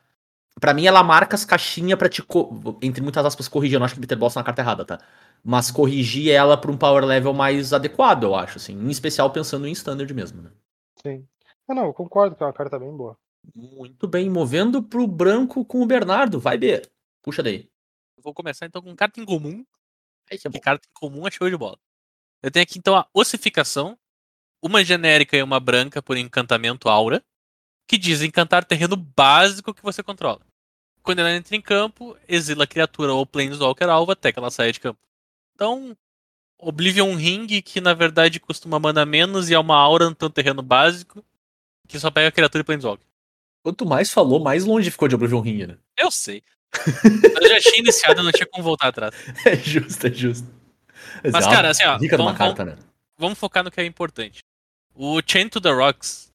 Pra 0.60 0.74
mim, 0.74 0.86
ela 0.86 1.02
marca 1.02 1.36
as 1.36 1.44
caixinhas 1.44 1.98
pra 1.98 2.08
te. 2.10 2.22
co- 2.22 2.78
Entre 2.82 3.02
muitas 3.02 3.26
aspas, 3.26 3.48
corrigir. 3.48 3.76
Eu 3.76 3.80
não 3.80 3.86
acho 3.86 3.96
que 3.96 4.02
Bitter 4.02 4.18
Boss 4.18 4.36
é 4.36 4.40
uma 4.40 4.46
carta 4.46 4.62
errada, 4.62 4.86
tá? 4.86 5.00
Mas 5.44 5.72
corrigir 5.72 6.30
ela 6.32 6.56
pra 6.58 6.72
um 6.72 6.78
power 6.78 7.04
level 7.04 7.34
mais 7.34 7.74
adequado, 7.74 8.24
eu 8.24 8.36
acho, 8.36 8.58
assim. 8.58 8.74
Em 8.74 8.90
especial 8.92 9.32
pensando 9.32 9.66
em 9.66 9.72
standard 9.72 10.14
mesmo, 10.14 10.42
né? 10.44 10.52
Sim. 11.02 11.26
Ah, 11.68 11.74
não, 11.74 11.86
eu 11.86 11.94
concordo 11.94 12.36
que 12.36 12.44
é 12.44 12.46
uma 12.46 12.54
carta 12.54 12.78
bem 12.78 12.96
boa. 12.96 13.18
Muito 13.56 14.08
bem, 14.08 14.30
movendo 14.30 14.84
pro 14.84 15.08
branco 15.08 15.66
com 15.66 15.82
o 15.82 15.86
Bernardo. 15.88 16.40
Vai, 16.40 16.58
B. 16.58 16.84
Puxa 17.24 17.42
daí. 17.42 17.68
Eu 18.18 18.24
Vou 18.24 18.34
começar 18.34 18.68
então 18.68 18.82
com 18.84 18.96
carta 18.96 19.20
em 19.20 19.26
comum. 19.26 19.66
Aí 20.30 20.38
que 20.38 20.48
é. 20.48 20.52
Que 20.52 20.60
carta 20.60 20.88
em 20.88 20.94
comum 20.94 21.28
é 21.28 21.32
show 21.32 21.50
de 21.50 21.58
bola. 21.58 21.78
Eu 22.44 22.50
tenho 22.50 22.64
aqui 22.64 22.80
então 22.80 22.96
a 22.96 23.08
ossificação, 23.14 23.98
uma 24.62 24.84
genérica 24.84 25.38
e 25.38 25.44
uma 25.44 25.60
branca 25.60 26.02
por 26.02 26.18
encantamento 26.18 26.90
aura, 26.90 27.24
que 27.88 27.98
diz 27.98 28.22
encantar 28.22 28.66
terreno 28.66 28.96
básico 28.96 29.74
que 29.74 29.84
você 29.84 30.02
controla. 30.02 30.42
Quando 31.04 31.20
ela 31.20 31.32
entra 31.32 31.56
em 31.56 31.62
campo, 31.62 32.18
exila 32.28 32.64
a 32.64 32.68
criatura 32.68 33.14
ou 33.14 33.26
planeswalker 33.26 33.90
alvo 33.90 34.12
até 34.12 34.32
que 34.32 34.40
ela 34.40 34.52
saia 34.52 34.72
de 34.72 34.80
campo. 34.80 35.00
Então, 35.56 35.96
Oblivion 36.60 37.16
Ring, 37.16 37.62
que 37.62 37.82
na 37.82 37.94
verdade 37.94 38.40
custa 38.40 38.68
uma 38.68 38.80
mana 38.80 39.02
a 39.02 39.06
menos 39.06 39.50
e 39.50 39.54
é 39.54 39.60
uma 39.60 39.76
aura 39.76 40.10
no 40.10 40.16
teu 40.16 40.30
terreno 40.30 40.62
básico, 40.62 41.24
que 41.88 42.00
só 42.00 42.12
pega 42.12 42.32
criatura 42.32 42.62
e 42.62 42.66
planeswalker. 42.66 43.06
Quanto 43.64 43.86
mais 43.86 44.12
falou, 44.12 44.40
mais 44.40 44.64
longe 44.64 44.90
ficou 44.90 45.08
de 45.08 45.16
Oblivion 45.16 45.42
Ring, 45.42 45.66
né? 45.68 45.78
Eu 45.98 46.10
sei. 46.10 46.44
eu 47.42 47.50
já 47.50 47.60
tinha 47.60 47.80
iniciado, 47.80 48.24
não 48.24 48.32
tinha 48.32 48.48
como 48.48 48.64
voltar 48.64 48.88
atrás. 48.88 49.14
É 49.46 49.56
justo, 49.56 50.08
é 50.08 50.12
justo. 50.12 50.61
Mas, 51.32 51.46
é 51.46 51.50
cara, 51.50 51.70
assim, 51.70 51.84
ó, 51.84 51.98
Rica 51.98 52.16
de 52.16 52.22
uma 52.22 52.34
vamos- 52.34 52.38
carta, 52.38 52.66
né? 52.66 52.78
vamos 53.18 53.38
focar 53.40 53.64
no 53.64 53.72
que 53.72 53.80
é 53.82 53.86
importante. 53.86 54.40
O 54.94 55.22
Chain 55.26 55.48
to 55.50 55.62
the 55.62 55.72
Rocks, 55.72 56.32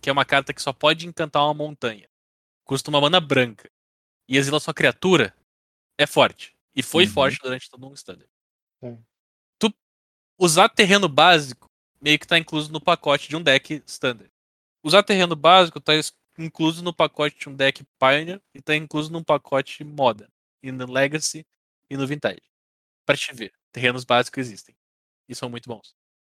que 0.00 0.08
é 0.10 0.12
uma 0.12 0.24
carta 0.24 0.52
que 0.52 0.60
só 0.62 0.72
pode 0.72 1.06
encantar 1.06 1.44
uma 1.44 1.54
montanha, 1.54 2.08
custa 2.64 2.90
uma 2.90 3.00
mana 3.00 3.20
branca 3.20 3.70
e 4.28 4.36
exila 4.36 4.58
sua 4.60 4.74
criatura, 4.74 5.34
é 5.98 6.06
forte. 6.06 6.54
E 6.74 6.82
foi 6.82 7.04
Uhum. 7.04 7.10
forte 7.12 7.38
durante 7.42 7.68
todo 7.70 7.86
um 7.88 7.92
standard. 7.94 8.28
Sim. 8.82 8.98
Tu 9.58 9.72
usar 10.38 10.68
terreno 10.70 11.08
básico 11.08 11.66
meio 12.00 12.18
que 12.18 12.26
tá 12.26 12.38
incluso 12.38 12.72
no 12.72 12.80
pacote 12.80 13.28
de 13.28 13.36
um 13.36 13.42
deck 13.42 13.82
standard. 13.86 14.30
Usar 14.82 15.02
terreno 15.04 15.36
básico 15.36 15.78
tá 15.80 15.92
incluso 16.38 16.82
no 16.82 16.92
pacote 16.94 17.38
de 17.38 17.48
um 17.48 17.54
deck 17.54 17.84
Pioneer 18.00 18.40
e 18.54 18.60
tá 18.60 18.74
incluso 18.74 19.12
num 19.12 19.22
pacote 19.22 19.84
Modern, 19.84 20.30
e 20.62 20.72
no 20.72 20.90
Legacy 20.90 21.46
e 21.90 21.96
no 21.96 22.06
Vintage. 22.06 22.42
Pra 23.06 23.16
te 23.16 23.32
ver, 23.34 23.52
terrenos 23.72 24.04
básicos 24.04 24.38
existem. 24.38 24.74
E 25.28 25.34
são 25.34 25.48
muito 25.48 25.68
bons. 25.68 25.94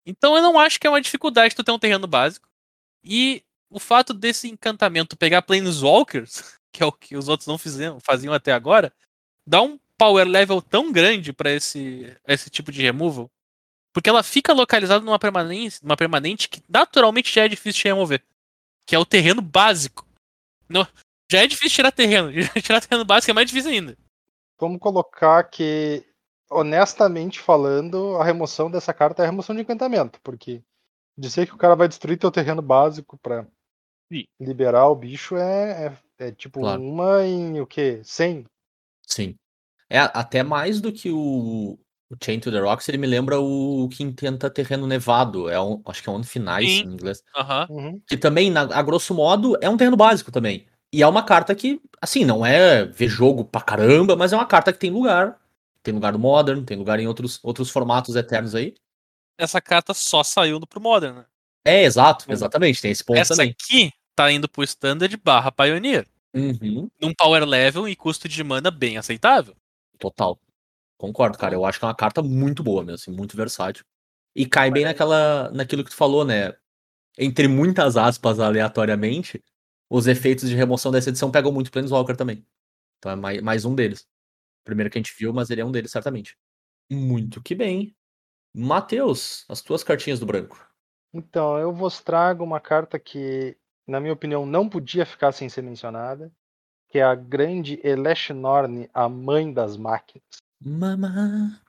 Então 0.05 0.35
eu 0.35 0.41
não 0.41 0.59
acho 0.59 0.79
que 0.79 0.87
é 0.87 0.89
uma 0.89 1.01
dificuldade 1.01 1.55
tu 1.55 1.63
ter 1.63 1.71
um 1.71 1.79
terreno 1.79 2.07
básico. 2.07 2.47
E 3.03 3.43
o 3.69 3.79
fato 3.79 4.13
desse 4.13 4.47
encantamento 4.47 5.17
pegar 5.17 5.41
Planeswalkers, 5.41 6.59
que 6.71 6.83
é 6.83 6.85
o 6.85 6.91
que 6.91 7.15
os 7.15 7.27
outros 7.27 7.47
não 7.47 7.57
fizeram, 7.57 7.99
faziam 7.99 8.33
até 8.33 8.51
agora, 8.51 8.93
dá 9.45 9.61
um 9.61 9.79
power 9.97 10.27
level 10.27 10.61
tão 10.61 10.91
grande 10.91 11.33
pra 11.33 11.51
esse, 11.51 12.15
esse 12.27 12.49
tipo 12.49 12.71
de 12.71 12.81
removal. 12.81 13.29
Porque 13.93 14.09
ela 14.09 14.23
fica 14.23 14.53
localizada 14.53 15.05
numa 15.05 15.19
permanente, 15.19 15.79
numa 15.83 15.95
permanente 15.95 16.49
que 16.49 16.63
naturalmente 16.67 17.33
já 17.33 17.45
é 17.45 17.47
difícil 17.47 17.83
de 17.83 17.87
remover. 17.89 18.23
Que 18.87 18.95
é 18.95 18.99
o 18.99 19.05
terreno 19.05 19.41
básico. 19.41 20.07
Já 21.31 21.43
é 21.43 21.47
difícil 21.47 21.75
tirar 21.75 21.91
terreno. 21.91 22.31
tirar 22.61 22.81
terreno 22.81 23.05
básico 23.05 23.31
é 23.31 23.33
mais 23.33 23.47
difícil 23.47 23.71
ainda. 23.71 23.97
Vamos 24.59 24.79
colocar 24.79 25.43
que, 25.43 26.03
honestamente 26.53 27.39
falando, 27.39 28.15
a 28.17 28.23
remoção 28.23 28.69
dessa 28.69 28.93
carta 28.93 29.21
é 29.21 29.25
a 29.25 29.29
remoção 29.29 29.55
de 29.55 29.61
encantamento, 29.61 30.19
porque 30.23 30.61
dizer 31.17 31.47
que 31.47 31.53
o 31.53 31.57
cara 31.57 31.75
vai 31.75 31.87
destruir 31.87 32.17
teu 32.17 32.31
terreno 32.31 32.61
básico 32.61 33.17
pra 33.17 33.45
Sim. 34.11 34.25
liberar 34.39 34.87
o 34.87 34.95
bicho 34.95 35.35
é, 35.35 35.87
é, 36.19 36.27
é 36.27 36.31
tipo 36.31 36.59
Claro. 36.59 36.81
uma 36.81 37.23
em 37.25 37.59
o 37.59 37.67
quê? 37.67 38.01
100? 38.03 38.45
Sim. 39.07 39.35
É 39.89 39.99
até 39.99 40.41
mais 40.43 40.81
do 40.81 40.91
que 40.91 41.11
o, 41.11 41.77
o 42.09 42.15
Chain 42.23 42.39
to 42.39 42.51
the 42.51 42.59
Rocks, 42.59 42.87
ele 42.89 42.97
me 42.97 43.07
lembra 43.07 43.39
o 43.39 43.87
que 43.89 44.11
tenta 44.13 44.49
terreno 44.49 44.87
nevado. 44.87 45.49
É 45.49 45.59
um, 45.61 45.81
acho 45.85 46.01
que 46.01 46.09
é 46.09 46.11
um 46.11 46.23
finais 46.23 46.67
Sim. 46.69 46.83
em 46.83 46.93
inglês. 46.93 47.21
Uhum. 47.69 48.01
Que 48.07 48.17
também, 48.17 48.49
na- 48.49 48.75
a 48.75 48.81
grosso 48.81 49.13
modo, 49.13 49.57
é 49.61 49.69
um 49.69 49.77
terreno 49.77 49.97
básico 49.97 50.31
também. 50.31 50.65
E 50.91 51.01
é 51.01 51.07
uma 51.07 51.23
carta 51.23 51.55
que, 51.55 51.81
assim, 52.01 52.23
não 52.23 52.45
é 52.45 52.85
ver 52.85 53.07
jogo 53.07 53.43
pra 53.43 53.61
caramba, 53.61 54.15
mas 54.15 54.31
é 54.31 54.35
uma 54.35 54.45
carta 54.45 54.71
que 54.71 54.79
tem 54.79 54.91
lugar. 54.91 55.39
Tem 55.83 55.93
lugar 55.93 56.13
no 56.13 56.19
Modern, 56.19 56.63
tem 56.63 56.77
lugar 56.77 56.99
em 56.99 57.07
outros, 57.07 57.39
outros 57.43 57.69
formatos 57.69 58.15
eternos 58.15 58.55
aí. 58.55 58.73
Essa 59.37 59.61
carta 59.61 59.93
só 59.93 60.23
saiu 60.23 60.59
pro 60.65 60.79
Modern, 60.81 61.17
né? 61.17 61.25
É, 61.65 61.83
exato, 61.83 62.31
exatamente, 62.31 62.81
tem 62.81 62.91
esse 62.91 63.03
ponto 63.03 63.17
Essa 63.17 63.35
também. 63.35 63.51
aqui 63.51 63.91
tá 64.15 64.31
indo 64.31 64.49
pro 64.49 64.63
Standard 64.63 65.15
barra 65.17 65.51
Pioneer. 65.51 66.07
Uhum, 66.35 66.89
Num 67.01 67.13
power 67.13 67.45
level 67.45 67.87
e 67.87 67.95
custo 67.95 68.27
de 68.27 68.43
mana 68.43 68.71
bem 68.71 68.97
aceitável. 68.97 69.55
total. 69.99 70.39
Concordo, 70.97 71.37
cara. 71.37 71.53
Eu 71.53 71.65
acho 71.65 71.79
que 71.79 71.85
é 71.85 71.87
uma 71.89 71.95
carta 71.95 72.21
muito 72.21 72.63
boa 72.63 72.81
mesmo, 72.81 72.95
assim, 72.95 73.11
muito 73.11 73.35
versátil. 73.35 73.83
E 74.35 74.45
cai 74.45 74.71
bem 74.71 74.85
naquela, 74.85 75.51
naquilo 75.51 75.83
que 75.83 75.89
tu 75.89 75.95
falou, 75.97 76.23
né? 76.23 76.53
Entre 77.17 77.47
muitas 77.47 77.97
aspas, 77.97 78.39
aleatoriamente, 78.39 79.43
os 79.89 80.07
efeitos 80.07 80.47
de 80.49 80.55
remoção 80.55 80.91
dessa 80.91 81.09
edição 81.09 81.29
pegam 81.29 81.51
muito 81.51 81.71
Planeswalker 81.71 82.15
também. 82.15 82.45
Então 82.97 83.11
é 83.11 83.15
mais, 83.15 83.41
mais 83.41 83.65
um 83.65 83.75
deles. 83.75 84.07
Primeiro 84.63 84.89
que 84.89 84.97
a 84.97 85.01
gente 85.01 85.13
viu, 85.17 85.33
mas 85.33 85.49
ele 85.49 85.61
é 85.61 85.65
um 85.65 85.71
deles, 85.71 85.91
certamente. 85.91 86.37
Muito 86.91 87.41
que 87.41 87.55
bem. 87.55 87.95
Matheus, 88.55 89.45
as 89.49 89.61
tuas 89.61 89.83
cartinhas 89.83 90.19
do 90.19 90.25
branco. 90.25 90.57
Então, 91.13 91.57
eu 91.57 91.71
vos 91.73 92.01
trago 92.01 92.43
uma 92.43 92.59
carta 92.59 92.99
que, 92.99 93.57
na 93.87 93.99
minha 93.99 94.13
opinião, 94.13 94.45
não 94.45 94.67
podia 94.69 95.05
ficar 95.05 95.31
sem 95.31 95.49
ser 95.49 95.61
mencionada, 95.61 96.31
que 96.89 96.99
é 96.99 97.03
a 97.03 97.15
grande 97.15 97.79
Eleshnorn, 97.83 98.89
a 98.93 99.09
mãe 99.09 99.51
das 99.51 99.75
máquinas, 99.77 100.23
Mamá. 100.61 101.61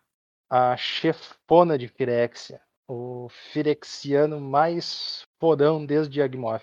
a 0.50 0.76
chefona 0.76 1.76
de 1.78 1.88
Firexia, 1.88 2.60
o 2.88 3.28
Firexiano 3.52 4.40
mais 4.40 5.22
fodão 5.40 5.84
desde 5.84 6.20
Yagmoth. 6.20 6.62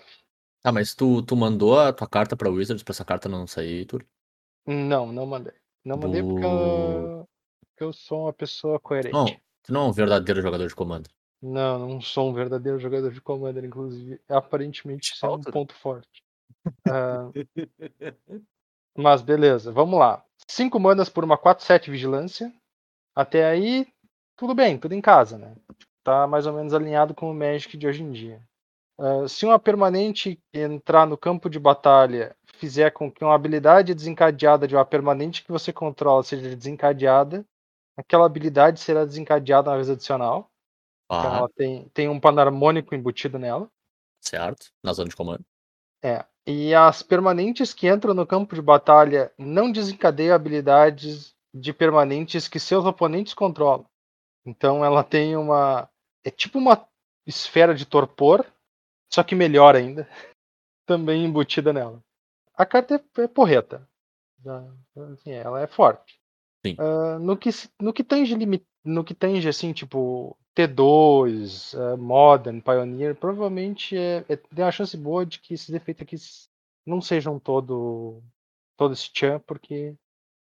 Ah, 0.64 0.70
mas 0.72 0.94
tu, 0.94 1.22
tu 1.22 1.36
mandou 1.36 1.78
a 1.78 1.92
tua 1.92 2.08
carta 2.08 2.36
pra 2.36 2.48
Wizards 2.50 2.84
pra 2.84 2.92
essa 2.92 3.04
carta 3.04 3.28
não 3.28 3.46
sair, 3.46 3.84
Tur? 3.86 4.06
Não, 4.66 5.12
não 5.12 5.26
mandei. 5.26 5.54
Não 5.84 5.96
mandei 5.96 6.22
porque 6.22 6.44
eu, 6.44 7.28
porque 7.60 7.84
eu 7.84 7.92
sou 7.92 8.24
uma 8.24 8.32
pessoa 8.32 8.78
coerente. 8.78 9.12
Não, 9.12 9.26
tu 9.62 9.72
não 9.72 9.86
é 9.86 9.88
um 9.88 9.92
verdadeiro 9.92 10.40
jogador 10.40 10.66
de 10.66 10.74
comando. 10.74 11.08
Não, 11.42 11.76
não 11.76 12.00
sou 12.00 12.30
um 12.30 12.32
verdadeiro 12.32 12.78
jogador 12.78 13.10
de 13.10 13.20
Commander, 13.20 13.64
inclusive. 13.64 14.20
Aparentemente 14.28 15.12
isso 15.12 15.26
é 15.26 15.28
um 15.28 15.40
ponto 15.40 15.74
forte. 15.74 16.22
Ah, 16.88 17.28
mas 18.96 19.22
beleza, 19.22 19.72
vamos 19.72 19.98
lá. 19.98 20.24
5 20.46 20.78
manas 20.78 21.08
por 21.08 21.24
uma 21.24 21.36
4-7 21.36 21.90
vigilância. 21.90 22.52
Até 23.16 23.44
aí, 23.44 23.88
tudo 24.36 24.54
bem, 24.54 24.78
tudo 24.78 24.94
em 24.94 25.00
casa, 25.00 25.36
né? 25.36 25.56
Tá 26.04 26.28
mais 26.28 26.46
ou 26.46 26.52
menos 26.52 26.72
alinhado 26.72 27.12
com 27.12 27.28
o 27.28 27.34
Magic 27.34 27.76
de 27.76 27.88
hoje 27.88 28.04
em 28.04 28.12
dia. 28.12 28.40
Ah, 28.96 29.26
se 29.26 29.44
uma 29.44 29.58
permanente 29.58 30.38
entrar 30.54 31.08
no 31.08 31.18
campo 31.18 31.50
de 31.50 31.58
batalha 31.58 32.36
fizer 32.62 32.92
com 32.92 33.10
que 33.10 33.24
uma 33.24 33.34
habilidade 33.34 33.92
desencadeada 33.92 34.68
de 34.68 34.76
uma 34.76 34.84
permanente 34.84 35.42
que 35.42 35.50
você 35.50 35.72
controla 35.72 36.22
seja 36.22 36.54
desencadeada, 36.54 37.44
aquela 37.96 38.24
habilidade 38.24 38.78
será 38.78 39.04
desencadeada 39.04 39.68
uma 39.68 39.74
vez 39.74 39.90
adicional. 39.90 40.48
Então 41.06 41.32
Ah, 41.32 41.36
ela 41.38 41.48
tem, 41.48 41.88
tem 41.88 42.08
um 42.08 42.20
panarmônico 42.20 42.94
embutido 42.94 43.36
nela. 43.36 43.68
certo. 44.20 44.70
Na 44.80 44.92
zona 44.92 45.08
de 45.08 45.16
comando. 45.16 45.44
É. 46.04 46.24
E 46.46 46.72
as 46.72 47.02
permanentes 47.02 47.74
que 47.74 47.88
entram 47.88 48.14
no 48.14 48.24
campo 48.24 48.54
de 48.54 48.62
batalha 48.62 49.32
não 49.36 49.72
desencadeiam 49.72 50.36
habilidades 50.36 51.34
de 51.52 51.72
permanentes 51.72 52.46
que 52.46 52.60
seus 52.60 52.84
oponentes 52.84 53.34
controlam. 53.34 53.84
Então 54.46 54.84
ela 54.84 55.02
tem 55.02 55.36
uma. 55.36 55.90
É 56.24 56.30
tipo 56.30 56.58
uma 56.58 56.88
esfera 57.26 57.74
de 57.74 57.84
torpor, 57.86 58.46
só 59.12 59.24
que 59.24 59.34
melhor 59.34 59.74
ainda. 59.74 60.08
Também 60.86 61.24
embutida 61.24 61.72
nela. 61.72 62.00
A 62.54 62.64
carta 62.66 62.94
é, 63.18 63.22
é 63.22 63.28
porreta. 63.28 63.86
Assim, 65.14 65.30
ela 65.32 65.60
é 65.60 65.66
forte. 65.66 66.20
Sim. 66.64 66.76
Ah, 66.78 67.18
no, 67.18 67.36
que, 67.36 67.50
no 67.80 67.92
que 67.92 68.04
tange 68.04 68.34
limi- 68.34 68.66
no 68.84 69.04
que 69.04 69.14
tange 69.14 69.48
assim, 69.48 69.72
tipo 69.72 70.36
T2, 70.54 71.74
ah, 71.74 71.96
Modern, 71.96 72.60
Pioneer, 72.60 73.14
provavelmente 73.16 73.96
é, 73.96 74.24
é- 74.28 74.36
tem 74.36 74.64
uma 74.64 74.72
chance 74.72 74.96
boa 74.96 75.26
de 75.26 75.40
que 75.40 75.54
esses 75.54 75.70
efeitos 75.70 76.02
aqui 76.02 76.16
não 76.86 77.00
sejam 77.00 77.38
todo 77.38 78.22
todo 78.76 78.92
esse 78.94 79.10
chan, 79.14 79.40
porque 79.46 79.94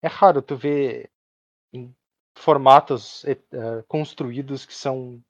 é 0.02 0.08
raro 0.08 0.42
tu 0.42 0.56
ver 0.56 1.10
em 1.72 1.94
formatos 2.38 3.24
eh, 3.26 3.38
construídos 3.88 4.66
que 4.66 4.74
são 4.74 5.22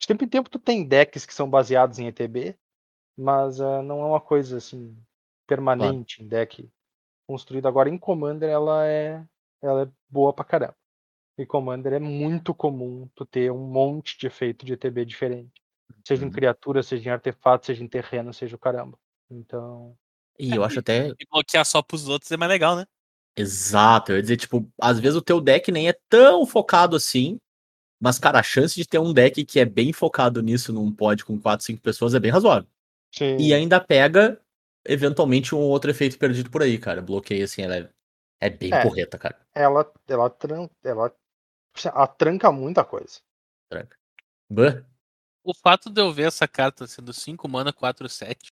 de 0.00 0.06
tempo 0.08 0.24
em 0.24 0.28
tempo 0.28 0.50
tu 0.50 0.58
tem 0.58 0.86
decks 0.86 1.26
que 1.26 1.34
são 1.34 1.50
baseados 1.50 1.98
em 2.00 2.08
ETB, 2.08 2.56
mas 3.18 3.58
não 3.60 4.02
é 4.02 4.06
uma 4.06 4.20
coisa 4.22 4.58
assim 4.58 4.96
permanente 5.48 6.22
em 6.22 6.28
deck 6.28 6.70
construído 7.26 7.68
agora 7.68 7.88
em 7.90 7.98
Commander 7.98 8.48
ela 8.50 8.86
é 8.86 9.24
ela 9.62 9.82
é 9.84 9.88
boa 10.08 10.32
pra 10.32 10.44
caramba. 10.44 10.76
Em 11.38 11.46
Commander 11.46 11.92
é 11.94 11.98
muito 12.00 12.54
comum 12.54 13.08
tu 13.14 13.26
ter 13.26 13.50
um 13.52 13.66
monte 13.66 14.18
de 14.18 14.26
efeito 14.26 14.66
de 14.66 14.74
ETB 14.74 15.04
diferente. 15.04 15.62
Seja 16.06 16.22
em 16.24 16.26
Uhum. 16.26 16.32
criatura, 16.32 16.82
seja 16.82 17.08
em 17.08 17.12
artefato, 17.12 17.66
seja 17.66 17.84
em 17.84 17.88
terreno, 17.88 18.32
seja 18.34 18.56
o 18.56 18.58
caramba. 18.58 18.98
Então, 19.30 19.96
E 20.38 20.54
eu 20.54 20.64
acho 20.64 20.80
até 20.80 21.08
E 21.08 21.26
bloquear 21.30 21.64
só 21.64 21.82
pros 21.82 22.08
outros 22.08 22.30
é 22.32 22.36
mais 22.36 22.50
legal, 22.50 22.76
né? 22.76 22.86
Exato, 23.36 24.12
eu 24.12 24.16
ia 24.16 24.22
dizer, 24.22 24.36
tipo, 24.36 24.68
às 24.80 24.98
vezes 24.98 25.16
o 25.16 25.22
teu 25.22 25.40
deck 25.40 25.70
nem 25.70 25.88
é 25.88 25.94
tão 26.08 26.44
focado 26.44 26.96
assim, 26.96 27.38
mas, 28.00 28.18
cara, 28.18 28.40
a 28.40 28.42
chance 28.42 28.74
de 28.76 28.86
ter 28.86 28.98
um 28.98 29.12
deck 29.12 29.44
que 29.44 29.60
é 29.60 29.64
bem 29.64 29.92
focado 29.92 30.42
nisso 30.42 30.72
num 30.72 30.92
pod 30.92 31.24
com 31.24 31.40
4, 31.40 31.66
5 31.66 31.82
pessoas 31.82 32.14
é 32.14 32.20
bem 32.20 32.30
razoável. 32.30 32.68
sim. 33.12 33.26
E 33.38 33.54
ainda 33.54 33.80
pega, 33.80 34.40
eventualmente, 34.88 35.54
um 35.54 35.58
outro 35.58 35.90
efeito 35.90 36.18
perdido 36.18 36.50
por 36.50 36.62
aí, 36.62 36.78
cara. 36.78 37.02
Bloqueio, 37.02 37.44
assim, 37.44 37.62
ela 37.62 37.76
é, 37.76 37.90
é 38.40 38.50
bem 38.50 38.72
É. 38.72 38.82
porreta, 38.82 39.18
cara. 39.18 39.38
ela 39.54 39.90
ela, 40.08 40.30
tran, 40.30 40.68
ela 40.82 41.14
ela 41.84 42.06
tranca 42.08 42.50
muita 42.50 42.84
coisa. 42.84 43.20
Bah, 44.50 44.82
O 45.44 45.54
fato 45.54 45.90
de 45.90 46.00
eu 46.00 46.12
ver 46.12 46.28
essa 46.28 46.48
carta 46.48 46.86
sendo 46.86 47.12
5 47.12 47.46
mana 47.48 47.72
4 47.72 48.08
7 48.08 48.50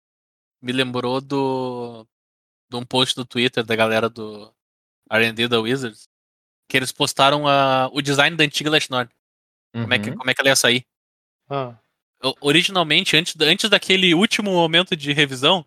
me 0.61 0.71
lembrou 0.71 1.21
do 1.21 2.05
de 2.69 2.75
um 2.77 2.85
post 2.85 3.15
do 3.15 3.25
Twitter 3.25 3.63
da 3.63 3.75
galera 3.75 4.09
do 4.09 4.51
R&D 5.09 5.47
da 5.47 5.59
Wizards 5.59 6.09
que 6.67 6.77
eles 6.77 6.91
postaram 6.91 7.47
a, 7.47 7.89
o 7.93 8.01
design 8.01 8.35
da 8.35 8.43
antiga 8.43 8.69
Lashnorn. 8.69 9.09
Como, 9.73 9.93
é 9.93 9.99
que, 9.99 10.09
uhum. 10.09 10.17
como 10.17 10.29
é 10.29 10.33
que 10.33 10.41
ela 10.41 10.49
ia 10.49 10.55
sair? 10.55 10.85
Ah, 11.49 11.77
Originalmente, 12.39 13.17
antes, 13.17 13.35
antes 13.41 13.69
daquele 13.69 14.13
último 14.15 14.51
momento 14.51 14.95
de 14.95 15.11
revisão, 15.11 15.65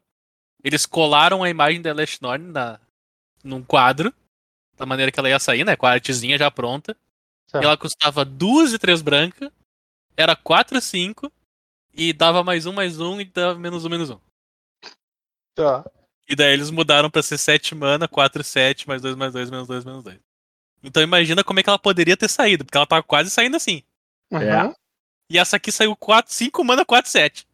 eles 0.63 0.87
colaram 0.87 1.43
a 1.43 1.51
imagem 1.51 1.81
da 1.81 1.93
Lashnorn 1.93 2.53
na, 2.53 2.81
num 3.43 3.63
quadro, 3.63 4.13
da 4.77 4.85
maneira 4.85 5.11
que 5.11 5.19
ela 5.19 5.29
ia 5.29 5.39
sair, 5.39 5.65
né? 5.65 5.77
Com 5.77 5.87
a 5.87 5.93
artezinha 5.93 6.37
já 6.37 6.51
pronta. 6.51 6.97
certo. 7.47 7.63
E 7.63 7.67
ela 7.67 7.77
custava 7.77 8.25
duas 8.25 8.73
e 8.73 8.79
três 8.79 9.01
branca, 9.01 9.53
era 10.17 10.35
4 10.35 10.81
5 10.81 11.31
e 11.95 12.13
dava 12.13 12.43
mais 12.45 12.67
um, 12.67 12.73
mais 12.73 13.01
um 13.01 13.21
e 13.21 13.25
dava 13.25 13.59
menos 13.59 13.85
um, 13.85 13.89
menos 13.89 14.11
um. 14.11 14.21
Tá. 15.55 15.85
E 16.29 16.35
daí 16.35 16.53
eles 16.53 16.71
mudaram 16.71 17.11
pra 17.11 17.23
ser 17.23 17.39
7 17.39 17.75
mana, 17.75 18.09
4 18.09 18.43
7, 18.43 18.89
mais 18.89 19.01
2, 19.01 19.15
mais 19.15 19.33
2, 19.33 19.51
menos 19.51 19.69
2, 19.69 19.85
menos 19.85 20.05
2. 20.05 20.19
Então 20.83 21.03
imagina 21.03 21.43
como 21.43 21.61
é 21.61 21.63
que 21.63 21.69
ela 21.69 21.79
poderia 21.79 22.17
ter 22.17 22.29
saído, 22.29 22.65
porque 22.65 22.77
ela 22.77 22.87
tava 22.87 23.03
quase 23.03 23.31
saindo 23.31 23.57
assim. 23.57 23.83
É. 24.31 24.65
Uhum. 24.65 24.75
E 25.31 25.39
essa 25.39 25.57
aqui 25.57 25.73
saiu 25.73 25.97
4, 25.97 26.33
5 26.33 26.65
mana, 26.65 26.85
4 26.85 27.11
7. 27.11 27.47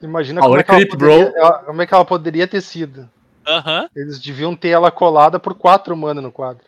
Imagina 0.00 0.40
Power 0.40 0.50
como 0.50 0.60
é, 0.60 0.64
que 0.64 0.70
ela 0.70 0.78
creep, 0.80 0.90
poderia, 0.92 1.30
bro. 1.30 1.38
ela- 1.38 1.64
como 1.64 1.82
é 1.82 1.86
que 1.86 1.94
ela 1.94 2.04
poderia 2.04 2.48
ter 2.48 2.60
sido. 2.60 3.10
Aham. 3.46 3.88
Eles 3.96 4.18
deviam 4.18 4.54
ter 4.54 4.68
ela 4.68 4.90
colada 4.90 5.40
por 5.40 5.54
4 5.54 5.96
mana 5.96 6.20
no 6.20 6.30
quadro. 6.30 6.64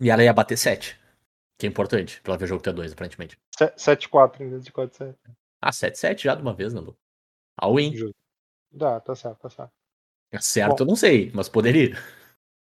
E 0.00 0.10
ela 0.10 0.22
ia 0.22 0.32
bater 0.32 0.56
7. 0.56 0.98
Que 1.58 1.66
é 1.66 1.68
importante, 1.68 2.20
pra 2.20 2.32
ela 2.32 2.38
ver 2.38 2.46
jogo 2.46 2.62
T2, 2.62 2.92
aparentemente. 2.92 3.38
7-4 3.76 4.42
em 4.42 4.50
vez 4.50 4.64
de 4.64 4.72
4-7. 4.72 5.14
Ah, 5.62 5.70
7-7 5.72 6.24
já 6.24 6.34
de 6.34 6.42
uma 6.42 6.52
vez, 6.52 6.74
né, 6.74 6.80
Lu? 6.80 6.94
All 7.58 7.80
in. 7.80 7.94
Justo. 7.96 8.14
Dá, 8.70 9.00
tá 9.00 9.14
certo, 9.14 9.38
tá 9.38 9.48
certo. 9.48 9.72
Certo, 10.38 10.76
Bom. 10.78 10.82
eu 10.84 10.86
não 10.88 10.96
sei, 10.96 11.30
mas 11.34 11.48
poderia. 11.48 11.96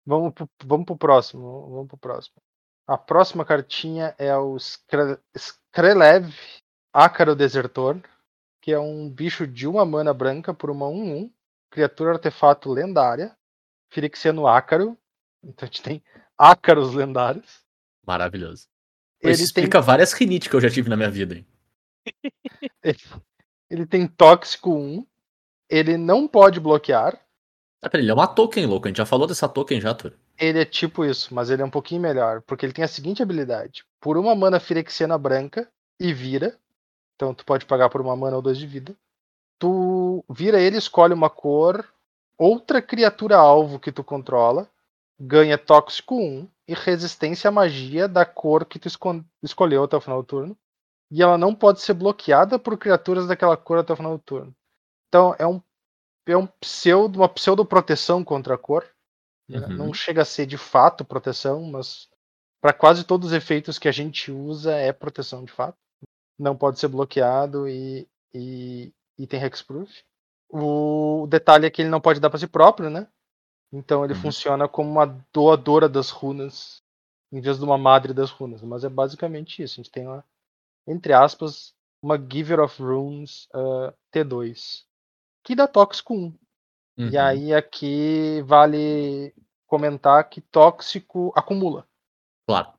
Vamos 0.05 0.33
pro, 0.33 0.47
vamos 0.63 0.85
pro 0.85 0.97
próximo. 0.97 1.69
Vamos 1.71 1.87
pro 1.87 1.97
próximo. 1.97 2.35
A 2.85 2.97
próxima 2.97 3.43
cartinha 3.45 4.13
é 4.19 4.35
o 4.37 4.57
Skre- 4.57 5.17
Skrelev 5.33 6.31
Ácaro 6.93 7.35
Desertor, 7.35 7.99
que 8.63 8.71
é 8.71 8.79
um 8.79 9.09
bicho 9.09 9.45
de 9.45 9.67
uma 9.67 9.85
mana 9.85 10.13
branca 10.13 10.53
por 10.53 10.71
uma 10.71 10.85
1-1, 10.85 11.29
criatura 11.69 12.13
artefato 12.13 12.71
lendária, 12.71 13.35
Firexiano 13.91 14.47
Ácaro. 14.47 14.97
Então 15.43 15.63
a 15.63 15.65
gente 15.65 15.83
tem 15.83 16.01
ácaros 16.37 16.93
lendários. 16.93 17.61
Maravilhoso. 18.07 18.69
Ele 19.21 19.33
Isso 19.33 19.43
explica 19.43 19.81
várias 19.81 20.13
rinites 20.13 20.47
que 20.47 20.55
eu 20.55 20.61
já 20.61 20.69
tive 20.69 20.89
na 20.89 20.95
minha 20.95 21.11
vida, 21.11 21.35
hein? 21.35 21.45
Ele, 22.81 22.99
ele 23.69 23.85
tem 23.85 24.07
tóxico 24.07 24.73
1. 24.73 25.05
Ele 25.69 25.97
não 25.97 26.25
pode 26.25 26.59
bloquear. 26.59 27.19
Ah, 27.81 27.89
peraí, 27.89 28.05
ele 28.05 28.11
é 28.11 28.13
uma 28.13 28.27
token, 28.27 28.65
louco. 28.65 28.87
A 28.87 28.89
gente 28.89 28.97
já 28.97 29.05
falou 29.05 29.27
dessa 29.27 29.47
token 29.47 29.79
já, 29.79 29.93
Tur. 29.93 30.13
Ele 30.37 30.59
é 30.59 30.65
tipo 30.65 31.03
isso, 31.03 31.33
mas 31.33 31.49
ele 31.49 31.61
é 31.61 31.65
um 31.65 31.69
pouquinho 31.69 32.01
melhor. 32.01 32.41
Porque 32.41 32.65
ele 32.65 32.73
tem 32.73 32.83
a 32.83 32.89
seguinte 32.89 33.23
habilidade: 33.23 33.85
por 34.01 34.17
uma 34.17 34.35
mana 34.35 34.59
Firexiana 34.59 35.17
branca 35.17 35.69
e 35.99 36.13
vira. 36.13 36.57
Então 37.23 37.33
tu 37.33 37.45
pode 37.45 37.65
pagar 37.65 37.89
por 37.89 38.01
uma 38.01 38.15
mana 38.15 38.35
ou 38.35 38.41
dois 38.41 38.57
de 38.57 38.67
vida. 38.67 38.95
Tu 39.59 40.23
vira 40.29 40.59
ele, 40.59 40.77
escolhe 40.77 41.13
uma 41.13 41.29
cor 41.29 41.87
outra 42.37 42.81
criatura 42.81 43.37
alvo 43.37 43.79
que 43.79 43.91
tu 43.91 44.03
controla 44.03 44.67
ganha 45.19 45.57
tóxico 45.57 46.15
1 46.15 46.49
e 46.67 46.73
resistência 46.73 47.47
à 47.47 47.51
magia 47.51 48.07
da 48.07 48.25
cor 48.25 48.65
que 48.65 48.79
tu 48.79 48.87
esco- 48.87 49.23
escolheu 49.41 49.83
até 49.83 49.95
o 49.95 50.01
final 50.01 50.21
do 50.21 50.27
turno. 50.27 50.57
E 51.11 51.21
ela 51.21 51.37
não 51.37 51.55
pode 51.55 51.81
ser 51.81 51.93
bloqueada 51.93 52.59
por 52.59 52.77
criaturas 52.77 53.27
daquela 53.27 53.55
cor 53.55 53.77
até 53.79 53.93
o 53.93 53.95
final 53.95 54.17
do 54.17 54.23
turno. 54.23 54.53
Então 55.07 55.35
é 55.39 55.47
um 55.47 55.61
é 56.27 56.37
um 56.37 56.47
pseudo, 56.47 57.17
uma 57.19 57.29
pseudo 57.29 57.65
proteção 57.65 58.23
contra 58.23 58.55
a 58.55 58.57
cor. 58.57 58.85
né? 59.49 59.59
Uhum. 59.59 59.77
Não 59.77 59.93
chega 59.93 60.23
a 60.23 60.25
ser 60.25 60.45
de 60.45 60.57
fato 60.57 61.05
proteção, 61.05 61.63
mas 61.63 62.09
para 62.61 62.73
quase 62.73 63.03
todos 63.03 63.27
os 63.27 63.33
efeitos 63.33 63.79
que 63.79 63.87
a 63.87 63.91
gente 63.91 64.31
usa 64.31 64.73
é 64.73 64.91
proteção 64.93 65.43
de 65.43 65.51
fato. 65.51 65.77
Não 66.37 66.55
pode 66.55 66.79
ser 66.79 66.87
bloqueado 66.87 67.67
e, 67.67 68.07
e, 68.33 68.93
e 69.17 69.27
tem 69.27 69.41
hexproof. 69.43 70.03
O 70.49 71.25
detalhe 71.29 71.65
é 71.65 71.69
que 71.71 71.81
ele 71.81 71.89
não 71.89 72.01
pode 72.01 72.19
dar 72.19 72.29
para 72.29 72.39
si 72.39 72.47
próprio, 72.47 72.89
né? 72.89 73.07
Então 73.71 74.03
ele 74.05 74.13
Uhum. 74.13 74.21
funciona 74.21 74.67
como 74.67 74.89
uma 74.89 75.05
doadora 75.33 75.89
das 75.89 76.09
runas 76.09 76.81
em 77.31 77.41
vez 77.41 77.57
de 77.57 77.63
uma 77.65 77.77
madre 77.77 78.13
das 78.13 78.29
runas. 78.29 78.61
Mas 78.61 78.83
é 78.83 78.89
basicamente 78.89 79.63
isso. 79.63 79.75
A 79.79 79.83
gente 79.83 79.91
tem 79.91 80.07
lá, 80.07 80.23
entre 80.87 81.13
aspas, 81.13 81.73
uma 82.01 82.17
Giver 82.17 82.59
of 82.59 82.81
Runes 82.81 83.47
ah, 83.53 83.93
T2 84.11 84.85
que 85.43 85.55
dá 85.55 85.67
tóxico 85.67 86.13
1. 86.13 86.33
E 86.97 87.17
Uhum. 87.17 87.17
aí 87.17 87.53
aqui 87.53 88.41
vale 88.43 89.33
comentar 89.67 90.29
que 90.29 90.41
tóxico 90.41 91.33
acumula. 91.35 91.87
Claro. 92.47 92.73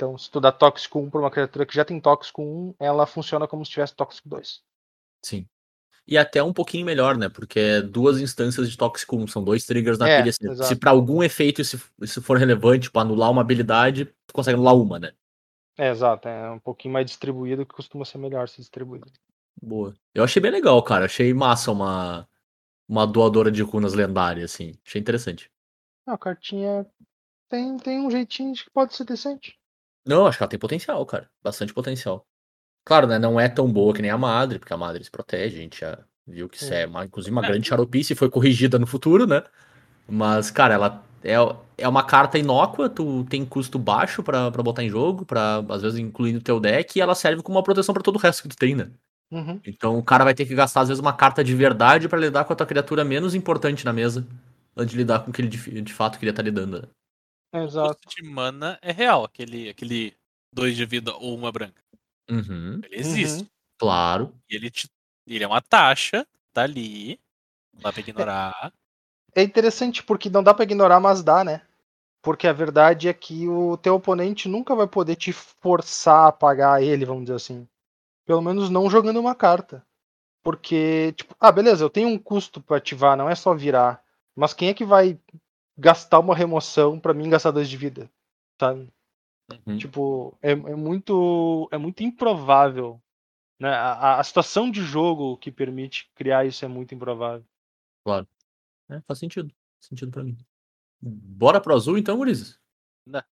Então, 0.00 0.16
se 0.16 0.30
tu 0.30 0.40
dá 0.40 0.50
tóxico 0.50 0.98
1 0.98 1.10
para 1.10 1.20
uma 1.20 1.30
criatura 1.30 1.66
que 1.66 1.74
já 1.74 1.84
tem 1.84 2.00
tóxico 2.00 2.40
1, 2.40 2.74
ela 2.80 3.04
funciona 3.04 3.46
como 3.46 3.62
se 3.66 3.70
tivesse 3.70 3.94
tóxico 3.94 4.30
2. 4.30 4.62
Sim. 5.22 5.46
E 6.08 6.16
até 6.16 6.42
um 6.42 6.54
pouquinho 6.54 6.86
melhor, 6.86 7.18
né? 7.18 7.28
Porque 7.28 7.60
é 7.60 7.82
duas 7.82 8.18
instâncias 8.18 8.70
de 8.70 8.78
tóxico 8.78 9.14
1, 9.18 9.26
são 9.26 9.44
dois 9.44 9.66
triggers 9.66 9.98
na 9.98 10.08
É, 10.08 10.22
pilha. 10.22 10.32
Se, 10.64 10.74
pra 10.74 10.92
algum 10.92 11.22
efeito 11.22 11.60
isso, 11.60 11.78
isso 12.00 12.22
for 12.22 12.38
relevante, 12.38 12.84
tipo 12.84 12.98
anular 12.98 13.30
uma 13.30 13.42
habilidade, 13.42 14.06
tu 14.26 14.32
consegue 14.32 14.54
anular 14.54 14.74
uma, 14.74 14.98
né? 14.98 15.12
É, 15.76 15.90
exato. 15.90 16.26
É 16.28 16.50
um 16.50 16.58
pouquinho 16.58 16.94
mais 16.94 17.04
distribuído 17.04 17.66
que 17.66 17.74
costuma 17.74 18.06
ser 18.06 18.16
melhor 18.16 18.48
se 18.48 18.56
distribuído. 18.56 19.06
Boa. 19.62 19.94
Eu 20.14 20.24
achei 20.24 20.40
bem 20.40 20.50
legal, 20.50 20.82
cara. 20.82 21.04
Achei 21.04 21.34
massa 21.34 21.70
uma, 21.70 22.26
uma 22.88 23.06
doadora 23.06 23.52
de 23.52 23.62
runas 23.62 23.92
lendária, 23.92 24.46
assim. 24.46 24.72
Achei 24.82 24.98
interessante. 24.98 25.50
Ah, 26.06 26.14
a 26.14 26.18
cartinha 26.18 26.86
tem, 27.50 27.76
tem 27.76 28.00
um 28.00 28.10
jeitinho 28.10 28.54
de 28.54 28.64
que 28.64 28.70
pode 28.70 28.94
ser 28.94 29.04
decente. 29.04 29.59
Não, 30.06 30.26
acho 30.26 30.38
que 30.38 30.42
ela 30.42 30.50
tem 30.50 30.58
potencial, 30.58 31.04
cara. 31.06 31.28
Bastante 31.42 31.72
potencial. 31.74 32.26
Claro, 32.84 33.06
né? 33.06 33.18
Não 33.18 33.38
é 33.38 33.48
tão 33.48 33.70
boa 33.70 33.92
que 33.94 34.02
nem 34.02 34.10
a 34.10 34.18
Madre, 34.18 34.58
porque 34.58 34.72
a 34.72 34.76
Madre 34.76 35.04
se 35.04 35.10
protege. 35.10 35.58
A 35.58 35.60
gente 35.62 35.80
já 35.80 35.98
viu 36.26 36.48
que 36.48 36.56
isso 36.56 36.72
é, 36.72 36.86
uma, 36.86 37.04
inclusive, 37.04 37.32
uma 37.32 37.44
É. 37.44 37.48
grande 37.48 37.68
xaropice 37.68 38.12
e 38.12 38.16
foi 38.16 38.30
corrigida 38.30 38.78
no 38.78 38.86
futuro, 38.86 39.26
né? 39.26 39.42
Mas, 40.08 40.50
cara, 40.50 40.74
ela 40.74 41.04
é, 41.22 41.34
é 41.78 41.88
uma 41.88 42.02
carta 42.02 42.38
inócua, 42.38 42.88
tu 42.88 43.24
tem 43.24 43.44
custo 43.44 43.78
baixo 43.78 44.22
pra, 44.22 44.50
pra 44.50 44.62
botar 44.62 44.82
em 44.82 44.88
jogo, 44.88 45.24
pra, 45.24 45.62
às 45.68 45.82
vezes, 45.82 45.98
incluir 45.98 46.32
no 46.32 46.40
teu 46.40 46.58
deck, 46.58 46.96
e 46.98 47.00
ela 47.02 47.14
serve 47.14 47.42
como 47.42 47.58
uma 47.58 47.62
proteção 47.62 47.92
pra 47.92 48.02
todo 48.02 48.16
o 48.16 48.18
resto 48.18 48.42
que 48.42 48.48
tu 48.48 48.56
tem, 48.56 48.74
né? 48.74 48.90
Uhum. 49.30 49.60
Então 49.64 49.96
o 49.96 50.02
cara 50.02 50.24
vai 50.24 50.34
ter 50.34 50.46
que 50.46 50.54
gastar, 50.54 50.80
às 50.80 50.88
vezes, 50.88 51.00
uma 51.00 51.12
carta 51.12 51.44
de 51.44 51.54
verdade 51.54 52.08
pra 52.08 52.18
lidar 52.18 52.44
com 52.44 52.52
a 52.52 52.56
tua 52.56 52.66
criatura 52.66 53.04
menos 53.04 53.34
importante 53.34 53.84
na 53.84 53.92
mesa, 53.92 54.26
antes 54.76 54.90
de 54.92 54.98
lidar 54.98 55.20
com 55.20 55.30
o 55.30 55.32
que 55.32 55.42
ele 55.42 55.48
de, 55.48 55.82
de 55.82 55.92
fato 55.92 56.18
queria 56.18 56.30
estar 56.30 56.42
lidando. 56.42 56.82
né? 56.82 56.88
O 57.52 57.58
Exato. 57.58 57.94
custo 58.04 58.22
de 58.22 58.28
mana 58.28 58.78
é 58.82 58.92
real, 58.92 59.24
aquele, 59.24 59.68
aquele 59.68 60.16
dois 60.52 60.76
de 60.76 60.84
vida 60.86 61.14
ou 61.16 61.34
uma 61.36 61.50
branca. 61.50 61.82
Uhum, 62.30 62.80
Ele 62.84 62.96
existe. 62.96 63.50
claro. 63.78 64.34
E 64.48 64.54
ele, 64.56 64.70
te, 64.70 64.88
ele 65.26 65.44
é 65.44 65.46
uma 65.46 65.60
taxa, 65.60 66.26
tá 66.52 66.62
ali. 66.62 67.18
Não 67.74 67.82
dá 67.82 67.92
pra 67.92 68.00
ignorar. 68.00 68.72
É 69.34 69.42
interessante 69.42 70.02
porque 70.02 70.28
não 70.30 70.42
dá 70.42 70.52
pra 70.54 70.64
ignorar, 70.64 71.00
mas 71.00 71.22
dá, 71.22 71.42
né? 71.44 71.62
Porque 72.22 72.46
a 72.46 72.52
verdade 72.52 73.08
é 73.08 73.14
que 73.14 73.48
o 73.48 73.76
teu 73.76 73.94
oponente 73.94 74.48
nunca 74.48 74.74
vai 74.74 74.86
poder 74.86 75.16
te 75.16 75.32
forçar 75.32 76.28
a 76.28 76.32
pagar 76.32 76.82
ele, 76.82 77.04
vamos 77.06 77.24
dizer 77.24 77.36
assim. 77.36 77.66
Pelo 78.26 78.42
menos 78.42 78.70
não 78.70 78.90
jogando 78.90 79.20
uma 79.20 79.34
carta. 79.34 79.84
Porque, 80.42 81.12
tipo, 81.14 81.34
ah, 81.40 81.52
beleza, 81.52 81.84
eu 81.84 81.90
tenho 81.90 82.08
um 82.08 82.18
custo 82.18 82.60
pra 82.62 82.78
ativar, 82.78 83.16
não 83.16 83.28
é 83.30 83.34
só 83.34 83.54
virar. 83.54 84.02
Mas 84.36 84.54
quem 84.54 84.68
é 84.68 84.74
que 84.74 84.84
vai 84.84 85.18
gastar 85.80 86.18
uma 86.20 86.34
remoção 86.34 86.98
pra 87.00 87.14
mim 87.14 87.30
gastar 87.30 87.50
dois 87.50 87.68
de 87.68 87.76
vida? 87.76 88.10
Sabe? 88.60 88.88
Uhum. 89.66 89.78
Tipo, 89.78 90.38
é, 90.40 90.52
é 90.52 90.76
muito 90.76 91.68
é 91.72 91.78
muito 91.78 92.02
improvável. 92.02 93.00
Né? 93.58 93.68
A, 93.70 94.18
a- 94.20 94.24
situação 94.24 94.70
de 94.70 94.82
jogo 94.82 95.36
que 95.36 95.50
permite 95.50 96.10
criar 96.14 96.44
isso 96.46 96.64
é 96.64 96.68
muito 96.68 96.94
improvável. 96.94 97.44
É, 98.88 99.00
faz 99.06 99.18
sentido. 99.18 99.48
Faz 99.48 99.88
sentido 99.88 100.10
pra 100.10 100.24
mim. 100.24 100.36
Bora 101.00 101.60
pro 101.60 101.74
azul 101.74 101.96
então, 101.96 102.16
Gurizes? 102.16 102.58
Dá. 103.06 103.24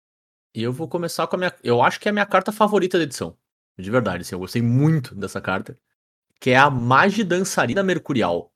E 0.55 0.63
eu 0.63 0.73
vou 0.73 0.89
começar 0.89 1.27
com 1.27 1.37
a 1.37 1.39
minha. 1.39 1.55
Eu 1.63 1.83
acho 1.83 1.99
que 2.01 2.09
é 2.09 2.11
a 2.11 2.13
minha 2.13 2.27
carta 2.27 2.53
favorita 2.53 2.99
da 2.99 3.05
edição. 3.05 3.37
De 3.79 3.91
verdade, 3.91 4.23
assim, 4.23 4.35
eu 4.35 4.39
gostei 4.39 4.63
muito 4.63 5.15
dessa 5.15 5.41
carta. 5.41 5.79
Que 6.41 6.51
é 6.51 6.57
a 6.57 6.71
Magi 6.71 7.25
Dançarina 7.25 7.83
Mercurial. 7.83 8.53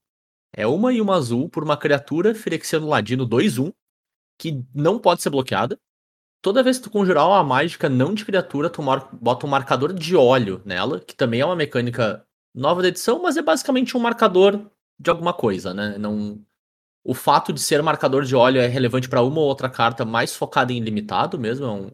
É 0.53 0.66
uma 0.66 0.93
e 0.93 1.01
uma 1.01 1.16
azul 1.16 1.49
por 1.49 1.62
uma 1.62 1.76
criatura 1.76 2.34
Firexiano 2.34 2.86
Ladino 2.88 3.26
2-1, 3.26 3.72
que 4.41 4.64
não 4.74 4.99
pode 4.99 5.22
ser 5.22 5.30
bloqueada. 5.30 5.78
Toda 6.43 6.62
vez 6.62 6.78
que 6.78 6.84
tu 6.84 6.91
conjurar 6.91 7.28
uma 7.28 7.45
mágica 7.45 7.88
não 7.88 8.14
de 8.14 8.24
criatura, 8.24 8.70
tu 8.70 8.82
mar- 8.82 9.11
bota 9.12 9.47
um 9.47 9.51
marcador 9.51 9.93
de 9.93 10.16
óleo 10.16 10.62
nela, 10.64 10.99
que 10.99 11.14
também 11.14 11.41
é 11.41 11.45
uma 11.45 11.55
mecânica 11.55 12.26
nova 12.55 12.80
da 12.80 12.88
edição, 12.88 13.20
mas 13.20 13.36
é 13.36 13.43
basicamente 13.43 13.97
um 13.97 14.01
marcador 14.01 14.59
de 14.99 15.11
alguma 15.11 15.34
coisa, 15.34 15.74
né? 15.74 15.99
Não, 15.99 16.43
o 17.05 17.12
fato 17.14 17.53
de 17.53 17.61
ser 17.61 17.82
marcador 17.82 18.24
de 18.24 18.34
óleo 18.34 18.61
é 18.61 18.66
relevante 18.66 19.09
para 19.09 19.22
uma 19.22 19.38
ou 19.41 19.47
outra 19.47 19.68
carta 19.68 20.05
mais 20.05 20.34
focada 20.34 20.72
em 20.72 20.80
limitado 20.80 21.38
mesmo, 21.38 21.66
é, 21.66 21.70
um- 21.70 21.91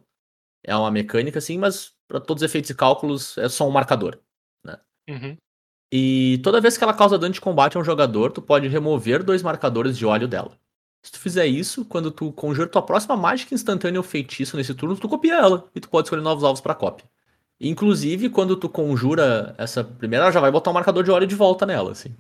é 0.65 0.77
uma 0.77 0.91
mecânica 0.91 1.39
assim, 1.39 1.59
mas 1.59 1.93
para 2.09 2.21
todos 2.21 2.43
os 2.43 2.49
efeitos 2.49 2.71
e 2.71 2.75
cálculos 2.75 3.37
é 3.39 3.49
só 3.49 3.67
um 3.67 3.73
marcador. 3.73 4.21
E 5.93 6.41
toda 6.43 6.61
vez 6.61 6.77
que 6.77 6.85
ela 6.85 6.95
causa 6.95 7.19
dano 7.19 7.35
de 7.35 7.41
combate 7.41 7.77
a 7.77 7.81
um 7.81 7.85
jogador, 7.85 8.33
tu 8.33 8.43
pode 8.43 8.69
remover 8.69 9.23
dois 9.25 9.43
marcadores 9.43 9.97
de 9.97 10.05
óleo 10.07 10.29
dela. 10.29 10.59
Se 11.03 11.13
tu 11.13 11.19
fizer 11.21 11.47
isso, 11.47 11.85
quando 11.85 12.11
tu 12.11 12.33
conjura 12.33 12.69
tua 12.69 12.83
próxima 12.83 13.17
mágica 13.17 13.55
instantânea 13.55 14.01
ou 14.01 14.05
feitiço 14.05 14.57
nesse 14.57 14.75
turno, 14.75 14.97
tu 14.97 15.09
copia 15.09 15.35
ela 15.35 15.71
e 15.75 15.81
tu 15.81 15.89
pode 15.89 16.07
escolher 16.07 16.23
novos 16.23 16.43
alvos 16.45 16.61
para 16.61 16.75
cópia. 16.75 17.07
Inclusive, 17.61 18.29
quando 18.31 18.57
tu 18.57 18.69
conjura 18.69 19.55
essa 19.59 19.85
primeira, 19.85 20.25
ela 20.27 20.33
já 20.33 20.41
vai 20.41 20.51
botar 20.51 20.71
um 20.71 20.75
marcador 20.75 21.05
de 21.05 21.11
óleo 21.11 21.27
de 21.27 21.35
volta 21.35 21.65
nela, 21.67 21.93
assim. 21.93 22.15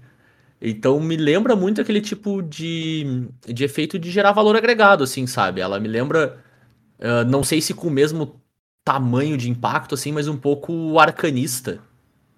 Então 0.60 1.00
me 1.00 1.16
lembra 1.16 1.56
muito 1.56 1.80
aquele 1.80 2.00
tipo 2.00 2.42
de, 2.42 3.28
de 3.46 3.64
efeito 3.64 3.98
de 3.98 4.10
gerar 4.10 4.32
valor 4.32 4.56
agregado, 4.56 5.04
assim, 5.04 5.26
sabe? 5.26 5.60
Ela 5.60 5.78
me 5.80 5.88
lembra, 5.88 6.42
ah, 7.00 7.24
não 7.24 7.44
sei 7.44 7.60
se 7.60 7.74
com 7.74 7.88
o 7.88 7.90
mesmo 7.90 8.40
tamanho 8.84 9.36
de 9.36 9.50
impacto, 9.50 9.94
assim, 9.94 10.12
mas 10.12 10.28
um 10.28 10.36
pouco 10.38 10.72
o 10.72 11.00
arcanista 11.00 11.80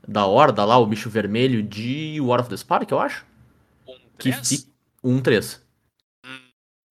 da 0.06 0.26
Horda 0.26 0.64
lá, 0.64 0.78
o 0.78 0.86
bicho 0.86 1.10
vermelho 1.10 1.62
de 1.62 2.20
War 2.20 2.40
of 2.40 2.50
the 2.50 2.56
Spark, 2.56 2.90
eu 2.90 3.00
acho. 3.00 3.26
Um 3.86 3.98
Que 4.18 4.32
três? 4.32 4.48
fi... 4.48 4.68
Um 5.02 5.20
3. 5.20 5.62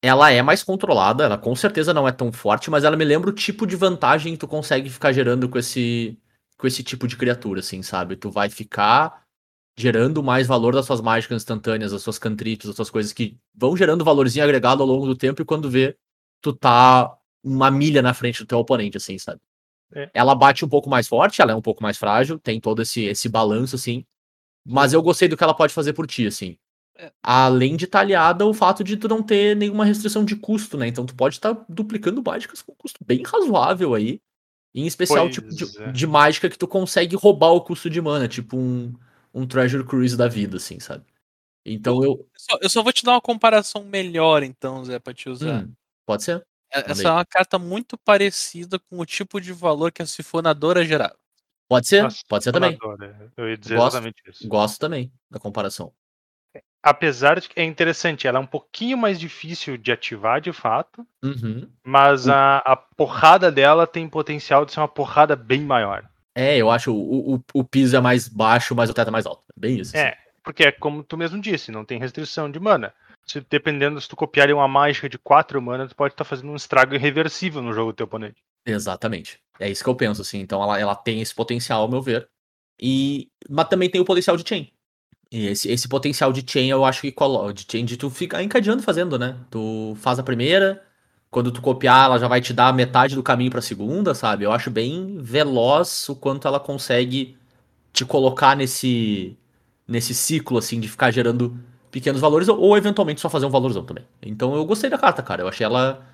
Ela 0.02 0.32
é 0.32 0.42
mais 0.42 0.64
controlada, 0.64 1.24
ela 1.24 1.38
com 1.38 1.56
certeza 1.56 1.94
não 1.94 2.08
é 2.08 2.12
tão 2.12 2.32
forte, 2.32 2.70
mas 2.70 2.84
ela 2.84 2.96
me 2.96 3.04
lembra 3.04 3.30
o 3.30 3.34
tipo 3.34 3.66
de 3.66 3.76
vantagem 3.76 4.34
que 4.34 4.40
tu 4.40 4.48
consegue 4.48 4.90
ficar 4.90 5.12
gerando 5.12 5.50
com 5.50 5.58
esse, 5.58 6.18
com 6.58 6.68
esse 6.68 6.84
tipo 6.84 7.08
de 7.08 7.18
criatura, 7.18 7.62
assim, 7.62 7.82
sabe? 7.82 8.16
Tu 8.16 8.30
vai 8.30 8.50
ficar 8.50 9.24
gerando 9.78 10.24
mais 10.24 10.48
valor 10.48 10.74
das 10.74 10.86
suas 10.86 11.02
mágicas 11.02 11.38
instantâneas, 11.38 11.92
das 11.92 12.02
suas 12.02 12.18
cantrips, 12.18 12.68
das 12.68 12.76
suas 12.76 12.90
coisas 12.90 13.14
que 13.14 13.38
vão 13.56 13.78
gerando 13.78 14.04
valorzinho 14.04 14.44
agregado 14.44 14.82
ao 14.82 14.88
longo 14.88 15.06
do 15.06 15.16
tempo 15.16 15.42
e 15.42 15.46
quando 15.46 15.70
vê, 15.70 15.96
tu 16.42 16.54
tá 16.54 17.16
uma 17.44 17.70
milha 17.70 18.02
na 18.02 18.14
frente 18.14 18.40
do 18.40 18.48
teu 18.48 18.60
oponente, 18.60 18.98
assim, 18.98 19.18
sabe? 19.18 19.40
É. 19.94 20.10
Ela 20.14 20.36
bate 20.36 20.66
um 20.66 20.70
pouco 20.70 20.90
mais 20.90 21.08
forte, 21.08 21.42
ela 21.42 21.52
é 21.52 21.56
um 21.56 21.62
pouco 21.62 21.82
mais 21.82 21.98
frágil, 21.98 22.40
tem 22.40 22.60
todo 22.60 22.82
esse, 22.82 23.06
esse 23.06 23.30
balanço, 23.30 23.76
assim. 23.76 24.04
Mas 24.66 24.94
eu 24.94 25.02
gostei 25.02 25.28
do 25.28 25.38
que 25.38 25.44
ela 25.44 25.54
pode 25.54 25.74
fazer 25.74 25.94
por 25.94 26.08
ti, 26.08 26.28
assim. 26.28 26.58
Além 27.22 27.76
de 27.76 27.88
talhada 27.88 28.46
o 28.46 28.54
fato 28.54 28.84
de 28.84 28.98
tu 28.98 29.08
não 29.08 29.22
ter 29.22 29.56
nenhuma 29.56 29.86
restrição 29.86 30.24
de 30.24 30.36
custo, 30.36 30.78
né? 30.78 30.88
Então 30.88 31.06
tu 31.06 31.16
pode 31.16 31.36
estar 31.36 31.54
duplicando 31.68 32.24
mágicas 32.24 32.62
com 32.62 32.74
custo 32.74 33.00
bem 33.06 33.24
razoável 33.24 33.94
aí. 33.94 34.22
Em 34.74 34.86
especial, 34.86 35.26
Pois 35.26 35.36
tipo, 35.36 35.56
de, 35.56 35.82
é. 35.82 35.92
de 35.92 36.08
mágica 36.08 36.50
que 36.50 36.58
tu 36.58 36.68
consegue 36.68 37.16
roubar 37.16 37.52
o 37.52 37.62
custo 37.62 37.90
de 37.90 38.00
mana, 38.00 38.28
tipo 38.28 38.58
um, 38.58 38.94
um 39.34 39.48
Treasure 39.48 39.84
Cruise 39.84 40.16
da 40.16 40.28
vida, 40.28 40.58
assim, 40.58 40.80
sabe? 40.80 41.04
Então 41.66 42.04
eu. 42.04 42.12
Eu 42.12 42.28
só, 42.36 42.58
eu 42.62 42.70
só 42.70 42.84
vou 42.84 42.94
te 42.94 43.04
dar 43.04 43.14
uma 43.14 43.22
comparação 43.22 43.84
melhor, 43.84 44.44
então, 44.44 44.86
Zé, 44.86 45.00
pra 45.00 45.14
te 45.14 45.30
usar. 45.30 45.64
Hum, 45.64 45.74
pode 46.06 46.24
ser? 46.24 46.46
É- 46.72 46.92
Essa 46.92 47.02
aí. 47.02 47.08
é 47.08 47.12
uma 47.12 47.26
carta 47.26 47.58
muito 47.58 47.98
parecida 47.98 48.78
com 48.78 49.00
o 49.00 49.06
tipo 49.06 49.42
de 49.42 49.52
valor 49.52 49.92
que 49.92 50.02
a 50.02 50.06
sifonadora 50.06 50.86
gerava. 50.86 51.18
Pode 51.68 51.88
ser? 51.88 52.04
Nossa, 52.04 52.22
pode 52.28 52.44
ser 52.44 52.52
também. 52.52 52.78
Eu 53.36 53.50
ia 53.50 53.58
dizer 53.58 53.76
Gosto. 53.76 53.96
exatamente 53.96 54.22
isso. 54.30 54.48
Gosto 54.48 54.80
também 54.80 55.12
da 55.30 55.40
comparação. 55.40 55.94
Apesar 56.84 57.40
de 57.40 57.50
que 57.50 57.60
é 57.60 57.64
interessante, 57.64 58.28
ela 58.28 58.38
é 58.38 58.42
um 58.42 58.46
pouquinho 58.48 58.98
mais 58.98 59.20
difícil 59.20 59.78
de 59.78 59.92
ativar 59.92 60.40
de 60.40 60.54
fato, 60.54 61.06
Uhum. 61.24 61.68
mas 61.84 62.28
a, 62.30 62.58
a 62.60 62.76
porrada 62.76 63.52
dela 63.52 63.86
tem 63.86 64.08
potencial 64.08 64.66
de 64.66 64.72
ser 64.72 64.80
uma 64.80 64.88
porrada 64.88 65.36
bem 65.36 65.62
maior. 65.62 66.08
É, 66.36 66.56
eu 66.56 66.70
acho 66.70 66.94
o, 66.94 67.36
o, 67.36 67.44
o 67.54 67.64
piso 67.64 67.96
é 67.98 68.00
mais 68.00 68.28
baixo, 68.28 68.76
mas 68.76 68.90
o 68.90 68.94
teto 68.94 69.08
é 69.08 69.12
mais 69.12 69.26
alto. 69.26 69.44
Bem 69.58 69.80
isso. 69.80 69.98
É, 69.98 70.16
porque 70.44 70.64
é 70.64 70.72
como 70.72 71.04
tu 71.04 71.18
mesmo 71.18 71.42
disse, 71.42 71.72
não 71.72 71.84
tem 71.84 72.00
restrição 72.00 72.50
de 72.50 72.60
mana. 72.60 72.94
se 73.26 73.42
dependendo 73.50 74.00
se 74.00 74.08
tu 74.08 74.16
copiar 74.16 74.50
uma 74.52 74.68
mágica 74.68 75.10
de 75.10 75.18
4 75.18 75.60
mana, 75.62 75.88
tu 75.88 75.96
pode 75.96 76.14
estar 76.14 76.24
fazendo 76.24 76.52
um 76.52 76.56
estrago 76.56 76.94
irreversível 76.94 77.62
no 77.62 77.74
jogo 77.74 77.92
do 77.92 77.96
teu 77.96 78.06
oponente. 78.06 78.42
Exatamente. 78.66 79.40
É 79.60 79.68
isso 79.70 79.84
que 79.84 79.90
eu 79.90 79.96
penso, 79.96 80.22
assim. 80.22 80.40
Então 80.40 80.62
ela, 80.62 80.80
ela 80.80 80.96
tem 80.96 81.20
esse 81.22 81.34
potencial, 81.34 81.82
ao 81.82 81.90
meu 81.90 82.02
ver. 82.02 82.30
E, 82.80 83.30
mas 83.50 83.68
também 83.68 83.90
tem 83.90 84.00
o 84.00 84.06
potencial 84.06 84.38
de 84.38 84.48
chain. 84.48 84.72
E 85.32 85.48
esse, 85.48 85.70
esse 85.70 85.88
potencial 85.88 86.32
de 86.32 86.44
chain 86.50 86.70
eu 86.70 86.86
acho 86.86 87.02
que 87.02 87.14
de 87.54 87.66
chain 87.70 87.84
de 87.86 87.98
tu 87.98 88.10
ficar 88.10 88.42
encadeando 88.44 88.82
fazendo, 88.82 89.20
né? 89.20 89.38
Tu 89.52 89.94
faz 90.00 90.20
a 90.20 90.24
primeira, 90.24 90.82
quando 91.30 91.52
tu 91.52 91.62
copiar, 91.62 92.06
ela 92.06 92.18
já 92.20 92.28
vai 92.28 92.40
te 92.42 92.54
dar 92.54 92.74
metade 92.74 93.16
do 93.16 93.24
caminho 93.24 93.52
pra 93.52 93.62
segunda, 93.62 94.14
sabe? 94.16 94.46
Eu 94.46 94.52
acho 94.54 94.72
bem 94.72 95.18
veloz 95.22 96.08
o 96.10 96.16
quanto 96.16 96.48
ela 96.48 96.60
consegue 96.60 97.38
te 97.94 98.06
colocar 98.06 98.56
nesse 98.56 99.38
nesse 99.88 100.14
ciclo 100.16 100.58
assim 100.58 100.80
de 100.80 100.88
ficar 100.90 101.12
gerando 101.12 101.58
pequenos 101.92 102.22
valores 102.22 102.48
ou, 102.50 102.60
ou 102.60 102.78
eventualmente 102.78 103.22
só 103.22 103.30
fazer 103.30 103.46
um 103.46 103.50
valorzão 103.50 103.86
também. 103.86 104.06
Então 104.22 104.56
eu 104.56 104.66
gostei 104.66 104.90
da 104.90 104.98
carta, 104.98 105.24
cara. 105.24 105.44
Eu 105.44 105.48
achei 105.50 105.66
ela 105.66 106.06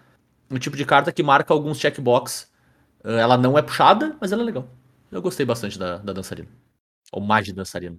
um 0.51 0.59
tipo 0.59 0.77
de 0.77 0.85
carta 0.85 1.11
que 1.11 1.23
marca 1.23 1.53
alguns 1.53 1.79
checkbox. 1.79 2.51
Uh, 3.03 3.11
Ela 3.11 3.37
não 3.37 3.57
é 3.57 3.61
puxada, 3.61 4.17
mas 4.21 4.31
ela 4.31 4.41
é 4.43 4.45
legal. 4.45 4.67
Eu 5.11 5.21
gostei 5.21 5.45
bastante 5.45 5.77
da, 5.79 5.97
da 5.99 6.13
dançarina. 6.13 6.49
Ou 7.13 7.21
mais 7.21 7.45
de 7.45 7.53
dançarina. 7.53 7.97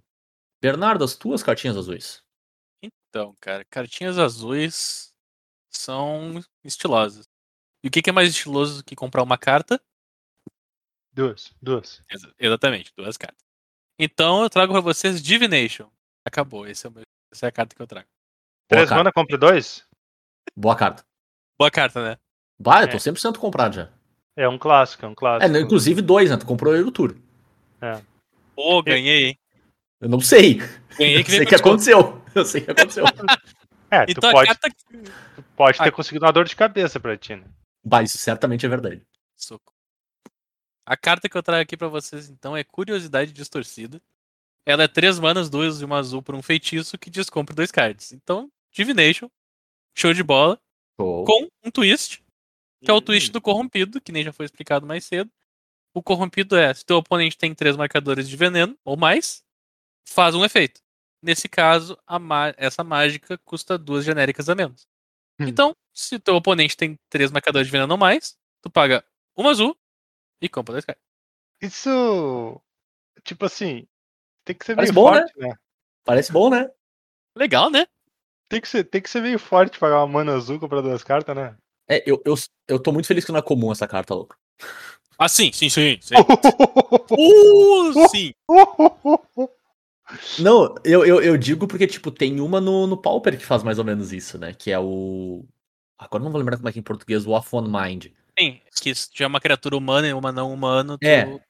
Bernardo, 0.69 1.05
as 1.05 1.15
tuas 1.15 1.43
cartinhas 1.43 1.77
azuis. 1.77 2.23
Então, 2.83 3.37
cara, 3.39 3.67
cartinhas 3.67 4.19
azuis 4.19 5.13
são 5.71 6.43
estilosas. 6.65 7.29
E 7.85 7.89
o 7.89 7.91
que, 7.91 8.01
que 8.01 8.09
é 8.09 8.13
mais 8.15 8.31
estiloso 8.31 8.79
do 8.79 8.85
que 8.85 8.97
comprar 8.97 9.23
uma 9.23 9.37
carta? 9.37 9.79
Duas, 11.13 11.55
duas. 11.61 12.03
Exa- 12.11 12.33
Exatamente, 12.39 12.95
duas 12.97 13.19
cartas. 13.19 13.45
Então 13.99 14.43
eu 14.43 14.49
trago 14.49 14.73
pra 14.73 14.81
vocês 14.81 15.23
Divination. 15.23 15.91
Acabou, 16.27 16.67
esse 16.67 16.87
é 16.87 16.89
o 16.89 16.93
meu- 16.93 17.03
essa 17.31 17.45
é 17.45 17.49
a 17.51 17.53
carta 17.53 17.77
que 17.77 17.83
eu 17.83 17.87
trago. 17.87 18.09
Boa 18.09 18.87
Três 18.87 18.91
mana, 18.91 19.13
compre 19.13 19.37
dois? 19.37 19.87
Boa 20.57 20.75
carta. 20.75 21.05
Boa 21.59 21.71
carta, 21.71 22.03
né? 22.03 22.19
Bah, 22.59 22.81
eu 22.85 22.89
tô 22.91 22.97
É. 22.97 23.01
100% 23.01 23.39
comprado 23.39 23.75
já. 23.75 23.93
É 24.35 24.49
um 24.49 24.59
clássico, 24.59 25.05
é 25.05 25.09
um 25.09 25.13
É, 25.13 25.15
clássico. 25.15 25.53
não, 25.53 25.61
inclusive 25.61 26.01
dois, 26.01 26.31
né? 26.31 26.39
Tu 26.39 26.47
comprou 26.47 26.75
eu 26.75 26.87
e 26.87 26.89
o 26.89 26.91
Tour. 26.91 27.15
Pô, 28.57 28.83
ganhei, 28.83 29.27
hein? 29.27 29.39
Eu 30.01 30.09
não 30.09 30.21
sei. 30.21 30.59
Ganhei 30.99 31.21
Eu 31.21 31.25
que 31.25 31.31
sei 31.31 31.47
que 31.47 31.55
aconteceu. 31.55 32.23
Eu 32.35 32.45
sei 32.45 32.61
que 32.61 32.71
aconteceu. 32.71 33.05
É, 33.91 34.05
tu 34.07 34.11
Então 34.13 34.33
pode, 34.33 34.47
carta. 34.49 34.69
tu 35.37 35.43
pode 35.57 35.79
ter 35.79 35.85
Ah. 35.89 35.93
conseguido 35.93 36.25
uma 36.25 36.33
dor 36.33 36.45
de 36.47 36.57
cabeça 36.57 36.99
pra 36.99 37.17
ti, 37.17 37.37
né? 37.37 37.45
bah, 37.85 38.03
isso 38.03 38.19
certamente 38.19 38.65
é 38.67 38.69
verdade. 38.69 39.03
Soco. 39.37 39.73
A 40.87 40.97
carta 40.97 41.29
que 41.29 41.37
eu 41.37 41.43
trago 41.43 41.63
aqui 41.63 41.77
pra 41.77 41.89
vocês, 41.89 42.29
então, 42.29 42.57
é 42.57 42.65
Curiosidade 42.65 43.33
Distorcida. 43.33 44.01
Ela 44.67 44.85
é 44.85 44.89
três 44.89 45.19
manas, 45.19 45.49
duas 45.51 45.81
e 45.81 45.85
uma 45.85 45.99
azul 45.99 46.23
por 46.23 46.35
um 46.35 46.43
feitiço 46.43 46.99
que 46.99 47.11
descompre 47.11 47.55
dois 47.55 47.71
cards. 47.71 48.13
Então, 48.13 48.51
Divination, 48.73 49.29
show 49.97 50.13
de 50.15 50.23
bola, 50.23 50.59
Show. 50.99 51.25
com 51.25 51.47
um 51.65 51.71
twist, 51.71 52.23
que 52.83 52.91
é 52.91 52.95
o 52.95 52.97
Hum. 52.97 53.01
twist 53.03 53.31
do 53.31 53.41
corrompido, 53.41 54.01
que 54.01 54.11
nem 54.13 54.25
já 54.25 54.33
foi 54.33 54.47
explicado 54.47 54.87
mais 54.87 55.05
cedo. 55.05 55.31
O 55.95 56.03
corrompido 56.03 56.57
é, 56.57 56.73
se 56.75 56.85
teu 56.85 56.97
oponente 56.97 57.37
tem 57.39 57.55
três 57.55 57.77
marcadores 57.77 58.29
de 58.29 58.37
veneno 58.37 58.77
ou 58.85 58.97
mais, 58.97 59.44
faz 60.05 60.35
um 60.35 60.45
efeito. 60.45 60.81
Nesse 61.23 61.49
caso, 61.49 61.99
essa 62.57 62.85
mágica 62.85 63.39
custa 63.39 63.79
duas 63.79 64.05
genéricas 64.05 64.49
a 64.49 64.55
menos. 64.55 64.87
Hum. 65.41 65.47
Então, 65.49 65.75
se 65.93 66.19
teu 66.19 66.37
oponente 66.37 66.77
tem 66.77 66.99
três 67.09 67.31
marcadores 67.31 67.67
de 67.67 67.73
veneno 67.73 67.93
ou 67.93 67.99
mais, 67.99 68.37
tu 68.61 68.71
paga 68.71 69.05
uma 69.37 69.51
azul 69.51 69.77
e 70.41 70.49
compra 70.49 70.73
dois 70.73 70.85
cards. 70.85 71.03
Isso. 71.61 72.61
Tipo 73.23 73.47
assim. 73.47 73.87
Tem 74.45 74.55
que 74.55 74.67
ser 74.67 74.77
Parece 74.77 74.93
meio 74.93 75.07
bom, 75.07 75.15
forte, 75.15 75.39
né? 75.39 75.55
Parece 76.05 76.31
bom, 76.31 76.51
né? 76.51 76.71
Legal, 77.35 77.71
né? 77.71 77.87
Tem, 78.49 78.61
que 78.61 78.69
ser, 78.69 78.85
tem 78.85 79.01
que 79.01 79.09
ser 79.09 79.23
meio 79.23 79.39
forte 79.39 79.79
pagar 79.79 80.01
uma 80.01 80.07
mana 80.07 80.35
azul 80.35 80.61
comprar 80.61 80.83
duas 80.83 81.03
cartas, 81.03 81.35
né? 81.35 81.57
É, 81.89 82.03
eu, 82.07 82.23
eu, 82.25 82.35
eu 82.69 82.79
tô 82.79 82.93
muito 82.93 83.07
feliz 83.07 83.25
que 83.25 83.33
não 83.33 83.39
é 83.39 83.43
comum 83.43 83.73
essa 83.73 83.89
carta, 83.89 84.15
louco. 84.15 84.37
Ah, 85.19 85.29
sim, 85.29 85.51
sim, 85.53 85.71
sim. 85.71 85.99
sim. 86.01 86.15
Uh, 87.11 88.09
sim. 88.09 88.33
Não, 90.39 90.75
eu, 90.85 91.05
eu, 91.05 91.21
eu 91.21 91.37
digo 91.37 91.67
porque, 91.67 91.87
tipo, 91.87 92.11
tem 92.11 92.41
uma 92.41 92.61
no, 92.61 92.87
no 92.87 92.97
Pauper 92.97 93.39
que 93.39 93.45
faz 93.45 93.63
mais 93.63 93.79
ou 93.79 93.85
menos 93.85 94.13
isso, 94.13 94.39
né? 94.39 94.53
Que 94.53 94.71
é 94.71 94.79
o. 94.79 95.45
Agora 95.99 96.23
não 96.23 96.31
vou 96.31 96.39
lembrar 96.39 96.57
como 96.57 96.69
é 96.69 96.73
que 96.73 96.79
é 96.79 96.81
em 96.81 96.85
português, 96.85 97.27
o 97.27 97.31
Off 97.31 97.49
on 97.53 97.63
Mind. 97.63 98.07
Sim, 98.39 98.61
que 98.81 98.95
se 98.95 99.11
tiver 99.11 99.27
uma 99.27 99.41
criatura 99.41 99.77
humana 99.77 100.09
e 100.09 100.13
uma 100.13 100.33
não 100.33 100.53
humana, 100.53 100.99
tu... 100.99 101.07
É. 101.07 101.41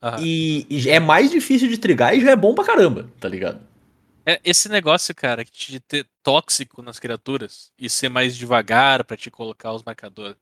Aham. 0.00 0.22
E, 0.22 0.66
e 0.70 0.88
é 0.88 1.00
mais 1.00 1.30
difícil 1.30 1.68
de 1.68 1.76
trigar 1.76 2.16
e 2.16 2.20
já 2.20 2.30
é 2.30 2.36
bom 2.36 2.54
pra 2.54 2.64
caramba, 2.64 3.10
tá 3.18 3.28
ligado? 3.28 3.60
É, 4.24 4.40
esse 4.44 4.68
negócio, 4.68 5.14
cara, 5.14 5.44
de 5.44 5.80
ter 5.80 6.06
tóxico 6.22 6.82
nas 6.82 7.00
criaturas 7.00 7.72
e 7.78 7.88
ser 7.90 8.08
mais 8.08 8.36
devagar 8.36 9.02
pra 9.04 9.16
te 9.16 9.30
colocar 9.30 9.72
os 9.72 9.82
marcadores 9.82 10.36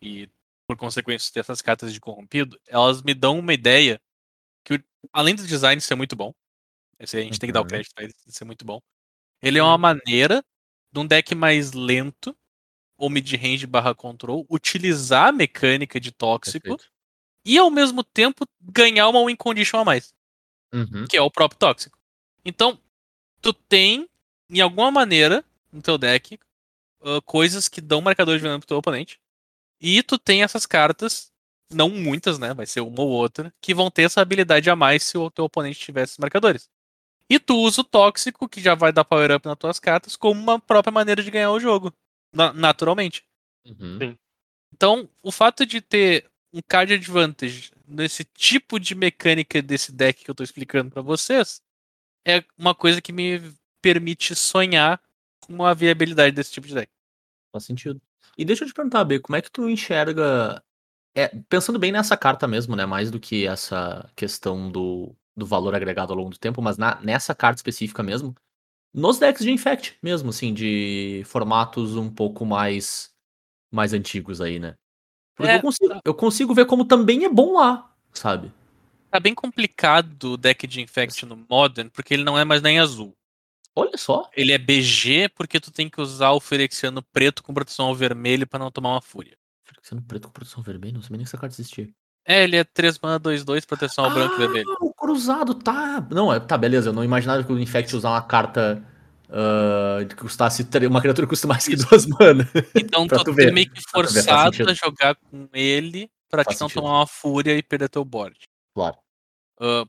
e, 0.00 0.28
por 0.68 0.76
consequência, 0.76 1.32
ter 1.32 1.40
essas 1.40 1.62
cartas 1.62 1.92
de 1.92 2.00
corrompido, 2.00 2.60
elas 2.68 3.02
me 3.02 3.14
dão 3.14 3.38
uma 3.38 3.54
ideia 3.54 4.00
que, 4.64 4.80
além 5.12 5.34
do 5.34 5.46
design 5.46 5.80
ser 5.80 5.94
muito 5.94 6.14
bom, 6.14 6.32
a 7.04 7.20
gente 7.20 7.38
tem 7.38 7.48
que 7.48 7.52
dar 7.52 7.60
o 7.60 7.62
Uhum. 7.64 7.68
crédito 7.68 7.94
pra 7.94 8.04
ele 8.04 8.14
ser 8.28 8.44
muito 8.44 8.64
bom, 8.64 8.80
ele 9.42 9.58
é 9.58 9.62
uma 9.62 9.78
maneira 9.78 10.44
de 10.92 11.00
um 11.00 11.06
deck 11.06 11.34
mais 11.34 11.72
lento 11.72 12.36
ou 12.98 13.10
mid-range 13.10 13.66
barra 13.66 13.94
control 13.94 14.46
utilizar 14.50 15.28
a 15.28 15.32
mecânica 15.32 16.00
de 16.00 16.12
tóxico 16.12 16.62
Perfeito. 16.62 16.92
e, 17.46 17.58
ao 17.58 17.70
mesmo 17.70 18.04
tempo, 18.04 18.46
ganhar 18.62 19.08
uma 19.08 19.24
win 19.26 19.36
condition 19.36 19.78
a 19.80 19.84
mais 19.86 20.12
Uhum. 20.74 21.06
que 21.08 21.16
é 21.16 21.22
o 21.22 21.30
próprio 21.30 21.58
tóxico. 21.58 21.98
Então, 22.44 22.78
tu 23.42 23.52
tem, 23.54 24.08
em 24.50 24.60
alguma 24.60 24.90
maneira, 24.90 25.44
no 25.72 25.82
teu 25.82 25.98
deck, 25.98 26.38
ah, 27.04 27.20
coisas 27.24 27.68
que 27.68 27.80
dão 27.80 28.00
marcador 28.02 28.36
de 28.36 28.42
veneno 28.42 28.60
pro 28.60 28.68
teu 28.68 28.78
oponente. 28.78 29.20
E 29.80 30.02
tu 30.02 30.18
tem 30.18 30.42
essas 30.44 30.66
cartas, 30.66 31.32
não 31.72 31.88
muitas, 31.90 32.38
né? 32.38 32.54
Vai 32.54 32.66
ser 32.66 32.80
uma 32.82 33.02
ou 33.02 33.10
outra, 33.10 33.52
que 33.62 33.74
vão 33.74 33.90
ter 33.90 34.02
essa 34.04 34.20
habilidade 34.22 34.70
a 34.70 34.76
mais 34.76 35.02
se 35.04 35.18
o 35.18 35.30
teu 35.30 35.44
oponente 35.46 35.80
tiver 35.80 36.04
esses 36.04 36.18
marcadores. 36.18 36.68
E 37.32 37.38
tu 37.38 37.56
usa 37.56 37.80
o 37.80 37.84
tóxico, 37.84 38.46
que 38.46 38.60
já 38.60 38.74
vai 38.74 38.92
dar 38.92 39.04
power 39.06 39.30
up 39.34 39.46
nas 39.46 39.56
tuas 39.56 39.80
cartas, 39.80 40.16
como 40.16 40.38
uma 40.38 40.60
própria 40.60 40.92
maneira 40.92 41.22
de 41.22 41.30
ganhar 41.30 41.50
o 41.50 41.58
jogo. 41.58 41.90
na- 42.34 42.52
naturalmente. 42.52 43.24
Uhum. 43.66 43.98
Sim. 43.98 44.18
Então, 44.74 45.08
o 45.22 45.30
fato 45.30 45.64
de 45.66 45.80
ter 45.82 46.30
um 46.52 46.60
card 46.66 46.94
advantage 46.94 47.70
nesse 47.86 48.24
tipo 48.24 48.78
de 48.80 48.94
mecânica 48.94 49.60
desse 49.60 49.92
deck 49.92 50.24
que 50.24 50.30
eu 50.30 50.34
tô 50.34 50.42
explicando 50.42 50.90
pra 50.90 51.02
vocês 51.02 51.60
é 52.26 52.42
uma 52.56 52.74
coisa 52.74 53.02
que 53.02 53.12
me 53.12 53.38
permite 53.82 54.34
sonhar 54.34 54.98
com 55.46 55.62
a 55.64 55.74
viabilidade 55.74 56.34
desse 56.34 56.52
tipo 56.52 56.66
de 56.66 56.74
deck. 56.74 56.90
Faz 57.52 57.64
sentido. 57.64 58.00
E 58.36 58.44
deixa 58.46 58.64
eu 58.64 58.68
te 58.68 58.74
perguntar, 58.74 59.04
B, 59.04 59.20
como 59.20 59.36
é 59.36 59.42
que 59.42 59.50
tu 59.50 59.68
enxerga. 59.68 60.62
É, 61.14 61.28
pensando 61.50 61.78
bem 61.78 61.92
nessa 61.92 62.16
carta 62.16 62.48
mesmo, 62.48 62.74
né? 62.74 62.86
Mais 62.86 63.10
do 63.10 63.20
que 63.20 63.46
essa 63.46 64.10
questão 64.16 64.70
do, 64.72 65.14
do 65.36 65.46
valor 65.46 65.74
agregado 65.74 66.12
ao 66.12 66.18
longo 66.18 66.30
do 66.30 66.38
tempo, 66.38 66.60
mas 66.62 66.76
na- 66.76 67.00
nessa 67.00 67.34
carta 67.34 67.58
específica 67.58 68.02
mesmo. 68.02 68.34
Nos 68.94 69.18
decks 69.18 69.42
de 69.44 69.50
Infect 69.50 69.96
mesmo, 70.02 70.30
assim, 70.30 70.52
de 70.52 71.22
formatos 71.26 71.96
um 71.96 72.10
pouco 72.10 72.44
mais 72.44 73.10
mais 73.72 73.94
antigos 73.94 74.40
aí, 74.40 74.58
né? 74.58 74.74
Porque 75.34 75.50
É, 75.50 75.56
eu, 75.56 75.62
consigo, 75.62 76.00
eu 76.04 76.14
consigo 76.14 76.54
ver 76.54 76.66
como 76.66 76.84
também 76.84 77.24
é 77.24 77.28
bom 77.28 77.54
lá, 77.54 77.90
sabe? 78.12 78.52
Tá 79.10 79.18
bem 79.18 79.34
complicado 79.34 80.32
o 80.32 80.36
deck 80.36 80.66
de 80.66 80.80
Infect 80.82 81.24
no 81.24 81.36
Modern, 81.48 81.88
porque 81.88 82.12
ele 82.12 82.24
não 82.24 82.38
é 82.38 82.44
mais 82.44 82.60
nem 82.60 82.78
azul. 82.78 83.14
Olha 83.74 83.96
só. 83.96 84.30
Ele 84.36 84.52
é 84.52 84.58
BG 84.58 85.30
porque 85.30 85.58
tu 85.58 85.70
tem 85.70 85.88
que 85.88 86.00
usar 86.00 86.32
o 86.32 86.40
Ferexiano 86.40 87.02
preto 87.02 87.42
com 87.42 87.54
proteção 87.54 87.86
ao 87.86 87.94
vermelho 87.94 88.46
pra 88.46 88.58
não 88.58 88.70
tomar 88.70 88.90
uma 88.90 89.00
fúria. 89.00 89.36
Sendo 89.82 90.02
preto 90.02 90.28
com 90.28 90.32
produção 90.32 90.62
vermelha, 90.62 90.94
não 90.94 91.02
sabia 91.02 91.16
nem 91.16 91.24
que 91.24 91.30
essa 91.30 91.38
carta 91.38 91.54
existia. 91.56 91.88
É, 92.24 92.44
ele 92.44 92.56
é 92.56 92.62
3 92.62 92.98
mana 92.98 93.18
2-2, 93.18 93.64
proteção 93.64 94.04
ao 94.04 94.10
branco 94.12 94.34
e 94.34 94.38
vermelho. 94.38 94.70
Ah, 94.70 94.84
o 94.84 94.91
cruzado, 95.02 95.54
tá. 95.54 96.06
Não, 96.10 96.32
é- 96.32 96.40
tá, 96.40 96.56
beleza. 96.56 96.90
Eu 96.90 96.92
não 96.92 97.04
imaginava 97.04 97.42
que 97.44 97.52
o 97.52 97.58
Infect 97.58 97.94
usar 97.96 98.10
uma 98.10 98.22
carta 98.22 98.82
ah, 99.28 100.04
que 100.08 100.14
custasse. 100.16 100.64
tre- 100.64 100.86
Uma 100.86 101.00
criatura 101.00 101.26
que 101.26 101.30
custa 101.30 101.46
mais 101.46 101.66
que 101.66 101.76
duas 101.76 102.06
mana. 102.06 102.48
Então 102.74 103.06
Pra 103.08 103.24
tu, 103.24 103.32
ver. 103.32 103.52
meio 103.52 103.68
que 103.68 103.80
ver, 103.80 103.88
forçado 103.90 104.56
sentido. 104.56 104.70
a 104.70 104.74
jogar 104.74 105.14
com 105.16 105.48
ele 105.52 106.10
pra 106.30 106.44
Faz 106.44 106.56
te 106.56 106.60
não 106.60 106.68
sentido. 106.68 106.82
tomar 106.82 106.98
uma 107.00 107.06
fúria 107.06 107.56
e 107.56 107.62
perder 107.62 107.88
teu 107.88 108.04
board. 108.04 108.36
Claro. 108.74 108.96
Ah, 109.60 109.84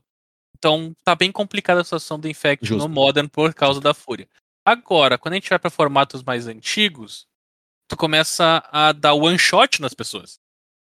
então 0.56 0.92
tá 1.04 1.14
bem 1.14 1.30
complicada 1.32 1.80
a 1.80 1.84
situação 1.84 2.18
do 2.18 2.28
Infect 2.28 2.64
Justo. 2.66 2.86
no 2.88 2.92
Modern 2.92 3.28
por 3.28 3.52
causa 3.54 3.80
da 3.80 3.92
fúria. 3.94 4.26
Agora, 4.66 5.18
quando 5.18 5.34
a 5.34 5.36
gente 5.36 5.48
vai 5.50 5.58
pra 5.58 5.68
formatos 5.70 6.22
mais 6.22 6.46
antigos, 6.46 7.26
tu 7.86 7.96
começa 7.98 8.62
a 8.72 8.92
dar 8.92 9.12
one 9.12 9.38
shot 9.38 9.80
nas 9.82 9.92
pessoas. 9.92 10.38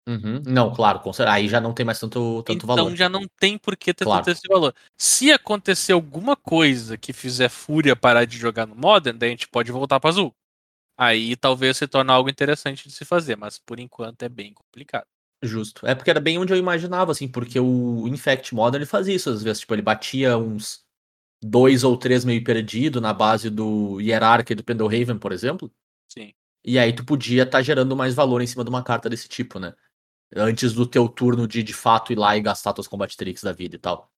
Uhum. 0.08 0.42
Não, 0.46 0.72
claro, 0.74 1.02
aí 1.28 1.48
já 1.48 1.60
não 1.60 1.74
tem 1.74 1.84
mais 1.84 2.00
tanto, 2.00 2.42
tanto 2.42 2.64
então 2.64 2.74
valor. 2.74 2.96
já 2.96 3.10
não 3.10 3.28
tem 3.38 3.58
por 3.58 3.76
que 3.76 3.92
ter 3.92 4.04
Claro. 4.06 4.24
tanto 4.24 4.34
esse 4.34 4.48
valor. 4.48 4.74
Se 4.96 5.30
acontecer 5.30 5.92
alguma 5.92 6.34
coisa 6.34 6.96
que 6.96 7.12
fizer 7.12 7.50
fúria 7.50 7.94
parar 7.94 8.24
de 8.24 8.38
jogar 8.38 8.66
no 8.66 8.74
Modern, 8.74 9.18
daí 9.18 9.28
a 9.28 9.32
gente 9.32 9.46
pode 9.48 9.70
voltar 9.70 10.00
pra 10.00 10.08
azul. 10.08 10.34
Aí 10.98 11.36
talvez 11.36 11.76
se 11.76 11.86
torne 11.86 12.10
algo 12.10 12.30
interessante 12.30 12.88
de 12.88 12.94
se 12.94 13.04
fazer, 13.04 13.36
mas 13.36 13.58
por 13.58 13.78
enquanto 13.78 14.22
é 14.22 14.28
bem 14.30 14.54
complicado. 14.54 15.04
Justo. 15.42 15.86
É 15.86 15.94
porque 15.94 16.10
era 16.10 16.20
bem 16.20 16.38
onde 16.38 16.52
eu 16.52 16.56
imaginava, 16.56 17.12
assim, 17.12 17.28
porque 17.28 17.60
o 17.60 18.08
Infect 18.08 18.54
Modern 18.54 18.82
ele 18.82 18.86
fazia 18.90 19.14
isso 19.14 19.28
às 19.30 19.42
vezes. 19.42 19.60
Tipo, 19.60 19.74
ele 19.74 19.82
batia 19.82 20.38
uns 20.38 20.80
dois 21.44 21.84
ou 21.84 21.96
três 21.96 22.24
meio 22.24 22.42
perdido 22.42 23.00
na 23.00 23.12
base 23.12 23.50
do 23.50 24.00
Hierarca 24.00 24.52
e 24.52 24.56
do 24.56 24.64
Pendelhaven, 24.64 25.18
por 25.18 25.32
exemplo. 25.32 25.70
Sim. 26.10 26.32
E 26.64 26.78
aí 26.78 26.92
tu 26.92 27.04
podia 27.04 27.44
estar 27.44 27.62
gerando 27.62 27.94
mais 27.94 28.14
valor 28.14 28.42
em 28.42 28.46
cima 28.46 28.64
de 28.64 28.70
uma 28.70 28.82
carta 28.82 29.08
desse 29.08 29.28
tipo, 29.28 29.60
né? 29.60 29.72
Antes 30.36 30.72
do 30.74 30.86
teu 30.86 31.08
turno 31.08 31.48
de 31.48 31.62
de 31.62 31.72
fato 31.72 32.12
ir 32.12 32.18
lá 32.18 32.36
e 32.36 32.40
gastar 32.42 32.72
tuas 32.72 32.88
Tricks 33.16 33.42
da 33.42 33.52
vida 33.52 33.76
e 33.76 33.78
tal. 33.78 34.10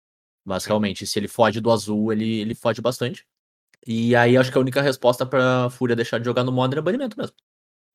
Mas 0.45 0.65
realmente, 0.65 1.07
se 1.07 1.19
ele 1.19 1.29
foge 1.29 1.61
do 1.61 1.71
azul, 1.71 2.13
ele, 2.13 2.41
ele 2.41 2.55
foge 2.55 2.81
bastante. 2.81 3.27
E 3.87 4.17
aí 4.17 4.37
acho 4.37 4.53
que 4.53 4.59
a 4.59 4.61
única 4.61 4.83
resposta 4.83 5.27
pra 5.27 5.71
Fúria 5.71 5.97
deixar 5.97 6.19
de 6.19 6.25
jogar 6.27 6.45
no 6.45 6.53
Modern 6.53 6.81
é 6.81 6.83
banimento 6.83 7.19
mesmo. 7.19 7.35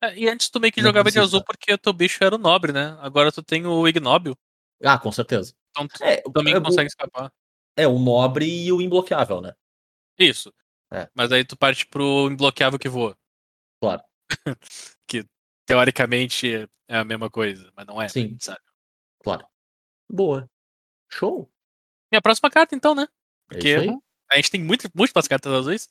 É, 0.02 0.16
e 0.18 0.28
antes 0.28 0.50
tu 0.50 0.60
meio 0.60 0.72
que 0.72 0.80
Não 0.80 0.88
jogava 0.88 1.10
de 1.10 1.14
precisa. 1.14 1.24
azul 1.36 1.44
porque 1.44 1.72
o 1.72 1.78
teu 1.78 1.92
bicho 1.92 2.22
era 2.22 2.34
o 2.34 2.38
nobre, 2.38 2.72
né? 2.72 2.96
Agora 3.00 3.32
tu 3.32 3.42
tem 3.42 3.66
o 3.66 3.88
ignóbil, 3.88 4.36
Ah, 4.84 4.98
com 4.98 5.10
certeza. 5.12 5.54
então 5.70 5.88
tu 5.88 6.04
É, 6.04 6.22
também 6.32 6.54
é, 6.54 6.60
consegue 6.60 6.88
escapar. 6.88 7.32
é 7.76 7.86
o 7.88 7.98
nobre 7.98 8.46
e 8.46 8.72
o 8.72 8.80
imbloqueável, 8.82 9.40
né? 9.40 9.54
Isso. 10.18 10.52
É. 10.92 11.08
Mas 11.14 11.32
aí 11.32 11.44
tu 11.44 11.56
parte 11.56 11.86
pro 11.86 12.28
imbloqueável 12.30 12.78
que 12.78 12.88
voa. 12.88 13.16
Claro. 13.80 14.02
que 15.08 15.24
teoricamente 15.66 16.68
é 16.88 16.96
a 16.96 17.04
mesma 17.04 17.28
coisa, 17.28 17.70
mas 17.76 17.86
não 17.86 18.00
é, 18.00 18.08
Sim. 18.08 18.36
sabe? 18.40 18.60
Claro. 19.22 19.46
Boa. 20.08 20.48
Show. 21.10 21.50
Minha 22.10 22.22
próxima 22.22 22.50
carta, 22.50 22.74
então, 22.74 22.94
né? 22.94 23.02
É 23.50 23.54
Porque 23.54 23.74
aí. 23.74 23.88
a 24.30 24.36
gente 24.36 24.50
tem 24.50 24.62
muito, 24.62 24.88
múltiplas 24.94 25.28
cartas 25.28 25.52
azuis. 25.52 25.88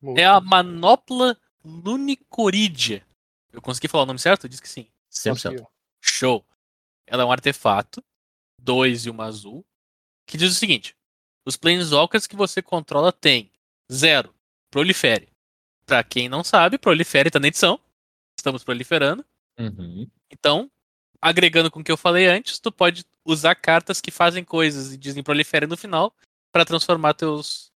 Muito. 0.00 0.18
É 0.18 0.24
a 0.24 0.40
Manopla 0.40 1.36
Lunicoridia. 1.64 3.04
Eu 3.52 3.60
consegui 3.60 3.88
falar 3.88 4.04
o 4.04 4.06
nome 4.06 4.18
certo? 4.18 4.48
Diz 4.48 4.60
que 4.60 4.68
sim. 4.68 4.88
100%. 5.10 5.30
Conseguiu. 5.30 5.68
Show. 6.00 6.46
Ela 7.06 7.22
é 7.22 7.26
um 7.26 7.32
artefato, 7.32 8.04
dois 8.58 9.06
e 9.06 9.10
uma 9.10 9.24
azul, 9.24 9.66
que 10.26 10.36
diz 10.36 10.52
o 10.52 10.54
seguinte: 10.54 10.96
os 11.44 11.56
Planeswalkers 11.56 12.26
que 12.26 12.36
você 12.36 12.62
controla 12.62 13.12
têm 13.12 13.50
zero, 13.90 14.34
prolifere. 14.70 15.28
Pra 15.86 16.04
quem 16.04 16.28
não 16.28 16.44
sabe, 16.44 16.78
prolifere 16.78 17.30
tá 17.30 17.40
na 17.40 17.48
edição. 17.48 17.80
Estamos 18.48 18.64
proliferando. 18.64 19.24
Uhum. 19.58 20.10
Então, 20.32 20.70
agregando 21.20 21.70
com 21.70 21.80
o 21.80 21.84
que 21.84 21.92
eu 21.92 21.96
falei 21.96 22.26
antes, 22.26 22.58
tu 22.58 22.72
pode 22.72 23.04
usar 23.24 23.54
cartas 23.54 24.00
que 24.00 24.10
fazem 24.10 24.42
coisas 24.42 24.92
e 24.92 24.96
dizem 24.96 25.22
prolifere 25.22 25.66
no 25.66 25.76
final 25.76 26.14
pra 26.50 26.64
transformar 26.64 27.14
teus 27.14 27.70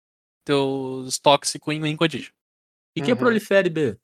teus 0.45 1.19
tóxicos 1.19 1.73
em 1.73 1.85
Inquisition. 1.87 2.33
E 2.95 3.01
que 3.01 3.11
é 3.11 3.13
Uhum. 3.13 3.19
prolifere, 3.19 3.69
B? 3.69 3.97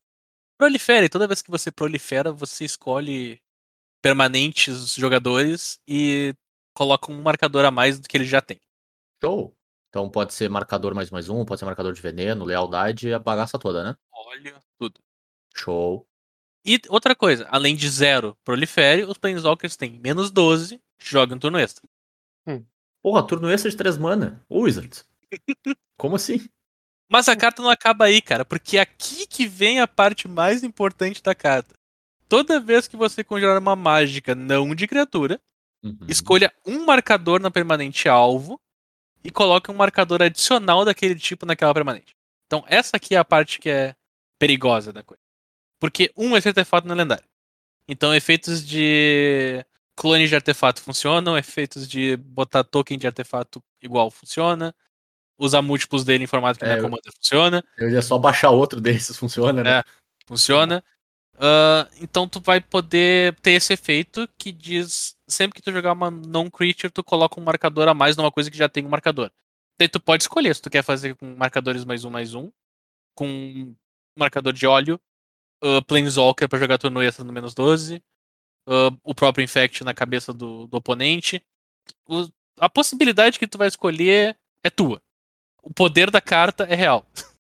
Prolifere, 0.57 1.09
toda 1.09 1.27
vez 1.27 1.41
que 1.41 1.51
você 1.51 1.71
prolifera, 1.71 2.31
você 2.31 2.65
escolhe 2.65 3.41
permanentes 4.01 4.93
jogadores 4.93 5.79
e 5.87 6.35
coloca 6.75 7.11
um 7.11 7.21
marcador 7.21 7.65
a 7.65 7.71
mais 7.71 7.99
do 7.99 8.07
que 8.07 8.15
ele 8.17 8.25
já 8.25 8.41
tem. 8.41 8.59
Show. 9.23 9.55
Então 9.89 10.09
pode 10.09 10.33
ser 10.33 10.49
marcador 10.49 10.93
mais 10.93 11.09
mais 11.09 11.29
um, 11.29 11.45
pode 11.45 11.59
ser 11.59 11.65
marcador 11.65 11.93
de 11.93 12.01
veneno, 12.01 12.45
lealdade, 12.45 13.13
a 13.13 13.19
bagaça 13.19 13.57
toda, 13.57 13.83
né? 13.83 13.95
Olha 14.11 14.59
tudo. 14.77 14.99
Show. 15.55 16.07
E 16.65 16.81
outra 16.89 17.15
coisa, 17.15 17.47
além 17.51 17.75
de 17.75 17.87
zero 17.89 18.35
prolifere, 18.43 19.03
os 19.03 19.17
Planeswalkers 19.17 19.75
têm 19.75 19.99
menos 19.99 20.31
12, 20.31 20.81
joga 20.97 21.35
um 21.35 21.39
turno 21.39 21.59
extra. 21.59 21.87
Porra, 23.03 23.21
turno 23.27 23.49
extra 23.51 23.69
de 23.69 23.77
3 23.77 23.97
mana. 23.99 24.43
Ô, 24.49 24.61
Wizards. 24.61 25.05
Como 25.97 26.15
assim? 26.15 26.47
Mas 27.07 27.29
a 27.29 27.35
carta 27.35 27.61
não 27.61 27.69
acaba 27.69 28.05
aí, 28.05 28.19
cara, 28.19 28.43
porque 28.43 28.77
é 28.77 28.81
aqui 28.81 29.27
que 29.27 29.45
vem 29.47 29.79
a 29.79 29.87
parte 29.87 30.27
mais 30.27 30.63
importante 30.63 31.21
da 31.21 31.35
carta. 31.35 31.75
Toda 32.27 32.59
vez 32.59 32.87
que 32.87 32.97
você 32.97 33.23
conjurar 33.23 33.59
uma 33.59 33.75
mágica 33.75 34.33
não 34.33 34.73
de 34.73 34.87
criatura, 34.87 35.39
Uhum. 35.83 35.99
escolha 36.09 36.51
um 36.65 36.83
marcador 36.83 37.39
na 37.39 37.51
permanente 37.51 38.09
alvo 38.09 38.59
e 39.23 39.29
coloque 39.29 39.69
um 39.69 39.75
marcador 39.75 40.23
adicional 40.23 40.83
daquele 40.83 41.13
tipo 41.13 41.45
naquela 41.45 41.75
permanente. 41.75 42.15
Então 42.47 42.63
essa 42.67 42.97
aqui 42.97 43.13
é 43.13 43.19
a 43.19 43.25
parte 43.25 43.59
que 43.59 43.69
é 43.69 43.95
perigosa 44.39 44.91
da 44.91 45.03
coisa. 45.03 45.21
Porque 45.85 46.11
um 46.17 46.35
esse 46.35 46.47
artefato 46.47 46.87
não 46.87 46.95
é 46.95 46.97
lendário. 46.97 47.23
Então 47.87 48.13
efeitos 48.13 48.65
de 48.65 49.63
clone 49.95 50.27
de 50.27 50.33
artefato 50.33 50.81
funcionam, 50.81 51.37
efeitos 51.37 51.87
de 51.87 52.17
botar 52.17 52.63
token 52.63 52.97
de 52.97 53.05
artefato 53.05 53.63
igual 53.81 54.09
funciona, 54.09 54.73
usar 55.37 55.61
múltiplos 55.61 56.03
dele 56.03 56.23
em 56.23 56.27
formato 56.27 56.57
que 56.57 56.65
É, 56.65 56.69
não 56.69 56.75
é 56.75 56.81
commander 56.81 57.13
funciona 57.13 57.63
Eu 57.77 57.91
ia 57.91 58.01
só 58.01 58.17
baixar 58.17 58.49
outro 58.49 58.81
desses, 58.81 59.15
funciona, 59.15 59.63
né? 59.63 59.79
É. 59.79 59.83
funciona. 60.25 60.83
Ah, 61.37 61.87
então 62.01 62.27
tu 62.27 62.41
vai 62.41 62.59
poder 62.59 63.35
ter 63.41 63.51
esse 63.51 63.71
efeito 63.73 64.27
que 64.39 64.51
diz 64.51 65.15
sempre 65.27 65.55
que 65.55 65.61
tu 65.61 65.71
jogar 65.71 65.93
uma 65.93 66.09
non-creature, 66.09 66.91
tu 66.91 67.03
coloca 67.03 67.39
um 67.39 67.43
marcador 67.43 67.87
a 67.87 67.93
mais 67.93 68.17
numa 68.17 68.31
coisa 68.31 68.49
que 68.49 68.57
já 68.57 68.67
tem 68.67 68.83
um 68.83 68.89
marcador. 68.89 69.31
Daí 69.79 69.87
tu 69.87 69.99
pode 69.99 70.23
escolher 70.23 70.55
se 70.55 70.63
tu 70.63 70.69
quer 70.69 70.83
fazer 70.83 71.15
com 71.15 71.35
marcadores 71.35 71.85
mais 71.85 72.03
um, 72.03 72.09
mais 72.09 72.33
um, 72.33 72.49
com 73.13 73.27
um 73.27 73.75
marcador 74.17 74.51
de 74.51 74.65
óleo, 74.65 74.99
uh, 75.63 75.83
Planeswalker 75.85 76.47
pra 76.49 76.59
jogar 76.59 76.77
turno 76.77 77.01
extra 77.01 77.23
no 77.23 77.33
menos 77.33 77.53
12, 77.53 78.01
ah, 78.67 78.89
o 79.03 79.13
próprio 79.13 79.43
Infect 79.43 79.83
na 79.83 79.93
cabeça 79.93 80.33
do, 80.33 80.67
do 80.67 80.77
oponente. 80.77 81.43
O- 82.07 82.27
a 82.59 82.69
possibilidade 82.69 83.37
que 83.37 83.47
tu 83.47 83.57
vai 83.57 83.67
escolher 83.67 84.37
é 84.63 84.69
tua. 84.69 85.01
O 85.61 85.73
poder 85.73 86.09
da 86.09 86.21
carta 86.21 86.63
é 86.63 86.75
real. 86.75 87.05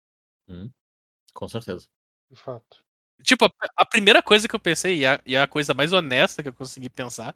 Com 1.33 1.47
certeza. 1.49 1.87
De 2.29 2.35
fato. 2.37 2.83
Tipo, 3.23 3.45
a, 3.45 3.51
a 3.77 3.85
primeira 3.85 4.21
coisa 4.21 4.47
que 4.47 4.55
eu 4.55 4.59
pensei, 4.59 4.99
e 4.99 5.05
a, 5.05 5.19
e 5.25 5.35
a 5.35 5.47
coisa 5.47 5.73
mais 5.73 5.91
honesta 5.93 6.43
que 6.43 6.49
eu 6.49 6.53
consegui 6.53 6.89
pensar, 6.89 7.35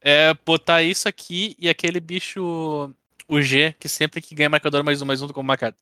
é 0.00 0.32
botar 0.34 0.82
isso 0.82 1.08
aqui 1.08 1.54
e 1.58 1.68
aquele 1.68 2.00
bicho, 2.00 2.92
o 3.28 3.40
G, 3.42 3.72
que 3.74 3.88
sempre 3.88 4.20
que 4.20 4.34
ganha 4.34 4.48
marcador 4.48 4.82
mais 4.84 5.02
um, 5.02 5.06
mais 5.06 5.20
um, 5.22 5.26
tu 5.28 5.34
como 5.34 5.48
uma 5.48 5.56
carta. 5.56 5.78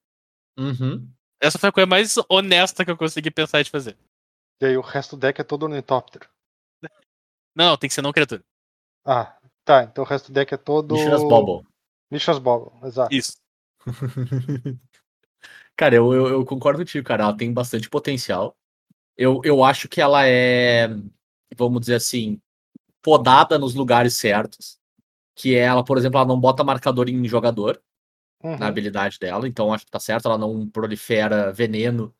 Uhum. 0.59 1.09
Essa 1.41 1.59
foi 1.59 1.69
a 1.69 1.73
coisa 1.73 1.87
mais 1.87 2.15
honesta 2.29 2.85
que 2.85 2.91
eu 2.91 2.97
consegui 2.97 3.31
pensar 3.31 3.63
de 3.63 3.71
fazer. 3.71 3.97
E 4.61 4.67
aí 4.67 4.77
o 4.77 4.81
resto 4.81 5.17
do 5.17 5.21
deck 5.21 5.41
é 5.41 5.45
todo 5.45 5.65
ornitóptero. 5.65 6.29
Não, 7.55 7.77
tem 7.77 7.89
que 7.89 7.95
ser 7.95 8.03
não 8.03 8.13
criatura. 8.13 8.45
Ah, 9.05 9.37
tá. 9.65 9.85
Então 9.85 10.05
o 10.05 10.07
resto 10.07 10.29
do 10.29 10.35
deck 10.35 10.53
é 10.53 10.57
todo. 10.57 10.95
Mishra's 10.95 11.23
Bobble. 11.23 11.67
Mishra's 12.11 12.39
Bobble, 12.39 12.73
exato. 12.87 13.15
Isso. 13.15 13.37
cara, 15.77 15.95
eu, 15.95 16.13
eu, 16.13 16.29
eu 16.29 16.45
concordo 16.45 16.81
contigo, 16.81 17.07
cara. 17.07 17.25
Ela 17.25 17.37
tem 17.37 17.53
bastante 17.53 17.89
potencial. 17.89 18.57
Eu, 19.17 19.41
eu 19.45 19.65
acho 19.65 19.89
que 19.89 20.01
ela 20.01 20.27
é, 20.27 20.89
vamos 21.57 21.81
dizer 21.81 21.95
assim, 21.95 22.41
podada 23.03 23.59
nos 23.59 23.75
lugares 23.75 24.17
certos. 24.17 24.79
Que 25.35 25.55
é 25.55 25.61
ela, 25.61 25.85
por 25.85 25.99
exemplo, 25.99 26.19
ela 26.19 26.27
não 26.27 26.41
bota 26.41 26.65
marcador 26.65 27.09
em 27.09 27.27
jogador 27.27 27.81
Uhum. 28.43 28.59
na 28.59 28.67
habilidade 28.67 29.19
dela, 29.19 29.49
então 29.49 29.73
acho 29.73 29.85
que 29.87 29.91
tá 29.91 29.99
certo. 29.99 30.27
Ela 30.27 30.39
não 30.39 30.69
prolifera 30.69 31.53
veneno 31.53 32.15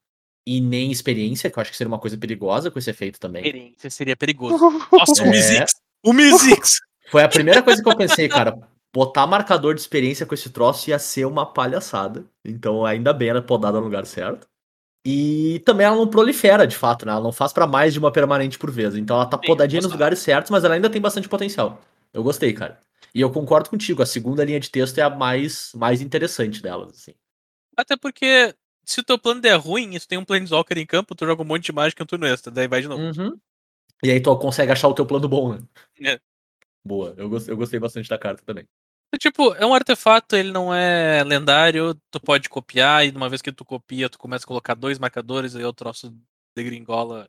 e 0.47 0.61
nem 0.61 0.91
experiência, 0.93 1.51
que 1.51 1.59
eu 1.59 1.61
acho 1.61 1.71
que 1.71 1.77
seria 1.77 1.89
uma 1.89 1.99
coisa 1.99 2.17
perigosa 2.17 2.71
com 2.71 2.79
esse 2.79 2.89
efeito 2.89 3.19
também. 3.19 3.43
Experiência 3.43 3.91
seria 3.91 4.17
perigoso. 4.17 4.57
Nossa, 4.93 5.23
o 5.23 5.27
É. 5.27 5.31
Mizix! 5.31 5.73
O 6.05 6.13
Mizix! 6.13 6.79
Foi 7.11 7.23
a 7.23 7.29
primeira 7.29 7.63
coisa 7.63 7.83
que 7.83 7.89
eu 7.89 7.97
pensei, 7.97 8.29
cara. 8.29 8.59
Botar 8.95 9.27
marcador 9.27 9.75
de 9.75 9.81
experiência 9.81 10.25
com 10.25 10.35
esse 10.35 10.49
troço 10.51 10.89
ia 10.89 10.99
ser 10.99 11.27
uma 11.27 11.45
palhaçada. 11.45 12.25
Então, 12.45 12.85
ainda 12.85 13.13
bem 13.13 13.29
ela 13.29 13.41
é 13.41 13.43
podada 13.43 13.79
no 13.79 13.85
lugar 13.85 14.07
certo. 14.07 14.49
E 15.05 15.61
também 15.65 15.87
ela 15.87 15.95
não 15.95 16.09
prolifera, 16.09 16.67
de 16.67 16.77
fato, 16.77 17.07
né? 17.07 17.13
Ela 17.13 17.21
não 17.21 17.31
faz 17.31 17.53
pra 17.53 17.67
mais 17.67 17.93
de 17.93 17.99
uma 17.99 18.11
permanente 18.11 18.59
por 18.59 18.71
vez. 18.71 18.97
Então 18.97 19.17
ela 19.17 19.27
tá 19.27 19.39
Sim, 19.41 19.47
podadinha 19.47 19.83
nos 19.83 19.93
lugares 19.93 20.19
certos, 20.19 20.51
mas 20.51 20.65
ela 20.65 20.75
ainda 20.75 20.91
tem 20.91 21.01
bastante 21.01 21.29
potencial. 21.29 21.81
Eu 22.13 22.25
gostei, 22.25 22.53
cara. 22.53 22.81
E 23.15 23.21
eu 23.21 23.31
concordo 23.33 23.71
contigo, 23.71 24.03
a 24.03 24.07
segunda 24.07 24.45
linha 24.45 24.61
de 24.61 24.71
texto 24.71 24.99
é 24.99 25.03
a 25.03 25.11
mais, 25.11 25.73
mais 25.75 26.01
interessante 26.01 26.61
delas, 26.61 26.91
assim. 26.93 27.15
Até 27.77 27.97
porque, 27.97 28.55
se 28.85 29.01
o 29.01 29.05
teu 29.05 29.19
plano 29.19 29.41
der 29.41 29.57
ruim 29.57 29.95
e 29.95 30.01
tu 30.01 30.09
tem 30.09 30.19
um 30.19 30.25
Planeswalker 30.25 30.79
em 30.79 30.87
campo, 30.87 31.15
tu 31.15 31.27
joga 31.27 31.43
um 31.43 31.47
monte 31.47 31.65
de 31.67 31.73
mágica 31.73 32.03
em 32.03 32.07
turno 32.07 32.27
extra, 32.27 32.51
daí 32.51 32.69
vai 32.69 32.81
de 32.81 32.89
novo. 32.89 33.03
Uhum. 33.03 33.39
E 34.03 34.11
aí 34.11 34.21
tu 34.21 34.37
consegue 34.37 34.73
achar 34.73 34.89
o 34.89 34.95
teu 34.95 35.07
plano 35.07 35.29
bom, 35.29 35.55
né? 35.55 35.61
É. 36.01 36.21
Boa, 36.85 37.15
eu 37.17 37.29
gostei, 37.29 37.53
eu 37.53 37.57
gostei 37.57 37.81
bastante 37.81 38.09
da 38.09 38.19
carta 38.19 38.43
também. 38.45 38.67
Tipo, 39.19 39.55
é 39.55 39.65
um 39.65 39.75
artefato, 39.75 40.37
ele 40.37 40.53
não 40.53 40.75
é 40.75 41.25
lendário, 41.25 41.95
tu 42.11 42.21
pode 42.21 42.49
copiar, 42.49 43.07
e 43.07 43.11
uma 43.11 43.29
vez 43.29 43.41
que 43.41 43.51
tu 43.51 43.65
copia, 43.65 44.11
tu 44.11 44.19
começa 44.19 44.45
a 44.45 44.49
colocar 44.49 44.75
dois 44.75 44.99
marcadores, 44.99 45.57
aí 45.57 45.65
o 45.65 45.73
troço 45.73 46.15
degringola 46.55 47.29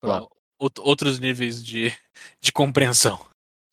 pra 0.00 0.10
Claro. 0.10 0.28
out- 0.60 0.80
outros 0.80 1.18
níveis 1.18 1.64
de, 1.64 1.92
de 2.40 2.52
compreensão. 2.52 3.26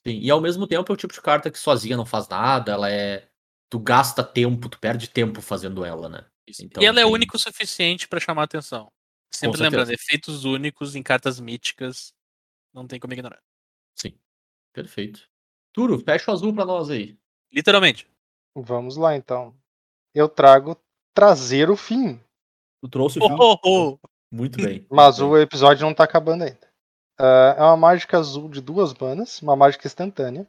Sim, 0.05 0.19
e 0.19 0.29
ao 0.29 0.41
mesmo 0.41 0.67
tempo 0.67 0.91
é 0.91 0.93
o 0.93 0.97
tipo 0.97 1.13
de 1.13 1.21
carta 1.21 1.49
que 1.49 1.57
sozinha 1.57 1.95
não 1.97 2.05
faz 2.05 2.27
nada, 2.27 2.71
ela 2.73 2.89
é. 2.91 3.27
Tu 3.69 3.79
gasta 3.79 4.23
tempo, 4.23 4.69
tu 4.69 4.79
perde 4.79 5.09
tempo 5.09 5.41
fazendo 5.41 5.83
ela, 5.83 6.07
né? 6.09 6.25
Então, 6.59 6.83
e 6.83 6.85
ela 6.85 6.99
é 6.99 7.03
tem- 7.03 7.11
única 7.11 7.35
o 7.35 7.39
suficiente 7.39 8.07
pra 8.07 8.19
chamar 8.19 8.43
atenção. 8.43 8.91
Sempre 9.33 9.61
lembrando, 9.61 9.91
efeitos 9.91 10.45
únicos 10.45 10.95
em 10.95 11.01
cartas 11.01 11.39
míticas, 11.39 12.13
não 12.73 12.85
tem 12.85 12.99
como 12.99 13.13
ignorar. 13.13 13.41
Sim. 13.95 14.13
Perfeito. 14.73 15.27
Turo, 15.73 15.97
fecha 15.99 16.29
o 16.29 16.33
azul 16.33 16.53
pra 16.53 16.65
nós 16.65 16.89
aí. 16.89 17.17
Literalmente. 17.51 18.07
Vamos 18.55 18.95
lá 18.97 19.15
então. 19.15 19.55
Eu 20.13 20.29
trago 20.29 20.77
trazer 21.15 21.69
o 21.71 21.75
fim. 21.75 22.19
Tu 22.83 22.89
trouxe 22.89 23.17
o 23.19 23.23
Oh, 23.23 23.29
fim. 23.29 23.35
oh, 23.39 23.59
oh. 23.63 23.99
Muito 24.31 24.57
bem. 24.61 24.85
Mas 24.91 25.19
o 25.19 25.35
episódio 25.37 25.83
não 25.85 25.93
tá 25.95 26.03
acabando 26.03 26.43
ainda. 26.43 26.71
Ah, 27.19 27.55
é 27.57 27.61
uma 27.61 27.77
mágica 27.77 28.17
azul 28.17 28.49
de 28.49 28.61
duas 28.61 28.93
manas, 28.93 29.41
uma 29.41 29.55
mágica 29.55 29.87
instantânea, 29.87 30.47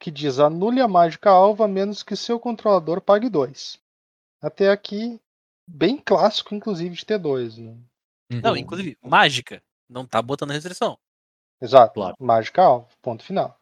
que 0.00 0.10
diz 0.10 0.38
anule 0.38 0.80
a 0.80 0.88
mágica 0.88 1.30
alva 1.30 1.64
a 1.64 1.68
menos 1.68 2.02
que 2.02 2.16
seu 2.16 2.38
controlador 2.38 3.00
pague 3.00 3.28
dois. 3.28 3.78
Até 4.40 4.70
aqui, 4.70 5.20
bem 5.66 5.96
clássico, 5.98 6.54
inclusive, 6.54 6.94
de 6.94 7.04
T2, 7.04 7.58
né? 7.58 7.76
Não, 8.30 8.50
Uhum. 8.52 8.56
inclusive, 8.56 8.96
mágica. 9.02 9.62
Não 9.88 10.06
tá 10.06 10.20
botando 10.22 10.50
restrição. 10.50 10.98
Exato. 11.60 11.94
Claro. 11.94 12.16
Mágica 12.20 12.62
alvo, 12.62 12.86
ponto 13.02 13.24
final. 13.24 13.58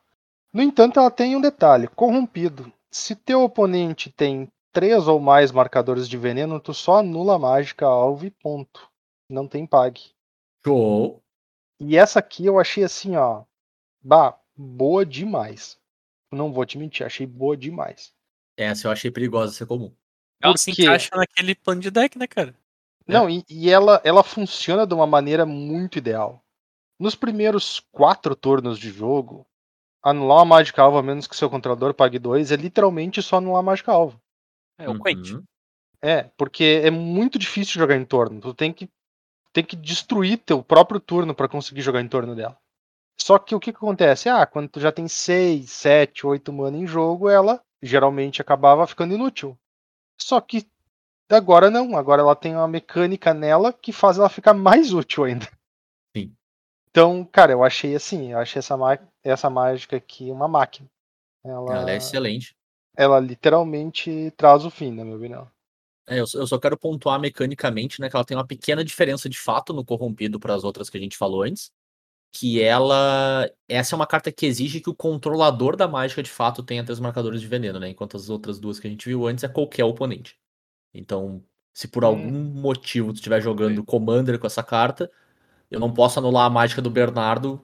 No 0.52 0.60
entanto, 0.62 0.98
ela 1.00 1.10
tem 1.10 1.34
um 1.36 1.40
detalhe: 1.40 1.88
corrompido. 1.88 2.70
Se 2.90 3.14
teu 3.14 3.42
oponente 3.42 4.10
tem 4.10 4.48
três 4.72 5.06
ou 5.08 5.18
mais 5.20 5.50
marcadores 5.52 6.08
de 6.08 6.18
veneno, 6.18 6.60
tu 6.60 6.74
só 6.74 6.96
anula 6.98 7.36
a 7.36 7.38
mágica 7.38 7.86
alvo 7.86 8.26
e 8.26 8.30
ponto. 8.30 8.88
Não 9.30 9.46
tem 9.48 9.66
pag. 9.66 10.00
Show. 10.66 11.22
E 11.80 11.96
essa 11.96 12.18
aqui 12.18 12.46
eu 12.46 12.58
achei 12.58 12.84
assim, 12.84 13.16
ó. 13.16 13.44
Bah, 14.02 14.38
boa 14.56 15.04
demais. 15.04 15.78
Não 16.32 16.52
vou 16.52 16.64
te 16.64 16.78
mentir, 16.78 17.04
achei 17.04 17.26
boa 17.26 17.56
demais. 17.56 18.14
Essa 18.56 18.88
eu 18.88 18.92
achei 18.92 19.10
perigosa 19.10 19.52
ser 19.52 19.66
comum. 19.66 19.94
Ela 20.40 20.54
Por 20.54 20.58
se 20.58 20.70
encaixa 20.70 21.10
naquele 21.14 21.54
plano 21.54 21.80
de 21.80 21.90
deck, 21.90 22.18
né, 22.18 22.26
cara? 22.26 22.54
Não, 23.06 23.30
e, 23.30 23.44
e 23.48 23.70
ela, 23.70 24.00
ela 24.04 24.22
funciona 24.24 24.86
de 24.86 24.92
uma 24.92 25.06
maneira 25.06 25.46
muito 25.46 25.98
ideal. 25.98 26.42
Nos 26.98 27.14
primeiros 27.14 27.80
quatro 27.92 28.34
turnos 28.34 28.78
de 28.78 28.90
jogo, 28.90 29.46
anular 30.02 30.38
uma 30.38 30.56
mágica 30.56 30.82
alvo, 30.82 30.98
a 30.98 31.02
menos 31.02 31.26
que 31.26 31.36
seu 31.36 31.48
controlador 31.48 31.94
pague 31.94 32.18
dois, 32.18 32.50
é 32.50 32.56
literalmente 32.56 33.22
só 33.22 33.36
anular 33.36 33.60
a 33.60 33.62
mágica 33.62 33.92
alvo. 33.92 34.20
É 34.78 34.88
o. 34.88 34.92
Uhum. 34.92 35.44
É, 36.02 36.24
porque 36.36 36.82
é 36.84 36.90
muito 36.90 37.38
difícil 37.38 37.78
jogar 37.80 37.96
em 37.96 38.04
torno. 38.04 38.40
Tu 38.40 38.54
tem 38.54 38.72
que, 38.72 38.88
tem 39.56 39.64
que 39.64 39.74
destruir 39.74 40.36
teu 40.36 40.62
próprio 40.62 41.00
turno 41.00 41.34
para 41.34 41.48
conseguir 41.48 41.80
jogar 41.80 42.02
em 42.02 42.08
torno 42.08 42.36
dela. 42.36 42.58
Só 43.18 43.38
que 43.38 43.54
o 43.54 43.58
que, 43.58 43.72
que 43.72 43.78
acontece? 43.78 44.28
Ah, 44.28 44.44
quando 44.44 44.68
tu 44.68 44.78
já 44.78 44.92
tem 44.92 45.08
6, 45.08 45.70
7, 45.70 46.26
8 46.26 46.52
mana 46.52 46.76
em 46.76 46.86
jogo, 46.86 47.30
ela 47.30 47.62
geralmente 47.82 48.42
acabava 48.42 48.86
ficando 48.86 49.14
inútil. 49.14 49.58
Só 50.20 50.42
que 50.42 50.68
agora 51.30 51.70
não. 51.70 51.96
Agora 51.96 52.20
ela 52.20 52.36
tem 52.36 52.54
uma 52.54 52.68
mecânica 52.68 53.32
nela 53.32 53.72
que 53.72 53.92
faz 53.92 54.18
ela 54.18 54.28
ficar 54.28 54.52
mais 54.52 54.92
útil 54.92 55.24
ainda. 55.24 55.48
Sim. 56.14 56.36
Então, 56.90 57.24
cara, 57.24 57.52
eu 57.52 57.64
achei 57.64 57.96
assim, 57.96 58.32
eu 58.32 58.38
achei 58.38 58.58
essa, 58.58 58.76
essa 59.24 59.48
mágica 59.48 59.96
aqui 59.96 60.30
uma 60.30 60.46
máquina. 60.46 60.86
Ela, 61.42 61.76
Ela 61.76 61.90
é 61.92 61.96
excelente. 61.96 62.54
ela 62.94 63.18
literalmente 63.18 64.30
traz 64.36 64.66
o 64.66 64.70
fim, 64.70 64.90
na 64.92 65.02
minha 65.02 65.16
opinião. 65.16 65.50
É, 66.08 66.20
eu, 66.20 66.26
só- 66.26 66.38
eu 66.38 66.46
só 66.46 66.58
quero 66.58 66.78
pontuar 66.78 67.18
mecanicamente, 67.20 68.00
né, 68.00 68.08
que 68.08 68.16
ela 68.16 68.24
tem 68.24 68.36
uma 68.36 68.46
pequena 68.46 68.84
diferença 68.84 69.28
de 69.28 69.38
fato 69.38 69.72
no 69.72 69.84
corrompido 69.84 70.38
para 70.40 70.54
as 70.54 70.64
outras 70.64 70.88
que 70.90 70.96
a 70.98 71.00
gente 71.00 71.16
falou 71.16 71.42
antes, 71.42 71.70
que 72.32 72.62
ela, 72.62 73.50
essa 73.68 73.94
é 73.94 73.96
uma 73.96 74.06
carta 74.06 74.32
que 74.32 74.46
exige 74.46 74.80
que 74.80 74.90
o 74.90 74.94
controlador 74.94 75.76
da 75.76 75.88
mágica 75.88 76.22
de 76.22 76.30
fato 76.30 76.62
tenha 76.62 76.84
três 76.84 77.00
marcadores 77.00 77.40
de 77.40 77.48
veneno, 77.48 77.80
né, 77.80 77.90
enquanto 77.90 78.16
as 78.16 78.30
outras 78.30 78.58
duas 78.60 78.80
que 78.80 78.86
a 78.86 78.90
gente 78.90 79.06
viu 79.08 79.26
antes 79.26 79.44
é 79.44 79.48
qualquer 79.48 79.84
oponente. 79.84 80.38
Então, 80.94 81.44
se 81.74 81.88
por 81.88 82.04
Hum. 82.04 82.08
algum 82.08 82.32
motivo 82.60 83.12
tu 83.12 83.16
estiver 83.16 83.40
jogando 83.42 83.84
Commander 83.84 84.38
com 84.38 84.46
essa 84.46 84.62
carta, 84.62 85.10
eu 85.70 85.80
não 85.80 85.92
posso 85.92 86.18
anular 86.18 86.46
a 86.46 86.50
mágica 86.50 86.82
do 86.82 86.90
Bernardo 86.90 87.62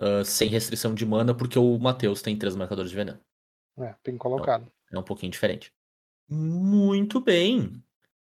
ah, 0.00 0.24
sem 0.24 0.48
restrição 0.48 0.94
de 0.94 1.06
mana, 1.06 1.34
porque 1.34 1.58
o 1.58 1.78
Matheus 1.78 2.22
tem 2.22 2.36
três 2.36 2.56
marcadores 2.56 2.90
de 2.90 2.96
veneno. 2.96 3.20
É, 3.78 3.94
bem 4.04 4.16
colocado. 4.18 4.66
É 4.90 4.98
um 4.98 5.02
pouquinho 5.02 5.30
diferente. 5.32 5.72
Muito 6.28 7.20
bem. 7.20 7.82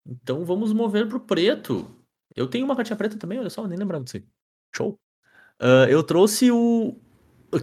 Então 0.07 0.45
vamos 0.45 0.73
mover 0.73 1.09
pro 1.09 1.21
preto. 1.21 1.87
Eu 2.35 2.49
tenho 2.49 2.65
uma 2.65 2.77
cartinha 2.77 2.97
preta 2.97 3.17
também, 3.19 3.39
olha 3.39 3.51
só, 3.51 3.67
nem 3.67 3.79
lembrava 3.79 4.05
disso. 4.05 4.23
Show. 4.75 4.99
Ah, 5.59 5.87
eu 5.89 6.03
trouxe 6.03 6.51
o. 6.51 6.97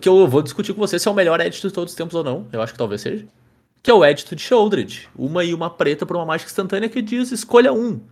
Que 0.01 0.07
eu 0.07 0.27
vou 0.27 0.41
discutir 0.41 0.73
com 0.73 0.79
você 0.79 0.99
se 0.99 1.07
é 1.07 1.11
o 1.11 1.13
melhor 1.13 1.39
edito 1.39 1.67
de 1.67 1.73
todos 1.73 1.93
os 1.93 1.97
tempos 1.97 2.13
ou 2.13 2.23
não. 2.23 2.47
Eu 2.51 2.61
acho 2.61 2.73
que 2.73 2.77
talvez 2.77 3.01
seja. 3.01 3.27
Que 3.81 3.89
é 3.89 3.93
o 3.93 4.05
edito 4.05 4.35
de 4.35 4.41
Shieldred. 4.41 5.09
Uma 5.15 5.43
e 5.43 5.53
uma 5.53 5.69
preta 5.69 6.05
por 6.05 6.15
uma 6.15 6.25
mágica 6.25 6.51
instantânea 6.51 6.89
que 6.89 7.01
diz 7.01 7.31
escolha 7.31 7.73
um. 7.73 8.05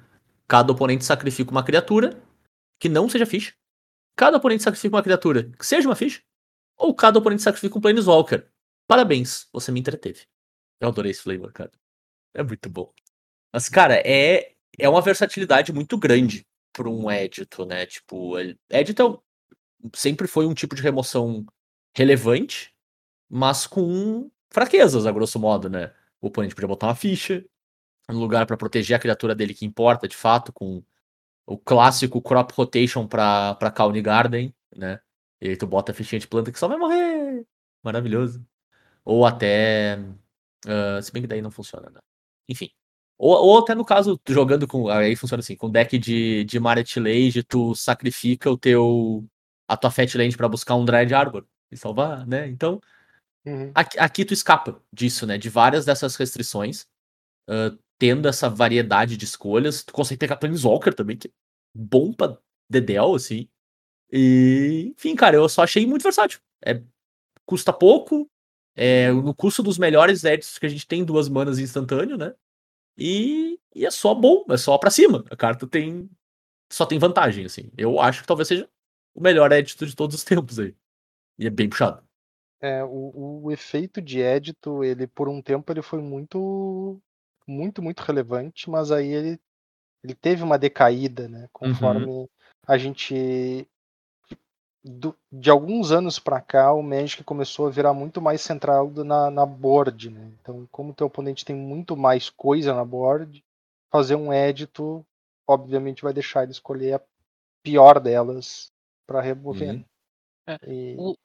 Cada 0.48 0.72
oponente 0.72 1.04
sacrifica 1.04 1.52
uma 1.52 1.64
criatura 1.64 2.18
que 2.80 2.90
não 2.90 3.10
seja 3.10 3.26
ficha. 3.26 3.54
Cada 4.16 4.38
oponente 4.38 4.64
sacrifica 4.64 4.96
uma 4.96 5.04
criatura 5.04 5.44
que 5.44 5.66
seja 5.66 5.88
uma 5.88 5.96
ficha. 5.96 6.22
Ou 6.78 6.96
cada 6.96 7.20
oponente 7.20 7.42
sacrifica 7.42 7.78
um 7.78 7.82
Planeswalker. 7.82 8.48
Parabéns, 8.88 9.48
você 9.52 9.72
me 9.72 9.80
entreteve. 9.80 10.22
Eu 10.80 10.90
adorei 10.90 11.12
esse 11.12 11.22
flavor, 11.22 11.52
cara. 11.52 11.72
É 12.36 12.44
muito 12.44 12.70
bom. 12.70 12.94
Mas, 13.54 13.70
cara, 13.70 13.96
é, 14.06 14.54
é 14.80 14.90
uma 14.90 15.02
versatilidade 15.02 15.74
muito 15.74 15.98
grande 15.98 16.46
para 16.74 16.90
um 16.90 17.12
edito, 17.12 17.66
né? 17.66 17.86
Tipo, 17.86 18.38
edito 18.72 19.02
é 19.02 19.06
um- 19.06 19.20
sempre 19.96 20.28
foi 20.28 20.46
um 20.48 20.54
tipo 20.56 20.76
de 20.76 20.82
remoção 20.84 21.46
relevante, 21.98 22.74
mas 23.30 23.68
com 23.68 24.32
fraquezas, 24.52 25.06
a 25.08 25.14
grosso 25.14 25.40
modo, 25.40 25.70
né? 25.70 25.94
O 26.22 26.28
oponente 26.28 26.56
podia 26.56 26.68
botar 26.70 26.88
uma 26.88 26.96
ficha 26.96 27.46
no 28.10 28.20
lugar 28.20 28.46
para 28.48 28.58
proteger 28.58 28.98
a 28.98 29.00
criatura 29.00 29.36
dele 29.36 29.54
que 29.54 29.66
importa, 29.66 30.08
de 30.08 30.16
fato, 30.18 30.54
com 30.54 30.84
o 31.48 31.58
clássico 31.58 32.22
crop 32.22 32.52
rotation 32.54 33.08
pra, 33.08 33.56
pra 33.56 33.72
Kauni 33.72 34.02
Garden, 34.02 34.56
né? 34.76 35.00
E 35.42 35.50
aí 35.50 35.58
tu 35.58 35.68
bota 35.68 35.92
a 35.92 35.96
fichinha 35.96 36.20
de 36.20 36.28
planta 36.28 36.52
que 36.52 36.60
só 36.60 36.68
vai 36.68 36.78
morrer. 36.78 37.46
Maravilhoso. 37.84 38.46
Ou 39.06 39.26
até. 39.26 40.00
ah, 40.68 41.02
se 41.02 41.12
bem 41.12 41.22
que 41.24 41.28
daí 41.28 41.42
não 41.42 41.52
funciona, 41.52 41.90
né? 41.90 42.00
Enfim. 42.50 42.70
Ou, 43.18 43.34
ou 43.34 43.60
até 43.60 43.74
no 43.76 43.86
caso, 43.86 44.20
jogando 44.28 44.68
com. 44.68 44.90
Aí 44.90 45.16
funciona 45.16 45.40
assim, 45.42 45.56
com 45.56 45.70
deck 45.70 45.98
de, 45.98 46.44
de 46.46 46.60
Maret 46.60 47.00
Lage, 47.00 47.44
tu 47.44 47.74
sacrifica 47.76 48.50
o 48.52 48.58
teu. 48.58 49.26
a 49.68 49.78
tua 49.78 49.92
Fat 49.92 50.14
Land 50.16 50.36
pra 50.38 50.50
buscar 50.50 50.76
um 50.76 50.86
Dread 50.86 51.14
Arbor 51.14 51.46
e 51.72 51.78
salvar, 51.78 52.26
né? 52.28 52.48
Então, 52.48 52.82
Uhum. 53.46 53.72
aqui, 53.76 54.00
aqui 54.00 54.26
tu 54.26 54.34
escapa 54.34 54.82
disso, 54.92 55.26
né? 55.28 55.38
De 55.38 55.50
várias 55.50 55.86
dessas 55.86 56.16
restrições. 56.16 56.88
ah, 57.50 57.78
tendo 58.00 58.28
essa 58.28 58.50
variedade 58.50 59.18
de 59.18 59.26
escolhas. 59.26 59.84
Tu 59.84 59.94
consegue 59.94 60.20
pegar 60.20 60.38
Planeswalker 60.38 60.94
também, 60.94 61.18
que 61.18 61.30
é 61.30 61.32
bom 61.74 62.14
pra 62.14 62.38
Dedel, 62.70 63.16
assim. 63.16 63.48
E, 64.12 64.94
enfim, 64.98 65.16
cara, 65.16 65.38
eu 65.38 65.48
só 65.50 65.64
achei 65.64 65.86
muito 65.88 66.04
versátil. 66.04 66.40
É, 66.66 66.82
custa 67.46 67.74
pouco. 67.74 68.30
É, 68.76 69.12
no 69.12 69.34
custo 69.34 69.64
dos 69.64 69.78
melhores 69.78 70.24
edits 70.24 70.60
que 70.60 70.66
a 70.66 70.70
gente 70.70 70.86
tem 70.86 71.06
duas 71.06 71.30
manas 71.30 71.60
instantâneo, 71.60 72.18
né? 72.18 72.34
E, 72.98 73.60
e 73.74 73.86
é 73.86 73.92
só 73.92 74.14
bom, 74.14 74.46
é 74.50 74.58
só 74.58 74.78
pra 74.78 74.92
cima. 74.92 75.24
A 75.30 75.36
carta 75.36 75.66
tem. 75.68 76.10
Só 76.72 76.86
tem 76.86 77.00
vantagem, 77.00 77.46
assim. 77.46 77.72
Eu 77.78 78.00
acho 78.00 78.22
que 78.22 78.28
talvez 78.28 78.48
seja 78.48 78.70
o 79.14 79.22
melhor 79.22 79.52
edito 79.52 79.86
de 79.86 79.96
todos 79.96 80.16
os 80.16 80.24
tempos 80.24 80.60
aí. 80.60 80.76
E 81.38 81.48
é 81.48 81.50
bem 81.50 81.70
puxado. 81.70 82.04
É, 82.62 82.84
o, 82.84 83.44
o 83.44 83.52
efeito 83.52 84.02
de 84.02 84.22
édito, 84.22 84.84
ele 84.84 85.08
por 85.08 85.30
um 85.30 85.42
tempo 85.42 85.72
ele 85.72 85.82
foi 85.82 86.02
muito, 86.02 87.00
muito, 87.46 87.82
muito 87.82 88.00
relevante, 88.00 88.70
mas 88.70 88.92
aí 88.92 89.08
ele, 89.08 89.40
ele 90.04 90.16
teve 90.16 90.42
uma 90.42 90.58
decaída, 90.58 91.28
né? 91.28 91.48
Conforme 91.54 92.28
a 92.66 92.78
gente 92.78 93.68
do- 94.88 95.18
de 95.32 95.50
alguns 95.50 95.92
anos 95.92 96.20
pra 96.20 96.40
cá, 96.40 96.72
o 96.72 96.84
Magic 96.84 97.24
começou 97.24 97.66
a 97.66 97.72
virar 97.72 97.92
muito 97.94 98.22
mais 98.22 98.42
centrado 98.42 99.04
na, 99.04 99.32
na 99.32 99.44
board, 99.46 100.12
né? 100.12 100.32
Então, 100.40 100.68
como 100.72 100.94
teu 100.94 101.08
oponente 101.08 101.44
tem 101.44 101.56
muito 101.56 101.98
mais 101.98 102.30
coisa 102.30 102.72
na 102.74 102.86
board, 102.86 103.44
fazer 103.92 104.16
um 104.16 104.32
édito, 104.32 105.04
obviamente, 105.48 106.04
vai 106.04 106.14
deixar 106.14 106.44
ele 106.44 106.52
escolher 106.52 106.94
a 106.94 107.02
pior 107.64 108.00
delas 108.00 108.72
pra 109.08 109.22
remover. 109.22 109.74
Uhum. 109.76 109.86
É, 110.48 110.60
E- 110.72 110.96
o- 110.98 111.16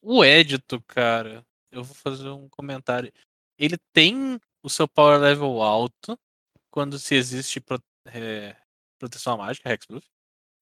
O 0.00 0.24
Edito, 0.24 0.80
cara, 0.86 1.44
eu 1.72 1.82
vou 1.82 1.94
fazer 1.94 2.28
um 2.28 2.48
comentário. 2.50 3.12
Ele 3.58 3.76
tem 3.92 4.38
o 4.62 4.70
seu 4.70 4.86
power 4.86 5.18
level 5.18 5.60
alto 5.60 6.16
quando 6.70 6.98
se 7.00 7.16
existe 7.16 7.58
pro- 7.60 7.82
é, 8.06 8.54
proteção 8.98 9.36
mágica, 9.38 9.68
Hexproof. 9.72 10.06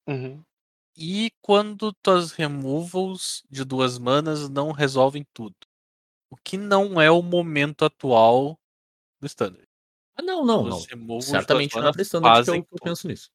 Uhum. 0.07 0.41
E 0.99 1.31
quando 1.41 1.93
tuas 1.93 2.31
removals 2.31 3.43
de 3.47 3.63
duas 3.63 3.99
manas 3.99 4.49
não 4.49 4.71
resolvem 4.71 5.23
tudo. 5.31 5.55
O 6.27 6.35
que 6.35 6.57
não 6.57 6.99
é 6.99 7.11
o 7.11 7.21
momento 7.21 7.85
atual 7.85 8.59
do 9.19 9.27
standard. 9.27 9.67
Ah, 10.15 10.23
não, 10.23 10.43
não, 10.43 10.63
não. 10.63 10.77
Os 11.17 11.25
Certamente 11.25 11.75
não 11.75 11.87
é 11.87 12.01
standard 12.01 12.43
que 12.43 12.49
eu, 12.49 12.63
que 12.63 12.73
eu 12.73 12.79
penso 12.81 13.07
nisso. 13.07 13.29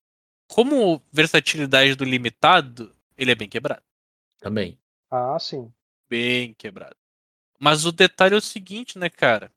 Como 0.49 1.01
versatilidade 1.13 1.95
do 1.95 2.05
limitado, 2.05 2.93
ele 3.17 3.31
é 3.31 3.35
bem 3.37 3.49
quebrado. 3.49 3.85
Também. 4.41 4.77
Ah, 5.09 5.39
sim. 5.39 5.73
Bem 6.11 6.53
quebrado. 6.55 6.97
Mas 7.61 7.87
o 7.87 7.93
detalhe 7.93 8.35
é 8.35 8.39
o 8.39 8.41
seguinte, 8.41 8.99
né, 8.99 9.09
cara? 9.09 9.53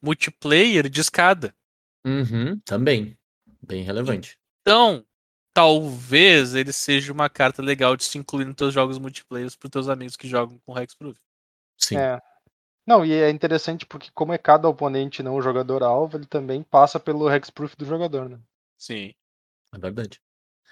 Multiplayer 0.00 0.88
de 0.88 1.00
escada. 1.00 1.52
Uhum, 2.06 2.60
também. 2.60 3.18
Bem 3.60 3.82
relevante. 3.82 4.38
Então, 4.62 5.04
talvez 5.52 6.54
ele 6.54 6.72
seja 6.72 7.12
uma 7.12 7.28
carta 7.28 7.62
legal 7.62 7.96
de 7.96 8.04
se 8.04 8.18
incluir 8.18 8.44
nos 8.44 8.56
teus 8.56 8.72
jogos 8.74 8.98
multiplayer 8.98 9.50
para 9.58 9.70
teus 9.70 9.88
amigos 9.88 10.16
que 10.16 10.28
jogam 10.28 10.58
com 10.66 10.78
Hexproof. 10.78 11.18
Sim. 11.76 11.96
É. 11.98 12.20
Não, 12.86 13.04
e 13.04 13.12
é 13.12 13.30
interessante 13.30 13.86
porque 13.86 14.10
como 14.14 14.32
é 14.32 14.38
cada 14.38 14.68
oponente 14.68 15.22
não 15.22 15.36
o 15.36 15.42
jogador 15.42 15.82
alvo, 15.82 16.16
ele 16.16 16.26
também 16.26 16.62
passa 16.62 16.98
pelo 16.98 17.30
hexproof 17.30 17.76
do 17.76 17.84
jogador, 17.84 18.28
né? 18.28 18.38
Sim. 18.78 19.12
É 19.74 19.78
verdade. 19.78 20.20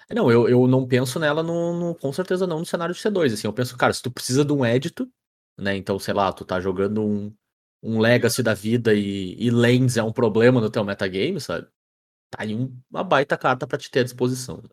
É, 0.09 0.15
Não, 0.15 0.31
eu, 0.31 0.49
eu 0.49 0.67
não 0.67 0.87
penso 0.87 1.19
nela 1.19 1.43
no, 1.43 1.73
no- 1.79 1.95
com 1.95 2.11
certeza 2.13 2.47
não 2.47 2.59
no 2.59 2.65
cenário 2.65 2.93
de 2.93 3.01
C2, 3.01 3.33
assim, 3.33 3.47
eu 3.47 3.53
penso, 3.53 3.77
cara, 3.77 3.93
se 3.93 4.01
tu 4.01 4.11
precisa 4.11 4.43
de 4.45 4.53
um 4.53 4.65
edito, 4.65 5.09
né, 5.57 5.75
então, 5.75 5.99
sei 5.99 6.13
lá, 6.13 6.31
tu 6.33 6.45
tá 6.45 6.59
jogando 6.59 7.01
um, 7.03 7.33
um 7.83 7.99
Legacy 7.99 8.43
da 8.43 8.53
vida 8.53 8.93
e, 8.93 9.35
e 9.39 9.49
Lands 9.51 9.97
é 9.97 10.03
um 10.03 10.11
problema 10.13 10.61
no 10.61 10.69
teu 10.69 10.83
metagame, 10.83 11.39
sabe? 11.39 11.67
Tá 12.29 12.43
aí 12.43 12.53
um- 12.55 12.75
uma 12.89 13.03
baita 13.03 13.37
carta 13.37 13.65
pra 13.67 13.77
te 13.77 13.89
ter 13.89 14.01
à 14.01 14.03
disposição. 14.03 14.57
né? 14.57 14.69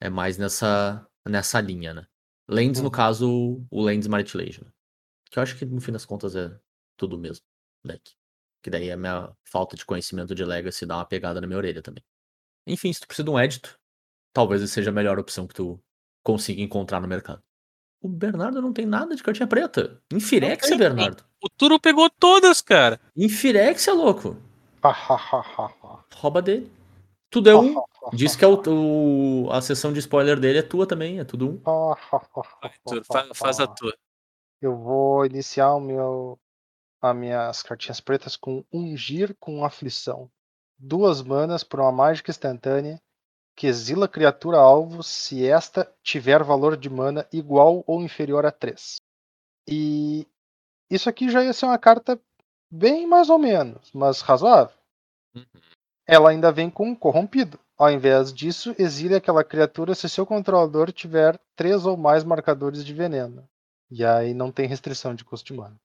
É 0.00 0.10
mais 0.10 0.36
nessa, 0.38 1.06
nessa 1.26 1.60
linha, 1.60 1.94
né? 1.94 2.06
Lands, 2.48 2.80
no 2.80 2.86
Uhum. 2.86 2.90
caso, 2.92 3.64
o 3.70 3.80
Lands 3.82 4.08
Martilage, 4.08 4.64
né? 4.64 4.70
Que 5.30 5.38
eu 5.38 5.42
acho 5.42 5.56
que 5.56 5.64
no 5.64 5.80
fim 5.80 5.92
das 5.92 6.04
contas 6.04 6.34
é 6.36 6.54
tudo 6.96 7.16
mesmo, 7.18 7.44
deck. 7.84 8.12
Que 8.62 8.68
daí 8.70 8.90
a 8.90 8.96
minha 8.96 9.32
falta 9.48 9.76
de 9.76 9.84
conhecimento 9.84 10.34
de 10.34 10.44
Legacy 10.44 10.84
dá 10.86 10.96
uma 10.96 11.04
pegada 11.06 11.40
na 11.40 11.46
minha 11.46 11.56
orelha 11.56 11.80
também. 11.82 12.02
Enfim, 12.66 12.92
se 12.92 13.00
tu 13.00 13.06
precisa 13.06 13.24
de 13.24 13.30
um 13.30 13.38
edito, 13.40 13.78
talvez 14.32 14.68
seja 14.70 14.90
a 14.90 14.92
melhor 14.92 15.18
opção 15.18 15.46
que 15.46 15.54
tu 15.54 15.80
consiga 16.24 16.60
encontrar 16.62 17.00
no 17.00 17.08
mercado. 17.08 17.42
O 18.00 18.08
Bernardo 18.08 18.60
não 18.60 18.72
tem 18.72 18.84
nada 18.86 19.14
de 19.14 19.22
cartinha 19.22 19.46
preta. 19.46 20.00
Infirexia, 20.12 20.70
tem, 20.70 20.78
Bernardo. 20.78 21.24
O 21.40 21.48
Turo 21.48 21.80
pegou 21.80 22.10
todas, 22.10 22.60
cara. 22.60 23.00
Infirexia, 23.16 23.92
louco. 23.94 24.36
Hahaha. 24.82 26.04
Rouba 26.14 26.42
dele. 26.42 26.70
Tudo 27.32 27.48
é 27.50 27.54
um. 27.56 27.82
Diz 28.12 28.36
que 28.36 28.44
é 28.44 28.48
o, 28.48 28.60
o- 29.46 29.50
a 29.50 29.60
sessão 29.62 29.92
de 29.92 29.98
spoiler 30.00 30.38
dele 30.38 30.58
é 30.58 30.62
tua 30.62 30.86
também, 30.86 31.18
é 31.18 31.24
tudo 31.24 31.48
um. 31.48 31.60
Vai, 33.08 33.24
faz 33.34 33.58
a 33.60 33.66
tua. 33.66 33.96
Eu 34.60 34.76
vou 34.76 35.24
iniciar 35.24 35.74
o 35.74 35.80
meu, 35.80 36.38
as 37.00 37.16
minhas 37.16 37.62
cartinhas 37.62 38.00
pretas 38.00 38.36
com 38.36 38.62
ungir 38.72 39.34
com 39.40 39.64
aflição. 39.64 40.30
Duas 40.78 41.22
manas 41.22 41.64
por 41.64 41.80
uma 41.80 41.90
mágica 41.90 42.30
instantânea 42.30 43.00
que 43.56 43.66
exila 43.66 44.04
a 44.06 44.08
criatura 44.08 44.58
alvo 44.58 45.02
se 45.02 45.46
esta 45.46 45.90
tiver 46.02 46.42
valor 46.42 46.76
de 46.76 46.90
mana 46.90 47.26
igual 47.32 47.82
ou 47.86 48.02
inferior 48.02 48.44
a 48.44 48.50
3. 48.52 48.96
E 49.66 50.26
isso 50.90 51.08
aqui 51.08 51.30
já 51.30 51.42
ia 51.42 51.52
ser 51.52 51.66
uma 51.66 51.78
carta 51.78 52.20
bem 52.70 53.06
mais 53.06 53.30
ou 53.30 53.38
menos, 53.38 53.90
mas 53.92 54.20
razoável. 54.20 54.76
Ela 56.06 56.30
ainda 56.30 56.50
vem 56.50 56.68
com 56.68 56.88
um 56.88 56.94
corrompido. 56.94 57.58
Ao 57.78 57.90
invés 57.90 58.32
disso, 58.32 58.74
exile 58.78 59.14
aquela 59.14 59.42
criatura 59.42 59.94
se 59.94 60.08
seu 60.08 60.26
controlador 60.26 60.92
tiver 60.92 61.38
três 61.56 61.86
ou 61.86 61.96
mais 61.96 62.24
marcadores 62.24 62.84
de 62.84 62.92
veneno. 62.92 63.48
E 63.90 64.04
aí 64.04 64.34
não 64.34 64.50
tem 64.50 64.68
restrição 64.68 65.14
de 65.14 65.24
custo 65.24 65.52
de 65.52 65.58
mana. 65.58 65.76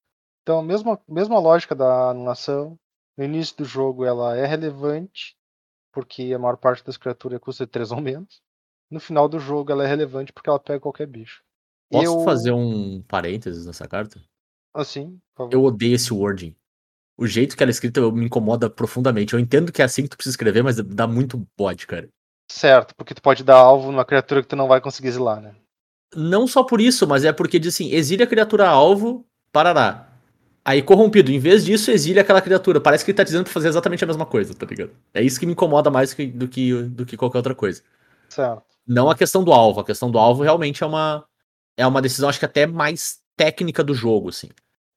Então, 0.42 0.60
a 0.60 0.64
mesma, 0.64 1.00
mesma 1.08 1.40
lógica 1.40 1.76
da 1.76 2.10
anulação. 2.10 2.78
No 3.18 3.26
início 3.26 3.58
do 3.58 3.66
jogo 3.66 4.06
ela 4.06 4.38
é 4.38 4.46
relevante, 4.46 5.36
porque 5.92 6.32
a 6.34 6.38
maior 6.38 6.56
parte 6.56 6.86
das 6.86 6.98
criaturas 6.98 7.40
custa 7.40 7.66
3 7.66 7.92
ou 7.92 8.00
menos. 8.00 8.42
No 8.90 9.00
final 9.00 9.28
do 9.28 9.40
jogo 9.40 9.72
ela 9.72 9.84
é 9.84 9.88
relevante 9.88 10.32
porque 10.32 10.50
ela 10.50 10.60
pega 10.60 10.80
qualquer 10.80 11.08
bicho. 11.08 11.44
Posso 11.92 12.06
eu, 12.06 12.24
fazer 12.24 12.52
um 12.52 13.02
parênteses 13.02 13.66
nessa 13.66 13.88
carta? 13.88 14.22
Assim. 14.74 15.20
Eu 15.52 15.64
odeio 15.64 15.96
esse 15.96 16.14
wording. 16.14 16.56
O 17.18 17.26
jeito 17.26 17.58
que 17.58 17.64
ela 17.64 17.70
é 17.70 17.74
escrita 17.74 18.00
me 18.12 18.26
incomoda 18.26 18.70
profundamente. 18.70 19.34
Eu 19.34 19.40
entendo 19.40 19.72
que 19.72 19.82
é 19.82 19.86
assim 19.86 20.04
que 20.04 20.10
tu 20.10 20.18
precisa 20.18 20.34
escrever, 20.34 20.64
mas 20.64 20.76
dá 20.78 21.08
muito 21.08 21.46
bode, 21.58 21.88
cara. 21.88 22.08
Certo, 22.50 22.94
porque 22.96 23.14
tu 23.14 23.22
pode 23.22 23.44
dar 23.44 23.58
alvo 23.58 23.92
numa 23.92 24.06
criatura 24.06 24.42
que 24.42 24.48
tu 24.48 24.56
não 24.56 24.68
vai 24.68 24.80
conseguir 24.80 25.08
exilar, 25.10 25.42
né? 25.42 25.56
Não 26.16 26.48
só 26.48 26.64
por 26.64 26.80
isso, 26.80 27.06
mas 27.08 27.26
é 27.26 27.34
porque 27.34 27.60
diz 27.60 27.74
assim: 27.74 27.92
exile 27.92 28.24
a 28.24 28.28
criatura 28.28 28.70
alvo, 28.70 29.26
parará. 29.52 30.08
Aí 30.64 30.82
corrompido, 30.82 31.32
em 31.32 31.40
vez 31.40 31.64
disso, 31.66 31.92
exile 31.92 32.20
aquela 32.20 32.42
criatura. 32.42 32.80
Parece 32.80 33.04
que 33.04 33.12
ele 33.12 33.18
tá 33.18 33.24
dizendo 33.24 33.46
pra 33.46 33.54
fazer 33.54 33.70
exatamente 33.70 34.04
a 34.04 34.08
mesma 34.08 34.26
coisa, 34.26 34.54
tá 34.54 34.66
ligado? 34.66 34.92
É 35.14 35.22
isso 35.22 35.40
que 35.40 35.46
me 35.46 35.54
incomoda 35.54 35.90
mais 35.90 36.14
que- 36.14 36.28
do 36.28 36.48
que, 36.48 36.74
do 36.84 37.06
que 37.06 37.16
qualquer 37.18 37.38
outra 37.38 37.56
coisa. 37.56 37.82
Certo. 38.30 38.64
Não 38.86 39.10
a 39.10 39.16
questão 39.16 39.44
do 39.44 39.52
alvo. 39.54 39.80
A 39.80 39.86
questão 39.86 40.12
do 40.12 40.18
alvo 40.20 40.44
realmente 40.44 40.84
é 40.84 40.88
uma, 40.88 41.26
é 41.78 41.88
uma 41.88 42.02
decisão, 42.02 42.28
acho 42.30 42.40
que 42.40 42.46
até 42.46 42.66
mais 42.68 43.20
técnica 43.38 43.82
do 43.84 43.94
jogo, 43.94 44.30
assim. 44.30 44.50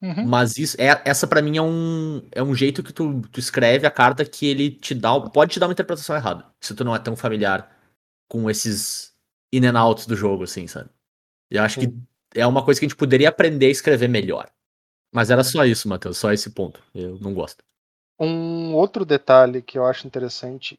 Uhum. 0.03 0.27
Mas 0.27 0.57
isso, 0.57 0.81
é, 0.81 1.01
essa 1.05 1.27
pra 1.27 1.43
mim 1.43 1.59
é 1.59 1.63
um, 1.63 2.27
é 2.33 2.43
um 2.43 2.55
jeito 2.55 2.83
que 2.83 2.93
tu, 2.93 3.21
tu 3.31 3.39
escreve 3.39 3.87
a 3.87 3.91
carta 3.91 4.25
que 4.25 4.47
ele 4.47 4.71
te 4.71 4.95
dá, 4.95 5.21
pode 5.21 5.53
te 5.53 5.61
dar 5.61 5.67
uma 5.67 5.73
interpretação 5.73 6.17
errada. 6.17 6.47
Se 6.61 6.75
tu 6.75 6.85
não 6.85 6.95
é 6.95 6.99
tão 6.99 7.15
familiar 7.15 7.71
com 8.29 8.49
esses 8.49 9.15
in 9.53 9.67
and 9.67 9.79
outs 9.79 10.07
do 10.07 10.17
jogo, 10.17 10.45
assim, 10.45 10.67
sabe? 10.67 10.89
E 11.51 11.57
eu 11.57 11.63
acho 11.63 11.81
que 11.81 11.93
é 12.35 12.47
uma 12.47 12.65
coisa 12.65 12.81
que 12.81 12.87
a 12.87 12.89
gente 12.89 12.97
poderia 12.97 13.29
aprender 13.29 13.67
a 13.67 13.71
escrever 13.71 14.09
melhor. 14.09 14.51
Mas 15.13 15.31
era 15.31 15.43
só 15.43 15.65
isso, 15.65 15.89
Matheus, 15.89 16.17
só 16.17 16.33
esse 16.33 16.51
ponto. 16.51 16.83
Eu 16.95 17.19
não 17.19 17.35
gosto. 17.35 17.65
Um 18.19 18.75
outro 18.75 19.05
detalhe 19.05 19.61
que 19.61 19.77
eu 19.77 19.85
acho 19.85 20.07
interessante, 20.07 20.79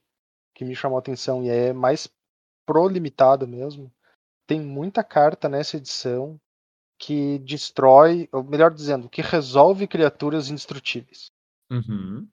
que 0.55 0.63
me 0.63 0.75
chamou 0.75 0.97
a 0.97 0.99
atenção 0.99 1.43
e 1.43 1.49
é 1.49 1.73
mais 1.73 2.09
pro 2.65 2.87
limitado 2.87 3.47
mesmo, 3.47 3.91
tem 4.47 4.61
muita 4.61 5.03
carta 5.03 5.49
nessa 5.49 5.77
edição 5.77 6.39
que 7.01 7.39
destrói, 7.39 8.29
ou 8.31 8.43
melhor 8.43 8.71
dizendo, 8.71 9.09
que 9.09 9.23
resolve 9.23 9.87
criaturas 9.87 10.51
indestrutíveis. 10.51 11.31
Uhum. 11.71 12.27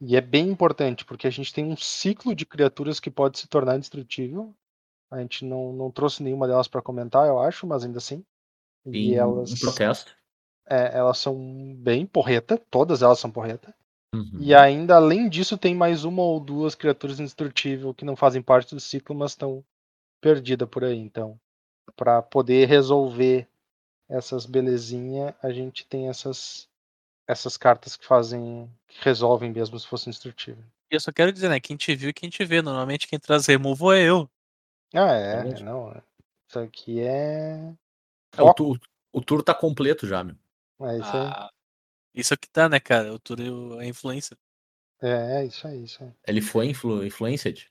E 0.00 0.16
é 0.16 0.20
bem 0.20 0.48
importante, 0.48 1.04
porque 1.04 1.28
a 1.28 1.30
gente 1.30 1.54
tem 1.54 1.64
um 1.64 1.76
ciclo 1.76 2.34
de 2.34 2.44
criaturas 2.44 2.98
que 2.98 3.12
pode 3.12 3.38
se 3.38 3.46
tornar 3.46 3.76
indestrutível. 3.76 4.52
A 5.08 5.20
gente 5.20 5.44
não, 5.44 5.72
não 5.72 5.90
trouxe 5.92 6.20
nenhuma 6.24 6.48
delas 6.48 6.66
para 6.66 6.82
comentar, 6.82 7.28
eu 7.28 7.38
acho, 7.38 7.64
mas 7.64 7.84
ainda 7.84 7.98
assim. 7.98 8.24
E 8.84 9.14
elas, 9.14 9.52
um 9.52 9.56
protesto. 9.56 10.12
é, 10.68 10.98
elas 10.98 11.18
são 11.18 11.76
bem 11.76 12.04
porreta, 12.04 12.60
todas 12.70 13.02
elas 13.02 13.20
são 13.20 13.30
porreta. 13.30 13.72
Uhum. 14.12 14.38
E 14.40 14.52
ainda 14.52 14.96
além 14.96 15.28
disso, 15.28 15.56
tem 15.56 15.76
mais 15.76 16.02
uma 16.02 16.22
ou 16.22 16.40
duas 16.40 16.74
criaturas 16.74 17.20
indestrutíveis 17.20 17.94
que 17.94 18.04
não 18.04 18.16
fazem 18.16 18.42
parte 18.42 18.74
do 18.74 18.80
ciclo, 18.80 19.14
mas 19.14 19.30
estão 19.30 19.64
perdidas 20.20 20.68
por 20.68 20.82
aí. 20.82 20.98
Então, 20.98 21.38
para 21.94 22.20
poder 22.20 22.66
resolver 22.66 23.48
essas 24.08 24.46
belezinhas, 24.46 25.34
a 25.42 25.50
gente 25.52 25.86
tem 25.86 26.08
essas 26.08 26.68
essas 27.26 27.58
cartas 27.58 27.94
que 27.94 28.06
fazem 28.06 28.70
que 28.86 29.04
resolvem 29.04 29.52
mesmo 29.52 29.78
se 29.78 29.86
fosse 29.86 30.08
indestrutível. 30.08 30.64
E 30.90 30.94
eu 30.96 31.00
só 31.00 31.12
quero 31.12 31.30
dizer, 31.30 31.50
né? 31.50 31.60
Quem 31.60 31.76
te 31.76 31.94
viu 31.94 32.08
e 32.08 32.14
quem 32.14 32.30
te 32.30 32.42
vê. 32.44 32.62
Normalmente 32.62 33.06
quem 33.06 33.18
traz 33.18 33.44
removal 33.46 33.92
é 33.92 34.02
eu. 34.02 34.28
Ah, 34.94 35.12
é, 35.12 35.42
Verdade. 35.42 35.62
não. 35.62 35.92
é. 35.92 36.02
Isso 36.48 36.58
aqui 36.58 37.00
é 37.00 37.74
É, 38.36 38.42
o, 38.42 38.54
tu, 38.54 38.80
o 39.12 39.20
tour 39.20 39.42
tá 39.42 39.54
completo 39.54 40.06
já, 40.06 40.24
meu. 40.24 40.34
é 40.80 40.98
isso 40.98 41.16
aí. 41.16 41.26
Ah, 41.26 41.50
isso 42.14 42.34
aqui 42.34 42.48
tá, 42.48 42.68
né, 42.68 42.80
cara? 42.80 43.12
O 43.12 43.18
Turo 43.18 43.80
é 43.80 43.84
a 43.84 43.86
influência. 43.86 44.36
É, 45.00 45.42
é 45.42 45.44
isso 45.44 45.66
aí, 45.68 45.84
isso 45.84 46.02
aí. 46.02 46.10
Ele 46.26 46.40
foi 46.40 46.66
influ, 46.66 47.04
influenced? 47.04 47.70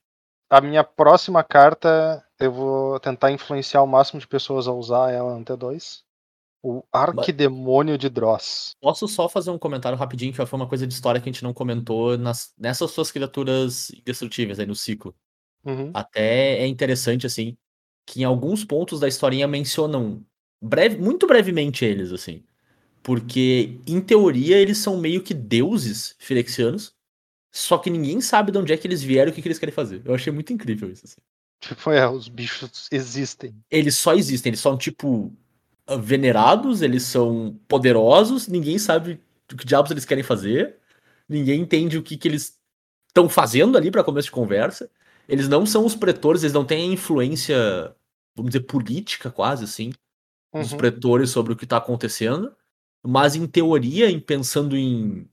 A 0.49 0.61
minha 0.61 0.83
próxima 0.83 1.43
carta, 1.43 2.25
eu 2.39 2.51
vou 2.51 2.99
tentar 2.99 3.31
influenciar 3.31 3.81
o 3.81 3.87
máximo 3.87 4.19
de 4.19 4.27
pessoas 4.27 4.67
a 4.67 4.71
usar 4.71 5.11
ela 5.11 5.37
no 5.37 5.43
T2. 5.43 6.03
O 6.69 6.83
Arquidemônio 6.91 7.97
de 7.97 8.09
Dross. 8.09 8.75
Posso 8.81 9.07
só 9.07 9.29
fazer 9.29 9.51
um 9.51 9.57
comentário 9.57 9.97
rapidinho, 9.97 10.33
que 10.33 10.45
foi 10.45 10.59
uma 10.59 10.67
coisa 10.67 10.85
de 10.85 10.93
história 10.93 11.21
que 11.21 11.29
a 11.29 11.31
gente 11.31 11.41
não 11.41 11.53
comentou 11.53 12.17
nas, 12.17 12.53
nessas 12.57 12.91
suas 12.91 13.09
criaturas 13.09 13.89
indestrutíveis 13.91 14.59
aí 14.59 14.65
no 14.65 14.75
ciclo. 14.75 15.15
Uhum. 15.63 15.91
Até 15.93 16.59
é 16.59 16.67
interessante, 16.67 17.25
assim, 17.25 17.55
que 18.05 18.19
em 18.19 18.25
alguns 18.25 18.65
pontos 18.65 18.99
da 18.99 19.07
historinha 19.07 19.47
mencionam 19.47 20.21
breve, 20.61 20.97
muito 20.97 21.25
brevemente 21.25 21.85
eles, 21.85 22.11
assim. 22.11 22.43
Porque, 23.01 23.79
em 23.87 24.01
teoria, 24.01 24.57
eles 24.57 24.79
são 24.79 24.97
meio 24.97 25.23
que 25.23 25.33
deuses 25.33 26.17
firexianos, 26.19 26.93
só 27.49 27.77
que 27.77 27.89
ninguém 27.89 28.19
sabe 28.19 28.51
de 28.51 28.57
onde 28.57 28.73
é 28.73 28.77
que 28.77 28.85
eles 28.85 29.01
vieram 29.01 29.29
e 29.29 29.31
o 29.31 29.33
que, 29.33 29.41
que 29.41 29.47
eles 29.47 29.57
querem 29.57 29.73
fazer. 29.73 30.01
Eu 30.03 30.13
achei 30.13 30.33
muito 30.33 30.51
incrível 30.51 30.91
isso, 30.91 31.05
assim. 31.05 31.21
Tipo, 31.61 31.91
é, 31.91 32.09
os 32.09 32.27
bichos 32.27 32.89
existem. 32.91 33.55
Eles 33.71 33.95
só 33.95 34.13
existem, 34.13 34.49
eles 34.49 34.59
são, 34.59 34.77
tipo, 34.77 35.33
venerados, 35.95 36.81
eles 36.81 37.03
são 37.03 37.59
poderosos, 37.67 38.47
ninguém 38.47 38.77
sabe 38.77 39.21
o 39.51 39.55
que 39.55 39.65
diabos 39.65 39.91
eles 39.91 40.05
querem 40.05 40.23
fazer, 40.23 40.75
ninguém 41.29 41.61
entende 41.61 41.97
o 41.97 42.03
que, 42.03 42.17
que 42.17 42.27
eles 42.27 42.57
estão 43.07 43.29
fazendo 43.29 43.77
ali 43.77 43.89
para 43.89 44.03
começo 44.03 44.25
de 44.25 44.31
conversa. 44.31 44.89
Eles 45.27 45.47
não 45.47 45.65
são 45.65 45.85
os 45.85 45.95
pretores, 45.95 46.43
eles 46.43 46.53
não 46.53 46.65
têm 46.65 46.89
a 46.89 46.93
influência, 46.93 47.95
vamos 48.35 48.51
dizer, 48.51 48.65
política 48.65 49.31
quase 49.31 49.63
assim, 49.63 49.91
dos 50.53 50.71
Uhum. 50.71 50.77
pretores 50.77 51.29
sobre 51.29 51.53
o 51.53 51.55
que 51.55 51.65
tá 51.65 51.77
acontecendo, 51.77 52.55
mas 53.05 53.35
em 53.35 53.45
teoria, 53.45 54.09
em 54.09 54.19
pensando 54.19 54.75
em, 54.75 55.29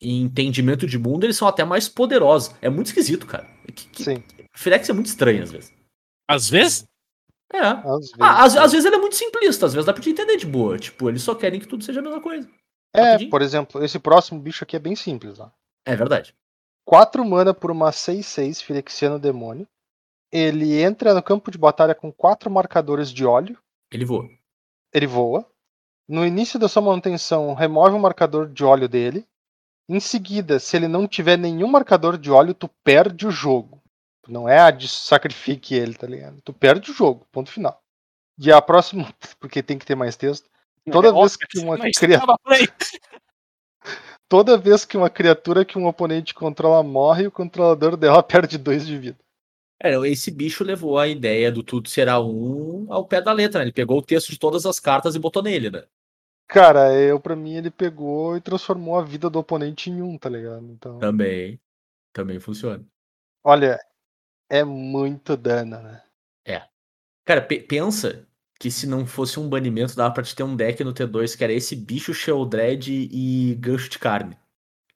em 0.00 0.22
entendimento 0.22 0.86
de 0.86 0.98
mundo, 0.98 1.24
eles 1.24 1.36
são 1.36 1.48
até 1.48 1.64
mais 1.64 1.88
poderosos. 1.88 2.54
É 2.62 2.68
muito 2.68 2.86
esquisito, 2.86 3.26
cara. 3.26 3.46
Que, 3.74 3.88
que, 3.88 4.04
Sim, 4.04 4.22
Firex 4.54 4.88
é 4.88 4.92
muito 4.92 5.06
estranho 5.06 5.42
às 5.42 5.50
vezes. 5.50 5.72
Às 6.28 6.48
vezes? 6.48 6.84
É. 7.52 7.58
às 7.58 7.98
vezes. 7.98 8.14
Ah, 8.20 8.44
às, 8.44 8.56
às 8.56 8.72
vezes 8.72 8.84
ele 8.86 8.96
é 8.96 8.98
muito 8.98 9.16
simplista, 9.16 9.66
às 9.66 9.72
vezes 9.74 9.86
dá 9.86 9.92
pra 9.92 10.02
te 10.02 10.10
entender 10.10 10.36
de 10.36 10.46
boa. 10.46 10.78
Tipo, 10.78 11.08
eles 11.08 11.22
só 11.22 11.34
querem 11.34 11.58
que 11.58 11.66
tudo 11.66 11.84
seja 11.84 12.00
a 12.00 12.02
mesma 12.02 12.20
coisa. 12.20 12.48
é, 12.94 13.02
rapidinho. 13.02 13.30
por 13.30 13.42
exemplo, 13.42 13.84
esse 13.84 13.98
próximo 13.98 14.40
bicho 14.40 14.64
aqui 14.64 14.76
é 14.76 14.80
bem 14.80 14.94
simples. 14.94 15.38
Ó. 15.40 15.50
É 15.84 15.96
verdade. 15.96 16.34
4 16.84 17.24
mana 17.24 17.52
por 17.54 17.70
uma 17.70 17.90
6-6 17.90 18.62
Firexiano 18.62 19.18
Demônio. 19.18 19.66
Ele 20.32 20.80
entra 20.80 21.12
no 21.12 21.22
campo 21.22 21.50
de 21.50 21.58
batalha 21.58 21.94
com 21.94 22.12
4 22.12 22.50
marcadores 22.50 23.10
de 23.10 23.24
óleo. 23.24 23.58
Ele 23.92 24.04
voa. 24.04 24.28
Ele 24.92 25.06
voa. 25.06 25.44
No 26.08 26.26
início 26.26 26.58
da 26.58 26.68
sua 26.68 26.82
manutenção, 26.82 27.54
remove 27.54 27.94
o 27.94 27.98
marcador 28.00 28.48
de 28.48 28.64
óleo 28.64 28.88
dele. 28.88 29.26
Em 29.88 29.98
seguida, 30.00 30.58
se 30.58 30.76
ele 30.76 30.86
não 30.88 31.06
tiver 31.06 31.36
nenhum 31.36 31.68
marcador 31.68 32.16
de 32.16 32.30
óleo, 32.30 32.54
tu 32.54 32.68
perde 32.84 33.26
o 33.26 33.30
jogo. 33.30 33.79
Não 34.28 34.48
é 34.48 34.58
a 34.58 34.70
de 34.70 34.88
sacrifique 34.88 35.74
ele, 35.74 35.94
tá 35.94 36.06
ligado? 36.06 36.40
Tu 36.42 36.52
perde 36.52 36.90
o 36.90 36.94
jogo, 36.94 37.26
ponto 37.32 37.50
final. 37.50 37.82
E 38.38 38.50
a 38.50 38.60
próxima, 38.60 39.12
porque 39.40 39.62
tem 39.62 39.78
que 39.78 39.86
ter 39.86 39.94
mais 39.94 40.16
texto. 40.16 40.48
Toda 40.90 41.08
É 41.08 41.12
vez 41.12 41.34
óbvio, 41.34 41.48
que 41.48 41.58
uma 41.58 41.78
criatura. 41.78 42.36
Toda 44.28 44.56
vez 44.56 44.84
que 44.84 44.96
uma 44.96 45.10
criatura 45.10 45.64
que 45.64 45.76
um 45.76 45.86
oponente 45.86 46.32
controla 46.32 46.82
morre, 46.82 47.26
o 47.26 47.32
controlador 47.32 47.96
dela 47.96 48.22
perde 48.22 48.56
2 48.56 48.86
de 48.86 48.98
vida. 48.98 49.18
É, 49.82 49.94
esse 50.08 50.30
bicho 50.30 50.62
levou 50.62 50.98
a 50.98 51.08
ideia 51.08 51.50
do 51.50 51.62
tudo 51.62 51.88
será 51.88 52.20
um 52.20 52.86
ao 52.92 53.06
pé 53.06 53.20
da 53.20 53.32
letra, 53.32 53.60
né? 53.60 53.64
Ele 53.64 53.72
pegou 53.72 53.98
o 53.98 54.02
texto 54.02 54.30
de 54.30 54.38
todas 54.38 54.66
as 54.66 54.78
cartas 54.78 55.14
e 55.14 55.18
botou 55.18 55.42
nele, 55.42 55.70
né? 55.70 55.84
Cara, 56.46 56.92
eu 56.94 57.18
para 57.18 57.34
mim 57.34 57.54
ele 57.54 57.70
pegou 57.70 58.36
e 58.36 58.40
transformou 58.40 58.98
a 58.98 59.02
vida 59.02 59.30
do 59.30 59.38
oponente 59.38 59.88
em 59.88 60.02
um, 60.02 60.18
tá 60.18 60.28
ligado? 60.28 60.66
Então, 60.66 60.98
Também. 60.98 61.58
Também 62.12 62.38
funciona. 62.38 62.84
olha, 63.42 63.78
é 64.50 64.64
muito 64.64 65.36
dano, 65.36 65.80
né? 65.82 66.02
Cara, 67.24 67.42
pe- 67.42 67.60
pensa 67.60 68.26
que 68.58 68.70
se 68.72 68.86
não 68.88 69.06
fosse 69.06 69.38
um 69.38 69.48
banimento, 69.48 69.94
dava 69.94 70.12
pra 70.12 70.22
te 70.24 70.34
ter 70.34 70.42
um 70.42 70.56
deck 70.56 70.82
no 70.82 70.92
T2 70.92 71.36
que 71.36 71.44
era 71.44 71.52
esse 71.52 71.76
bicho, 71.76 72.12
Sheldred 72.12 72.90
e 72.90 73.54
gancho 73.54 73.88
de 73.88 73.98
carne. 74.00 74.36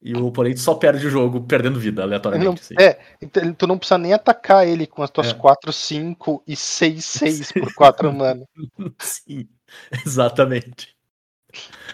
E 0.02 0.12
o 0.14 0.26
oponente 0.26 0.59
só 0.59 0.74
perde 0.74 1.06
o 1.06 1.10
jogo 1.10 1.43
perdendo 1.47 1.78
vida, 1.78 2.02
Ele 2.02 2.09
não- 2.09 2.16
aleatoriamente. 2.18 2.60
assim. 2.62 2.74
é, 2.81 2.98
então 3.22 3.55
tu 3.55 3.66
não 3.68 3.78
precisa 3.78 3.98
nem 3.98 4.12
atacar 4.12 4.66
ele 4.66 4.85
com 4.86 5.02
as 5.02 5.10
tuas 5.10 5.28
É. 5.28 5.35
4, 5.35 5.72
5 5.72 6.43
e 6.47 6.56
6, 6.56 7.05
6 7.05 7.52
por 7.52 7.72
4 7.74 8.12
mana. 8.12 8.44
Sim, 8.98 9.48
exatamente. 10.05 10.97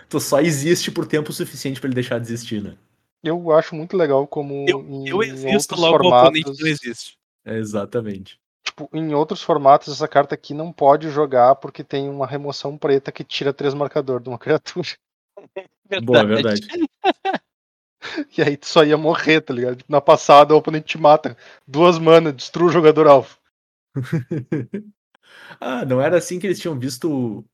Tu 0.08 0.18
só 0.20 0.40
existe 0.40 0.90
por 0.90 1.06
tempo 1.06 1.32
suficiente 1.34 1.80
pra 1.80 1.88
ele 1.88 1.94
deixar 1.94 2.18
de 2.18 2.26
existir, 2.32 2.62
né? 2.62 2.76
Eu 3.22 3.52
acho 3.52 3.74
muito 3.74 3.94
legal 3.96 4.26
como 4.26 4.64
Eu, 4.66 4.80
em 4.80 5.06
eu 5.06 5.22
existo, 5.22 5.74
outros 5.74 5.80
logo 5.80 6.04
o 6.04 6.08
oponente 6.08 6.44
formatos, 6.44 6.60
não 6.60 6.66
existe. 6.66 7.19
É, 7.44 7.56
exatamente. 7.56 8.40
tipo, 8.64 8.88
em 8.92 9.14
outros 9.14 9.42
formatos 9.42 9.92
essa 9.92 10.06
carta 10.06 10.34
aqui 10.34 10.54
não 10.54 10.72
pode 10.72 11.10
jogar 11.10 11.56
porque 11.56 11.82
tem 11.82 12.08
uma 12.08 12.26
remoção 12.26 12.76
preta 12.76 13.10
que 13.10 13.24
tira 13.24 13.52
três 13.52 13.74
marcador 13.74 14.20
de 14.20 14.28
uma 14.28 14.38
criatura. 14.38 14.88
Boa, 16.04 16.24
verdade. 16.24 16.66
E 18.36 18.42
aí 18.42 18.56
tu 18.56 18.66
só 18.66 18.82
ia 18.82 18.96
morrer, 18.96 19.42
tá 19.42 19.52
ligado? 19.52 19.76
Tipo, 19.76 19.92
Na 19.92 20.00
passada 20.00 20.54
o 20.54 20.56
oponente 20.56 20.86
te 20.86 20.98
mata. 20.98 21.36
Duas 21.66 21.98
mana, 21.98 22.32
destrua 22.32 22.68
o 22.68 22.72
jogador 22.72 23.06
alvo. 23.06 23.36
ah, 25.60 25.84
não 25.84 26.00
era 26.00 26.16
assim 26.16 26.38
que 26.38 26.46
eles 26.46 26.58
tinham 26.58 26.78
visto 26.78 27.44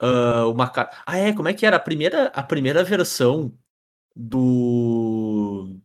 ah, 0.00 0.46
uma 0.46 0.68
carta. 0.68 0.96
Ah, 1.06 1.18
é, 1.18 1.32
como 1.32 1.48
é 1.48 1.54
que 1.54 1.66
era? 1.66 1.76
A 1.76 1.80
primeira, 1.80 2.26
a 2.28 2.42
primeira 2.42 2.84
versão 2.84 3.52
do. 4.16 5.76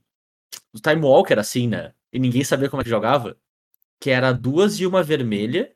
do 0.74 0.82
Time 0.82 1.02
Walker, 1.02 1.40
assim, 1.40 1.68
né? 1.68 1.94
E 2.16 2.20
ninguém 2.20 2.44
sabia 2.44 2.70
como 2.70 2.80
é 2.82 2.84
que 2.84 2.90
jogava. 2.90 3.36
Que 4.00 4.10
era 4.10 4.32
duas 4.32 4.80
e 4.80 4.86
uma 4.88 5.04
vermelha. 5.04 5.72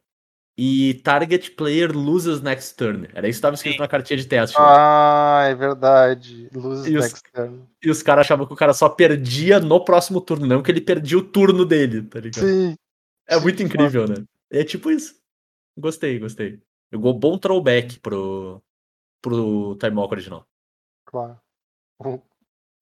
E 0.57 0.95
target 1.06 1.52
player 1.52 1.91
loses 1.95 2.41
next 2.41 2.76
turn. 2.76 3.07
Era 3.14 3.28
isso 3.28 3.38
que 3.38 3.40
estava 3.40 3.56
escrito 3.56 3.76
Sim. 3.76 3.80
na 3.80 3.88
cartinha 3.88 4.18
de 4.18 4.26
teste. 4.28 4.57
né? 4.60 4.66
Ah, 4.68 5.44
é 5.49 5.56
verdade. 5.56 6.49
Luz 6.53 6.86
E 6.86 6.98
os- 6.98 7.03
next 7.06 7.24
turn. 7.32 7.64
E 7.84 7.90
os 7.90 8.03
caras 8.03 8.26
achavam 8.26 8.45
que 8.45 8.52
o 8.53 8.57
cara 8.57 8.74
só 8.74 8.90
perdia 8.90 9.60
no 9.60 9.84
próximo 9.84 10.20
turno, 10.20 10.45
não 10.45 10.61
que 10.61 10.70
ele 10.72 10.82
perdia 10.82 11.18
o 11.18 11.24
turno 11.24 11.66
dele, 11.66 12.02
tá 12.03 12.20
ligado? 12.20 12.45
Sim, 12.45 12.76
É 13.28 13.36
sim, 13.38 13.41
muito 13.41 13.64
incrível, 13.64 14.06
né? 14.07 14.16
É 14.52 14.64
tipo 14.66 14.91
isso. 14.91 15.18
Gostei, 15.78 16.20
gostei. 16.20 16.61
Pegou 16.90 17.14
bom 17.14 17.38
throwback 17.38 17.98
pro, 17.99 18.61
pro 19.22 19.78
Time 19.80 19.95
Walk 19.95 20.14
original. 20.14 20.45
claro. 21.06 21.40
O, 21.99 22.20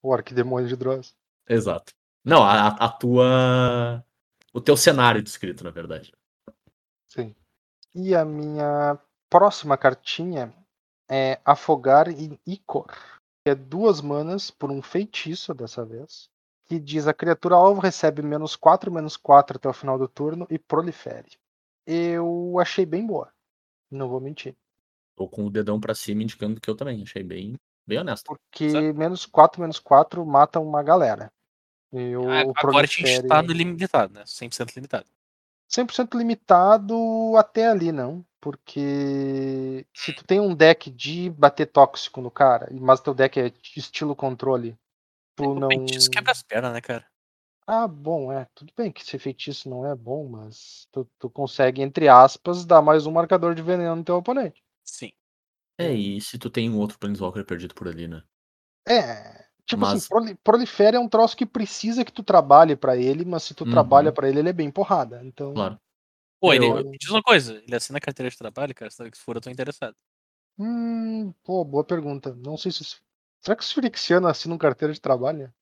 o 0.01 0.13
Arquidemônio 0.13 0.67
de 0.67 0.75
Dross. 0.75 1.15
Exato. 1.49 1.91
Não, 2.27 2.43
a, 2.43 2.67
a 2.67 2.89
tua. 2.89 4.03
O 4.53 4.59
teu 4.59 4.75
cenário 4.75 5.23
descrito, 5.23 5.63
na 5.63 5.69
verdade. 5.69 6.13
Sim. 7.07 7.33
E 7.95 8.13
a 8.13 8.25
minha 8.25 8.99
próxima 9.29 9.77
cartinha 9.77 10.53
é 11.09 11.39
Afogar 11.45 12.09
em 12.09 12.37
Icor. 12.45 12.91
Que 13.45 13.51
é 13.51 13.55
duas 13.55 14.01
manas 14.01 14.51
por 14.51 14.69
um 14.69 14.81
feitiço 14.81 15.53
dessa 15.53 15.85
vez. 15.85 16.29
Que 16.65 16.81
diz 16.81 17.07
a 17.07 17.13
criatura 17.13 17.55
alvo 17.55 17.79
recebe 17.79 18.21
menos 18.21 18.57
4, 18.57 18.91
menos 18.91 19.15
4 19.15 19.55
até 19.55 19.69
o 19.69 19.73
final 19.73 19.97
do 19.97 20.09
turno 20.09 20.45
e 20.49 20.59
prolifere. 20.59 21.29
Eu 21.85 22.57
achei 22.59 22.85
bem 22.85 23.07
boa. 23.07 23.31
Não 23.89 24.09
vou 24.09 24.19
mentir. 24.19 24.53
Tô 25.15 25.29
com 25.29 25.45
o 25.45 25.49
dedão 25.49 25.79
pra 25.79 25.95
cima 25.95 26.23
indicando 26.23 26.59
que 26.59 26.69
eu 26.69 26.75
também. 26.75 27.01
Achei 27.03 27.23
bem, 27.23 27.55
bem 27.87 27.99
honesto. 27.99 28.25
Porque 28.25 28.69
Certo. 28.69 28.97
menos 28.97 29.25
4, 29.25 29.61
menos 29.61 29.79
4 29.79 30.25
mata 30.25 30.59
uma 30.59 30.83
galera. 30.83 31.31
E 31.93 32.15
o 32.15 32.30
Ah, 32.30 32.41
Agora 32.41 32.80
a 32.80 32.85
gente 32.85 33.01
prolifere- 33.01 33.27
tá 33.27 33.41
no 33.41 33.53
limitado, 33.53 34.14
né? 34.14 34.23
100% 34.26 34.76
limitado. 34.76 35.05
100% 35.69 36.18
limitado 36.18 36.95
até 37.38 37.68
ali, 37.68 37.91
não. 37.91 38.26
Porque 38.39 39.85
se 39.93 40.14
tu 40.14 40.23
tem 40.23 40.39
um 40.39 40.53
deck 40.55 40.89
de 40.91 41.30
bater 41.30 41.65
tóxico 41.65 42.22
no 42.22 42.31
cara, 42.31 42.69
mas 42.72 43.01
teu 43.01 43.14
deck 43.14 43.39
é 43.39 43.51
estilo 43.76 44.15
controle, 44.15 44.77
tu 45.35 45.55
não. 45.55 45.68
Feitiço 45.69 46.09
quebra 46.09 46.31
as 46.31 46.41
pernas, 46.43 46.72
né, 46.73 46.80
cara? 46.81 47.05
Ah, 47.65 47.85
bom, 47.88 48.31
é. 48.31 48.47
Tudo 48.55 48.72
bem 48.77 48.91
que 48.91 49.03
ser 49.03 49.19
feitiço 49.19 49.69
não 49.69 49.85
é 49.85 49.93
bom, 49.93 50.30
mas 50.30 50.88
tu, 50.91 51.05
tu 51.19 51.30
consegue, 51.30 51.81
entre 51.81 52.07
aspas, 52.07 52.65
dar 52.65 52.81
mais 52.81 53.05
um 53.05 53.11
marcador 53.11 53.53
de 53.53 53.61
veneno 53.61 53.95
no 53.97 54.03
teu 54.03 54.15
oponente. 54.15 54.64
Sim. 54.85 55.11
É, 55.77 55.91
e 55.93 56.22
se 56.22 56.38
tu 56.38 56.49
tem 56.49 56.69
um 56.69 56.77
outro 56.77 56.97
Planeswalker 56.97 57.43
perdido 57.45 57.76
por 57.76 57.88
ali, 57.89 58.07
né? 58.07 58.23
É. 58.88 59.47
Tipo 59.68 59.81
Mas- 59.81 59.98
assim, 59.98 60.07
proli- 60.07 60.35
prolifere 60.44 60.95
é 60.95 60.99
um 60.99 61.10
troço 61.10 61.35
que 61.35 61.45
precisa 61.45 62.06
que 62.06 62.11
tu 62.11 62.23
trabalhe 62.23 62.76
pra 62.76 62.95
ele, 62.95 63.26
mas 63.26 63.44
se 63.44 63.53
tu 63.53 63.65
Uhum. 63.65 63.72
trabalha 63.72 64.11
pra 64.14 64.30
ele, 64.30 64.39
ele 64.39 64.49
é 64.49 64.53
bem 64.53 64.72
porrada. 64.72 65.22
Então. 65.26 65.53
Claro. 65.53 65.77
Pô, 66.39 66.53
ele, 66.53 66.65
Eu- 66.65 66.85
me 66.89 66.98
diz 66.98 67.10
uma 67.10 67.22
coisa, 67.22 67.56
ele 67.56 67.76
assina 67.76 67.98
a 67.98 68.02
carteira 68.02 68.30
de 68.30 68.38
trabalho, 68.38 68.73
cara, 68.73 68.89
se 68.89 69.11
for 69.15 69.35
eu 69.35 69.41
tô 69.41 69.49
interessado. 69.49 69.95
Hum, 70.57 71.34
pô, 71.44 71.65
boa 71.65 71.84
pergunta. 71.84 72.34
Não 72.35 72.56
sei 72.57 72.72
se. 72.72 72.84
Será 73.41 73.56
que 73.56 73.64
os 73.64 73.72
Phyrexianos 73.72 74.30
assinam 74.30 74.57
carteira 74.57 74.94
de 74.94 75.02
trabalho? 75.02 75.53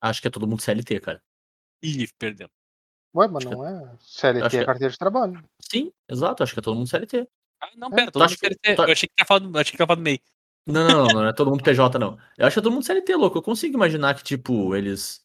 Acho 0.00 0.20
que 0.20 0.28
é 0.28 0.30
todo 0.30 0.46
mundo 0.46 0.60
CLT, 0.60 0.98
cara. 1.00 1.22
Ih, 1.82 2.08
perdemos. 2.18 2.52
Ué, 3.14 3.28
mas 3.28 3.36
Acho 3.46 3.48
que- 3.48 3.54
não 3.54 3.66
é. 3.66 3.96
CLT 4.00 4.46
acho 4.46 4.56
é 4.56 4.60
que- 4.60 4.66
carteira 4.66 4.90
de 4.92 4.98
trabalho. 4.98 5.44
Sim, 5.60 5.92
exato. 6.08 6.42
Acho 6.42 6.52
que 6.52 6.58
é 6.58 6.62
todo 6.62 6.76
mundo 6.76 6.88
CLT. 6.88 7.28
Ah, 7.62 7.70
não, 7.76 7.88
É, 7.88 7.90
pera, 7.92 8.06
tu 8.10 8.12
todo 8.14 8.22
mundo 8.22 8.30
que- 8.32 8.36
CLT. 8.38 8.74
tu- 8.74 8.82
Eu 8.82 8.92
achei 8.92 9.08
que 9.08 9.14
tinha 9.14 9.26
falado, 9.26 9.58
achei 9.58 9.70
que 9.70 9.76
tinha 9.76 9.86
falado 9.86 10.02
MEI. 10.02 10.20
Não, 10.66 10.82
não, 10.88 11.04
não, 11.12 11.20
não 11.22 11.28
é 11.28 11.32
todo 11.32 11.50
mundo 11.50 11.62
PJ, 11.62 11.98
não. 11.98 12.18
Eu 12.38 12.46
acho 12.46 12.54
que 12.54 12.60
é 12.60 12.62
todo 12.62 12.72
mundo 12.72 12.84
CLT, 12.84 13.14
louco. 13.16 13.38
Eu 13.38 13.42
consigo 13.42 13.74
imaginar 13.76 14.14
que, 14.14 14.22
tipo, 14.24 14.74
eles. 14.74 15.22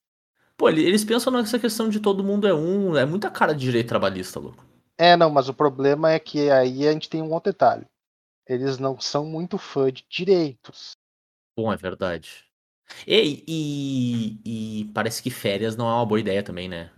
Pô, 0.58 0.68
ele- 0.68 0.84
eles 0.84 1.06
pensam 1.06 1.32
nessa 1.32 1.58
questão 1.58 1.88
de 1.90 2.00
todo 2.00 2.24
mundo 2.24 2.46
é 2.48 2.54
um. 2.54 2.96
É 2.98 3.06
muita 3.06 3.30
cara 3.32 3.54
de 3.54 3.62
direito 3.62 3.88
trabalhista, 3.88 4.40
louco. 4.40 4.66
É, 4.98 5.16
não, 5.16 5.30
mas 5.30 5.48
o 5.48 5.54
problema 5.54 6.12
é 6.12 6.20
que 6.20 6.50
aí 6.52 6.86
a 6.88 6.92
gente 6.92 7.10
tem 7.10 7.22
um 7.22 7.32
outro 7.32 7.54
detalhe. 7.54 7.86
Eles 8.48 8.78
não 8.78 9.00
são 9.00 9.26
muito 9.26 9.58
fã 9.58 9.90
de 9.92 10.04
direitos. 10.10 10.92
Bom, 11.58 11.72
é 11.72 11.78
verdade. 11.78 12.46
E, 13.08 13.44
e, 13.48 14.82
e 14.82 14.86
parece 14.94 15.22
que 15.24 15.30
férias 15.30 15.78
não 15.78 15.88
é 15.88 15.94
uma 15.94 16.06
boa 16.06 16.20
ideia 16.20 16.44
também, 16.44 16.68
né? 16.68 16.90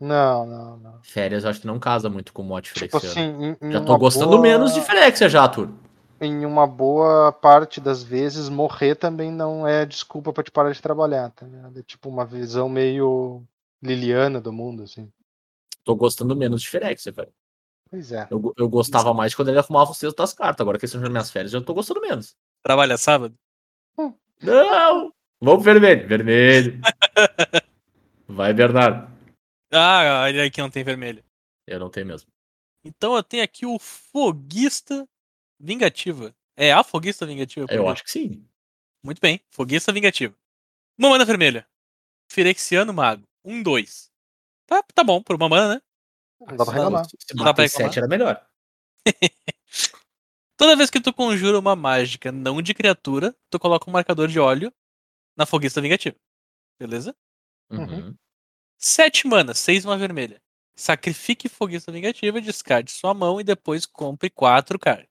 Não, 0.00 0.44
não, 0.46 0.76
não. 0.78 1.00
Férias 1.02 1.44
eu 1.44 1.50
acho 1.50 1.60
que 1.60 1.66
não 1.66 1.78
casa 1.78 2.08
muito 2.10 2.32
com 2.32 2.42
o 2.42 2.44
mote 2.44 2.72
Tipo 2.74 2.96
assim, 2.96 3.46
Já 3.70 3.80
tô 3.84 3.96
gostando 3.96 4.30
boa- 4.30 4.40
menos 4.42 4.74
de 4.74 4.80
Firexia 4.80 5.28
já, 5.28 5.42
Arthur. 5.42 5.70
Em 6.20 6.46
uma 6.46 6.66
boa 6.66 7.30
parte 7.30 7.80
das 7.80 8.02
vezes, 8.02 8.48
morrer 8.48 8.94
também 8.94 9.30
não 9.30 9.66
é 9.66 9.84
desculpa 9.84 10.32
pra 10.32 10.42
te 10.42 10.50
parar 10.50 10.72
de 10.72 10.80
trabalhar, 10.80 11.30
tá 11.30 11.46
ligado? 11.46 11.78
É 11.78 11.82
tipo 11.82 12.08
uma 12.08 12.24
visão 12.24 12.68
meio 12.68 13.42
Liliana 13.82 14.40
do 14.40 14.52
mundo, 14.52 14.82
assim. 14.82 15.12
Tô 15.84 15.94
gostando 15.94 16.34
menos 16.34 16.62
de 16.62 16.68
Firexia, 16.68 17.12
velho. 17.12 17.32
Pois 17.90 18.12
é. 18.12 18.26
Eu, 18.30 18.52
eu 18.56 18.68
gostava 18.68 19.12
mais 19.14 19.34
quando 19.34 19.48
ele 19.48 19.58
arrumava 19.58 19.90
os 19.90 19.98
textos 19.98 20.16
das 20.16 20.32
cartas. 20.32 20.62
Agora 20.62 20.78
que 20.78 20.86
estão 20.86 21.00
nas 21.00 21.10
minhas 21.10 21.30
férias, 21.30 21.52
eu 21.52 21.64
tô 21.64 21.74
gostando 21.74 22.00
menos. 22.00 22.34
Trabalha 22.62 22.96
sábado? 22.96 23.36
Não! 24.42 25.12
Vamos 25.40 25.62
pro 25.62 25.72
vermelho. 25.72 26.08
Vermelho. 26.08 26.80
Vai, 28.26 28.52
Bernardo. 28.52 29.10
Ah, 29.72 30.22
olha 30.24 30.42
aí 30.42 30.50
que 30.50 30.60
não 30.60 30.70
tem 30.70 30.82
vermelho. 30.82 31.22
Eu 31.66 31.78
não 31.78 31.90
tenho 31.90 32.06
mesmo. 32.06 32.28
Então 32.84 33.14
eu 33.16 33.22
tenho 33.22 33.42
aqui 33.42 33.66
o 33.66 33.78
Foguista 33.78 35.06
Vingativa. 35.58 36.34
É 36.56 36.72
a 36.72 36.82
Foguista 36.82 37.26
Vingativa? 37.26 37.66
Eu 37.70 37.88
acho 37.88 38.04
que 38.04 38.10
sim. 38.10 38.46
Muito 39.02 39.20
bem, 39.20 39.40
Foguista 39.50 39.92
Vingativa. 39.92 40.34
Uma 40.98 41.10
mana 41.10 41.24
vermelha. 41.24 41.66
Firexiano 42.30 42.92
Mago. 42.92 43.24
Um, 43.44 43.62
dois. 43.62 44.10
Tá, 44.66 44.82
tá 44.82 45.04
bom, 45.04 45.22
por 45.22 45.36
uma 45.36 45.48
mana, 45.48 45.74
né? 45.76 45.82
Não 46.40 46.56
dá 46.56 46.64
pra 46.64 46.74
Não, 46.74 46.82
reclamar. 46.84 47.04
se 47.06 47.16
Não 47.34 47.44
dá 47.44 47.54
pra 47.54 47.64
reclamar? 47.64 47.92
7 47.92 47.98
era 47.98 48.08
melhor. 48.08 48.46
Toda 50.56 50.76
vez 50.76 50.90
que 50.90 51.00
tu 51.00 51.12
conjura 51.12 51.58
uma 51.58 51.76
mágica 51.76 52.32
não 52.32 52.62
de 52.62 52.74
criatura, 52.74 53.36
tu 53.50 53.58
coloca 53.58 53.88
um 53.88 53.92
marcador 53.92 54.28
de 54.28 54.40
óleo 54.40 54.72
na 55.36 55.46
Foguista 55.46 55.80
Vingativa. 55.80 56.16
Beleza? 56.80 57.14
Uhum. 57.70 57.84
Uhum. 58.08 58.16
Sete 58.78 59.26
manas, 59.26 59.58
seis 59.58 59.84
uma 59.84 59.98
vermelha. 59.98 60.40
Sacrifique 60.76 61.48
Foguista 61.48 61.92
Vingativa, 61.92 62.40
descarte 62.40 62.92
sua 62.92 63.14
mão 63.14 63.40
e 63.40 63.44
depois 63.44 63.86
compre 63.86 64.30
quatro 64.30 64.78
cards. 64.78 65.08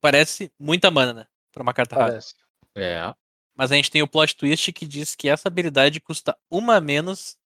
Parece 0.00 0.52
muita 0.58 0.90
mana, 0.90 1.12
né? 1.12 1.26
Pra 1.52 1.62
uma 1.62 1.74
carta 1.74 1.96
rara. 1.96 2.10
Parece. 2.12 2.34
É. 2.74 3.14
Mas 3.56 3.72
a 3.72 3.74
gente 3.74 3.90
tem 3.90 4.02
o 4.02 4.08
plot 4.08 4.36
twist 4.36 4.72
que 4.72 4.86
diz 4.86 5.16
que 5.16 5.28
essa 5.28 5.48
habilidade 5.48 6.00
custa 6.00 6.36
uma 6.50 6.76
a 6.76 6.80
menos 6.80 7.36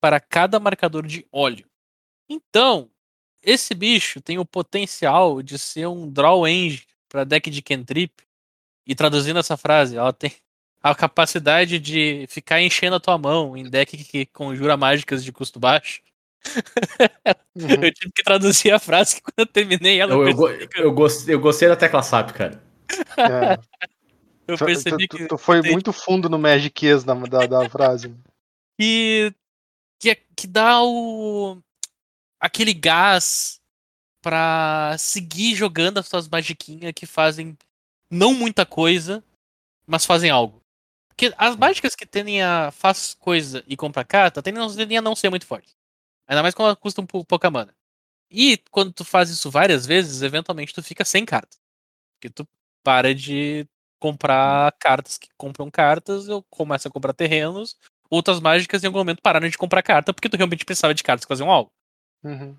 para 0.00 0.18
cada 0.18 0.58
marcador 0.58 1.06
de 1.06 1.26
óleo. 1.30 1.68
Então, 2.28 2.90
esse 3.42 3.74
bicho 3.74 4.20
tem 4.20 4.38
o 4.38 4.44
potencial 4.44 5.42
de 5.42 5.58
ser 5.58 5.86
um 5.86 6.10
draw 6.10 6.46
engine 6.48 6.86
para 7.08 7.24
deck 7.24 7.50
de 7.50 7.60
cantrip. 7.60 8.22
E 8.86 8.94
traduzindo 8.94 9.38
essa 9.38 9.56
frase, 9.56 9.96
ela 9.96 10.12
tem 10.12 10.32
a 10.82 10.94
capacidade 10.94 11.78
de 11.78 12.26
ficar 12.28 12.62
enchendo 12.62 12.96
a 12.96 13.00
tua 13.00 13.18
mão 13.18 13.56
em 13.56 13.68
deck 13.68 14.02
que 14.04 14.24
conjura 14.26 14.76
mágicas 14.76 15.22
de 15.22 15.30
custo 15.30 15.60
baixo. 15.60 16.00
Uhum. 17.54 17.68
Eu 17.82 17.92
tive 17.92 18.12
que 18.14 18.22
traduzir 18.22 18.72
a 18.72 18.78
frase 18.78 19.16
que 19.16 19.22
quando 19.22 19.38
eu 19.38 19.46
terminei 19.46 20.00
ela, 20.00 20.12
eu, 20.12 20.28
Eu, 20.28 20.48
eu, 20.48 20.68
eu, 20.84 20.92
gostei, 20.92 21.34
eu 21.34 21.40
gostei 21.40 21.68
da 21.68 21.76
tecla 21.76 22.02
SAP, 22.02 22.30
cara. 22.32 22.62
É. 23.18 23.58
eu 24.48 24.56
Tu- 24.56 24.64
percebi 24.64 25.06
tu, 25.06 25.16
que, 25.16 25.26
tu 25.26 25.38
foi 25.38 25.60
tem- 25.62 25.72
muito 25.72 25.92
fundo 25.92 26.28
no 26.28 26.38
Magic 26.38 26.86
da, 27.04 27.14
da, 27.14 27.46
da 27.46 27.68
frase. 27.70 28.14
que, 28.78 29.32
que, 30.00 30.10
é- 30.10 30.22
que 30.36 30.46
dá 30.46 30.82
o 30.82 31.58
aquele 32.40 32.72
gás 32.72 33.60
pra 34.22 34.96
seguir 34.98 35.54
jogando 35.54 35.98
as 35.98 36.08
suas 36.08 36.26
magiquinhas 36.28 36.92
que 36.94 37.06
fazem 37.06 37.56
não 38.10 38.32
muita 38.34 38.64
coisa, 38.66 39.22
mas 39.86 40.04
fazem 40.06 40.30
algo. 40.30 40.60
Porque 41.08 41.34
as 41.36 41.54
mágicas 41.54 41.94
que 41.94 42.06
tendem 42.06 42.42
a 42.42 42.70
faz 42.70 43.14
coisa 43.14 43.62
e 43.66 43.76
compra 43.76 44.04
carta 44.04 44.42
tendem 44.42 44.62
a 44.62 44.66
não- 44.66 44.74
tendem 44.74 44.96
a 44.98 45.02
não 45.02 45.14
ser 45.14 45.28
muito 45.28 45.46
fortes. 45.46 45.74
Ainda 46.30 46.42
mais 46.42 46.54
quando 46.54 46.68
ela 46.68 46.76
custa 46.76 47.00
um 47.00 47.06
pou- 47.06 47.24
pouca 47.24 47.50
mana. 47.50 47.74
E 48.30 48.56
quando 48.70 48.92
tu 48.92 49.04
faz 49.04 49.30
isso 49.30 49.50
várias 49.50 49.84
vezes, 49.84 50.22
eventualmente 50.22 50.72
tu 50.72 50.82
fica 50.82 51.04
sem 51.04 51.24
carta. 51.24 51.56
Porque 52.14 52.30
tu 52.30 52.48
para 52.84 53.12
de 53.14 53.66
comprar 53.98 54.72
cartas 54.78 55.18
que 55.18 55.28
compram 55.36 55.68
cartas, 55.70 56.28
eu 56.28 56.42
começo 56.48 56.86
a 56.86 56.90
comprar 56.90 57.12
terrenos, 57.12 57.76
outras 58.08 58.38
mágicas 58.40 58.82
em 58.82 58.86
algum 58.86 59.00
momento 59.00 59.20
pararam 59.20 59.48
de 59.48 59.58
comprar 59.58 59.82
carta 59.82 60.14
porque 60.14 60.28
tu 60.28 60.36
realmente 60.36 60.64
precisava 60.64 60.94
de 60.94 61.02
cartas 61.02 61.24
que 61.24 61.28
faziam 61.28 61.50
algo. 61.50 61.72
Uhum. 62.22 62.56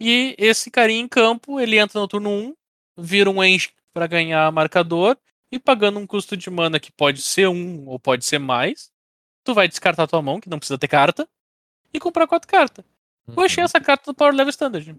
E 0.00 0.34
esse 0.38 0.70
carinha 0.70 1.00
em 1.00 1.08
campo, 1.08 1.60
ele 1.60 1.78
entra 1.78 2.00
no 2.00 2.08
turno 2.08 2.30
1, 2.30 2.54
vira 2.96 3.30
um 3.30 3.44
Enche 3.44 3.70
pra 3.92 4.06
ganhar 4.06 4.50
marcador, 4.50 5.18
e 5.52 5.58
pagando 5.58 5.98
um 5.98 6.06
custo 6.06 6.34
de 6.34 6.48
mana 6.48 6.80
que 6.80 6.90
pode 6.90 7.20
ser 7.20 7.46
um 7.46 7.86
ou 7.86 8.00
pode 8.00 8.24
ser 8.24 8.38
mais, 8.38 8.90
tu 9.44 9.52
vai 9.52 9.68
descartar 9.68 10.06
tua 10.06 10.22
mão, 10.22 10.40
que 10.40 10.48
não 10.48 10.58
precisa 10.58 10.78
ter 10.78 10.88
carta, 10.88 11.28
e 11.92 12.00
comprar 12.00 12.26
quatro 12.26 12.48
cartas. 12.48 12.84
Eu 13.28 13.42
achei 13.42 13.62
essa 13.62 13.80
carta 13.80 14.10
do 14.10 14.14
Power 14.14 14.34
Level 14.34 14.50
Standard. 14.50 14.96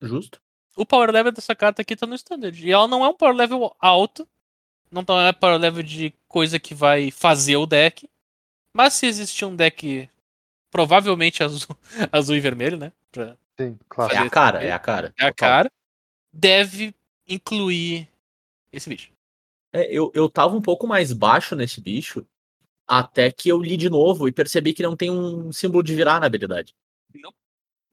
Justo. 0.00 0.40
O 0.76 0.86
Power 0.86 1.10
Level 1.10 1.32
dessa 1.32 1.54
carta 1.54 1.82
aqui 1.82 1.96
tá 1.96 2.06
no 2.06 2.14
Standard. 2.14 2.64
E 2.66 2.70
ela 2.70 2.86
não 2.88 3.04
é 3.04 3.08
um 3.08 3.14
Power 3.14 3.34
Level 3.34 3.74
alto, 3.78 4.26
não 4.90 5.04
tá- 5.04 5.22
é 5.28 5.32
Power 5.32 5.58
Level 5.58 5.82
de 5.82 6.14
coisa 6.28 6.58
que 6.58 6.74
vai 6.74 7.10
fazer 7.10 7.56
o 7.56 7.66
deck, 7.66 8.08
mas 8.74 8.94
se 8.94 9.06
existir 9.06 9.44
um 9.44 9.56
deck 9.56 10.08
provavelmente 10.70 11.42
azul, 11.44 11.76
azul 12.12 12.36
e 12.36 12.40
vermelho, 12.40 12.76
né? 12.78 12.92
Pra, 13.10 13.36
Sim, 13.58 13.76
É 13.80 13.84
claro. 13.88 14.14
a 14.26 14.30
cara, 14.30 14.64
é 14.64 14.72
a 14.72 14.78
cara. 14.78 15.14
é 15.18 15.26
a 15.26 15.32
cara, 15.34 15.70
deve 16.32 16.94
incluir 17.28 18.08
esse 18.72 18.88
bicho. 18.88 19.10
É, 19.72 19.84
eu, 19.92 20.10
eu 20.14 20.28
tava 20.30 20.56
um 20.56 20.62
pouco 20.62 20.86
mais 20.86 21.12
baixo 21.12 21.54
nesse 21.54 21.80
bicho, 21.80 22.24
até 22.86 23.30
que 23.30 23.48
eu 23.48 23.60
li 23.60 23.76
de 23.76 23.90
novo 23.90 24.26
e 24.26 24.32
percebi 24.32 24.72
que 24.72 24.82
não 24.82 24.96
tem 24.96 25.10
um 25.10 25.52
símbolo 25.52 25.82
de 25.82 25.94
virar 25.94 26.18
na 26.20 26.26
habilidade. 26.26 26.74
Não. 27.14 27.32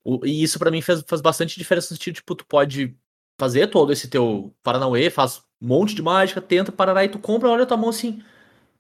O- 0.04 0.26
e 0.26 0.42
isso 0.44 0.58
pra 0.60 0.72
mim 0.72 0.82
fez, 0.82 1.02
faz 1.08 1.22
bastante 1.22 1.58
diferença 1.58 1.94
no 1.94 1.98
sentido, 1.98 2.16
tipo, 2.16 2.36
tu 2.36 2.46
pode 2.46 2.96
fazer 3.40 3.68
todo 3.68 3.92
esse 3.92 4.10
teu 4.10 4.56
Paranauê, 4.64 5.10
faz 5.10 5.40
um 5.62 5.68
monte 5.68 5.94
de 5.96 6.02
mágica, 6.02 6.42
tenta 6.42 6.72
parar 6.72 7.04
e 7.04 7.10
tu 7.10 7.20
compra, 7.20 7.50
olha 7.50 7.64
a 7.64 7.66
tua 7.66 7.78
mão 7.78 7.90
assim. 7.90 8.22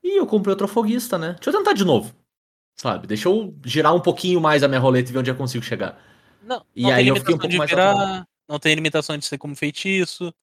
Ih, 0.04 0.18
eu 0.18 0.26
comprei 0.28 0.52
outro 0.52 0.68
foguista, 0.68 1.18
né? 1.18 1.34
Deixa 1.34 1.50
eu 1.50 1.54
tentar 1.58 1.74
de 1.74 1.84
novo. 1.84 2.16
Sabe? 2.76 3.08
Deixa 3.08 3.28
eu 3.28 3.56
girar 3.66 3.94
um 3.96 4.00
pouquinho 4.02 4.40
mais 4.40 4.64
a 4.64 4.68
minha 4.68 4.80
roleta 4.80 5.10
e 5.10 5.14
ver 5.14 5.20
onde 5.20 5.32
eu 5.32 5.36
consigo 5.36 5.64
chegar. 5.64 6.00
Não, 6.42 6.64
E 6.76 6.84
não 6.84 6.92
aí 6.92 7.04
tem 7.06 7.08
eu 7.08 7.16
fiquei 7.18 7.36
um 7.36 7.38
pouco 7.38 7.52
de 7.52 7.58
mais 7.58 7.70
virar, 7.70 8.28
não 8.48 8.60
tem 8.60 8.76
limitação 8.76 9.18
de 9.18 9.26
ser 9.26 9.38
como 9.38 9.56
feitiço, 9.56 10.34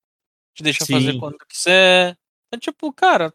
te 0.54 0.62
deixa 0.62 0.84
fazer 0.84 1.12
Sim. 1.12 1.18
quando 1.18 1.38
quiser. 1.48 2.18
Então, 2.48 2.58
tipo, 2.60 2.92
cara, 2.92 3.32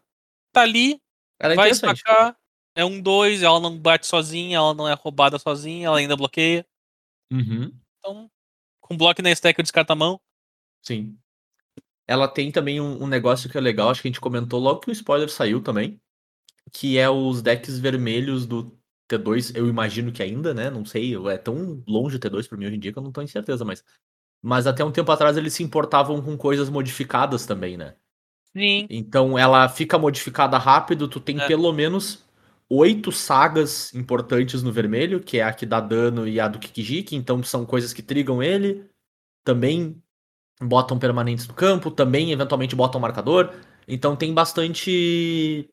tá 0.52 0.60
ali, 0.62 1.00
vai 1.40 1.52
interessante. 1.54 1.98
sacar, 2.00 2.36
é 2.80 2.84
um 2.84 3.00
2, 3.00 3.42
ela 3.42 3.60
não 3.60 3.78
bate 3.78 4.06
sozinha, 4.06 4.56
ela 4.56 4.74
não 4.74 4.88
é 4.88 4.94
roubada 4.94 5.38
sozinha, 5.38 5.86
ela 5.86 5.98
ainda 5.98 6.16
bloqueia. 6.16 6.66
Uhum. 7.30 7.72
Então, 7.98 8.30
com 8.80 8.96
bloco 8.96 9.22
na 9.22 9.30
stack 9.30 9.58
eu 9.58 9.62
descarto 9.62 9.92
a 9.92 9.96
mão. 9.96 10.20
Sim. 10.82 11.16
Ela 12.08 12.26
tem 12.26 12.50
também 12.50 12.80
um, 12.80 13.04
um 13.04 13.06
negócio 13.06 13.48
que 13.48 13.56
é 13.56 13.60
legal, 13.60 13.90
acho 13.90 14.02
que 14.02 14.08
a 14.08 14.10
gente 14.10 14.20
comentou 14.20 14.58
logo 14.58 14.80
que 14.80 14.90
o 14.90 14.92
spoiler 14.92 15.28
saiu 15.28 15.62
também, 15.62 16.00
que 16.72 16.98
é 16.98 17.08
os 17.08 17.42
decks 17.42 17.78
vermelhos 17.78 18.46
do 18.46 18.76
T2, 19.08 19.54
eu 19.54 19.68
imagino 19.68 20.10
que 20.10 20.22
ainda, 20.22 20.54
né? 20.54 20.70
Não 20.70 20.84
sei, 20.84 21.14
é 21.28 21.36
tão 21.36 21.82
longe 21.86 22.16
o 22.16 22.20
T2 22.20 22.48
pra 22.48 22.56
mim 22.56 22.66
hoje 22.66 22.76
em 22.76 22.80
dia 22.80 22.92
que 22.92 22.98
eu 22.98 23.02
não 23.02 23.12
tô 23.12 23.20
em 23.20 23.26
certeza, 23.26 23.64
mas. 23.64 23.84
Mas 24.42 24.66
até 24.66 24.82
um 24.82 24.90
tempo 24.90 25.12
atrás 25.12 25.36
eles 25.36 25.52
se 25.52 25.62
importavam 25.62 26.22
com 26.22 26.34
coisas 26.36 26.70
modificadas 26.70 27.44
também, 27.44 27.76
né? 27.76 27.94
Sim. 28.56 28.86
Então 28.88 29.38
ela 29.38 29.68
fica 29.68 29.98
modificada 29.98 30.56
rápido, 30.56 31.06
tu 31.06 31.20
tem 31.20 31.38
É. 31.38 31.46
pelo 31.46 31.70
menos 31.72 32.24
oito 32.70 33.10
sagas 33.10 33.92
importantes 33.92 34.62
no 34.62 34.72
vermelho, 34.72 35.20
que 35.20 35.38
é 35.38 35.42
a 35.42 35.52
que 35.52 35.66
dá 35.66 35.80
dano 35.80 36.26
e 36.28 36.38
a 36.38 36.46
do 36.46 36.60
Kikijiki, 36.60 37.16
então 37.16 37.42
são 37.42 37.66
coisas 37.66 37.92
que 37.92 38.02
trigam 38.02 38.40
ele. 38.42 38.88
Também 39.44 40.00
botam 40.62 40.98
permanentes 40.98 41.48
no 41.48 41.54
campo, 41.54 41.90
também 41.90 42.30
eventualmente 42.30 42.76
botam 42.76 43.00
marcador. 43.00 43.52
Então 43.88 44.14
tem 44.14 44.32
bastante, 44.32 45.68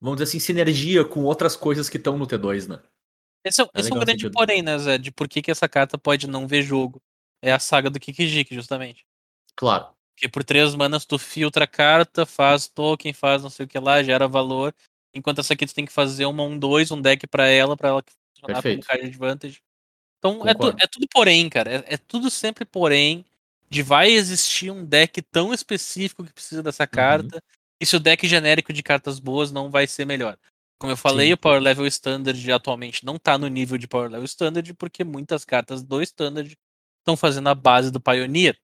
vamos 0.00 0.16
dizer 0.16 0.30
assim, 0.30 0.40
sinergia 0.40 1.04
com 1.04 1.22
outras 1.24 1.54
coisas 1.54 1.88
que 1.88 1.96
estão 1.96 2.18
no 2.18 2.26
T2, 2.26 2.68
né? 2.68 2.82
Esse 3.44 3.62
é, 3.62 3.64
É 3.74 3.80
esse 3.80 3.92
é 3.92 3.94
um 3.94 3.98
grande 3.98 4.22
sentido. 4.22 4.32
porém, 4.32 4.62
né, 4.62 4.78
Zé? 4.78 4.98
De 4.98 5.12
por 5.12 5.28
que, 5.28 5.42
que 5.42 5.50
essa 5.50 5.68
carta 5.68 5.96
pode 5.96 6.26
não 6.26 6.46
ver 6.46 6.62
jogo. 6.62 7.00
É 7.40 7.52
a 7.52 7.58
saga 7.58 7.90
do 7.90 8.00
Kikijiki, 8.00 8.54
justamente. 8.54 9.04
Claro. 9.56 9.88
Porque 10.14 10.28
por 10.28 10.44
três 10.44 10.74
manas 10.74 11.04
tu 11.04 11.18
filtra 11.18 11.64
a 11.64 11.68
carta, 11.68 12.24
faz 12.24 12.68
token, 12.68 13.12
faz 13.12 13.42
não 13.42 13.50
sei 13.50 13.66
o 13.66 13.68
que 13.68 13.78
lá, 13.78 14.02
gera 14.02 14.28
valor. 14.28 14.74
Enquanto 15.14 15.40
essa 15.40 15.52
aqui 15.54 15.66
tu 15.66 15.74
tem 15.74 15.84
que 15.86 15.92
fazer 15.92 16.24
uma, 16.26 16.42
um, 16.42 16.58
dois, 16.58 16.90
um 16.90 17.00
deck 17.00 17.26
pra 17.26 17.46
ela, 17.46 17.76
pra 17.76 17.88
ela 17.90 18.04
funcionar 18.34 18.54
Perfeito. 18.62 18.86
como 18.86 18.88
card 18.88 19.06
advantage. 19.06 19.60
Então 20.18 20.48
é, 20.48 20.54
tu- 20.54 20.76
é 20.80 20.86
tudo 20.86 21.06
porém, 21.12 21.48
cara. 21.48 21.70
É, 21.86 21.94
é 21.94 21.96
tudo 21.96 22.30
sempre 22.30 22.64
porém. 22.64 23.24
De 23.68 23.82
vai 23.82 24.10
existir 24.10 24.70
um 24.70 24.84
deck 24.84 25.20
tão 25.22 25.52
específico 25.54 26.22
que 26.24 26.32
precisa 26.32 26.60
Uhum. 26.60 26.64
dessa 26.64 26.86
carta. 26.86 27.42
E 27.80 27.86
se 27.86 27.96
o 27.96 28.00
deck 28.00 28.26
genérico 28.28 28.72
de 28.72 28.82
cartas 28.82 29.18
boas 29.18 29.50
não 29.50 29.70
vai 29.70 29.86
ser 29.86 30.04
melhor. 30.04 30.36
Como 30.78 30.92
eu 30.92 30.96
falei, 30.96 31.28
Sim. 31.28 31.32
o 31.34 31.38
Power 31.38 31.60
Level 31.60 31.86
Standard 31.86 32.52
atualmente 32.52 33.04
não 33.04 33.18
tá 33.18 33.38
no 33.38 33.48
nível 33.48 33.78
de 33.78 33.88
Power 33.88 34.10
Level 34.10 34.24
Standard, 34.26 34.74
porque 34.74 35.02
muitas 35.04 35.44
cartas 35.44 35.82
do 35.82 36.02
Standard 36.02 36.56
estão 37.00 37.16
fazendo 37.16 37.48
a 37.48 37.54
base 37.54 37.90
do 37.90 38.00
Pioneer, 38.00 38.58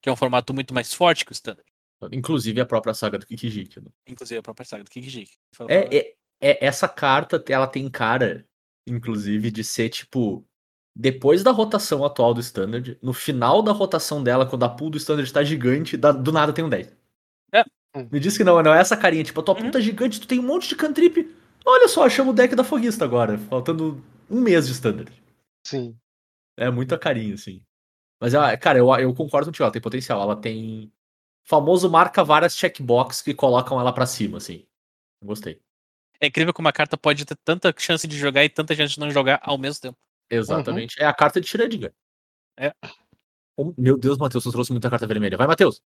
que 0.00 0.08
é 0.08 0.12
um 0.12 0.16
formato 0.16 0.54
muito 0.54 0.72
mais 0.72 0.94
forte 0.94 1.24
que 1.24 1.32
o 1.32 1.34
Standard. 1.34 1.66
Inclusive 2.12 2.60
a 2.60 2.66
própria 2.66 2.94
saga 2.94 3.18
do 3.18 3.26
Kikijiki. 3.26 3.80
Né? 3.80 3.86
Inclusive 4.06 4.38
a 4.38 4.42
própria 4.42 4.64
saga 4.66 4.84
do 4.84 4.90
Kikijiki. 4.90 5.32
É, 5.68 5.96
é, 5.96 6.14
é- 6.40 6.66
essa 6.66 6.88
carta, 6.88 7.42
ela 7.48 7.66
tem 7.66 7.88
cara, 7.88 8.46
inclusive, 8.86 9.50
de 9.50 9.62
ser 9.64 9.88
tipo. 9.88 10.44
Depois 10.96 11.42
da 11.42 11.50
rotação 11.50 12.04
atual 12.04 12.32
do 12.32 12.40
Standard, 12.40 12.96
no 13.02 13.12
final 13.12 13.60
da 13.62 13.72
rotação 13.72 14.22
dela, 14.22 14.46
quando 14.46 14.62
a 14.62 14.68
pool 14.68 14.90
do 14.90 14.96
Standard 14.98 15.32
tá 15.32 15.42
gigante, 15.42 15.96
da- 15.96 16.12
do 16.12 16.30
nada 16.30 16.52
tem 16.52 16.64
um 16.64 16.68
10. 16.68 16.96
É. 17.52 17.64
Me 18.12 18.20
diz 18.20 18.36
que 18.36 18.44
não, 18.44 18.62
não 18.62 18.72
é 18.72 18.78
essa 18.80 18.96
carinha. 18.96 19.24
Tipo, 19.24 19.40
a 19.40 19.42
tua 19.44 19.54
Uhum. 19.54 19.62
pool 19.62 19.70
tá 19.72 19.80
gigante, 19.80 20.20
tu 20.20 20.28
tem 20.28 20.38
um 20.38 20.42
monte 20.44 20.68
de 20.68 20.76
cantrip. 20.76 21.34
Olha 21.66 21.88
só, 21.88 22.08
chama 22.08 22.30
o 22.30 22.34
deck 22.34 22.54
da 22.54 22.62
Foguista 22.62 23.04
agora, 23.04 23.38
faltando 23.38 24.04
um 24.30 24.40
mês 24.40 24.66
de 24.66 24.72
Standard. 24.72 25.10
Sim. 25.66 25.96
É 26.56 26.70
muito 26.70 26.94
a 26.94 26.98
carinha, 26.98 27.34
assim. 27.34 27.60
Mas, 28.20 28.32
ah, 28.34 28.56
cara, 28.56 28.78
eu, 28.78 28.88
eu 28.94 29.12
concordo 29.14 29.46
contigo, 29.48 29.64
ela 29.64 29.72
tem 29.72 29.82
potencial. 29.82 30.20
Ela 30.22 30.36
tem. 30.36 30.92
Famoso 31.44 31.90
marca 31.90 32.24
várias 32.24 32.56
checkbox 32.56 33.20
que 33.20 33.34
colocam 33.34 33.78
ela 33.78 33.92
pra 33.92 34.06
cima, 34.06 34.38
assim. 34.38 34.66
Gostei. 35.22 35.60
É 36.20 36.26
incrível 36.26 36.54
como 36.54 36.66
uma 36.66 36.72
carta 36.72 36.96
pode 36.96 37.24
ter 37.24 37.36
tanta 37.36 37.74
chance 37.76 38.08
de 38.08 38.16
jogar 38.16 38.44
e 38.44 38.48
tanta 38.48 38.74
chance 38.74 38.94
de 38.94 39.00
não 39.00 39.10
jogar 39.10 39.40
ao 39.42 39.58
mesmo 39.58 39.80
tempo. 39.82 39.98
Exatamente. 40.30 41.00
É 41.00 41.04
a 41.04 41.12
carta 41.12 41.40
de 41.40 41.46
Schrödinger. 41.46 41.92
É. 42.56 42.74
Oh, 43.56 43.74
Meu 43.76 43.98
Deus, 43.98 44.16
Matheus, 44.16 44.42
você 44.42 44.50
trouxe 44.50 44.72
muita 44.72 44.88
carta 44.88 45.06
vermelha. 45.06 45.36
Vai, 45.36 45.46
Matheus. 45.46 45.82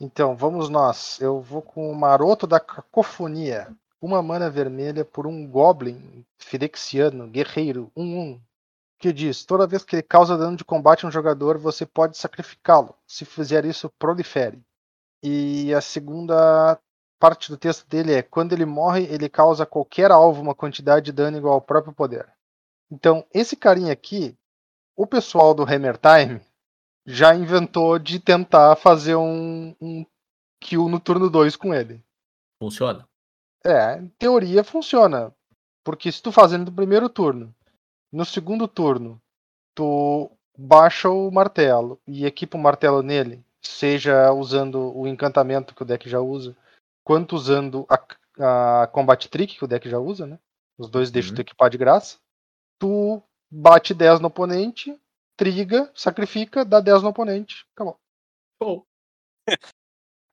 Então, 0.00 0.36
vamos 0.36 0.68
nós. 0.68 1.20
Eu 1.20 1.40
vou 1.40 1.62
com 1.62 1.90
o 1.90 1.94
Maroto 1.94 2.46
da 2.46 2.60
Cacofonia. 2.60 3.74
Uma 4.00 4.22
mana 4.22 4.50
vermelha 4.50 5.04
por 5.04 5.26
um 5.26 5.46
Goblin 5.46 6.24
Firexiano, 6.38 7.26
guerreiro, 7.28 7.90
1-1. 7.96 8.40
Que 8.98 9.12
diz: 9.12 9.44
toda 9.44 9.66
vez 9.66 9.84
que 9.84 9.96
ele 9.96 10.02
causa 10.02 10.38
dano 10.38 10.56
de 10.56 10.64
combate 10.64 11.04
a 11.04 11.08
um 11.08 11.12
jogador, 11.12 11.58
você 11.58 11.84
pode 11.84 12.16
sacrificá-lo. 12.16 12.94
Se 13.06 13.24
fizer 13.24 13.64
isso, 13.64 13.90
prolifere. 13.98 14.62
E 15.22 15.72
a 15.72 15.80
segunda 15.80 16.78
parte 17.18 17.50
do 17.50 17.56
texto 17.56 17.86
dele 17.88 18.12
é: 18.12 18.22
quando 18.22 18.52
ele 18.52 18.66
morre, 18.66 19.04
ele 19.04 19.28
causa 19.28 19.62
a 19.62 19.66
qualquer 19.66 20.10
alvo 20.10 20.42
uma 20.42 20.54
quantidade 20.54 21.06
de 21.06 21.12
dano 21.12 21.36
igual 21.36 21.54
ao 21.54 21.60
próprio 21.60 21.92
poder. 21.92 22.28
Então, 22.90 23.24
esse 23.32 23.56
carinha 23.56 23.92
aqui, 23.92 24.36
o 24.96 25.06
pessoal 25.06 25.54
do 25.54 25.62
Hammer 25.62 25.96
Time 25.96 26.40
já 27.06 27.34
inventou 27.34 27.98
de 27.98 28.18
tentar 28.18 28.76
fazer 28.76 29.16
um, 29.16 29.74
um 29.80 30.04
kill 30.60 30.88
no 30.88 31.00
turno 31.00 31.30
2 31.30 31.56
com 31.56 31.72
ele. 31.72 32.02
Funciona. 32.60 33.08
É, 33.64 33.98
em 33.98 34.08
teoria 34.18 34.62
funciona. 34.64 35.34
Porque 35.84 36.10
se 36.12 36.22
tu 36.22 36.30
fazendo 36.30 36.66
no 36.66 36.76
primeiro 36.76 37.08
turno, 37.08 37.54
no 38.12 38.24
segundo 38.24 38.68
turno, 38.68 39.20
tu 39.74 40.30
baixa 40.56 41.08
o 41.08 41.30
martelo 41.30 42.00
e 42.06 42.24
equipa 42.24 42.56
o 42.56 42.60
martelo 42.60 43.02
nele, 43.02 43.44
seja 43.62 44.32
usando 44.32 44.96
o 44.96 45.06
encantamento 45.06 45.74
que 45.74 45.82
o 45.82 45.86
deck 45.86 46.08
já 46.08 46.20
usa, 46.20 46.56
quanto 47.04 47.36
usando 47.36 47.86
a, 47.88 48.82
a 48.82 48.86
Combat 48.88 49.28
Trick, 49.28 49.56
que 49.56 49.64
o 49.64 49.68
deck 49.68 49.88
já 49.88 49.98
usa, 49.98 50.26
né? 50.26 50.38
Os 50.78 50.88
dois 50.88 51.10
deixam 51.10 51.30
Uhum. 51.30 51.36
tu 51.36 51.40
equipar 51.42 51.70
de 51.70 51.78
graça. 51.78 52.18
Tu 52.78 53.22
bate 53.50 53.94
10 53.94 54.20
no 54.20 54.28
oponente, 54.28 54.98
triga, 55.36 55.90
sacrifica, 55.94 56.64
dá 56.64 56.80
10 56.80 57.02
no 57.02 57.10
oponente. 57.10 57.66
Acabou. 57.74 57.98
Show. 58.62 58.86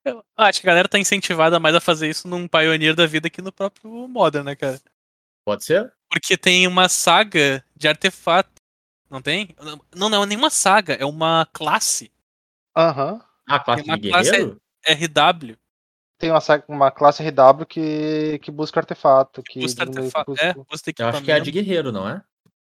Eu 0.05 0.23
acho 0.37 0.61
que 0.61 0.67
a 0.67 0.71
galera 0.71 0.87
tá 0.87 0.97
incentivada 0.97 1.59
mais 1.59 1.75
a 1.75 1.81
fazer 1.81 2.09
isso 2.09 2.27
num 2.27 2.47
Pioneer 2.47 2.95
da 2.95 3.05
vida 3.05 3.29
que 3.29 3.41
no 3.41 3.51
próprio 3.51 4.07
Modern, 4.07 4.45
né, 4.45 4.55
cara? 4.55 4.79
Pode 5.45 5.63
ser? 5.65 5.93
Porque 6.09 6.37
tem 6.37 6.65
uma 6.65 6.87
saga 6.87 7.63
de 7.75 7.87
artefato. 7.87 8.49
Não 9.09 9.21
tem? 9.21 9.55
Não, 9.93 10.09
não 10.09 10.23
é 10.23 10.25
nenhuma 10.25 10.49
saga, 10.49 10.93
é 10.93 11.05
uma 11.05 11.47
classe 11.51 12.11
Aham. 12.79 13.21
Ah, 13.47 13.59
classe 13.59 13.83
Tem 13.83 13.91
uma 13.91 13.99
de 13.99 14.09
classe- 14.09 14.31
guerreiro? 14.31 14.61
RW. 14.87 15.57
Tem 16.19 16.31
uma, 16.31 16.39
uma 16.67 16.91
classe 16.91 17.23
RW 17.23 17.65
que, 17.65 18.39
que 18.39 18.51
busca 18.51 18.79
artefato. 18.79 19.41
Que 19.43 19.59
o 19.59 19.63
artefato. 19.63 20.25
custo. 20.25 20.43
É, 20.45 20.53
custa 20.53 20.91
Eu 20.97 21.07
acho 21.07 21.23
que 21.23 21.31
é 21.31 21.35
a 21.35 21.39
de 21.39 21.51
guerreiro, 21.51 21.91
não 21.91 22.07
é? 22.07 22.21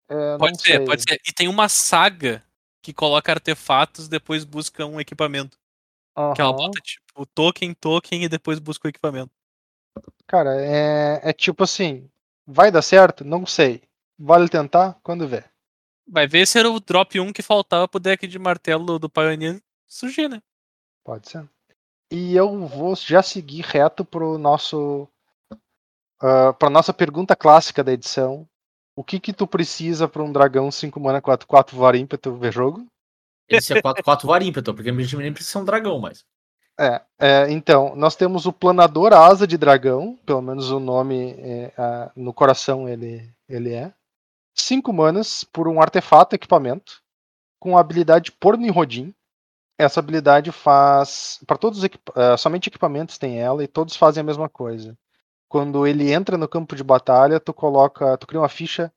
É, 0.09 0.31
não 0.33 0.37
Pode 0.37 0.61
ser, 0.61 0.77
sei. 0.77 0.85
pode 0.85 1.01
ser. 1.03 1.19
E 1.27 1.31
tem 1.33 1.47
uma 1.47 1.67
saga 1.69 2.43
que 2.83 2.93
coloca 2.93 3.31
artefatos 3.31 4.07
depois 4.07 4.43
busca 4.43 4.85
um 4.85 4.99
equipamento. 4.99 5.57
Que 6.35 6.41
ela 6.41 6.51
bota, 6.53 6.79
tipo, 6.81 7.25
token, 7.27 7.73
token 7.73 8.23
e 8.23 8.29
depois 8.29 8.59
busca 8.59 8.87
o 8.87 8.89
equipamento. 8.89 9.31
Cara, 10.27 10.55
é, 10.61 11.21
é 11.29 11.33
tipo 11.33 11.63
assim. 11.63 12.09
Vai 12.45 12.69
dar 12.71 12.81
certo? 12.81 13.23
Não 13.23 13.45
sei. 13.45 13.81
Vale 14.19 14.49
tentar 14.49 14.97
quando 15.01 15.27
vê. 15.27 15.43
Vai 16.07 16.27
ver 16.27 16.45
se 16.45 16.59
era 16.59 16.69
o 16.69 16.79
drop 16.79 17.19
1 17.19 17.31
que 17.31 17.41
faltava 17.41 17.87
pro 17.87 17.99
deck 17.99 18.27
de 18.27 18.37
martelo 18.37 18.99
do 18.99 19.09
Pioneer 19.09 19.61
surgir, 19.91 20.27
né? 20.29 20.41
Pode 21.03 21.29
ser. 21.29 21.47
E 22.11 22.35
eu 22.35 22.67
vou 22.67 22.95
já 22.95 23.21
seguir 23.23 23.61
reto 23.61 24.03
pro 24.03 24.37
nosso. 24.37 25.07
Uh, 26.21 26.53
pra 26.59 26.69
nossa 26.69 26.93
pergunta 26.93 27.35
clássica 27.35 27.83
da 27.83 27.91
edição. 27.91 28.47
O 28.95 29.03
que 29.03 29.19
que 29.19 29.33
tu 29.33 29.47
precisa 29.47 30.07
pra 30.07 30.21
um 30.21 30.31
dragão 30.31 30.69
5 30.69 30.99
mana 30.99 31.21
4 31.21 31.47
4 31.47 31.75
voar 31.75 31.95
ímpeto 31.95 32.35
ver 32.35 32.51
jogo? 32.51 32.85
Esse 33.49 33.73
é 33.73 33.81
4-4 33.81 34.23
voar 34.23 34.41
ímpeto, 34.43 34.73
porque 34.73 34.89
a 34.89 34.93
gente 34.93 35.15
nem 35.17 35.33
precisa 35.33 35.53
ser 35.53 35.57
um 35.59 35.65
dragão 35.65 35.99
mais. 35.99 36.23
É, 36.79 37.01
é, 37.19 37.51
então, 37.51 37.95
nós 37.95 38.15
temos 38.15 38.45
o 38.45 38.53
planador 38.53 39.13
asa 39.13 39.45
de 39.45 39.57
dragão, 39.57 40.17
pelo 40.25 40.41
menos 40.41 40.69
o 40.71 40.79
nome 40.79 41.31
é, 41.37 41.73
a- 41.77 42.11
no 42.15 42.33
coração 42.33 42.87
ele, 42.87 43.29
ele 43.47 43.73
é. 43.73 43.93
5 44.55 44.91
manas 44.93 45.43
por 45.43 45.67
um 45.67 45.81
artefato 45.81 46.35
equipamento, 46.35 47.01
com 47.59 47.77
a 47.77 47.81
habilidade 47.81 48.31
Porno 48.31 48.65
e 48.65 48.69
Rodin. 48.69 49.13
Essa 49.81 49.99
habilidade 49.99 50.51
faz. 50.51 51.39
para 51.47 51.57
todos 51.57 51.79
os 51.79 51.83
equipa- 51.83 52.13
eh, 52.15 52.37
somente 52.37 52.67
equipamentos 52.67 53.17
tem 53.17 53.39
ela 53.39 53.63
e 53.63 53.67
todos 53.67 53.95
fazem 53.95 54.21
a 54.21 54.23
mesma 54.23 54.47
coisa. 54.47 54.97
Quando 55.49 55.85
ele 55.85 56.11
entra 56.11 56.37
no 56.37 56.47
campo 56.47 56.75
de 56.75 56.83
batalha, 56.83 57.39
tu 57.39 57.53
coloca. 57.53 58.17
Tu 58.17 58.27
cria 58.27 58.39
uma 58.39 58.49
ficha 58.49 58.93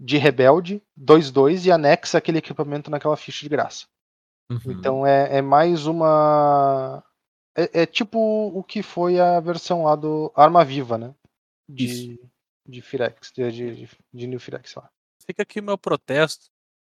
de 0.00 0.16
rebelde, 0.16 0.82
2-2, 0.96 1.64
e 1.64 1.70
anexa 1.70 2.18
aquele 2.18 2.38
equipamento 2.38 2.90
naquela 2.90 3.16
ficha 3.16 3.42
de 3.44 3.48
graça. 3.48 3.86
Uhum. 4.50 4.72
Então 4.72 5.06
é, 5.06 5.38
é 5.38 5.42
mais 5.42 5.86
uma. 5.86 7.04
É, 7.56 7.82
é 7.82 7.86
tipo 7.86 8.18
o 8.18 8.64
que 8.64 8.82
foi 8.82 9.20
a 9.20 9.38
versão 9.38 9.84
lá 9.84 9.94
do 9.94 10.32
Arma 10.34 10.64
Viva, 10.64 10.98
né? 10.98 11.14
De, 11.68 12.20
de 12.66 12.82
Firex, 12.82 13.30
de, 13.32 13.50
de, 13.52 13.88
de 14.12 14.26
New 14.26 14.40
Firex 14.40 14.74
lá. 14.74 14.90
Fica 15.24 15.42
aqui 15.42 15.60
o 15.60 15.62
meu 15.62 15.78
protesto, 15.78 16.46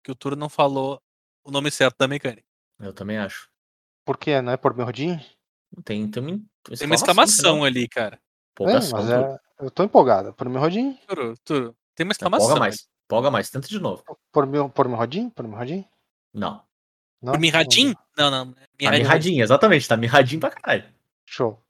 que 0.04 0.12
o 0.12 0.16
Turo 0.16 0.36
não 0.36 0.50
falou 0.50 1.02
o 1.44 1.52
nome 1.52 1.72
certo 1.72 1.98
da 1.98 2.08
mecânica. 2.08 2.48
Eu 2.80 2.94
também 2.94 3.18
acho. 3.18 3.48
Por 4.06 4.18
quê? 4.18 4.42
Não 4.42 4.54
é 4.54 4.58
por 4.58 4.76
Merdin? 4.76 5.20
Tem, 5.84 6.08
tem, 6.10 6.24
uma, 6.24 6.40
Tem 6.78 6.86
uma 6.88 6.96
exclamação 6.96 7.58
no 7.58 7.66
final. 7.66 7.66
ali, 7.66 7.88
cara. 7.88 8.16
É, 8.16 8.20
Empolgação, 8.54 9.00
mas 9.00 9.10
tudo. 9.10 9.14
é, 9.24 9.40
eu 9.60 9.72
tô 9.72 9.84
empolgado. 9.84 10.34
Por 10.34 10.50
Merdin? 10.50 10.98
Turo, 11.08 11.36
Turo. 11.44 11.76
Tem 11.96 12.04
uma 12.06 12.12
exclamação. 12.14 12.46
Empolga 12.48 12.60
mais. 12.60 12.88
Empolga 13.06 13.32
mais. 13.32 13.50
Tenta 13.50 13.68
de 13.68 13.80
novo. 13.80 14.04
Por 14.32 14.46
meu, 14.46 14.70
por 14.70 14.88
Merdin? 14.88 15.30
Por 15.30 15.48
Merdin? 15.48 15.86
Não. 16.34 16.62
Não? 17.22 17.34
Por 17.34 17.40
Mirradin? 17.40 17.94
Não, 18.18 18.32
não. 18.32 18.54
Tá 18.54 18.62
Mirradin. 18.80 19.04
mirradinho, 19.04 19.44
exatamente. 19.44 19.88
Tá 19.88 19.98
mirradinho 19.98 20.40
pra 20.40 20.52
caralho. 20.52 20.86
Show. 21.26 21.62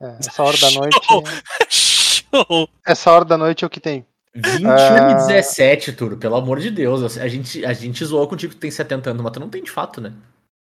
É, 0.00 0.16
essa 0.20 0.42
hora 0.42 0.56
da 0.58 0.70
noite. 0.78 0.98
Show! 1.02 1.24
Show! 1.70 2.68
Essa 2.86 3.10
hora 3.10 3.24
da 3.24 3.38
noite 3.38 3.64
é 3.64 3.66
o 3.66 3.70
que 3.70 3.80
tem. 3.80 4.06
21 4.34 4.70
Ah. 4.70 5.10
e 5.12 5.14
17, 5.14 5.92
Turo. 5.94 6.16
Pelo 6.18 6.36
amor 6.36 6.60
de 6.60 6.70
Deus. 6.70 7.16
A 7.18 7.26
gente, 7.26 7.64
a 7.64 7.72
gente 7.72 8.04
zoou 8.04 8.28
contigo 8.28 8.52
que 8.52 8.60
tem 8.60 8.70
70 8.70 9.10
anos, 9.10 9.22
mas 9.22 9.32
tu 9.32 9.40
não 9.40 9.48
tem 9.48 9.62
de 9.62 9.70
fato, 9.70 10.00
né? 10.00 10.12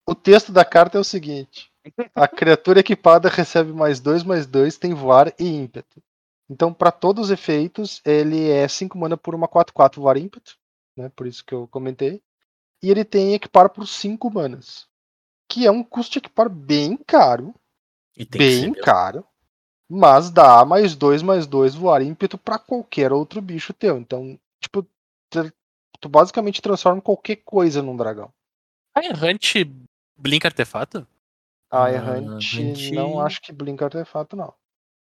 O 0.06 0.14
texto 0.14 0.52
da 0.52 0.64
carta 0.64 0.98
é 0.98 1.00
o 1.00 1.04
seguinte: 1.04 1.70
a 2.14 2.28
criatura 2.28 2.80
equipada 2.80 3.28
recebe 3.28 3.72
mais 3.72 4.00
dois, 4.00 4.22
mais 4.22 4.46
dois, 4.46 4.76
tem 4.76 4.94
voar 4.94 5.32
e 5.38 5.46
ímpeto. 5.46 6.02
Então, 6.48 6.72
para 6.74 6.92
todos 6.92 7.26
os 7.26 7.30
efeitos, 7.30 8.02
ele 8.04 8.50
é 8.50 8.68
5 8.68 8.98
mana 8.98 9.16
por 9.16 9.34
uma 9.34 9.48
4-4 9.48 10.00
voar 10.02 10.16
e 10.16 10.20
ímpeto, 10.22 10.56
né? 10.96 11.10
Por 11.16 11.26
isso 11.26 11.44
que 11.44 11.54
eu 11.54 11.66
comentei. 11.68 12.22
E 12.82 12.90
ele 12.90 13.04
tem 13.04 13.34
equipar 13.34 13.70
por 13.70 13.86
5 13.86 14.30
manas, 14.30 14.86
que 15.48 15.66
é 15.66 15.70
um 15.70 15.84
custo 15.84 16.14
de 16.14 16.18
equipar 16.18 16.48
bem 16.50 16.96
caro, 16.96 17.54
E 18.16 18.26
tem 18.26 18.30
que 18.30 18.38
bem 18.38 18.74
caro, 18.74 19.26
mas 19.88 20.30
dá 20.30 20.64
mais 20.64 20.94
dois, 20.94 21.22
mais 21.22 21.46
dois 21.46 21.74
voar 21.74 22.02
ímpeto 22.02 22.38
para 22.38 22.58
qualquer 22.58 23.12
outro 23.12 23.40
bicho 23.42 23.72
teu. 23.74 23.98
Então, 23.98 24.38
tipo, 24.60 24.82
tu- 25.30 25.52
tu 26.00 26.08
basicamente 26.08 26.62
transforma 26.62 27.00
qualquer 27.02 27.36
coisa 27.36 27.82
num 27.82 27.96
dragão. 27.96 28.32
A 28.94 29.04
errante 29.04 29.64
blinka 30.16 30.48
artefato? 30.48 31.06
Ah, 31.70 31.90
errante, 31.90 32.92
não 32.92 33.20
acho 33.20 33.40
que 33.40 33.52
blinka 33.52 33.84
artefato, 33.84 34.36
não. 34.36 34.54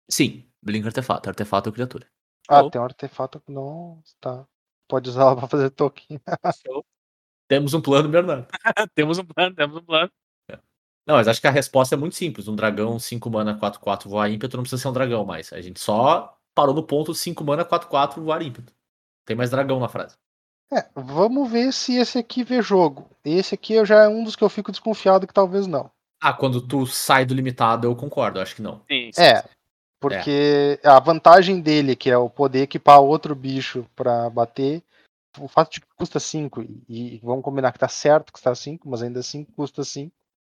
Sim, 0.09 0.49
Blink 0.67 0.85
artefato. 0.85 1.29
Artefato 1.29 1.69
ou 1.69 1.73
criatura. 1.73 2.07
Ah, 2.49 2.61
Show. 2.61 2.71
tem 2.71 2.81
um 2.81 2.85
artefato. 2.85 3.41
Não, 3.49 4.03
tá. 4.21 4.45
Pode 4.89 5.09
usar 5.09 5.23
ela 5.23 5.37
pra 5.37 5.47
fazer 5.47 5.71
token. 5.71 6.21
Temos 7.49 7.73
um 7.73 7.81
plano, 7.81 8.09
Bernardo. 8.09 8.49
temos 8.97 9.19
um 9.19 9.25
plano, 9.25 9.55
temos 9.55 9.77
um 9.77 9.85
plano. 9.85 10.11
Não, 11.07 11.15
mas 11.15 11.29
acho 11.29 11.41
que 11.41 11.47
a 11.47 11.53
resposta 11.53 11.95
é 11.95 11.99
muito 11.99 12.17
simples. 12.17 12.49
Um 12.49 12.57
dragão 12.57 12.99
5 12.99 13.31
mana 13.31 13.57
4-4 13.57 14.09
voar 14.09 14.29
ímpeto 14.29 14.57
não 14.57 14.65
precisa 14.65 14.83
ser 14.83 14.89
um 14.89 14.93
dragão 14.93 15.25
mais. 15.25 15.53
A 15.53 15.61
gente 15.61 15.79
só 15.79 16.37
parou 16.53 16.75
no 16.75 16.83
ponto 16.83 17.15
5 17.15 17.45
mana 17.45 17.65
4-4 17.65 18.21
voar 18.21 18.43
ímpeto. 18.43 18.75
Tem 19.25 19.37
mais 19.37 19.51
dragão 19.51 19.79
na 19.79 19.89
frase. 19.89 20.17
É, 20.73 20.85
vamos 20.95 21.51
ver 21.51 21.73
se 21.73 21.97
esse 21.97 22.19
aqui 22.19 22.43
vê 22.43 22.61
jogo. 22.61 23.09
Esse 23.25 23.55
aqui 23.55 23.75
eu 23.75 23.87
já 23.87 24.05
é 24.05 24.09
um 24.09 24.25
dos 24.25 24.35
que 24.35 24.43
eu 24.43 24.49
fico 24.49 24.73
desconfiado 24.73 25.27
que 25.27 25.35
talvez 25.35 25.67
não. 25.67 25.91
Ah, 26.21 26.33
quando 26.33 26.67
tu 26.67 26.87
sai 26.87 27.25
do 27.25 27.35
limitado, 27.35 27.87
eu 27.87 27.95
concordo. 27.95 28.41
Acho 28.41 28.57
que 28.57 28.63
não. 28.63 28.81
Sim, 28.89 29.11
sim, 29.13 29.23
É, 29.23 29.45
porque 30.01 30.81
a 30.83 30.99
vantagem 30.99 31.61
dele, 31.61 31.95
que 31.95 32.11
é 32.11 32.17
o 32.19 32.29
poder 32.29 32.63
equipar 32.63 33.01
outro 33.01 33.35
bicho 33.35 33.87
pra 33.95 34.29
bater, 34.29 34.83
o 35.39 35.47
fato 35.47 35.73
de 35.73 35.81
que 35.81 35.87
custa 35.97 36.19
5, 36.19 36.63
e, 36.63 36.85
e 36.89 37.21
vamos 37.23 37.45
combinar 37.45 37.73
que 37.73 37.79
tá 37.79 37.89
certo 37.89 38.33
que 38.33 38.39
está 38.39 38.55
5, 38.55 38.89
mas 38.89 39.03
ainda 39.03 39.21
assim 39.21 39.45
custa 39.45 39.85
5, 39.85 40.13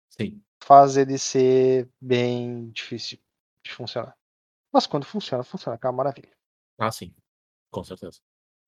Sim. 0.10 0.42
faz 0.64 0.98
ele 0.98 1.18
ser 1.18 1.88
bem 2.02 2.70
difícil 2.72 3.20
de 3.64 3.72
funcionar. 3.72 4.16
Mas 4.74 4.88
quando 4.88 5.06
funciona, 5.06 5.44
funciona, 5.44 5.78
que 5.78 5.86
é 5.86 5.90
uma 5.90 5.98
maravilha. 5.98 6.32
Ah, 6.80 6.92
sim. 6.92 7.14
Com 7.70 7.84
certeza. 7.84 8.20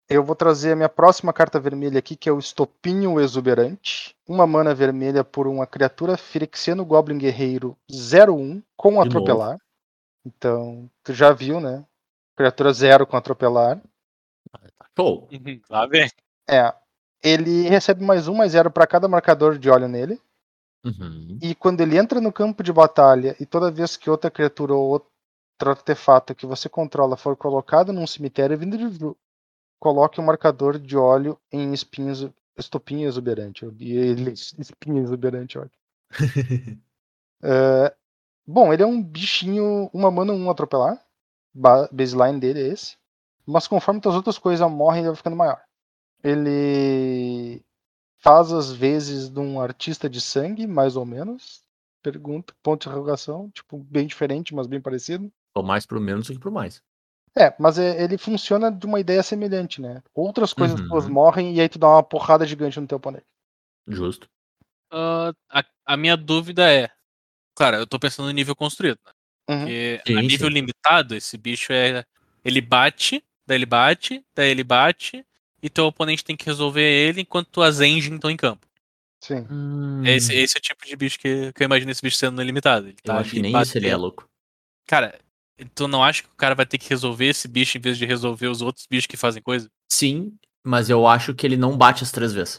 Eu 0.09 0.23
vou 0.23 0.35
trazer 0.35 0.73
a 0.73 0.75
minha 0.75 0.89
próxima 0.89 1.31
carta 1.31 1.59
vermelha 1.59 1.99
aqui, 1.99 2.15
que 2.15 2.27
é 2.27 2.31
o 2.31 2.39
Estopinho 2.39 3.19
Exuberante. 3.19 4.15
Uma 4.27 4.45
mana 4.45 4.75
vermelha 4.75 5.23
por 5.23 5.47
uma 5.47 5.65
criatura 5.65 6.17
Firexiano 6.17 6.85
Goblin 6.85 7.17
Guerreiro 7.17 7.77
01 7.89 8.61
com 8.75 9.01
atropelar. 9.01 9.57
Então, 10.25 10.89
tu 11.03 11.13
já 11.13 11.31
viu, 11.31 11.59
né? 11.59 11.85
Criatura 12.35 12.73
0 12.73 13.05
com 13.05 13.17
atropelar. 13.17 13.81
Show. 14.97 15.27
Uhum, 15.31 15.61
Lá 15.69 15.85
vem. 15.85 16.09
É. 16.49 16.73
Ele 17.21 17.69
recebe 17.69 18.03
mais 18.03 18.27
um, 18.27 18.35
mais 18.35 18.51
zero 18.51 18.69
para 18.69 18.85
cada 18.85 19.07
marcador 19.07 19.57
de 19.57 19.69
óleo 19.69 19.87
nele. 19.87 20.19
Uhum. 20.83 21.39
E 21.41 21.55
quando 21.55 21.81
ele 21.81 21.97
entra 21.97 22.19
no 22.19 22.33
campo 22.33 22.61
de 22.61 22.73
batalha 22.73 23.35
e 23.39 23.45
toda 23.45 23.71
vez 23.71 23.95
que 23.95 24.09
outra 24.09 24.29
criatura 24.29 24.73
ou 24.73 24.89
outro 24.89 25.09
artefato 25.65 26.35
que 26.35 26.45
você 26.45 26.67
controla 26.67 27.15
for 27.15 27.37
colocado 27.37 27.93
num 27.93 28.05
cemitério 28.05 28.57
vindo 28.57 28.77
de 28.77 28.85
coloque 29.83 30.21
um 30.21 30.23
marcador 30.23 30.79
de 30.79 30.95
óleo 30.95 31.37
em 31.51 31.73
espinhos, 31.73 32.29
estopinho 32.57 33.05
exuberante. 33.05 33.65
Ele 33.65 34.31
espinho 34.57 35.03
exuberante, 35.03 35.57
olha. 35.59 35.71
É, 37.43 37.93
bom, 38.47 38.71
ele 38.71 38.81
é 38.81 38.85
um 38.85 39.03
bichinho, 39.03 39.89
uma 39.93 40.09
mana, 40.09 40.31
um 40.31 40.49
atropelar. 40.49 41.05
Ba- 41.53 41.89
Baseline 41.91 42.39
dele 42.39 42.61
é 42.61 42.67
esse. 42.67 42.95
Mas 43.45 43.67
conforme 43.67 43.99
as 44.05 44.15
outras 44.15 44.37
coisas 44.37 44.71
morrem, 44.71 45.01
ele 45.01 45.09
vai 45.09 45.17
ficando 45.17 45.35
maior. 45.35 45.61
Ele 46.23 47.61
faz 48.19 48.53
as 48.53 48.71
vezes 48.71 49.29
de 49.29 49.37
um 49.41 49.59
artista 49.59 50.09
de 50.09 50.21
sangue, 50.21 50.65
mais 50.65 50.95
ou 50.95 51.05
menos. 51.05 51.61
Pergunta, 52.01 52.53
ponto 52.63 52.83
de 52.83 52.87
interrogação, 52.87 53.51
tipo, 53.51 53.77
bem 53.77 54.07
diferente, 54.07 54.55
mas 54.55 54.65
bem 54.65 54.79
parecido. 54.79 55.29
Ou 55.53 55.61
mais 55.61 55.85
pro 55.85 55.99
menos 55.99 56.27
do 56.27 56.33
que 56.33 56.39
pro 56.39 56.51
mais. 56.51 56.81
É, 57.37 57.53
mas 57.59 57.79
é- 57.79 58.03
ele 58.03 58.17
funciona 58.17 58.71
de 58.71 58.85
uma 58.85 58.99
ideia 58.99 59.23
semelhante, 59.23 59.81
né? 59.81 60.01
Outras 60.13 60.53
coisas 60.53 60.79
Uhum. 60.79 60.87
tuas 60.87 61.07
morrem 61.07 61.55
e 61.55 61.61
aí 61.61 61.67
tu 61.67 61.79
dá 61.79 61.87
uma 61.87 62.03
porrada 62.03 62.45
gigante 62.45 62.79
no 62.79 62.87
teu 62.87 62.97
oponente. 62.97 63.25
Justo. 63.87 64.27
Ah, 64.91 65.33
a, 65.49 65.63
a 65.85 65.97
minha 65.97 66.15
dúvida 66.15 66.71
é. 66.71 66.89
Cara, 67.57 67.77
eu 67.77 67.87
tô 67.87 67.99
pensando 67.99 68.27
no 68.27 68.31
nível 68.31 68.55
construído. 68.55 68.99
né? 69.05 69.13
Uhum. 69.49 69.59
Porque 69.65 70.01
Sim, 70.07 70.17
a 70.17 70.21
nível 70.21 70.47
sim. 70.47 70.53
limitado, 70.53 71.15
esse 71.15 71.37
bicho 71.37 71.73
é. 71.73 72.05
Ele 72.45 72.61
bate, 72.61 73.23
daí 73.47 73.57
ele 73.57 73.65
bate, 73.65 74.23
daí 74.35 74.49
ele 74.49 74.63
bate, 74.63 75.25
e 75.61 75.69
teu 75.69 75.85
oponente 75.85 76.23
tem 76.23 76.35
que 76.35 76.45
resolver 76.45 76.83
ele 76.83 77.21
enquanto 77.21 77.61
as 77.61 77.79
engines 77.79 78.15
estão 78.15 78.29
em 78.29 78.37
campo. 78.37 78.67
Sim. 79.23 79.47
Hum, 79.49 80.03
Esse, 80.05 80.35
esse 80.35 80.57
é 80.57 80.59
o 80.59 80.61
tipo 80.61 80.85
de 80.85 80.95
bicho 80.97 81.17
que, 81.17 81.53
que 81.53 81.63
eu 81.63 81.65
imagino 81.65 81.89
esse 81.89 82.01
bicho 82.01 82.17
sendo 82.17 82.35
no 82.35 82.43
limitado. 82.43 82.87
Ele 82.87 82.97
eu 83.03 83.13
tá 83.13 83.19
acho 83.19 83.31
que 83.31 83.41
nem 83.41 83.59
isso 83.61 83.77
ele 83.77 83.87
é 83.87 83.95
louco. 83.95 84.27
Cara, 84.85 85.17
tu 85.65 85.87
não 85.87 86.03
acha 86.03 86.23
que 86.23 86.29
o 86.29 86.35
cara 86.35 86.55
vai 86.55 86.65
ter 86.65 86.77
que 86.77 86.89
resolver 86.89 87.25
esse 87.27 87.47
bicho 87.47 87.77
em 87.77 87.81
vez 87.81 87.97
de 87.97 88.05
resolver 88.05 88.47
os 88.47 88.61
outros 88.61 88.85
bichos 88.89 89.07
que 89.07 89.17
fazem 89.17 89.41
coisa? 89.41 89.69
Sim, 89.91 90.35
mas 90.63 90.89
eu 90.89 91.05
acho 91.07 91.33
que 91.33 91.45
ele 91.45 91.57
não 91.57 91.77
bate 91.77 92.03
as 92.03 92.11
três 92.11 92.33
vezes. 92.33 92.57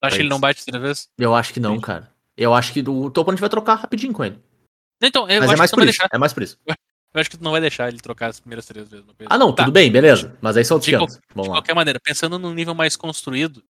Tu 0.00 0.06
acha 0.06 0.14
É 0.14 0.18
que 0.18 0.22
ele 0.22 0.28
não 0.30 0.40
bate 0.40 0.60
outra 0.66 0.78
vez? 0.80 1.08
Eu 1.18 1.34
acho 1.34 1.52
que 1.52 1.60
não, 1.60 1.72
Entendi. 1.72 1.86
cara. 1.86 2.10
Eu 2.36 2.54
acho 2.54 2.72
que 2.72 2.80
o 2.80 3.10
teu 3.10 3.20
oponente 3.22 3.40
vai 3.40 3.50
trocar 3.50 3.74
rapidinho 3.74 4.12
com 4.12 4.24
ele. 4.24 4.38
Então, 5.02 5.28
eu 5.28 5.40
mas 5.40 5.50
acho 5.50 5.54
é 5.54 5.56
mais 5.58 5.70
que 5.70 5.76
tu 5.76 5.80
por 5.80 5.88
isso. 5.88 5.98
deixar. 5.98 6.08
É 6.14 6.18
mais 6.18 6.32
por 6.32 6.42
isso. 6.42 6.58
Eu 6.66 7.20
acho 7.20 7.28
que 7.30 7.36
tu 7.36 7.42
não 7.44 7.50
vai 7.50 7.60
deixar 7.60 7.88
ele 7.88 7.98
trocar 8.00 8.28
as 8.28 8.38
primeiras 8.40 8.64
três 8.66 8.88
vezes. 8.88 9.04
Ah, 9.26 9.36
não. 9.36 9.52
Tá, 9.54 9.64
tudo 9.64 9.72
bem, 9.74 9.90
beleza. 9.90 10.36
Mas 10.40 10.56
aí 10.56 10.64
são 10.64 10.76
outros 10.76 10.86
De 10.90 10.96
qual- 10.96 11.06
500. 11.06 11.20
Vamos 11.34 11.48
De 11.48 11.54
qualquer 11.54 11.74
maneira, 11.74 11.98
pensando 12.00 12.38
num 12.38 12.54
nível 12.54 12.74
mais 12.74 12.96
construído, 12.96 13.62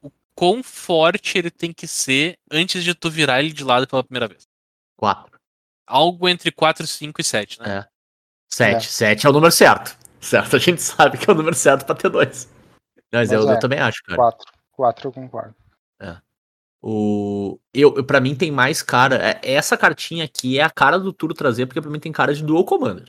o 0.00 0.10
quão 0.34 0.62
forte 0.62 1.36
ele 1.36 1.50
tem 1.50 1.72
que 1.72 1.86
ser 1.86 2.38
antes 2.50 2.84
de 2.84 2.94
tu 2.94 3.10
virar 3.10 3.40
ele 3.40 3.52
de 3.52 3.64
lado 3.64 3.86
pela 3.88 4.04
primeira 4.04 4.28
vez? 4.28 4.44
4. 4.96 5.36
Algo 5.86 6.28
entre 6.28 6.50
4, 6.52 6.86
5 6.86 7.20
e 7.20 7.24
7, 7.24 7.60
né? 7.60 7.78
É. 7.78 7.88
7. 8.52 8.76
É. 8.76 8.80
7 8.80 9.26
é 9.26 9.30
o 9.30 9.32
número 9.32 9.52
certo. 9.52 9.96
Certo, 10.20 10.56
a 10.56 10.58
gente 10.58 10.80
sabe 10.82 11.18
que 11.18 11.28
é 11.28 11.32
o 11.32 11.36
número 11.36 11.54
certo 11.54 11.84
pra 11.84 11.94
ter 11.94 12.08
dois. 12.08 12.48
Mas, 13.12 13.30
Mas 13.30 13.32
eu, 13.32 13.48
é. 13.48 13.54
eu 13.54 13.58
também 13.60 13.78
acho, 13.78 14.02
cara. 14.04 14.16
Quatro. 14.16 14.52
Quatro 14.72 15.08
eu 15.08 15.12
concordo. 15.12 15.54
O... 16.82 17.58
Eu, 17.74 18.04
pra 18.04 18.20
mim 18.20 18.34
tem 18.36 18.50
mais 18.52 18.82
cara. 18.82 19.16
é- 19.16 19.40
Essa 19.42 19.76
cartinha 19.76 20.24
aqui 20.24 20.58
é 20.58 20.62
a 20.62 20.70
cara 20.70 20.98
do 20.98 21.12
Turo 21.12 21.34
trazer, 21.34 21.66
porque 21.66 21.80
pra 21.80 21.90
mim 21.90 21.98
tem 21.98 22.12
cara 22.12 22.34
de 22.34 22.44
Dual 22.44 22.64
Commander. 22.64 23.06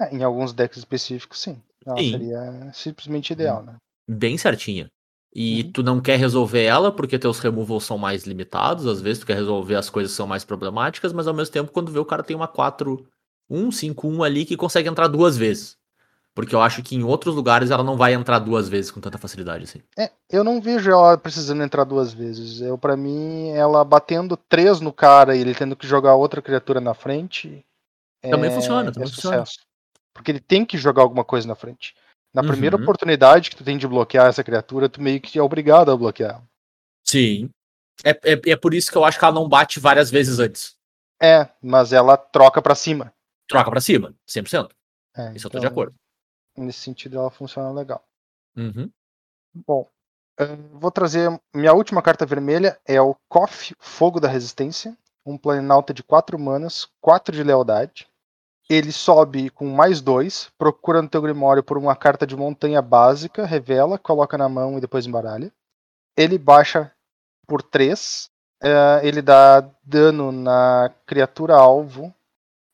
É, 0.00 0.14
em 0.14 0.22
alguns 0.22 0.52
decks 0.52 0.78
específicos, 0.78 1.40
sim. 1.40 1.60
Ela 1.84 1.96
Sim. 1.96 2.10
seria 2.12 2.70
simplesmente 2.74 3.32
ideal, 3.32 3.62
né? 3.62 3.76
Bem 4.08 4.36
certinha. 4.38 4.88
E 5.34 5.62
Uhum. 5.64 5.72
tu 5.72 5.82
não 5.82 6.00
quer 6.00 6.16
resolver 6.18 6.62
ela 6.62 6.92
porque 6.92 7.18
teus 7.18 7.38
removals 7.40 7.84
são 7.84 7.98
mais 7.98 8.24
limitados. 8.24 8.86
Às 8.86 9.00
vezes 9.00 9.20
tu 9.20 9.26
quer 9.26 9.34
resolver 9.36 9.74
as 9.74 9.88
coisas 9.90 10.12
que 10.12 10.16
são 10.16 10.26
mais 10.26 10.44
problemáticas, 10.44 11.12
mas 11.12 11.26
ao 11.26 11.34
mesmo 11.34 11.52
tempo, 11.52 11.72
quando 11.72 11.90
vê 11.90 11.98
o 11.98 12.04
cara 12.04 12.22
tem 12.22 12.36
uma 12.36 12.46
4, 12.48 13.04
1, 13.50 13.70
5, 13.72 14.06
1 14.08 14.22
ali 14.22 14.44
que 14.44 14.56
consegue 14.56 14.88
entrar 14.88 15.08
duas 15.08 15.36
vezes. 15.36 15.76
Porque 16.34 16.54
eu 16.54 16.60
acho 16.60 16.82
que 16.84 16.94
em 16.94 17.02
outros 17.02 17.34
lugares 17.34 17.70
ela 17.70 17.82
não 17.82 17.96
vai 17.96 18.14
entrar 18.14 18.38
duas 18.38 18.68
vezes 18.68 18.90
com 18.92 19.00
tanta 19.00 19.18
facilidade 19.18 19.64
assim. 19.64 19.82
É, 19.98 20.10
eu 20.30 20.44
não 20.44 20.60
vejo 20.60 20.88
ela 20.90 21.18
precisando 21.18 21.62
entrar 21.64 21.82
duas 21.82 22.12
vezes. 22.12 22.60
Eu, 22.60 22.78
para 22.78 22.96
mim, 22.96 23.48
ela 23.50 23.84
batendo 23.84 24.36
três 24.36 24.80
no 24.80 24.92
cara 24.92 25.34
e 25.34 25.40
ele 25.40 25.54
tendo 25.54 25.74
que 25.74 25.86
jogar 25.86 26.14
outra 26.14 26.40
criatura 26.40 26.80
na 26.80 26.94
frente. 26.94 27.64
Também 28.22 28.50
é- 28.50 28.54
funciona, 28.54 28.90
é 28.90 28.92
também 28.92 29.08
funciona. 29.08 29.44
sucesso. 29.44 29.66
Porque 30.14 30.30
ele 30.30 30.40
tem 30.40 30.64
que 30.64 30.78
jogar 30.78 31.02
alguma 31.02 31.24
coisa 31.24 31.46
na 31.48 31.54
frente. 31.56 31.94
Na 32.32 32.42
primeira 32.42 32.76
Uhum. 32.76 32.82
oportunidade 32.82 33.50
que 33.50 33.56
tu 33.56 33.64
tem 33.64 33.76
de 33.78 33.88
bloquear 33.88 34.26
essa 34.26 34.44
criatura, 34.44 34.88
tu 34.88 35.00
meio 35.02 35.20
que 35.20 35.38
é 35.38 35.42
obrigado 35.42 35.90
a 35.90 35.96
bloquear. 35.96 36.40
Sim. 37.04 37.50
É, 38.04 38.10
é, 38.10 38.40
é 38.52 38.56
por 38.56 38.74
isso 38.74 38.92
que 38.92 38.98
eu 38.98 39.04
acho 39.04 39.18
que 39.18 39.24
ela 39.24 39.34
não 39.34 39.48
bate 39.48 39.80
várias 39.80 40.08
vezes 40.10 40.38
antes. 40.38 40.76
É, 41.20 41.48
mas 41.60 41.92
ela 41.92 42.16
troca 42.16 42.62
pra 42.62 42.74
cima. 42.76 43.12
Troca 43.48 43.70
pra 43.70 43.80
cima, 43.80 44.14
100%. 44.28 44.70
É, 45.16 45.34
Isso 45.34 45.46
eu 45.46 45.50
tô 45.50 45.58
então, 45.58 45.60
de 45.60 45.66
acordo. 45.66 45.94
Nesse 46.56 46.80
sentido, 46.80 47.18
ela 47.18 47.30
funciona 47.30 47.72
legal. 47.72 48.04
Uhum. 48.56 48.90
Bom, 49.66 49.88
eh, 50.38 50.56
vou 50.72 50.90
trazer. 50.90 51.28
Minha 51.54 51.72
última 51.72 52.02
carta 52.02 52.26
vermelha 52.26 52.78
é 52.84 53.00
o 53.00 53.16
Koff 53.28 53.74
Fogo 53.80 54.20
da 54.20 54.28
Resistência. 54.28 54.96
Um 55.24 55.38
planinauta 55.38 55.92
de 55.94 56.02
4 56.02 56.38
manas, 56.38 56.88
4 57.00 57.34
de 57.34 57.42
lealdade. 57.42 58.08
Ele 58.68 58.92
sobe 58.92 59.48
com 59.50 59.66
mais 59.66 60.02
2, 60.02 60.50
procura 60.58 61.00
no 61.00 61.08
teu 61.08 61.22
Grimório 61.22 61.62
por 61.62 61.78
uma 61.78 61.96
carta 61.96 62.26
de 62.26 62.36
montanha 62.36 62.82
básica, 62.82 63.46
revela, 63.46 63.98
coloca 63.98 64.36
na 64.36 64.48
mão 64.48 64.76
e 64.76 64.80
depois 64.80 65.06
embaralha. 65.06 65.50
Ele 66.16 66.36
baixa 66.36 66.92
por 67.46 67.62
3. 67.62 68.30
ele 69.02 69.22
dá 69.22 69.60
dano 69.82 70.30
na 70.30 70.92
criatura 71.06 71.54
alvo 71.54 72.14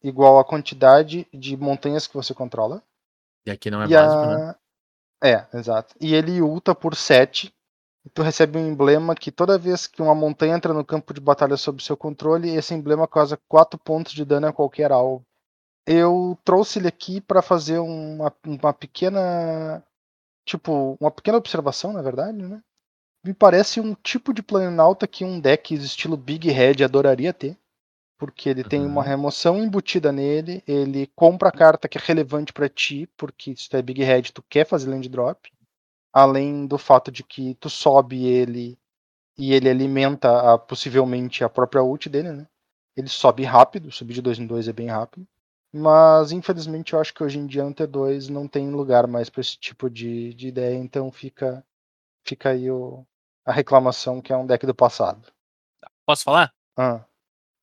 igual 0.04 0.38
à 0.38 0.44
quantidade 0.44 1.26
de 1.32 1.56
montanhas 1.56 2.06
que 2.06 2.14
você 2.14 2.34
controla. 2.34 2.82
E 3.46 3.50
aqui 3.50 3.70
não 3.70 3.82
é 3.82 3.88
E 3.88 3.94
básico, 3.94 4.24
a- 4.24 4.38
né? 4.48 4.54
É, 5.22 5.46
exato. 5.58 5.94
E 6.00 6.14
ele 6.14 6.40
ulta 6.42 6.74
por 6.74 6.94
7. 6.96 7.52
E 8.04 8.10
tu 8.10 8.22
recebe 8.22 8.58
um 8.58 8.68
emblema 8.68 9.14
que 9.14 9.32
toda 9.32 9.58
vez 9.58 9.86
que 9.86 10.02
uma 10.02 10.14
montanha 10.14 10.54
entra 10.54 10.74
no 10.74 10.84
campo 10.84 11.14
de 11.14 11.20
batalha 11.20 11.56
sob 11.56 11.82
seu 11.82 11.96
controle, 11.96 12.50
esse 12.54 12.74
emblema 12.74 13.08
causa 13.08 13.38
4 13.48 13.78
pontos 13.78 14.12
de 14.12 14.24
dano 14.24 14.46
a 14.46 14.52
qualquer 14.52 14.92
alvo. 14.92 15.24
Eu 15.86 16.38
trouxe 16.44 16.78
ele 16.78 16.88
aqui 16.88 17.20
para 17.20 17.42
fazer 17.42 17.78
uma, 17.78 18.32
uma 18.46 18.72
pequena. 18.74 19.82
Tipo, 20.46 20.96
uma 21.00 21.10
pequena 21.10 21.38
observação, 21.38 21.92
na 21.92 22.02
verdade, 22.02 22.38
né? 22.38 22.62
Me 23.24 23.34
parece 23.34 23.80
um 23.80 23.94
tipo 23.94 24.34
de 24.34 24.42
planinauta 24.42 25.06
que 25.06 25.24
um 25.24 25.40
deck 25.40 25.74
estilo 25.74 26.16
Big 26.16 26.50
Head 26.50 26.84
adoraria 26.84 27.32
ter. 27.34 27.58
Porque 28.18 28.48
ele 28.48 28.64
tem 28.64 28.84
uma 28.86 29.02
Uhum. 29.02 29.08
remoção 29.08 29.58
embutida 29.62 30.12
nele, 30.12 30.62
ele 30.66 31.06
compra 31.16 31.48
a 31.48 31.52
carta 31.52 31.88
que 31.88 31.98
é 31.98 32.00
relevante 32.02 32.52
pra 32.52 32.68
ti, 32.68 33.08
porque 33.16 33.56
se 33.56 33.68
tu 33.68 33.76
é 33.76 33.82
Big 33.82 34.02
Head, 34.02 34.32
tu 34.32 34.42
quer 34.42 34.66
fazer 34.66 34.90
land 34.90 35.08
drop. 35.08 35.50
Além 36.12 36.66
do 36.66 36.78
fato 36.78 37.12
de 37.12 37.22
que 37.24 37.54
tu 37.56 37.68
sobe 37.70 38.24
ele 38.26 38.78
e 39.38 39.52
ele 39.54 39.68
alimenta 39.70 40.54
a- 40.54 40.58
possivelmente 40.58 41.44
a 41.44 41.48
própria 41.48 41.82
ult 41.82 42.08
dele, 42.08 42.32
né? 42.32 42.48
Ele 42.96 43.08
sobe 43.08 43.44
rápido, 43.44 43.90
subir 43.92 44.14
de 44.14 44.22
2 44.22 44.38
em 44.38 44.46
2 44.46 44.68
é 44.68 44.72
bem 44.72 44.88
rápido. 44.88 45.26
Mas 45.72 46.32
infelizmente 46.32 46.92
eu 46.94 47.00
acho 47.00 47.12
que 47.14 47.22
hoje 47.24 47.38
em 47.38 47.46
dia 47.46 47.64
no 47.64 47.74
T2 47.74 48.28
não 48.28 48.48
tem 48.48 48.70
lugar 48.70 49.06
mais 49.08 49.30
pra 49.30 49.40
esse 49.40 49.58
tipo 49.58 49.90
de, 49.90 50.34
de 50.34 50.48
ideia, 50.48 50.76
então 50.76 51.10
fica, 51.12 51.64
fica 52.24 52.50
aí 52.50 52.70
o, 52.70 53.06
a 53.46 53.52
reclamação 53.52 54.20
que 54.22 54.32
é 54.32 54.36
um 54.36 54.46
deck 54.46 54.66
do 54.66 54.74
passado. 54.74 55.32
Posso 56.06 56.24
falar? 56.24 56.54
Ah, 56.76 57.06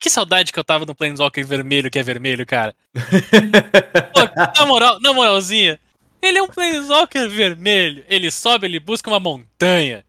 Que 0.02 0.10
saudade 0.10 0.52
que 0.52 0.58
eu 0.58 0.64
tava 0.64 0.84
no 0.84 0.96
Planeswalker 0.96 1.46
vermelho, 1.46 1.92
que 1.92 2.00
é 2.00 2.04
vermelho, 2.04 2.44
cara. 2.44 2.74
Pô, 4.12 4.60
na 4.60 4.66
moral, 4.66 5.00
na 5.00 5.14
moralzinha, 5.14 5.80
ele 6.20 6.40
é 6.40 6.42
um 6.42 6.48
Planeswalker 6.48 7.30
vermelho. 7.30 8.04
Ele 8.10 8.32
sobe, 8.32 8.66
ele 8.66 8.80
busca 8.80 9.08
uma 9.12 9.20
montanha. 9.20 10.04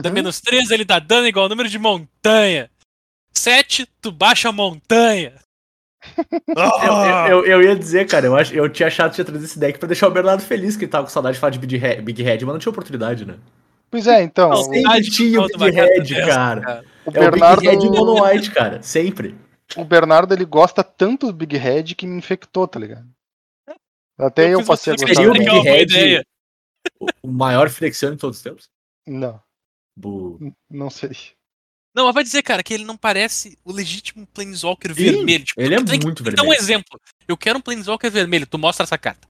Da 0.00 0.08
uhum. 0.08 0.14
menos 0.14 0.40
3 0.40 0.70
ele 0.70 0.82
dá 0.82 0.98
dano 0.98 1.26
igual 1.26 1.42
ao 1.42 1.50
número 1.50 1.68
de 1.68 1.78
montanha. 1.78 2.70
7, 3.34 3.86
tu 4.00 4.10
baixa 4.10 4.48
a 4.48 4.52
montanha. 4.52 5.34
Eu, 6.48 6.56
Ah! 6.56 7.26
eu, 7.28 7.44
eu 7.44 7.62
ia 7.62 7.76
dizer, 7.76 8.06
cara, 8.06 8.24
eu, 8.24 8.34
acho, 8.34 8.54
eu 8.54 8.66
tinha 8.70 8.86
achado 8.86 9.10
que 9.10 9.16
tinha 9.16 9.24
trazido 9.26 9.44
esse 9.44 9.58
deck 9.58 9.78
pra 9.78 9.88
deixar 9.88 10.08
o 10.08 10.10
Bernardo 10.10 10.42
feliz, 10.42 10.74
que 10.74 10.84
ele 10.84 10.90
tava 10.90 11.04
com 11.04 11.10
saudade 11.10 11.34
de 11.34 11.40
falar 11.40 11.50
de 11.50 11.58
Big 11.58 11.76
Head, 11.76 12.00
Big 12.00 12.22
Head 12.22 12.46
mas 12.46 12.54
não 12.54 12.58
tinha 12.58 12.70
oportunidade, 12.70 13.26
né? 13.26 13.34
Pois 13.94 14.08
é, 14.08 14.22
então, 14.24 14.50
Não, 14.50 14.60
o-. 14.60 14.64
Sempre 14.64 15.00
de 15.02 15.10
tinha 15.12 15.38
o 15.38 15.42
falta 15.48 15.58
Big 15.58 15.70
uma 15.70 15.76
carta 15.86 15.94
Head, 15.94 16.14
dessa, 16.14 16.26
cara. 16.26 16.60
cara. 16.60 16.84
o 17.06 17.10
É 17.10 17.10
o 17.10 17.12
Bernardo, 17.12 17.60
Big 17.60 17.70
Head 17.70 17.86
Mono 17.90 18.24
White, 18.24 18.50
cara. 18.50 18.82
Sempre. 18.82 19.38
o 19.76 19.84
Bernardo 19.84 20.34
ele 20.34 20.44
gosta 20.44 20.82
tanto 20.82 21.28
do 21.28 21.32
Big 21.32 21.56
Head 21.56 21.94
que 21.94 22.04
me 22.04 22.16
infectou, 22.18 22.66
tá 22.66 22.80
ligado? 22.80 23.08
Até 24.18 24.52
eu, 24.52 24.58
fiz 24.58 24.66
passei 24.66 24.92
a 24.92 24.96
gostar 24.96 25.14
Seria 25.14 25.30
o 25.30 25.34
é 25.36 25.38
Big 25.84 25.92
ideia. 25.92 26.26
o, 27.00 27.06
o 27.22 27.28
maior 27.30 27.70
flexione 27.70 28.16
de 28.16 28.20
todos 28.20 28.38
os 28.38 28.42
tempos? 28.42 28.68
Não, 29.06 29.40
Bu. 29.96 30.52
não 30.68 30.90
sei. 30.90 31.10
Não, 31.94 32.06
mas 32.06 32.14
vai 32.14 32.24
dizer, 32.24 32.42
cara, 32.42 32.64
que 32.64 32.74
ele 32.74 32.84
não 32.84 32.96
parece 32.96 33.56
o 33.64 33.70
legítimo 33.72 34.26
Planeswalker 34.26 34.92
Sim, 34.92 35.04
vermelho. 35.04 35.44
Tipo, 35.44 35.60
ele 35.60 35.74
é 35.76 35.78
que- 35.84 36.04
muito 36.04 36.24
que 36.24 36.30
dar 36.32 36.42
um 36.42 36.46
vermelho. 36.46 36.60
exemplo. 36.60 37.00
Eu 37.28 37.36
quero 37.36 37.58
um 37.60 37.62
Planeswalker 37.62 38.10
vermelho. 38.10 38.44
Tu 38.44 38.58
mostra 38.58 38.82
essa 38.82 38.98
carta. 38.98 39.28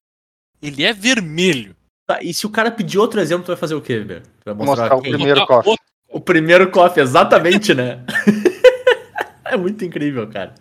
Ele 0.63 0.83
é 0.83 0.91
vermelho. 0.95 1.77
Tá, 2.07 2.23
e 2.23 2.35
se 2.35 2.47
o 2.47 2.51
cara 2.51 2.71
pedir 2.71 2.99
outro 2.99 3.21
exemplo, 3.21 3.45
tu 3.45 3.49
vai 3.49 3.57
fazer 3.57 3.75
o 3.75 3.81
quê, 3.81 4.01
velho? 4.01 4.23
Tu 4.23 4.45
vai 4.45 4.55
mostrar, 4.55 4.83
Mostrar 4.83 4.97
o 4.97 5.03
quem? 5.03 5.13
primeiro 5.13 5.47
cofre. 5.47 5.75
O 6.09 6.21
primeiro 6.21 6.71
coffee, 6.71 7.03
exatamente, 7.03 7.75
né? 7.75 8.05
é 9.45 9.57
muito 9.57 9.85
incrível, 9.85 10.29
cara. 10.29 10.55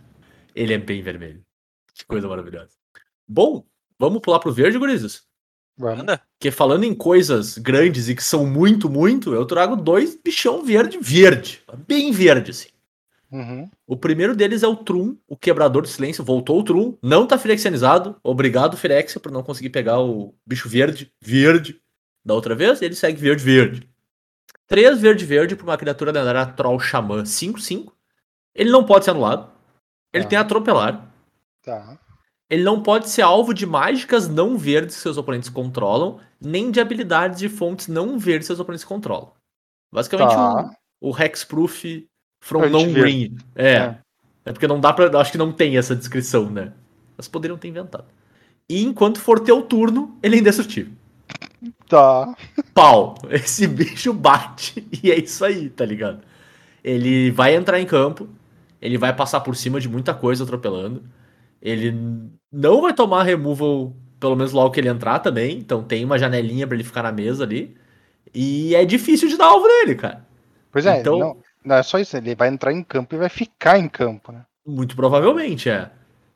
Ele 0.56 0.74
é 0.74 0.78
bem 0.78 1.02
vermelho. 1.02 1.42
Que 1.94 2.06
coisa 2.06 2.28
maravilhosa. 2.28 2.72
Bom, 3.28 3.64
vamos 4.00 4.22
pular 4.22 4.40
pro 4.40 4.52
verde, 4.54 4.78
gurizes? 4.78 5.24
Vamos. 5.78 6.00
Manda. 6.00 6.22
Porque 6.38 6.52
falando 6.52 6.84
em 6.84 6.94
coisas 6.94 7.58
grandes 7.58 8.08
e 8.10 8.16
que 8.16 8.24
são 8.24 8.46
muito, 8.46 8.90
muito, 8.90 9.34
eu 9.34 9.46
trago 9.46 9.76
dois 9.76 10.16
bichão 10.16 10.64
verde, 10.64 10.98
verde. 11.02 11.62
Bem 11.88 12.12
verde, 12.12 12.52
assim. 12.52 12.70
Uhum. 13.34 13.68
O 13.88 13.98
primeiro 13.98 14.36
deles 14.36 14.62
é 14.62 14.68
o 14.68 14.76
Trum, 14.76 15.18
o 15.28 15.36
quebrador 15.36 15.82
do 15.82 15.88
silêncio. 15.88 16.24
Voltou 16.24 16.60
o 16.60 16.64
Trum, 16.64 16.96
não 17.02 17.26
tá 17.26 17.36
firexianizado. 17.38 18.16
Obrigado, 18.24 18.78
Firexia, 18.78 19.20
por 19.20 19.32
não 19.32 19.42
conseguir 19.42 19.72
pegar 19.72 20.00
o 20.00 20.36
bicho 20.46 20.70
verde, 20.70 21.12
verde, 21.20 21.82
da 22.24 22.36
outra 22.36 22.54
vez. 22.54 22.80
Ele 22.82 22.94
segue 22.94 23.20
verde, 23.20 23.44
verde. 23.44 23.90
3 24.68 25.00
verde, 25.02 25.26
verde 25.26 25.56
pra 25.56 25.66
uma 25.66 25.78
criatura 25.78 26.12
lendária 26.12 26.46
Troll 26.46 26.80
Xamã 26.80 27.24
5-5. 27.24 27.92
Ele 28.54 28.70
não 28.70 28.86
pode 28.86 29.06
ser 29.06 29.12
anulado. 29.12 29.52
Ele 30.14 30.24
Tá. 30.26 30.30
tem 30.30 30.38
atropelar. 30.38 31.12
Tá. 31.64 31.98
Ele 32.50 32.64
não 32.64 32.84
pode 32.84 33.10
ser 33.10 33.24
alvo 33.24 33.52
de 33.52 33.66
mágicas 33.66 34.28
não 34.28 34.58
verdes 34.58 34.96
que 34.96 35.02
seus 35.02 35.18
oponentes 35.18 35.50
controlam, 35.50 36.20
nem 36.40 36.70
de 36.70 36.80
habilidades 36.80 37.40
de 37.40 37.50
fontes 37.50 37.88
não 37.88 38.20
verdes 38.20 38.44
que 38.44 38.48
seus 38.48 38.60
oponentes 38.60 38.86
controlam. 38.86 39.32
Basicamente, 39.92 40.30
Tá. 40.36 40.72
o, 41.02 41.10
o 41.10 41.18
Hexproof 41.20 42.08
from 42.44 42.62
Anti-verde. 42.64 42.86
non-green. 42.94 43.38
É. 43.56 43.74
É. 43.74 43.96
é. 44.46 44.52
porque 44.52 44.68
não 44.68 44.80
dá 44.80 44.92
pra. 44.92 45.10
Acho 45.20 45.32
que 45.32 45.38
não 45.38 45.52
tem 45.52 45.78
essa 45.78 45.96
descrição, 45.96 46.50
né? 46.50 46.74
Elas 47.18 47.28
poderiam 47.28 47.58
ter 47.58 47.70
inventado. 47.70 48.06
E 48.70 48.84
enquanto 48.84 49.20
for 49.20 49.40
teu 49.40 49.62
turno, 49.62 50.18
ele 50.22 50.36
é 50.36 50.40
indestrutível. 50.40 50.92
Tá. 51.88 52.36
Pau. 52.74 53.16
Esse 53.30 53.68
bicho 53.68 54.14
bate. 54.14 54.86
E 55.02 55.12
é 55.12 55.20
isso 55.20 55.44
aí, 55.46 55.70
tá 55.70 55.86
ligado? 55.86 56.20
Ele 56.84 57.32
vai 57.32 57.56
entrar 57.56 57.80
em 57.80 57.86
campo. 57.86 58.28
Ele 58.82 58.98
vai 58.98 59.16
passar 59.16 59.40
por 59.40 59.56
cima 59.56 59.80
de 59.80 59.88
muita 59.88 60.14
coisa 60.14 60.44
atropelando. 60.44 61.04
Ele 61.62 61.96
não 62.52 62.82
vai 62.82 62.94
tomar 62.94 63.24
removal, 63.24 63.96
pelo 64.20 64.36
menos 64.36 64.52
logo 64.52 64.72
que 64.72 64.80
ele 64.82 64.90
entrar 64.90 65.20
também. 65.20 65.58
Então 65.58 65.82
tem 65.84 66.04
uma 66.04 66.20
janelinha 66.20 66.68
pra 66.68 66.76
ele 66.76 66.84
ficar 66.84 67.04
na 67.04 67.12
mesa 67.12 67.44
ali. 67.46 67.76
E 68.34 68.76
é 68.76 68.84
difícil 68.84 69.30
de 69.30 69.38
dar 69.38 69.46
alvo 69.46 69.66
nele, 69.68 69.96
cara. 69.96 70.26
Pois 70.72 70.86
é, 70.86 71.00
Então- 71.00 71.20
não, 71.20 71.38
não 71.64 71.76
é 71.78 71.84
só 71.84 71.98
isso, 72.00 72.16
ele 72.18 72.36
vai 72.36 72.48
entrar 72.50 72.72
em 72.74 72.84
campo 72.84 73.16
e 73.16 73.18
vai 73.18 73.30
ficar 73.30 73.78
em 73.80 73.88
campo, 73.88 74.32
né? 74.32 74.46
Muito 74.66 74.96
provavelmente, 74.96 75.70
é. 75.70 75.92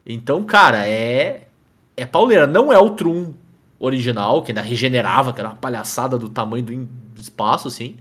Então, 0.06 0.44
cara, 0.44 0.88
é. 0.88 1.48
É 1.96 2.06
pauleira. 2.06 2.46
Não 2.46 2.72
é 2.72 2.78
o 2.78 2.92
Trum 2.92 3.34
original, 3.80 4.44
que 4.44 4.52
ainda 4.52 4.62
regenerava, 4.62 5.34
que 5.34 5.40
era 5.40 5.50
uma 5.50 5.56
palhaçada 5.56 6.18
do 6.18 6.30
tamanho 6.30 6.64
do 6.66 7.22
espaço, 7.22 7.68
assim. 7.68 7.98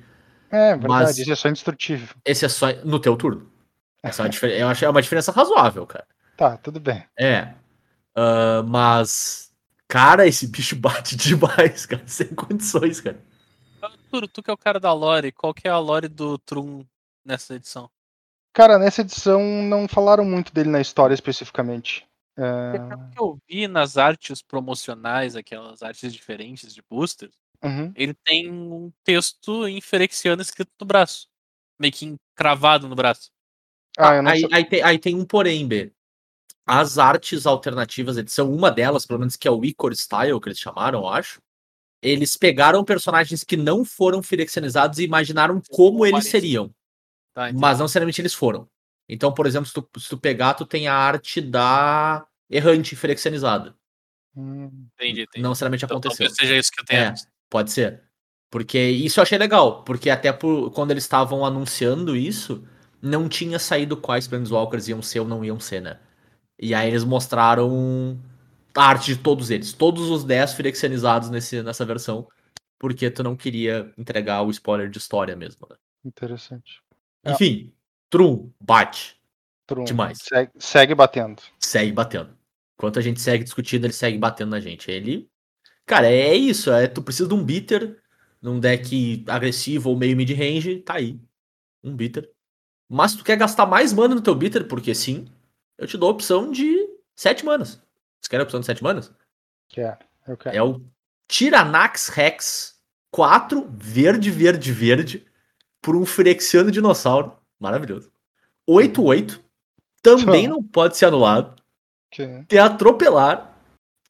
É 0.50 0.70
verdade, 0.76 0.88
Mas- 0.88 1.18
isso 1.18 1.32
é 1.32 1.36
só 1.36 1.48
indestrutível. 1.48 2.14
Esse 2.24 2.44
é 2.44 2.48
só 2.48 2.66
no 2.84 2.98
teu 2.98 3.16
turno. 3.16 3.46
Essa 4.02 4.22
é 4.22 4.24
uma 4.24 4.28
difer- 4.30 4.60
Eu 4.60 4.68
acho 4.68 4.78
que 4.80 4.84
é 4.84 4.90
uma 4.90 5.02
diferença 5.02 5.32
razoável, 5.32 5.86
cara. 5.86 6.06
Tá, 6.36 6.56
tudo 6.56 6.78
bem. 6.78 7.04
É. 7.18 7.54
Ah, 8.14 8.62
mas. 8.66 9.50
Cara, 9.88 10.26
esse 10.26 10.46
bicho 10.48 10.76
bate 10.80 11.16
demais, 11.16 11.86
cara. 11.86 12.02
Sem 12.06 12.28
condições, 12.28 13.00
cara. 13.00 13.18
Arturo, 13.82 14.28
tu 14.28 14.42
que 14.42 14.50
é 14.50 14.52
o 14.54 14.56
cara 14.58 14.78
da 14.80 14.92
lore, 14.92 15.32
qual 15.32 15.54
que 15.54 15.66
é 15.68 15.70
a 15.70 15.78
lore 15.78 16.08
do 16.08 16.38
Trum 16.38 16.84
nessa 17.26 17.54
edição? 17.54 17.90
Cara, 18.52 18.78
nessa 18.78 19.02
edição 19.02 19.42
não 19.62 19.86
falaram 19.86 20.24
muito 20.24 20.52
dele 20.52 20.70
na 20.70 20.80
história 20.80 21.12
especificamente. 21.12 22.06
É, 22.38 22.72
Pelo 22.72 23.10
que 23.10 23.20
eu 23.20 23.38
vi 23.48 23.68
nas 23.68 23.96
artes 23.96 24.42
promocionais, 24.42 25.36
aquelas 25.36 25.82
artes 25.82 26.12
diferentes 26.12 26.74
de 26.74 26.82
boosters, 26.88 27.34
uhum. 27.62 27.92
ele 27.94 28.14
tem 28.14 28.50
um 28.50 28.92
texto 29.04 29.66
em 29.66 29.80
ferexiano 29.80 30.42
escrito 30.42 30.70
no 30.80 30.86
braço. 30.86 31.28
Meio 31.78 31.92
que 31.92 32.06
encravado 32.06 32.88
no 32.88 32.94
braço. 32.94 33.30
Ah, 33.98 34.14
eu 34.14 34.22
não 34.22 34.30
aí, 34.30 34.40
sei. 34.40 34.48
aí 34.52 34.64
tem, 34.64 34.82
aí 34.82 34.98
tem 34.98 35.14
um 35.14 35.24
porém, 35.24 35.66
B. 35.66 35.92
As 36.66 36.98
artes 36.98 37.46
alternativas 37.46 38.16
edição, 38.16 38.52
uma 38.52 38.70
delas, 38.70 39.06
pelo 39.06 39.20
menos 39.20 39.36
que 39.36 39.46
é 39.46 39.50
o 39.50 39.64
Icor 39.64 39.92
Style, 39.92 40.40
que 40.40 40.48
eles 40.48 40.58
chamaram, 40.58 41.00
eu 41.00 41.08
acho. 41.08 41.40
Eles 42.02 42.36
pegaram 42.36 42.84
personagens 42.84 43.42
que 43.42 43.56
não 43.56 43.84
foram 43.84 44.22
firexianizados 44.22 44.98
e 44.98 45.04
imaginaram 45.04 45.60
como 45.70 46.04
eles 46.04 46.28
seriam. 46.28 46.70
Tá. 47.36 47.52
Mas 47.52 47.78
não 47.78 47.84
necessariamente 47.84 48.18
eles 48.22 48.32
foram. 48.32 48.66
Então, 49.06 49.30
por 49.30 49.46
exemplo, 49.46 49.66
se 49.66 49.74
tu, 49.74 49.86
se 50.00 50.08
tu 50.08 50.16
pegar, 50.16 50.54
tu 50.54 50.64
tem 50.64 50.88
a 50.88 50.94
arte 50.94 51.38
da 51.42 52.26
Errante 52.48 52.96
firexianizada. 52.96 53.74
Hum, 54.34 54.88
entendi, 54.94 55.22
entendi. 55.22 55.42
Não 55.42 55.50
necessariamente 55.50 55.84
Então, 55.84 55.98
aconteceu. 55.98 56.26
talvez 56.26 56.34
seja 56.34 56.56
isso 56.56 56.70
que 56.72 56.80
eu 56.80 56.84
tenha 56.86 57.00
É. 57.08 57.14
Pode 57.50 57.70
ser. 57.70 58.02
Porque 58.50 58.78
isso 58.78 59.20
eu 59.20 59.22
achei 59.22 59.36
legal. 59.36 59.84
Porque 59.84 60.08
até 60.08 60.32
por, 60.32 60.70
quando 60.70 60.92
eles 60.92 61.04
estavam 61.04 61.44
anunciando 61.44 62.16
isso, 62.16 62.66
não 63.02 63.28
tinha 63.28 63.58
saído 63.58 63.98
quais 63.98 64.26
Planeswalkers 64.26 64.88
iam 64.88 65.02
ser 65.02 65.20
ou 65.20 65.28
não 65.28 65.44
iam 65.44 65.60
ser, 65.60 65.82
né? 65.82 65.98
E 66.58 66.74
aí 66.74 66.88
eles 66.88 67.04
mostraram 67.04 68.18
a 68.74 68.82
arte 68.82 69.14
de 69.14 69.20
todos 69.20 69.50
eles. 69.50 69.74
Todos 69.74 70.08
os 70.08 70.24
10 70.24 70.54
firexianizados 70.54 71.28
nesse, 71.28 71.62
nessa 71.62 71.84
versão. 71.84 72.26
Porque 72.78 73.10
tu 73.10 73.22
não 73.22 73.36
queria 73.36 73.92
entregar 73.98 74.40
o 74.42 74.50
spoiler 74.50 74.88
de 74.88 74.96
história 74.96 75.36
mesmo, 75.36 75.66
né? 75.68 75.76
interessante. 76.02 76.80
É. 77.26 77.32
Enfim, 77.32 77.72
Trum, 78.08 78.50
bate. 78.60 79.20
Trum, 79.66 79.84
Demais. 79.84 80.18
Segue, 80.22 80.52
segue 80.58 80.94
batendo. 80.94 81.42
segue 81.58 81.92
batendo. 81.92 82.36
Enquanto 82.78 82.98
a 82.98 83.02
gente 83.02 83.20
segue 83.20 83.42
discutindo, 83.42 83.84
ele 83.84 83.92
segue 83.92 84.18
batendo 84.18 84.50
na 84.50 84.60
gente. 84.60 84.90
Ele. 84.90 85.28
Cara, 85.84 86.08
é 86.10 86.34
isso. 86.34 86.70
É, 86.70 86.86
tu 86.86 87.02
precisa 87.02 87.28
de 87.28 87.34
um 87.34 87.42
beater 87.42 88.00
num 88.40 88.60
deck 88.60 89.24
agressivo 89.28 89.90
ou 89.90 89.96
meio 89.96 90.16
mid-range, 90.16 90.80
tá 90.80 90.94
aí. 90.94 91.18
Um 91.82 91.96
beater. 91.96 92.30
Mas 92.88 93.12
se 93.12 93.18
tu 93.18 93.24
quer 93.24 93.36
gastar 93.36 93.66
mais 93.66 93.92
mana 93.92 94.14
no 94.14 94.20
teu 94.20 94.34
beater, 94.34 94.68
porque 94.68 94.94
sim, 94.94 95.26
eu 95.76 95.86
te 95.86 95.96
dou 95.96 96.08
a 96.08 96.12
opção 96.12 96.52
de 96.52 96.88
7 97.16 97.44
manas. 97.44 97.82
Você 98.20 98.30
quer 98.30 98.40
a 98.40 98.44
opção 98.44 98.60
de 98.60 98.66
7 98.66 98.82
manas? 98.82 99.12
Quero. 99.68 99.98
Eu 100.28 100.36
quero. 100.36 100.56
É 100.56 100.62
o 100.62 100.80
Tiranax 101.28 102.08
Rex 102.08 102.76
4, 103.10 103.68
verde, 103.72 104.30
verde, 104.30 104.72
verde, 104.72 105.26
por 105.86 105.94
um 105.94 106.04
Firexiano 106.04 106.68
dinossauro. 106.72 107.32
Maravilhoso. 107.60 108.10
8-8. 108.68 109.38
Também 110.02 110.48
não 110.48 110.60
pode 110.60 110.96
ser 110.96 111.06
anulado 111.06 111.54
Que- 112.10 112.44
tem 112.48 112.58
atropelar, 112.58 113.56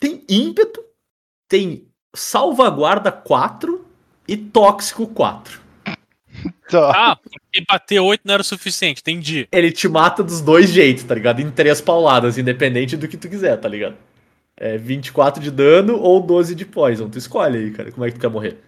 tem 0.00 0.24
ímpeto, 0.26 0.82
tem 1.46 1.86
salvaguarda 2.14 3.12
4 3.12 3.84
e 4.26 4.38
tóxico 4.38 5.06
4. 5.06 5.60
Tá. 6.70 7.12
Ah, 7.12 7.16
porque 7.16 7.62
bater 7.68 8.00
8 8.00 8.22
não 8.24 8.32
era 8.34 8.40
o 8.40 8.44
suficiente, 8.44 9.00
entendi. 9.02 9.46
Ele 9.52 9.70
te 9.70 9.86
mata 9.86 10.22
dos 10.22 10.40
dois 10.40 10.70
jeitos, 10.70 11.04
tá 11.04 11.14
ligado? 11.14 11.40
Em 11.40 11.50
três 11.50 11.80
pauladas, 11.82 12.38
independente 12.38 12.96
do 12.96 13.06
que 13.06 13.16
tu 13.18 13.28
quiser, 13.28 13.56
tá 13.58 13.68
ligado? 13.68 13.96
É 14.56 14.78
24 14.78 15.42
de 15.42 15.50
dano 15.50 15.98
ou 16.00 16.20
12 16.22 16.54
de 16.54 16.64
poison. 16.64 17.08
Tu 17.10 17.18
escolhe 17.18 17.58
aí, 17.58 17.70
cara, 17.70 17.92
como 17.92 18.04
é 18.06 18.08
que 18.10 18.16
tu 18.16 18.20
quer 18.20 18.30
morrer. 18.30 18.58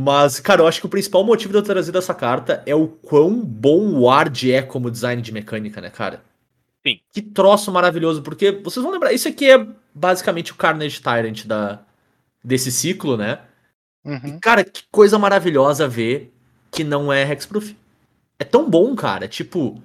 Mas, 0.00 0.38
cara, 0.38 0.62
eu 0.62 0.68
acho 0.68 0.78
que 0.78 0.86
o 0.86 0.88
principal 0.88 1.24
motivo 1.24 1.50
de 1.50 1.58
eu 1.58 1.62
ter 1.62 1.72
trazido 1.72 1.98
essa 1.98 2.14
carta 2.14 2.62
é 2.64 2.72
o 2.72 2.86
quão 2.86 3.44
bom 3.44 3.80
o 3.80 4.02
Ward 4.04 4.52
é 4.52 4.62
como 4.62 4.92
design 4.92 5.20
de 5.20 5.32
mecânica, 5.32 5.80
né, 5.80 5.90
cara? 5.90 6.22
Sim. 6.86 7.00
Que 7.12 7.20
troço 7.20 7.72
maravilhoso, 7.72 8.22
porque 8.22 8.52
vocês 8.52 8.80
vão 8.80 8.92
lembrar, 8.92 9.12
isso 9.12 9.26
aqui 9.26 9.50
é 9.50 9.66
basicamente 9.92 10.52
o 10.52 10.54
Carnage 10.54 11.02
Tyrant 11.02 11.44
da, 11.44 11.80
desse 12.44 12.70
ciclo, 12.70 13.16
né? 13.16 13.40
Uhum. 14.04 14.38
Cara, 14.40 14.62
que 14.62 14.84
coisa 14.88 15.18
maravilhosa 15.18 15.88
ver 15.88 16.32
que 16.70 16.84
não 16.84 17.12
é 17.12 17.28
Hexproof. 17.28 17.74
É 18.38 18.44
tão 18.44 18.70
bom, 18.70 18.94
cara. 18.94 19.26
Tipo, 19.26 19.82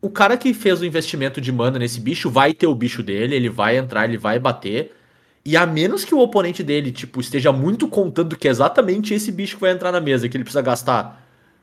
o 0.00 0.08
cara 0.08 0.38
que 0.38 0.54
fez 0.54 0.80
o 0.80 0.86
investimento 0.86 1.42
de 1.42 1.52
mana 1.52 1.78
nesse 1.78 2.00
bicho 2.00 2.30
vai 2.30 2.54
ter 2.54 2.66
o 2.66 2.74
bicho 2.74 3.02
dele, 3.02 3.36
ele 3.36 3.50
vai 3.50 3.76
entrar, 3.76 4.06
ele 4.06 4.16
vai 4.16 4.38
bater. 4.38 4.96
E 5.44 5.56
a 5.56 5.66
menos 5.66 6.04
que 6.04 6.14
o 6.14 6.20
oponente 6.20 6.62
dele, 6.62 6.90
tipo, 6.90 7.20
esteja 7.20 7.52
muito 7.52 7.86
contando 7.86 8.36
que 8.36 8.48
é 8.48 8.50
exatamente 8.50 9.12
esse 9.12 9.30
bicho 9.30 9.56
que 9.56 9.60
vai 9.60 9.72
entrar 9.72 9.92
na 9.92 10.00
mesa, 10.00 10.28
que 10.28 10.36
ele 10.36 10.44
precisa 10.44 10.62
gastar 10.62 11.22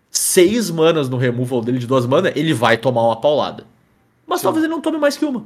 seis 0.10 0.70
manas 0.70 1.10
no 1.10 1.18
removal 1.18 1.62
dele 1.62 1.80
de 1.80 1.88
duas 1.88 2.06
manas, 2.06 2.34
ele 2.36 2.54
vai 2.54 2.78
tomar 2.78 3.02
uma 3.02 3.20
paulada. 3.20 3.66
Mas 4.28 4.40
Sim. 4.40 4.44
talvez 4.44 4.64
ele 4.64 4.74
não 4.74 4.82
tome 4.82 4.98
mais 4.98 5.18
que 5.18 5.26
uma. 5.26 5.44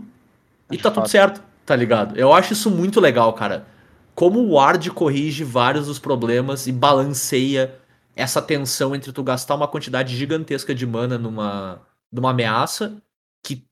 E 0.69 0.75
De 0.75 0.83
tá 0.83 0.91
tudo 0.91 1.07
certo, 1.07 1.41
tá 1.65 1.75
ligado? 1.75 2.17
Eu 2.17 2.33
acho 2.33 2.53
isso 2.53 2.69
muito 2.69 2.99
legal, 2.99 3.31
cara. 3.33 3.67
Como 4.13 4.39
o 4.39 4.53
Ward 4.53 4.89
corrige 4.91 5.43
vários 5.43 5.87
dos 5.87 5.99
problemas 5.99 6.67
e 6.67 6.71
balanceia 6.71 7.75
essa 8.15 8.41
tensão 8.41 8.95
entre 8.95 9.11
tu 9.11 9.23
gastar 9.23 9.55
uma 9.55 9.67
quantidade 9.67 10.15
gigantesca 10.15 10.73
de 10.73 10.85
mana 10.85 11.17
numa, 11.17 11.81
numa 12.11 12.31
ameaça, 12.31 13.01
que 13.43 13.65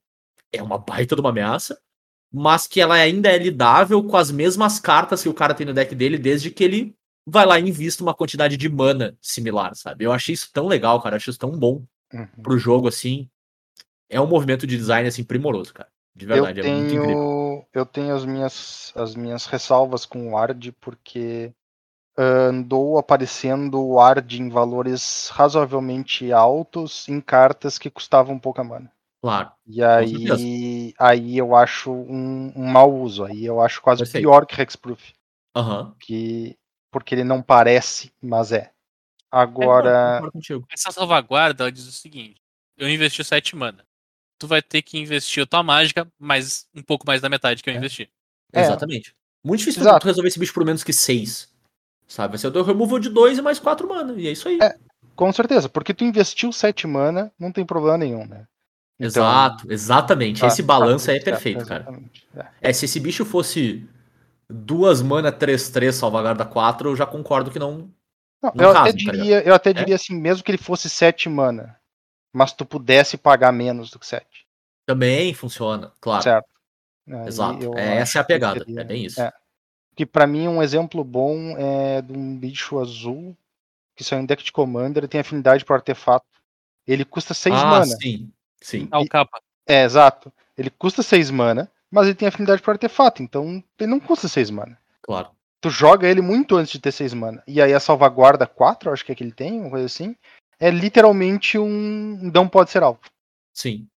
é 0.52 0.62
uma 0.62 0.78
baita 0.78 1.16
de 1.16 1.22
uma 1.22 1.30
ameaça, 1.30 1.80
mas 2.34 2.66
que 2.66 2.82
ela 2.82 2.96
ainda 2.96 3.30
é 3.30 3.38
lidável 3.38 4.04
com 4.04 4.18
as 4.18 4.32
mesmas 4.32 4.80
cartas 4.80 5.22
que 5.22 5.30
o 5.30 5.34
cara 5.34 5.54
tem 5.54 5.68
no 5.68 5.74
deck 5.74 5.94
dele, 5.94 6.18
desde 6.18 6.50
que 6.50 6.64
ele 6.64 6.96
vai 7.26 7.46
lá 7.46 7.60
e 7.60 7.70
invista 7.70 8.04
uma 8.04 8.14
quantidade 8.14 8.58
de 8.58 8.68
mana 8.68 9.16
similar, 9.22 9.76
sabe? 9.76 10.04
Eu 10.04 10.12
achei 10.12 10.34
isso 10.34 10.50
tão 10.52 10.68
legal, 10.68 11.02
cara. 11.02 11.16
Eu 11.16 11.18
achei 11.18 11.32
isso 11.32 11.40
tão 11.40 11.52
bom 11.52 11.84
Uhum. 12.14 12.28
pro 12.42 12.58
jogo, 12.58 12.88
assim. 12.88 13.30
É 14.10 14.20
um 14.20 14.28
movimento 14.28 14.68
de 14.68 14.76
design, 14.78 15.08
assim, 15.08 15.24
primoroso, 15.24 15.74
cara. 15.74 15.90
De 16.16 16.26
verdade, 16.26 16.60
eu 16.60 16.66
é 16.66 16.70
muito 16.70 16.96
incrível. 16.96 17.24
tenho, 17.24 17.66
eu 17.74 17.86
tenho 17.86 18.16
as 18.16 18.26
minhas, 18.26 18.94
as 18.96 19.16
minhas 19.16 19.46
ressalvas 19.46 20.06
com 20.06 20.28
o 20.28 20.32
Ward, 20.32 20.72
porque 20.74 21.54
ah, 22.18 22.48
andou 22.50 22.98
aparecendo 22.98 23.80
o 23.80 23.94
Ward 23.96 24.42
em 24.42 24.50
valores 24.50 25.30
razoavelmente 25.30 26.32
altos 26.32 27.08
em 27.08 27.20
cartas 27.22 27.80
que 27.80 27.90
custavam 27.90 28.38
pouca 28.40 28.64
mana. 28.64 28.92
Claro. 29.24 29.52
E 29.66 29.82
aí, 29.82 30.94
aí 31.00 31.38
eu 31.38 31.56
acho 31.56 31.90
um, 31.94 32.52
um 32.54 32.66
mau 32.70 32.94
uso. 32.94 33.24
Aí 33.24 33.46
eu 33.46 33.62
acho 33.62 33.82
quase 33.82 34.00
Perfeito. 34.04 34.22
pior 34.24 34.46
que 34.46 34.62
Hexproof. 34.62 35.14
Aham. 35.56 35.96
Que, 35.98 36.58
porque 36.92 37.16
ele 37.16 37.24
não 37.24 37.42
parece, 37.42 38.12
mas 38.22 38.52
é. 38.52 38.72
Agora. 39.32 40.22
contigo. 40.30 40.66
Essa 40.70 40.92
salvaguarda 40.92 41.64
ela 41.64 41.72
diz 41.72 41.88
o 41.88 41.92
seguinte: 41.94 42.36
eu 42.78 42.90
investi 42.90 43.24
7 43.24 43.56
mana. 43.56 43.86
Tu 44.38 44.46
vai 44.46 44.62
ter 44.62 44.82
que 44.82 45.00
investir 45.00 45.42
a 45.44 45.46
tua 45.48 45.64
mágica, 45.64 46.06
mais 46.20 46.68
um 46.76 46.82
pouco 46.84 47.08
mais 47.08 47.22
da 47.22 47.30
metade 47.30 47.64
que 47.64 47.70
eu 47.70 47.74
É. 47.74 47.78
investi. 47.78 48.10
É. 48.52 48.60
Exatamente. 48.60 49.16
Muito 49.42 49.60
difícil 49.60 49.84
tu- 49.84 50.06
resolver 50.06 50.28
esse 50.28 50.40
bicho 50.40 50.54
por 50.54 50.66
menos 50.66 50.84
que 50.84 50.92
seis. 50.92 51.50
Sabe? 52.10 52.32
Vai 52.34 52.40
ser 52.40 52.48
o 52.48 52.52
teu 52.52 52.64
removal 52.64 53.00
de 53.00 53.10
dois 53.10 53.38
e 53.38 53.42
mais 53.42 53.58
quatro 53.58 53.88
mana. 53.88 54.14
E 54.20 54.28
é 54.28 54.32
isso 54.32 54.50
aí. 54.50 54.60
É, 54.62 54.78
Com 55.16 55.32
certeza, 55.32 55.70
porque 55.70 55.94
tu 55.94 56.04
investiu 56.04 56.52
7 56.52 56.86
mana, 56.86 57.32
não 57.40 57.52
tem 57.54 57.66
problema 57.66 57.98
nenhum, 57.98 58.26
né? 58.28 58.46
Então, 59.00 59.08
Exato, 59.08 59.72
exatamente. 59.72 60.42
tá- 60.42 60.48
esse 60.48 60.62
tá 60.62 60.68
balanço 60.68 61.10
aí 61.10 61.18
é 61.18 61.20
certo, 61.20 61.34
perfeito, 61.34 61.66
cara. 61.66 61.84
exatamente. 61.84 62.28
É. 62.36 62.70
É, 62.70 62.74
se 62.74 62.86
esse 62.86 63.00
bicho 63.00 63.26
fosse 63.26 63.88
duas 64.50 65.02
mana 65.02 65.32
3-3 65.32 65.96
salvaguarda 65.96 66.46
4, 66.46 66.90
eu 66.92 66.96
já 66.96 67.06
concordo 67.06 67.50
que 67.52 67.60
não. 67.60 67.90
Não, 68.42 68.52
No 68.54 68.64
eu, 68.64 68.74
caso, 68.74 68.90
até 68.90 68.92
tá 68.92 68.98
diria, 68.98 69.42
eu 69.44 69.54
até 69.54 69.70
É. 69.72 69.74
diria 69.74 69.96
assim, 69.96 70.16
mesmo 70.16 70.44
que 70.44 70.52
ele 70.52 70.58
fosse 70.58 70.90
7 70.90 71.28
mana, 71.30 71.76
mas 72.32 72.54
tu 72.54 72.66
pudesse 72.66 73.18
pagar 73.18 73.52
menos 73.52 73.90
do 73.90 73.98
que 73.98 74.06
7. 74.06 74.46
Também 74.86 75.34
funciona, 75.34 75.92
claro. 76.00 76.22
Certo. 76.24 76.48
Aí 77.10 77.28
Exato. 77.28 77.78
É, 77.78 77.98
essa 77.98 78.20
é 78.20 78.22
a 78.22 78.24
pegada. 78.24 78.60
seria- 78.60 78.82
É 78.82 78.84
bem 78.84 79.06
isso. 79.06 79.20
é. 79.22 79.32
Que 79.96 80.06
pra 80.06 80.26
mim 80.28 80.48
um 80.48 80.62
exemplo 80.62 81.04
bom 81.04 81.56
é 81.58 82.02
de 82.02 82.14
um 82.14 82.38
bicho 82.38 82.80
azul 82.80 83.36
que 83.96 84.04
saiu 84.04 84.22
em 84.22 84.26
deck 84.26 84.44
de 84.44 84.52
Commander 84.52 85.08
tem 85.08 85.22
afinidade 85.22 85.64
pro 85.64 85.76
artefato. 85.76 86.26
Ele 86.88 87.06
custa 87.06 87.34
6 87.34 87.56
ah, 87.56 87.66
mana. 87.66 87.86
sim. 87.86 88.32
Sim. 88.64 88.88
Ah, 88.90 89.00
o 89.00 89.08
capa. 89.08 89.40
É, 89.68 89.84
exato. 89.84 90.32
Ele 90.58 90.70
custa 90.70 91.04
6 91.04 91.30
mana, 91.30 91.70
mas 91.92 92.08
ele 92.08 92.16
tem 92.16 92.28
afinidade 92.28 92.62
pro 92.62 92.72
artefato, 92.72 93.22
então 93.22 93.64
ele 93.80 93.92
não 93.92 94.00
custa 94.00 94.28
6 94.28 94.50
mana. 94.50 94.78
Claro. 95.02 95.30
Tu 95.62 95.70
joga 95.70 96.08
ele 96.08 96.22
muito 96.22 96.56
antes 96.56 96.72
de 96.72 96.80
ter 96.80 96.92
6 96.92 97.14
mana. 97.14 97.44
E 97.46 97.62
aí 97.62 97.74
a 97.74 97.80
salvaguarda 97.80 98.48
4, 98.48 98.92
acho 98.92 99.06
que 99.06 99.12
é 99.12 99.16
que 99.16 99.24
ele 99.24 99.32
tem, 99.32 99.60
uma 99.60 99.70
coisa 99.70 99.86
assim, 99.86 100.16
é 100.60 100.70
literalmente 100.70 101.58
um 101.58 102.32
não 102.34 102.48
pode 102.48 102.72
ser 102.72 102.84
alvo. 102.84 103.00
Sim. 103.54 103.88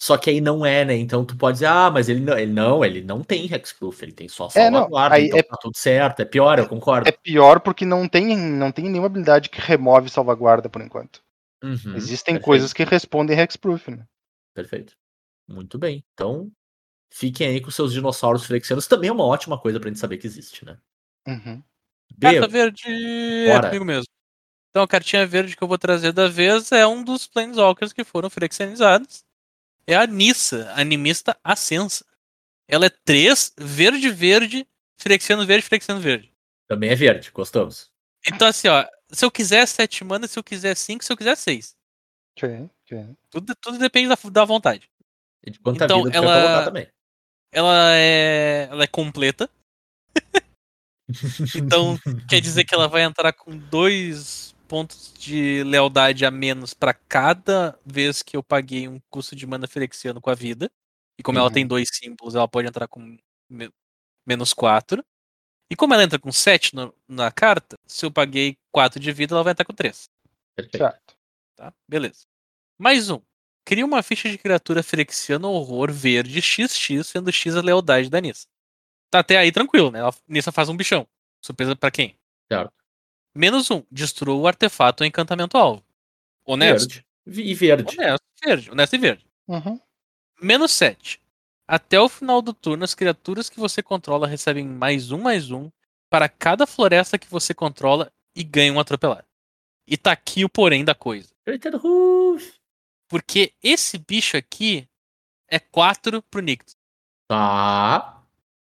Só 0.00 0.16
que 0.16 0.28
aí 0.28 0.40
não 0.40 0.66
é, 0.66 0.84
né? 0.84 0.96
Então 0.96 1.24
tu 1.24 1.36
pode 1.36 1.56
dizer, 1.56 1.66
ah, 1.66 1.90
mas 1.90 2.08
ele 2.08 2.20
não, 2.20 2.38
ele 2.38 2.52
não, 2.52 2.84
ele 2.84 3.00
não 3.02 3.22
tem 3.22 3.52
Hexproof, 3.52 4.02
ele 4.02 4.12
tem 4.12 4.28
só 4.28 4.48
É, 4.54 4.68
não, 4.70 4.80
salvaguarda, 4.80 5.20
então 5.20 5.38
é- 5.38 5.42
tá 5.42 5.56
tudo 5.60 5.76
certo. 5.76 6.20
É 6.20 6.24
pior, 6.24 6.58
eu 6.58 6.68
concordo. 6.68 7.08
É 7.08 7.12
pior 7.12 7.60
porque 7.60 7.84
não 7.84 8.06
tem, 8.08 8.36
não 8.36 8.70
tem 8.70 8.84
nenhuma 8.86 9.06
habilidade 9.06 9.48
que 9.48 9.60
remove 9.60 10.10
salvaguarda 10.10 10.68
por 10.68 10.82
enquanto. 10.82 11.23
Uhum, 11.64 11.96
Existem 11.96 12.34
perfeito, 12.34 12.44
coisas 12.44 12.72
que 12.74 12.84
respondem 12.84 13.38
hexproof, 13.38 13.90
né? 13.90 14.06
Perfeito. 14.54 14.94
Muito 15.48 15.78
bem. 15.78 16.04
Então, 16.12 16.52
fiquem 17.10 17.46
aí 17.48 17.60
com 17.60 17.70
seus 17.70 17.92
dinossauros 17.92 18.44
flexianos. 18.44 18.86
Também 18.86 19.08
é 19.08 19.12
uma 19.12 19.24
ótima 19.24 19.58
coisa 19.58 19.80
pra 19.80 19.88
gente 19.88 19.98
saber 19.98 20.18
que 20.18 20.26
existe, 20.26 20.64
né? 20.64 20.78
Uhum. 21.26 21.62
Carta 22.20 22.46
verde 22.46 22.82
Bora. 23.46 23.66
é 23.66 23.70
comigo 23.70 23.84
mesmo. 23.84 24.06
Então 24.70 24.82
a 24.82 24.88
cartinha 24.88 25.26
verde 25.26 25.56
que 25.56 25.62
eu 25.62 25.68
vou 25.68 25.78
trazer 25.78 26.12
da 26.12 26.28
vez 26.28 26.70
é 26.72 26.86
um 26.86 27.02
dos 27.02 27.26
Planeswalkers 27.26 27.92
que 27.92 28.04
foram 28.04 28.28
flexionizados. 28.28 29.24
É 29.86 29.96
a 29.96 30.06
Nissa, 30.06 30.70
animista 30.74 31.36
Ascensa. 31.42 32.04
Ela 32.68 32.86
é 32.86 32.90
3, 32.90 33.54
verde, 33.58 34.10
verde, 34.10 34.66
flexiano 34.98 35.46
verde, 35.46 35.66
flexiano 35.66 36.00
verde. 36.00 36.32
também 36.68 36.90
é 36.90 36.94
verde, 36.94 37.30
gostamos. 37.30 37.90
Então 38.26 38.48
assim, 38.48 38.68
ó, 38.68 38.84
se 39.14 39.24
eu 39.24 39.30
quiser 39.30 39.66
7 39.66 40.04
mana, 40.04 40.26
se 40.26 40.38
eu 40.38 40.44
quiser 40.44 40.76
5, 40.76 41.04
se 41.04 41.12
eu 41.12 41.16
quiser 41.16 41.36
6. 41.36 41.74
Ok, 42.36 42.68
ok. 42.84 43.16
Tudo, 43.30 43.54
tudo 43.56 43.78
depende 43.78 44.08
da, 44.08 44.16
da 44.30 44.44
vontade. 44.44 44.90
E 45.46 45.50
de 45.50 45.58
quanta 45.60 45.84
Então, 45.84 46.04
vida 46.04 46.16
ela- 46.16 46.40
colocar 46.42 46.64
também. 46.64 46.88
Ela 47.52 47.92
é, 47.96 48.68
ela 48.70 48.84
é 48.84 48.86
completa. 48.88 49.48
Então, 51.54 51.98
quer 52.28 52.40
dizer 52.40 52.64
que 52.64 52.74
ela 52.74 52.88
vai 52.88 53.02
entrar 53.02 53.32
com 53.32 53.56
dois 53.56 54.54
pontos 54.66 55.12
de 55.18 55.62
lealdade 55.64 56.24
a 56.24 56.30
menos 56.30 56.72
pra 56.74 56.94
cada 56.94 57.78
vez 57.84 58.22
que 58.22 58.36
eu 58.36 58.42
paguei 58.42 58.88
um 58.88 58.98
custo 59.10 59.36
de 59.36 59.46
mana 59.46 59.68
flexiano 59.68 60.20
com 60.20 60.30
a 60.30 60.34
vida. 60.34 60.70
E 61.18 61.22
como 61.22 61.38
ela 61.38 61.48
Uhum. 61.48 61.52
tem 61.54 61.66
dois 61.66 61.88
símbolos, 61.92 62.34
ela 62.34 62.48
pode 62.48 62.66
entrar 62.66 62.88
com 62.88 63.16
me- 63.50 63.70
menos 64.26 64.52
4. 64.54 65.04
E 65.70 65.76
como 65.76 65.94
ela 65.94 66.04
entra 66.04 66.18
com 66.18 66.30
7 66.30 66.72
na 67.08 67.30
carta, 67.30 67.76
se 67.86 68.04
eu 68.04 68.10
paguei 68.10 68.56
4 68.70 69.00
de 69.00 69.12
vida, 69.12 69.34
ela 69.34 69.42
vai 69.42 69.52
entrar 69.52 69.64
com 69.64 69.72
3. 69.72 70.08
Perfeito. 70.54 70.78
Certo. 70.78 71.16
Tá? 71.56 71.72
Beleza. 71.88 72.26
Mais 72.78 73.10
um. 73.10 73.20
Cria 73.64 73.84
uma 73.84 74.02
ficha 74.02 74.28
de 74.28 74.36
criatura 74.36 74.82
flexiano 74.82 75.50
horror 75.50 75.90
verde 75.90 76.40
XX, 76.42 77.06
sendo 77.06 77.32
X 77.32 77.56
a 77.56 77.62
lealdade 77.62 78.10
da 78.10 78.20
Nissa. 78.20 78.46
Tá 79.10 79.20
até 79.20 79.38
aí 79.38 79.50
tranquilo, 79.50 79.90
né? 79.90 80.02
A 80.06 80.12
Nissa 80.28 80.52
faz 80.52 80.68
um 80.68 80.76
bichão. 80.76 81.06
Surpresa 81.40 81.74
pra 81.74 81.90
quem? 81.90 82.16
Certo. 82.50 82.72
Menos 83.34 83.70
um. 83.70 83.82
Destrua 83.90 84.34
o 84.34 84.46
artefato 84.46 85.02
ou 85.02 85.06
encantamento 85.06 85.56
alvo. 85.56 85.82
Honesto. 86.44 87.02
Verde. 87.24 87.50
E 87.50 87.54
verde. 87.54 87.96
Honesto. 87.96 88.24
Verde. 88.44 88.70
Honesto 88.70 88.94
e 88.94 88.98
verde. 88.98 89.26
Uhum. 89.48 89.80
Menos 90.40 90.72
7. 90.72 91.20
Até 91.66 91.98
o 91.98 92.08
final 92.08 92.42
do 92.42 92.52
turno, 92.52 92.84
as 92.84 92.94
criaturas 92.94 93.48
que 93.48 93.58
você 93.58 93.82
controla 93.82 94.26
recebem 94.26 94.66
mais 94.66 95.10
um, 95.10 95.18
mais 95.18 95.50
um 95.50 95.70
para 96.10 96.28
cada 96.28 96.66
floresta 96.66 97.18
que 97.18 97.30
você 97.30 97.54
controla 97.54 98.12
e 98.36 98.44
ganham 98.44 98.76
um 98.76 98.80
atropelar. 98.80 99.24
E 99.86 99.96
tá 99.96 100.12
aqui 100.12 100.44
o 100.44 100.48
porém 100.48 100.84
da 100.84 100.94
coisa. 100.94 101.28
Porque 103.08 103.54
esse 103.62 103.98
bicho 103.98 104.36
aqui 104.36 104.88
é 105.48 105.58
4 105.58 106.22
pro 106.22 106.42
Nictus. 106.42 106.76
Tá. 107.28 108.22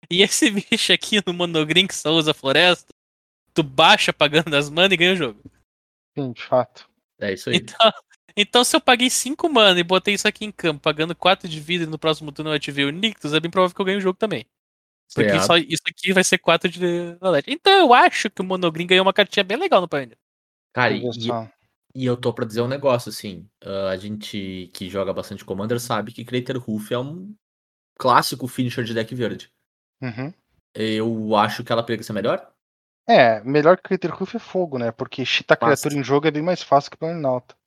E 0.09 0.23
esse 0.23 0.49
bicho 0.51 0.91
aqui 0.91 1.21
no 1.25 1.33
Monogreen 1.33 1.87
que 1.87 1.95
só 1.95 2.11
usa 2.11 2.33
floresta, 2.33 2.93
tu 3.53 3.61
baixa 3.61 4.11
pagando 4.11 4.55
as 4.55 4.69
mana 4.69 4.93
e 4.93 4.97
ganha 4.97 5.13
o 5.13 5.17
jogo. 5.17 5.41
Sim, 6.17 6.31
de 6.31 6.41
fato. 6.41 6.89
É 7.19 7.33
isso 7.33 7.49
aí. 7.49 7.57
Então, 7.57 7.91
então 8.41 8.63
se 8.63 8.75
eu 8.75 8.81
paguei 8.81 9.09
5 9.09 9.49
mana 9.49 9.79
e 9.79 9.83
botei 9.83 10.13
isso 10.13 10.27
aqui 10.27 10.45
em 10.45 10.51
campo, 10.51 10.81
pagando 10.81 11.15
4 11.15 11.47
de 11.47 11.59
vida 11.59 11.83
e 11.83 11.87
no 11.87 11.99
próximo 11.99 12.31
turno 12.31 12.51
eu 12.51 12.55
ativei 12.55 12.85
o 12.85 12.91
Nictus, 12.91 13.33
é 13.33 13.39
bem 13.39 13.51
provável 13.51 13.75
que 13.75 13.81
eu 13.81 13.85
ganhe 13.85 13.97
o 13.97 14.01
jogo 14.01 14.17
também. 14.17 14.45
Porque 15.13 15.39
só 15.39 15.57
isso 15.57 15.81
aqui 15.87 16.13
vai 16.13 16.23
ser 16.23 16.37
4 16.37 16.69
de 16.69 16.79
lealdade. 16.79 17.47
Então 17.47 17.73
eu 17.73 17.93
acho 17.93 18.29
que 18.29 18.41
o 18.41 18.45
Monogreen 18.45 18.87
ganhou 18.87 19.05
uma 19.05 19.13
cartinha 19.13 19.43
bem 19.43 19.57
legal 19.57 19.81
no 19.81 19.87
Pioneer. 19.87 20.17
Cara, 20.71 20.93
e, 20.93 21.01
e 21.95 22.05
eu 22.05 22.15
tô 22.15 22.31
pra 22.31 22.45
dizer 22.45 22.61
um 22.61 22.67
negócio, 22.67 23.09
assim. 23.09 23.49
ah, 23.65 23.89
a 23.89 23.97
gente 23.97 24.69
que 24.73 24.87
joga 24.87 25.11
bastante 25.11 25.43
Commander 25.43 25.79
sabe 25.79 26.11
que 26.11 26.23
Crater 26.23 26.57
Roof 26.57 26.91
é 26.91 26.99
um 26.99 27.33
clássico 27.97 28.47
finisher 28.47 28.83
de 28.83 28.93
deck 28.93 29.13
verde. 29.15 29.51
Uhum. 30.01 30.31
Eu 30.73 31.35
acho 31.35 31.63
que 31.63 31.71
ela 31.71 31.81
poderia 31.81 32.03
ser 32.03 32.13
melhor. 32.13 32.51
É, 33.07 33.41
melhor 33.41 33.75
que 33.75 33.83
Critter 33.83 34.13
Roof 34.13 34.35
é 34.35 34.39
fogo, 34.39 34.77
né? 34.77 34.91
Porque 34.91 35.25
cheatar 35.25 35.57
Fácil. 35.57 35.81
criatura 35.81 35.99
em 35.99 36.03
jogo 36.03 36.27
é 36.27 36.31
bem 36.31 36.43
mais 36.43 36.61
fácil 36.61 36.91
que 36.91 36.97
Planalto. 36.97 37.57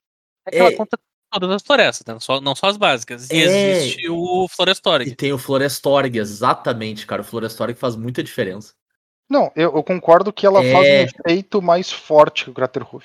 É 0.47 0.51
que 0.51 0.57
ela 0.59 0.71
É. 0.71 0.77
conta 0.77 0.99
todas 1.31 1.51
as 1.51 1.63
florestas, 1.63 2.05
né? 2.07 2.13
não, 2.15 2.21
só, 2.21 2.41
não 2.41 2.55
só 2.55 2.67
as 2.67 2.77
básicas. 2.77 3.31
E 3.31 3.37
É. 3.43 3.45
existe 3.47 4.09
o 4.11 4.47
Florestoric. 4.49 5.11
E 5.11 5.15
tem 5.17 5.33
o 5.33 5.39
Florestorg, 5.39 6.17
exatamente, 6.19 7.07
cara. 7.07 7.23
O 7.23 7.25
Florestorg 7.25 7.75
faz 7.75 7.97
muita 7.97 8.23
diferença. 8.23 8.75
Não, 9.31 9.51
eu, 9.57 9.75
eu 9.75 9.83
concordo 9.83 10.33
que 10.33 10.45
ela 10.45 10.63
É. 10.63 10.73
faz 10.73 10.87
um 10.87 11.21
efeito 11.29 11.63
mais 11.63 11.91
forte 11.91 12.45
que 12.45 12.51
o 12.51 12.55
Crater 12.55 12.83
Roof. 12.83 13.05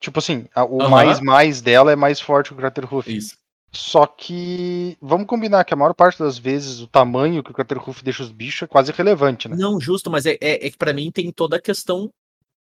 Tipo 0.00 0.18
assim, 0.20 0.46
a- 0.54 0.64
o 0.64 0.80
Aham. 0.80 0.88
mais 0.90 1.20
mais 1.20 1.60
dela 1.60 1.92
é 1.92 1.96
mais 1.96 2.20
forte 2.20 2.48
que 2.48 2.54
o 2.54 2.56
Crater 2.58 2.86
Roof. 2.86 3.08
Isso. 3.08 3.36
Só 3.70 4.06
que 4.06 4.96
vamos 5.02 5.26
combinar 5.26 5.62
que 5.64 5.74
a 5.74 5.76
maior 5.76 5.92
parte 5.92 6.18
das 6.20 6.38
vezes 6.38 6.80
o 6.80 6.86
tamanho 6.86 7.42
que 7.42 7.50
o 7.50 7.54
Crater 7.54 7.76
Roof 7.78 8.00
deixa 8.02 8.22
os 8.22 8.30
bichos 8.32 8.62
é 8.62 8.66
quase 8.66 8.90
irrelevante, 8.92 9.46
né? 9.46 9.56
Não, 9.58 9.78
justo, 9.78 10.10
mas 10.10 10.24
é, 10.24 10.38
é, 10.40 10.66
é 10.66 10.70
que 10.70 10.78
pra 10.78 10.94
mim 10.94 11.10
tem 11.10 11.30
toda 11.30 11.56
a 11.56 11.60
questão 11.60 12.08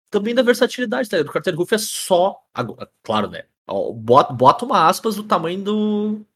também 0.08 0.34
da 0.34 0.40
versatilidade, 0.42 1.10
tá? 1.10 1.18
O 1.18 1.56
Roof 1.56 1.72
é 1.74 1.78
só. 1.78 2.40
agora, 2.54 2.88
Claro, 3.02 3.28
né? 3.28 3.44
Ó, 3.66 3.92
Bota, 3.92 4.32
bota 4.32 4.64
uma 4.64 4.88
aspas 4.88 5.16
do 5.16 5.24
tamanho 5.24 5.62
do. 5.62 6.26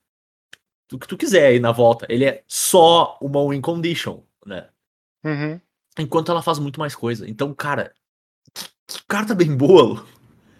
do 0.88 0.98
que 0.98 1.06
tu 1.06 1.16
quiser 1.16 1.48
aí 1.48 1.60
na 1.60 1.72
volta. 1.72 2.06
Ele 2.08 2.24
é 2.24 2.42
só 2.46 3.18
uma 3.20 3.46
win 3.48 3.60
condition, 3.60 4.20
né? 4.46 4.68
Uhum. 5.24 5.60
Enquanto 5.98 6.30
ela 6.30 6.42
faz 6.42 6.58
muito 6.58 6.78
mais 6.78 6.94
coisa. 6.94 7.28
Então, 7.28 7.52
cara, 7.52 7.92
que, 8.54 8.64
que 8.86 9.04
carta 9.06 9.34
bem 9.34 9.56
boa, 9.56 9.82
Lu. 9.82 10.06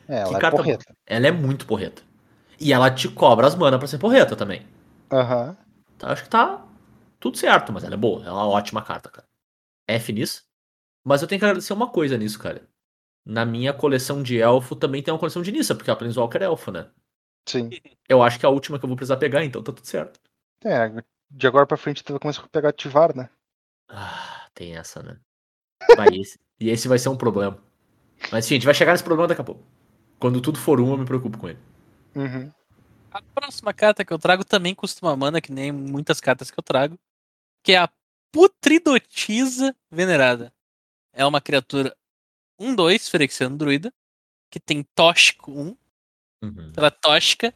É, 0.09 0.20
ela 0.20 0.36
é 0.36 0.40
carta 0.40 0.57
porreta. 0.57 0.97
Ela 1.07 1.27
é 1.28 1.32
muito 1.32 1.66
porreta. 1.66 2.03
E 2.61 2.73
ela 2.73 2.90
te 2.90 3.09
cobra 3.09 3.47
as 3.47 3.55
manas 3.55 3.78
pra 3.78 3.86
ser 3.86 3.99
porreta 3.99 4.35
também. 4.35 4.66
Aham. 5.12 5.57
Então, 5.95 6.11
acho 6.11 6.24
que 6.24 6.28
tá 6.31 6.65
tudo 7.20 7.36
certo, 7.36 7.73
mas 7.73 7.85
ela 7.85 7.95
é 7.95 7.97
boa. 7.97 8.20
Ela 8.20 8.40
é 8.40 8.45
uma 8.45 8.49
ótima 8.49 8.82
carta, 8.82 9.11
cara. 9.11 9.27
F 9.86 10.12
nisso. 10.12 10.45
Mas 11.05 11.23
eu 11.23 11.28
tenho 11.28 11.39
que 11.39 11.45
agradecer 11.45 11.73
uma 11.73 11.89
coisa 11.89 12.19
nisso, 12.19 12.39
cara. 12.39 12.68
Na 13.28 13.44
minha 13.44 13.74
coleção 13.74 14.22
de 14.22 14.40
elfo 14.40 14.74
também 14.74 15.02
tem 15.02 15.12
uma 15.12 15.20
coleção 15.20 15.42
de 15.42 15.52
Nissa, 15.52 15.74
porque 15.74 15.90
a 15.90 15.94
Planeswalker 15.94 16.40
é 16.40 16.46
elfo, 16.46 16.70
né? 16.70 16.88
Sim. 17.46 17.68
Eu 18.09 18.22
acho 18.22 18.40
que 18.40 18.46
é 18.46 18.48
a 18.48 18.50
última 18.50 18.78
que 18.78 18.86
eu 18.86 18.88
vou 18.88 18.96
precisar 18.96 19.18
pegar, 19.18 19.44
então 19.44 19.62
tá 19.62 19.70
tudo 19.70 19.86
certo. 19.86 20.18
É, 20.64 20.90
de 21.30 21.46
agora 21.46 21.66
pra 21.66 21.76
frente 21.76 22.02
tu 22.02 22.14
vai 22.14 22.20
começar 22.20 22.40
a 22.42 22.48
pegar 22.48 22.70
ativar, 22.70 23.14
né? 23.14 23.28
Ah, 23.86 24.48
tem 24.55 24.76
essa, 24.76 25.02
né? 25.02 25.20
Vai, 25.94 26.09
esse, 26.16 26.40
e 26.59 26.70
esse 26.70 26.88
vai 26.88 26.98
ser 26.98 27.10
um 27.10 27.18
problema. 27.18 27.62
Mas 28.32 28.46
enfim, 28.46 28.55
a 28.55 28.56
gente 28.56 28.64
vai 28.64 28.72
chegar 28.72 28.92
nesse 28.92 29.05
problema 29.05 29.28
daqui 29.28 29.42
a 29.42 29.44
pouco. 29.44 29.62
Quando 30.18 30.40
tudo 30.40 30.59
for 30.59 30.80
um, 30.80 30.90
eu 30.92 30.96
me 30.96 31.05
preocupo 31.05 31.36
com 31.36 31.50
ele. 31.50 31.59
Uhum. 32.14 32.50
A 33.10 33.20
próxima 33.34 33.74
carta 33.74 34.06
que 34.06 34.12
eu 34.12 34.18
trago 34.18 34.42
também 34.42 34.74
custa 34.74 35.05
uma 35.05 35.14
mana, 35.14 35.38
que 35.38 35.52
nem 35.52 35.70
muitas 35.70 36.18
cartas 36.18 36.50
que 36.50 36.59
eu 36.59 36.64
trago, 36.64 36.98
que 37.62 37.72
é 37.72 37.76
a 37.76 37.90
Putridotisa 38.32 39.76
Venerada. 39.90 40.50
É 41.12 41.26
uma 41.26 41.42
criatura 41.42 41.94
1-2, 42.60 43.09
Ferexiano 43.09 43.56
Druida, 43.56 43.93
que 44.51 44.59
tem 44.60 44.82
Tóxico 44.94 45.52
1, 45.52 45.76
Uhum. 46.43 46.72
ela 46.76 46.86
é 46.89 46.90
tóxica. 46.90 47.55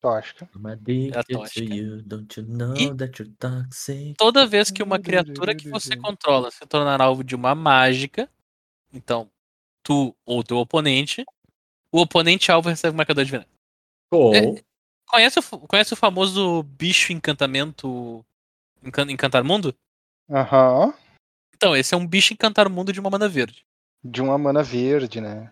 Tóxica. 0.00 0.48
Addicted 0.66 1.24
to 1.26 1.32
tóxica. 1.38 1.74
you, 1.74 2.02
don't 2.02 2.40
you 2.40 2.46
know 2.46 2.76
E- 2.76 2.94
that 2.94 3.20
you're 3.22 3.34
toxic? 3.38 4.14
Toda 4.18 4.46
vez 4.46 4.70
que 4.70 4.82
uma 4.82 4.98
criatura 4.98 5.54
que 5.54 5.68
você 5.68 5.96
controla 5.96 6.50
se 6.50 6.60
tornar 6.66 7.00
alvo 7.00 7.24
de 7.24 7.34
uma 7.34 7.54
mágica, 7.54 8.30
então 8.92 9.30
tu 9.82 10.14
ou 10.26 10.42
teu 10.44 10.58
oponente, 10.58 11.24
o 11.92 12.00
oponente 12.00 12.50
alvo 12.52 12.68
recebe 12.68 12.94
um 12.94 12.96
marcador 12.98 13.24
de 13.24 13.30
veneno. 13.30 13.50
Ou, 14.10 14.34
É- 14.34 14.62
Conhece 15.06 15.38
o, 15.38 15.42
conhece 15.68 15.92
o 15.92 15.96
famoso 15.96 16.62
bicho 16.64 17.12
encantamento 17.12 18.24
encan- 18.82 19.10
encantar 19.10 19.44
mundo? 19.44 19.74
Aham. 20.30 20.92
Então, 21.54 21.76
esse 21.76 21.94
é 21.94 21.96
um 21.96 22.06
bicho 22.06 22.32
encantar 22.32 22.68
mundo 22.68 22.92
de 22.92 22.98
uma 22.98 23.10
mana 23.10 23.28
verde. 23.28 23.64
De 24.04 24.20
uma 24.20 24.36
mana 24.36 24.62
verde, 24.62 25.20
né? 25.20 25.50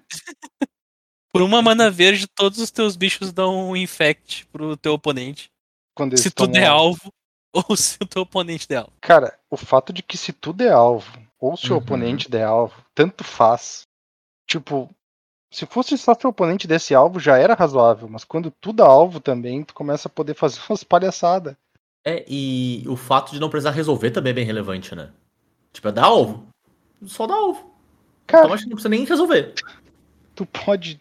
Por 1.32 1.40
uma 1.40 1.62
mana 1.62 1.90
verde, 1.90 2.26
todos 2.26 2.58
os 2.58 2.70
teus 2.70 2.94
bichos 2.96 3.32
dão 3.32 3.70
um 3.70 3.76
infect 3.76 4.46
pro 4.48 4.76
teu 4.76 4.92
oponente. 4.92 5.50
Quando 5.94 6.16
Se 6.18 6.30
tu 6.30 6.46
der 6.46 6.66
alvo, 6.66 7.12
Ou 7.54 7.76
se 7.76 7.98
o 8.00 8.06
teu 8.06 8.22
oponente 8.22 8.66
der 8.66 8.78
alvo. 8.78 8.92
Cara, 9.00 9.38
o 9.50 9.56
fato 9.58 9.92
de 9.92 10.02
que 10.02 10.16
se 10.16 10.32
tu 10.32 10.52
der 10.54 10.72
alvo, 10.72 11.12
ou 11.38 11.54
se 11.56 11.70
o 11.70 11.72
Uhum. 11.76 11.78
oponente 11.82 12.30
der 12.30 12.44
alvo, 12.44 12.74
tanto 12.94 13.22
faz. 13.22 13.82
Tipo, 14.46 14.88
se 15.52 15.66
fosse 15.66 15.98
só 15.98 16.14
se 16.14 16.26
o 16.26 16.30
oponente 16.30 16.66
desse 16.66 16.94
alvo, 16.94 17.20
já 17.20 17.36
era 17.36 17.54
razoável. 17.54 18.08
Mas 18.08 18.24
quando 18.24 18.50
tu 18.50 18.72
dá 18.72 18.86
alvo 18.86 19.20
também, 19.20 19.62
tu 19.64 19.74
começa 19.74 20.08
a 20.08 20.10
poder 20.10 20.34
fazer 20.34 20.60
umas 20.68 20.82
palhaçadas. 20.82 21.54
É, 22.04 22.24
e 22.26 22.84
o 22.88 22.96
fato 22.96 23.32
de 23.32 23.38
não 23.38 23.50
precisar 23.50 23.70
resolver 23.70 24.10
também 24.10 24.30
é 24.30 24.34
bem 24.34 24.44
relevante, 24.44 24.94
né? 24.94 25.12
Tipo, 25.72 25.88
é 25.88 25.92
dar 25.92 26.04
alvo. 26.06 26.48
Só 27.04 27.26
dá 27.26 27.34
alvo. 27.34 27.71
Cara, 28.26 28.44
Então 28.44 28.54
acho 28.54 28.64
que 28.64 28.70
não 28.70 28.76
precisa 28.76 28.88
nem 28.88 29.04
resolver. 29.04 29.54
tu 30.34 30.46
pode. 30.46 30.94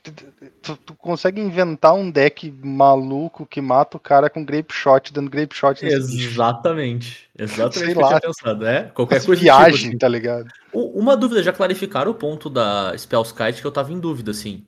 Tu, 0.62 0.76
tu 0.78 0.94
consegue 0.96 1.40
inventar 1.42 1.94
um 1.94 2.10
deck 2.12 2.52
maluco 2.64 3.46
que 3.46 3.62
mata 3.62 3.98
o 3.98 4.00
cara 4.00 4.30
com 4.30 4.44
grape 4.44 4.74
shot, 4.74 5.12
dando 5.14 5.30
grape 5.30 5.56
shot. 5.56 5.86
Exatamente. 5.86 7.30
Exatamente 7.38 7.86
Sei 7.86 7.94
lá. 7.94 8.20
pensado. 8.20 8.66
É, 8.66 8.84
qualquer 8.84 9.24
coisa 9.26 9.42
viagem, 9.42 9.74
tipo, 9.74 9.88
assim. 9.90 9.98
tá 9.98 10.08
ligado? 10.08 10.48
Uma 10.74 11.18
dúvida, 11.18 11.44
já 11.44 11.52
clarificaram 11.54 12.12
o 12.12 12.16
ponto 12.16 12.50
da 12.50 12.98
Spellskite 12.98 13.62
que 13.62 13.68
eu 13.68 13.72
tava 13.72 13.92
em 13.92 14.00
dúvida, 14.00 14.32
assim. 14.32 14.66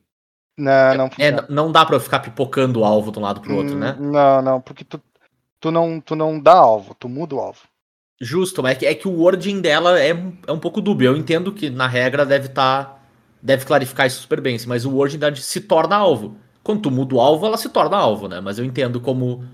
Não, 0.56 0.94
não 0.94 1.04
É, 1.06 1.08
funciona. 1.10 1.42
n- 1.42 1.46
não 1.54 1.72
dá 1.72 1.84
pra 1.84 1.96
eu 1.96 2.00
ficar 2.00 2.20
pipocando 2.20 2.80
o 2.80 2.84
alvo 2.84 3.10
de 3.10 3.18
um 3.18 3.22
lado 3.22 3.40
pro 3.40 3.56
outro, 3.56 3.74
Hum, 3.74 3.78
né? 3.78 3.96
Não, 3.98 4.42
não, 4.42 4.60
porque 4.60 4.84
tu, 4.84 5.00
tu, 5.60 5.70
não, 5.70 6.00
tu 6.00 6.14
não 6.14 6.38
dá 6.38 6.54
alvo, 6.54 6.94
tu 6.94 7.08
muda 7.08 7.34
o 7.34 7.40
alvo. 7.40 7.60
Justo, 8.20 8.62
mas 8.62 8.72
é 8.72 8.74
que, 8.78 8.86
é 8.86 8.94
que 8.94 9.08
o 9.08 9.12
wording 9.20 9.60
dela 9.60 9.98
é, 9.98 10.14
um- 10.14 10.36
é 10.46 10.52
um 10.52 10.58
pouco 10.58 10.80
dúbio. 10.80 11.08
Eu 11.12 11.16
entendo 11.16 11.52
que 11.52 11.68
na 11.70 11.86
regra 11.86 12.24
deve 12.24 12.46
estar. 12.46 13.02
deve 13.42 13.66
clarificar 13.66 14.06
isso 14.06 14.22
super 14.22 14.40
bem, 14.40 14.56
mas 14.66 14.86
o 14.86 14.90
wording 14.90 15.18
dela 15.18 15.36
se 15.36 15.60
torna 15.60 15.96
alvo. 15.96 16.36
Quando 16.62 16.80
tu 16.82 16.90
muda 16.90 17.14
o 17.14 17.20
alvo, 17.20 17.44
ela 17.44 17.58
se 17.58 17.68
torna 17.68 17.96
alvo, 17.98 18.26
né? 18.26 18.40
Mas 18.40 18.58
eu 18.58 18.64
entendo 18.64 18.98
como 19.02 19.44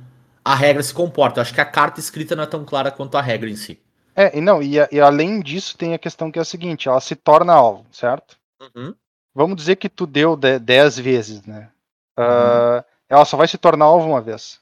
a 0.44 0.54
regra 0.54 0.80
se 0.80 0.94
comporta. 0.94 1.40
Eu 1.40 1.42
acho 1.42 1.52
que 1.52 1.60
a 1.60 1.64
carta 1.64 1.98
escrita 1.98 2.36
não 2.36 2.44
é 2.44 2.46
tão 2.46 2.64
clara 2.64 2.92
quanto 2.92 3.16
a 3.18 3.20
regra 3.20 3.50
em 3.50 3.56
si. 3.56 3.80
É, 4.14 4.38
e 4.38 4.40
não, 4.40 4.62
e, 4.62 4.78
a- 4.78 4.88
e 4.92 5.00
além 5.00 5.40
disso 5.40 5.76
tem 5.76 5.92
a 5.92 5.98
questão 5.98 6.30
que 6.30 6.38
é 6.38 6.42
a 6.42 6.44
seguinte, 6.44 6.88
ela 6.88 7.00
se 7.00 7.16
torna 7.16 7.52
alvo, 7.52 7.84
certo? 7.90 8.36
Uhum. 8.76 8.94
Vamos 9.34 9.56
dizer 9.56 9.74
que 9.76 9.88
tu 9.88 10.06
deu 10.06 10.36
10 10.36 10.96
vezes, 10.98 11.42
né? 11.44 11.70
Ah, 12.16 12.84
ela 13.08 13.24
só 13.24 13.36
vai 13.36 13.48
se 13.48 13.58
tornar 13.58 13.86
alvo 13.86 14.06
uma 14.08 14.20
vez. 14.20 14.60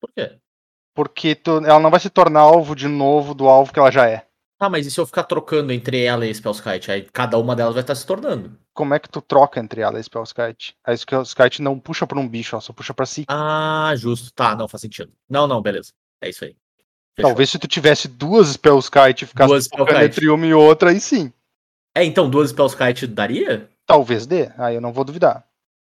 Por 0.00 0.10
quê? 0.12 0.38
Porque 0.94 1.34
tu, 1.34 1.58
ela 1.64 1.80
não 1.80 1.90
vai 1.90 2.00
se 2.00 2.10
tornar 2.10 2.40
alvo 2.40 2.74
de 2.74 2.88
novo 2.88 3.34
do 3.34 3.48
alvo 3.48 3.72
que 3.72 3.78
ela 3.78 3.90
já 3.90 4.08
é. 4.08 4.26
Ah, 4.60 4.70
mas 4.70 4.86
e 4.86 4.90
se 4.90 5.00
eu 5.00 5.06
ficar 5.06 5.24
trocando 5.24 5.72
entre 5.72 6.04
ela 6.04 6.24
e 6.24 6.32
Spellskite? 6.32 6.90
Aí 6.90 7.02
cada 7.12 7.36
uma 7.36 7.56
delas 7.56 7.74
vai 7.74 7.82
estar 7.82 7.96
se 7.96 8.06
tornando. 8.06 8.56
Como 8.72 8.94
é 8.94 8.98
que 8.98 9.08
tu 9.08 9.20
troca 9.20 9.58
entre 9.58 9.80
ela 9.80 9.96
e 9.96 10.00
a 10.00 10.02
Spellskite? 10.02 10.76
A 10.84 10.96
Spellskite 10.96 11.60
não 11.60 11.80
puxa 11.80 12.06
pra 12.06 12.20
um 12.20 12.28
bicho, 12.28 12.54
ela 12.54 12.60
só 12.60 12.72
puxa 12.72 12.94
pra 12.94 13.04
si. 13.04 13.24
Ah, 13.28 13.92
justo. 13.96 14.32
Tá, 14.32 14.54
não 14.54 14.68
faz 14.68 14.82
sentido. 14.82 15.10
Não, 15.28 15.48
não, 15.48 15.60
beleza. 15.60 15.92
É 16.20 16.28
isso 16.28 16.44
aí. 16.44 16.54
Fechou. 17.16 17.30
Talvez 17.30 17.50
se 17.50 17.58
tu 17.58 17.66
tivesse 17.66 18.06
duas 18.06 18.48
Spellskite 18.48 19.24
e 19.24 19.26
ficasse 19.26 19.68
trocando 19.68 20.04
entre 20.04 20.28
uma 20.30 20.46
e 20.46 20.54
outra, 20.54 20.90
aí 20.90 21.00
sim. 21.00 21.32
É, 21.94 22.04
então, 22.04 22.30
duas 22.30 22.50
Spellskite 22.50 23.06
daria? 23.06 23.68
Talvez 23.84 24.26
dê, 24.26 24.50
aí 24.56 24.76
eu 24.76 24.80
não 24.80 24.92
vou 24.92 25.04
duvidar. 25.04 25.44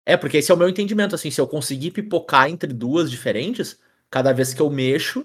É, 0.06 0.16
porque 0.16 0.38
esse 0.38 0.50
é 0.50 0.54
o 0.54 0.58
meu 0.58 0.68
entendimento, 0.68 1.14
assim, 1.14 1.30
se 1.30 1.40
eu 1.40 1.46
conseguir 1.46 1.90
pipocar 1.90 2.48
entre 2.48 2.72
duas 2.72 3.10
diferentes, 3.10 3.78
cada 4.12 4.32
vez 4.32 4.52
que 4.54 4.60
eu 4.62 4.68
mexo, 4.70 5.24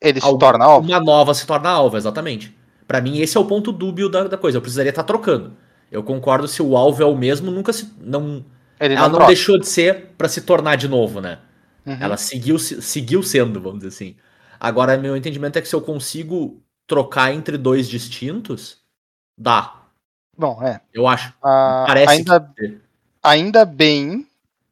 Ele 0.00 0.20
se 0.20 0.38
torna 0.38 0.64
alvo. 0.64 0.88
uma 0.88 1.00
nova 1.00 1.34
se 1.34 1.44
torna 1.46 1.68
alvo, 1.68 1.96
exatamente. 1.98 2.56
Pra 2.86 3.00
mim, 3.00 3.18
esse 3.18 3.36
é 3.36 3.40
o 3.40 3.44
ponto 3.44 3.70
dúbio 3.72 4.08
da, 4.08 4.24
da 4.28 4.38
coisa. 4.38 4.56
Eu 4.58 4.62
precisaria 4.62 4.90
estar 4.90 5.02
trocando. 5.02 5.52
Eu 5.90 6.02
concordo 6.02 6.46
se 6.48 6.62
o 6.62 6.76
alvo 6.76 7.02
é 7.02 7.06
o 7.06 7.16
mesmo, 7.16 7.50
nunca 7.50 7.72
se. 7.72 7.92
Não, 8.00 8.44
Ele 8.80 8.94
ela 8.94 9.08
não 9.08 9.18
não 9.20 9.26
deixou 9.26 9.58
de 9.58 9.66
ser 9.66 10.12
pra 10.16 10.28
se 10.28 10.40
tornar 10.42 10.76
de 10.76 10.88
novo, 10.88 11.20
né? 11.20 11.40
Uhum. 11.84 11.96
Ela 12.00 12.16
seguiu, 12.16 12.58
se- 12.58 12.80
seguiu 12.80 13.22
sendo, 13.22 13.60
vamos 13.60 13.78
dizer 13.80 13.88
assim. 13.88 14.16
Agora, 14.60 14.96
meu 14.96 15.16
entendimento 15.16 15.58
é 15.58 15.60
que 15.62 15.68
se 15.68 15.74
eu 15.74 15.82
consigo 15.82 16.62
trocar 16.86 17.34
entre 17.34 17.58
dois 17.58 17.88
distintos, 17.88 18.78
dá. 19.38 19.82
Bom, 20.38 20.62
é. 20.62 20.80
Eu 20.94 21.06
acho. 21.08 21.34
Ah, 21.42 21.84
Parece 21.86 22.12
ainda, 22.12 22.40
que- 22.56 22.78
ainda 23.22 23.64
bem 23.64 24.26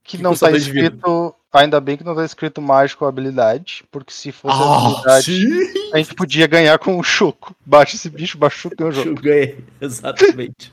que, 0.05 0.17
Que 0.17 0.23
não 0.23 0.35
tá 0.35 0.47
vida. 0.47 0.59
escrito. 0.59 1.35
Ainda 1.53 1.81
bem 1.81 1.97
que 1.97 2.05
não 2.05 2.15
tá 2.15 2.25
escrito 2.25 2.63
mágico 2.63 3.05
habilidade, 3.05 3.83
porque 3.91 4.13
se 4.13 4.31
fosse 4.31 4.57
Ah, 4.57 4.87
habilidade, 4.87 5.25
sim! 5.25 5.93
a 5.93 5.99
gente 5.99 6.15
podia 6.15 6.47
ganhar 6.47 6.79
com 6.79 6.97
o 6.97 7.03
Choco. 7.03 7.57
Baixa 7.67 7.97
esse 7.97 8.09
bicho, 8.09 8.39
baixa 8.39 8.69
o 8.69 8.85
o 8.85 8.93
jogo. 8.93 9.15
Ganhei, 9.21 9.65
exatamente. 9.81 10.73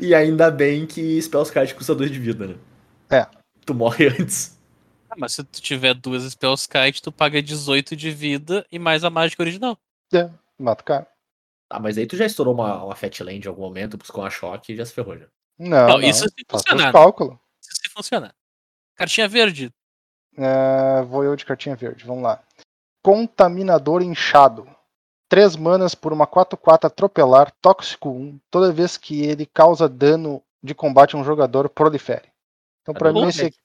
e 0.00 0.14
ainda 0.14 0.50
bem 0.50 0.86
que 0.86 1.20
Spellskite 1.20 1.74
custa 1.74 1.94
2 1.94 2.10
de 2.10 2.18
vida, 2.18 2.46
né? 2.46 2.54
É. 3.10 3.26
Tu 3.66 3.74
morre 3.74 4.08
antes. 4.18 4.58
Ah, 5.10 5.14
mas 5.18 5.34
se 5.34 5.44
tu 5.44 5.60
tiver 5.60 5.92
duas 5.92 6.22
Spellskite, 6.24 7.02
tu 7.02 7.12
paga 7.12 7.42
18 7.42 7.94
de 7.94 8.10
vida 8.10 8.66
e 8.72 8.78
mais 8.78 9.04
a 9.04 9.10
mágica 9.10 9.42
original. 9.42 9.78
Mata 10.58 10.82
o 10.82 10.86
cara. 10.86 11.06
Ah, 11.68 11.78
mas 11.80 11.98
aí 11.98 12.06
tu 12.06 12.16
já 12.16 12.24
estourou 12.24 12.54
uma, 12.54 12.82
uma 12.82 12.94
Fatland 12.96 13.44
em 13.44 13.48
algum 13.48 13.62
momento, 13.62 13.98
buscou 13.98 14.22
uma 14.24 14.30
choque 14.30 14.72
e 14.72 14.76
já 14.76 14.86
se 14.86 14.94
ferrou 14.94 15.18
já. 15.18 15.26
Não, 15.58 15.68
Não, 15.88 15.98
não, 15.98 16.08
isso 16.08 16.24
se 16.24 16.44
faça 16.48 16.62
funcionar, 16.64 16.76
os 16.78 16.84
né? 16.86 16.92
cálculos. 16.92 17.36
Se 17.60 17.70
se 17.82 17.90
funcionar. 17.92 18.34
Cartinha 18.96 19.28
verde. 19.28 19.70
É, 20.36 21.02
vou 21.02 21.22
eu 21.22 21.36
de 21.36 21.44
cartinha 21.44 21.76
verde, 21.76 22.04
vamos 22.04 22.22
lá. 22.22 22.42
Contaminador 23.02 24.02
inchado. 24.02 24.66
3 25.28 25.56
manas 25.56 25.94
por 25.94 26.12
uma 26.12 26.26
4-4 26.26 26.86
atropelar, 26.86 27.52
tóxico 27.60 28.10
1. 28.10 28.38
Toda 28.50 28.72
vez 28.72 28.96
que 28.96 29.22
ele 29.22 29.44
causa 29.46 29.88
dano 29.88 30.42
de 30.62 30.74
combate 30.74 31.16
a 31.16 31.18
um 31.18 31.24
jogador, 31.24 31.68
prolifere. 31.68 32.28
Então, 32.82 32.94
pra 32.94 33.12
mim, 33.12 33.24
o 33.24 33.28
esse 33.28 33.46
aqui. 33.46 33.56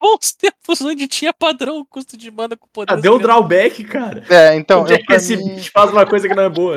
Bons 0.00 0.32
tempos 0.32 0.80
onde 0.80 1.08
tinha 1.08 1.32
padrão 1.32 1.84
custo 1.84 2.16
de 2.16 2.30
mana 2.30 2.56
com 2.56 2.68
poder. 2.68 2.94
Cadê 2.94 3.08
o 3.08 3.18
drawback, 3.18 3.82
cara? 3.84 4.24
É, 4.30 4.54
então, 4.54 4.82
Onde 4.82 4.92
é 4.92 4.96
eu, 4.96 5.00
que 5.00 5.06
pra 5.06 5.16
esse 5.16 5.36
mim, 5.36 5.56
bicho 5.56 5.72
faz 5.72 5.90
uma 5.90 6.06
coisa 6.06 6.28
que 6.28 6.34
não 6.34 6.44
é 6.44 6.48
boa? 6.48 6.76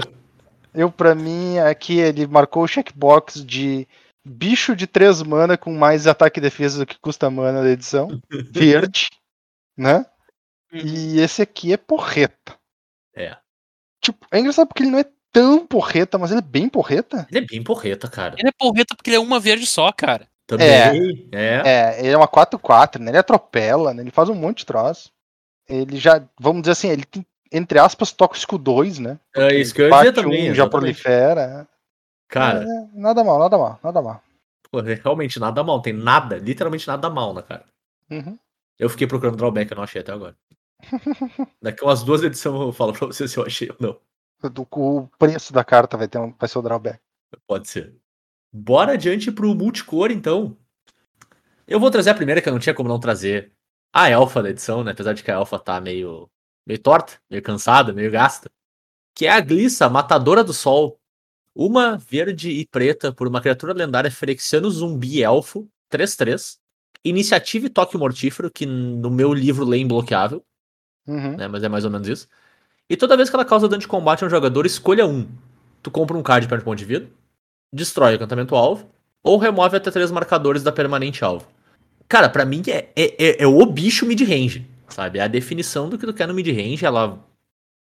eu, 0.74 0.92
pra 0.92 1.14
mim, 1.14 1.60
aqui 1.60 2.00
ele 2.00 2.26
marcou 2.26 2.64
o 2.64 2.68
checkbox 2.68 3.46
de 3.46 3.88
bicho 4.26 4.76
de 4.76 4.88
3 4.88 5.22
mana 5.24 5.58
com 5.58 5.74
mais 5.74 6.08
ataque 6.08 6.40
e 6.40 6.42
defesa 6.42 6.80
do 6.80 6.86
que 6.86 7.00
custa 7.00 7.30
mana 7.30 7.62
da 7.62 7.70
edição. 7.70 8.22
Verde, 8.52 9.10
né? 9.78 10.06
E 10.72 11.20
esse 11.20 11.42
aqui 11.42 11.74
é 11.74 11.78
porreta. 11.78 12.56
É. 13.16 13.36
Tipo, 14.02 14.26
é 14.32 14.40
engraçado 14.40 14.68
porque 14.68 14.84
ele 14.84 14.92
não 14.92 15.00
é 15.00 15.06
tão 15.32 15.66
porreta, 15.66 16.18
mas 16.18 16.32
ele 16.32 16.40
é 16.40 16.44
bem 16.44 16.70
porreta. 16.70 17.28
Ele 17.30 17.40
é 17.40 17.48
bem 17.48 17.64
porreta, 17.64 18.08
cara. 18.08 18.36
Ele 18.38 18.50
é 18.50 18.52
porreta 18.52 18.96
porque 18.96 19.10
ele 19.10 19.18
é 19.18 19.20
uma 19.20 19.40
verde 19.40 19.66
só, 19.66 19.92
cara. 19.92 20.28
Também. 20.48 21.30
É. 21.32 21.62
É, 21.66 22.00
ele 22.00 22.10
é 22.10 22.18
uma 22.18 22.28
4-4, 22.28 23.00
né? 23.00 23.12
Ele 23.12 23.18
atropela, 23.18 23.94
né? 23.94 24.02
Ele 24.02 24.12
faz 24.12 24.28
um 24.28 24.36
monte 24.36 24.60
de 24.60 24.66
troço. 24.66 25.12
Ele 25.70 25.98
já, 25.98 26.22
vamos 26.40 26.64
dizer 26.64 26.72
assim, 26.72 26.90
ele 26.90 27.06
tem, 27.06 27.26
entre 27.52 27.80
aspas, 27.80 28.12
tóxico 28.12 28.58
2, 28.58 29.00
né? 29.00 29.20
É, 29.36 29.56
isso 29.56 29.74
que 29.74 29.82
eu 29.82 29.90
ia 29.90 29.98
dizer 29.98 30.14
também. 30.14 30.52
um, 30.52 30.56
já 30.56 30.68
prolifera. 30.68 31.68
Cara, 32.32 32.64
É, 32.64 32.88
nada 32.94 33.24
mal, 33.24 33.38
nada 33.38 33.58
mal, 33.58 33.80
nada 33.84 34.02
mal. 34.02 34.24
pô, 34.72 34.80
é 34.80 34.94
realmente 34.96 35.40
nada 35.40 35.64
mal. 35.64 35.82
Tem 35.82 35.92
nada, 35.94 36.38
literalmente 36.38 36.88
nada 36.88 37.10
mal, 37.10 37.34
né, 37.34 37.42
cara? 37.42 37.66
Uhum. 38.10 38.40
Eu 38.80 38.90
fiquei 38.90 39.06
procurando 39.06 39.36
drawback, 39.38 39.70
eu 39.70 39.76
não 39.76 39.84
achei 39.84 40.02
até 40.02 40.14
agora. 40.14 40.36
Daqui 41.62 41.84
umas 41.84 42.04
duas 42.04 42.24
edições 42.24 42.60
eu 42.60 42.72
falo 42.72 42.94
pra 42.94 43.06
você 43.08 43.28
se 43.28 43.38
eu 43.38 43.46
achei 43.46 43.70
ou 43.70 43.76
não. 43.80 44.00
O 44.74 45.08
preço 45.20 45.54
da 45.54 45.64
carta 45.64 45.98
vai, 45.98 46.08
ter 46.08 46.18
um, 46.18 46.34
vai 46.34 46.50
ser 46.50 46.58
o 46.58 46.62
drawback. 46.62 47.00
Pode 47.46 47.68
ser. 47.70 47.96
Bora 48.52 48.94
adiante 48.94 49.32
pro 49.32 49.54
multicor, 49.54 50.10
então. 50.10 50.58
Eu 51.68 51.80
vou 51.80 51.92
trazer 51.92 52.10
a 52.10 52.16
primeira, 52.16 52.42
que 52.42 52.50
eu 52.50 52.54
não 52.54 52.60
tinha 52.60 52.74
como 52.74 52.90
não 52.90 53.00
trazer. 53.00 53.52
A 53.94 54.10
elfa 54.10 54.42
da 54.42 54.50
edição, 54.50 54.84
né? 54.84 54.92
Apesar 54.92 55.14
de 55.14 55.22
que 55.22 55.30
a 55.30 55.36
elfa 55.36 55.60
tá 55.60 55.80
meio, 55.80 56.30
meio 56.66 56.82
torta, 56.82 57.14
meio 57.30 57.44
cansada, 57.44 57.94
meio 57.94 58.10
gasta. 58.10 58.50
Que 59.14 59.28
é 59.28 59.32
a 59.32 59.42
Glissa, 59.42 59.90
Matadora 59.90 60.44
do 60.44 60.54
Sol. 60.54 60.98
Uma 61.54 61.98
verde 61.98 62.50
e 62.50 62.66
preta 62.66 63.12
por 63.12 63.28
uma 63.28 63.42
criatura 63.42 63.74
lendária 63.74 64.10
Ferexiano 64.10 64.70
Zumbi 64.70 65.22
Elfo, 65.22 65.68
3-3. 65.92 66.58
Iniciativa 67.04 67.66
e 67.66 67.70
toque 67.70 67.98
mortífero, 67.98 68.50
que 68.52 68.66
no 68.66 69.10
meu 69.10 69.34
livro 69.34 69.66
lê 69.66 69.80
imbloqueável 69.80 70.44
Uhum. 71.08 71.36
né? 71.36 71.48
Mas 71.48 71.64
é 71.64 71.70
mais 71.70 71.84
ou 71.84 71.92
menos 71.92 72.08
isso. 72.08 72.28
E 72.90 72.96
toda 72.96 73.18
vez 73.18 73.30
que 73.30 73.36
ela 73.36 73.46
causa 73.46 73.68
dano 73.68 73.82
de 73.82 73.88
combate 73.88 74.24
a 74.24 74.28
um 74.28 74.30
jogador, 74.30 74.66
escolha 74.66 75.06
um. 75.06 75.28
Tu 75.82 75.90
compra 75.90 76.18
um 76.18 76.24
card 76.24 76.48
para 76.48 76.62
ponto 76.62 76.78
de 76.78 76.86
vida, 76.86 77.10
destrói 77.74 78.14
o 78.14 78.16
encantamento 78.16 78.56
alvo, 78.56 78.90
ou 79.24 79.38
remove 79.38 79.78
até 79.78 79.90
três 79.90 80.12
marcadores 80.12 80.62
da 80.62 80.72
permanente 80.72 81.24
alvo. 81.24 81.48
Cara, 82.08 82.30
pra 82.30 82.46
mim 82.46 82.62
é, 82.68 82.90
é, 82.96 83.26
é, 83.26 83.44
é 83.44 83.48
o 83.48 83.66
bicho 83.66 84.06
mid-range, 84.06 84.68
sabe? 84.90 85.20
É 85.20 85.24
a 85.24 85.28
definição 85.28 85.90
do 85.90 85.98
que 85.98 86.06
tu 86.06 86.14
quer 86.14 86.28
no 86.28 86.34
mid-range. 86.34 86.86
Ela, 86.86 87.18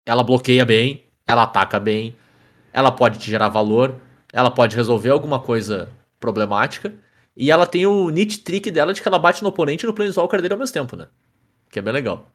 ela 0.06 0.24
bloqueia 0.24 0.66
bem, 0.66 1.04
ela 1.28 1.44
ataca 1.44 1.80
bem, 1.80 2.16
ela 2.74 2.92
pode 2.92 3.20
te 3.20 3.30
gerar 3.30 3.50
valor, 3.50 3.96
ela 4.32 4.52
pode 4.52 4.76
resolver 4.76 5.10
alguma 5.10 5.40
coisa 5.40 5.90
problemática. 6.20 6.94
E 7.36 7.50
ela 7.50 7.66
tem 7.66 7.86
o 7.86 8.10
nit 8.10 8.40
trick 8.40 8.70
dela 8.70 8.94
de 8.94 9.02
que 9.02 9.08
ela 9.08 9.20
bate 9.20 9.42
no 9.42 9.50
oponente 9.50 9.86
e 9.86 9.88
no 9.88 9.94
Planeswalker 9.94 10.42
dele 10.42 10.54
ao 10.54 10.60
mesmo 10.60 10.74
tempo, 10.74 10.96
né? 10.96 11.08
Que 11.70 11.80
é 11.80 11.82
bem 11.82 11.94
legal. 11.94 12.30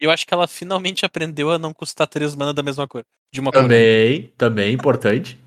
Eu 0.00 0.10
acho 0.10 0.26
que 0.26 0.32
ela 0.32 0.46
finalmente 0.46 1.04
aprendeu 1.04 1.50
a 1.50 1.58
não 1.58 1.74
custar 1.74 2.06
três 2.06 2.34
mana 2.34 2.54
da 2.54 2.62
mesma 2.62 2.86
cor. 2.86 3.04
De 3.32 3.40
uma 3.40 3.52
cor. 3.52 3.62
Também, 3.62 4.32
também 4.36 4.72
importante. 4.72 5.38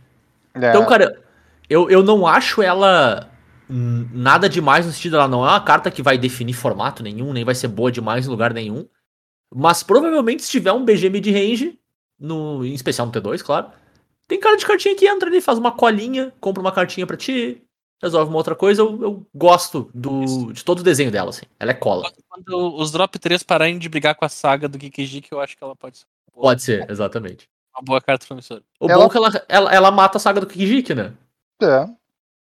É, 0.53 0.69
Então, 0.69 0.85
cara, 0.85 1.19
eu, 1.69 1.89
eu 1.89 2.03
não 2.03 2.27
acho 2.27 2.61
ela 2.61 3.29
nada 3.69 4.49
demais 4.49 4.85
no 4.85 4.91
sentido, 4.91 5.15
ela 5.15 5.29
não 5.29 5.45
é 5.45 5.49
uma 5.49 5.61
carta 5.61 5.89
que 5.89 6.01
vai 6.01 6.17
definir 6.17 6.53
formato 6.53 7.01
nenhum, 7.01 7.31
nem 7.31 7.45
vai 7.45 7.55
ser 7.55 7.69
boa 7.69 7.89
demais 7.89 8.27
em 8.27 8.29
lugar 8.29 8.53
nenhum. 8.53 8.85
Mas 9.53 9.81
provavelmente, 9.81 10.43
se 10.43 10.51
tiver 10.51 10.73
um 10.73 10.83
BG 10.83 11.09
mid-range, 11.09 11.79
no, 12.19 12.65
em 12.65 12.73
especial 12.73 13.07
no 13.07 13.13
T2, 13.13 13.41
claro, 13.41 13.71
tem 14.31 14.39
cara 14.39 14.55
de 14.55 14.65
cartinha 14.65 14.95
que 14.95 15.05
entra 15.05 15.27
ali, 15.29 15.41
faz 15.41 15.57
uma 15.57 15.73
colinha, 15.73 16.31
compra 16.39 16.61
uma 16.61 16.71
cartinha 16.71 17.05
pra 17.05 17.17
ti, 17.17 17.61
resolve 18.01 18.29
uma 18.29 18.37
outra 18.37 18.55
coisa. 18.55 18.81
Eu, 18.81 19.01
eu 19.03 19.27
gosto 19.35 19.91
do, 19.93 20.53
de 20.53 20.63
todo 20.63 20.79
o 20.79 20.83
desenho 20.83 21.11
dela, 21.11 21.31
assim. 21.31 21.45
Ela 21.59 21.71
é 21.71 21.73
cola. 21.73 22.09
Quando 22.29 22.75
os 22.77 22.91
drop 22.93 23.19
3 23.19 23.43
pararem 23.43 23.77
de 23.77 23.89
brigar 23.89 24.15
com 24.15 24.23
a 24.23 24.29
saga 24.29 24.69
do 24.69 24.79
Kikiji, 24.79 25.19
que 25.19 25.33
eu 25.33 25.41
acho 25.41 25.57
que 25.57 25.63
ela 25.63 25.75
pode 25.75 25.97
ser 25.97 26.05
boa- 26.33 26.43
Pode 26.47 26.61
ser, 26.61 26.89
exatamente. 26.89 27.49
uma 27.75 27.83
boa 27.83 27.99
carta 27.99 28.25
promissora. 28.25 28.63
O 28.79 28.89
Ela- 28.89 29.01
bom 29.01 29.07
é 29.07 29.09
que 29.09 29.17
ela, 29.17 29.45
ela, 29.49 29.73
ela 29.73 29.91
mata 29.91 30.17
a 30.17 30.21
saga 30.21 30.39
do 30.39 30.47
Kijik, 30.47 30.95
né? 30.95 31.11
É, 31.61 31.85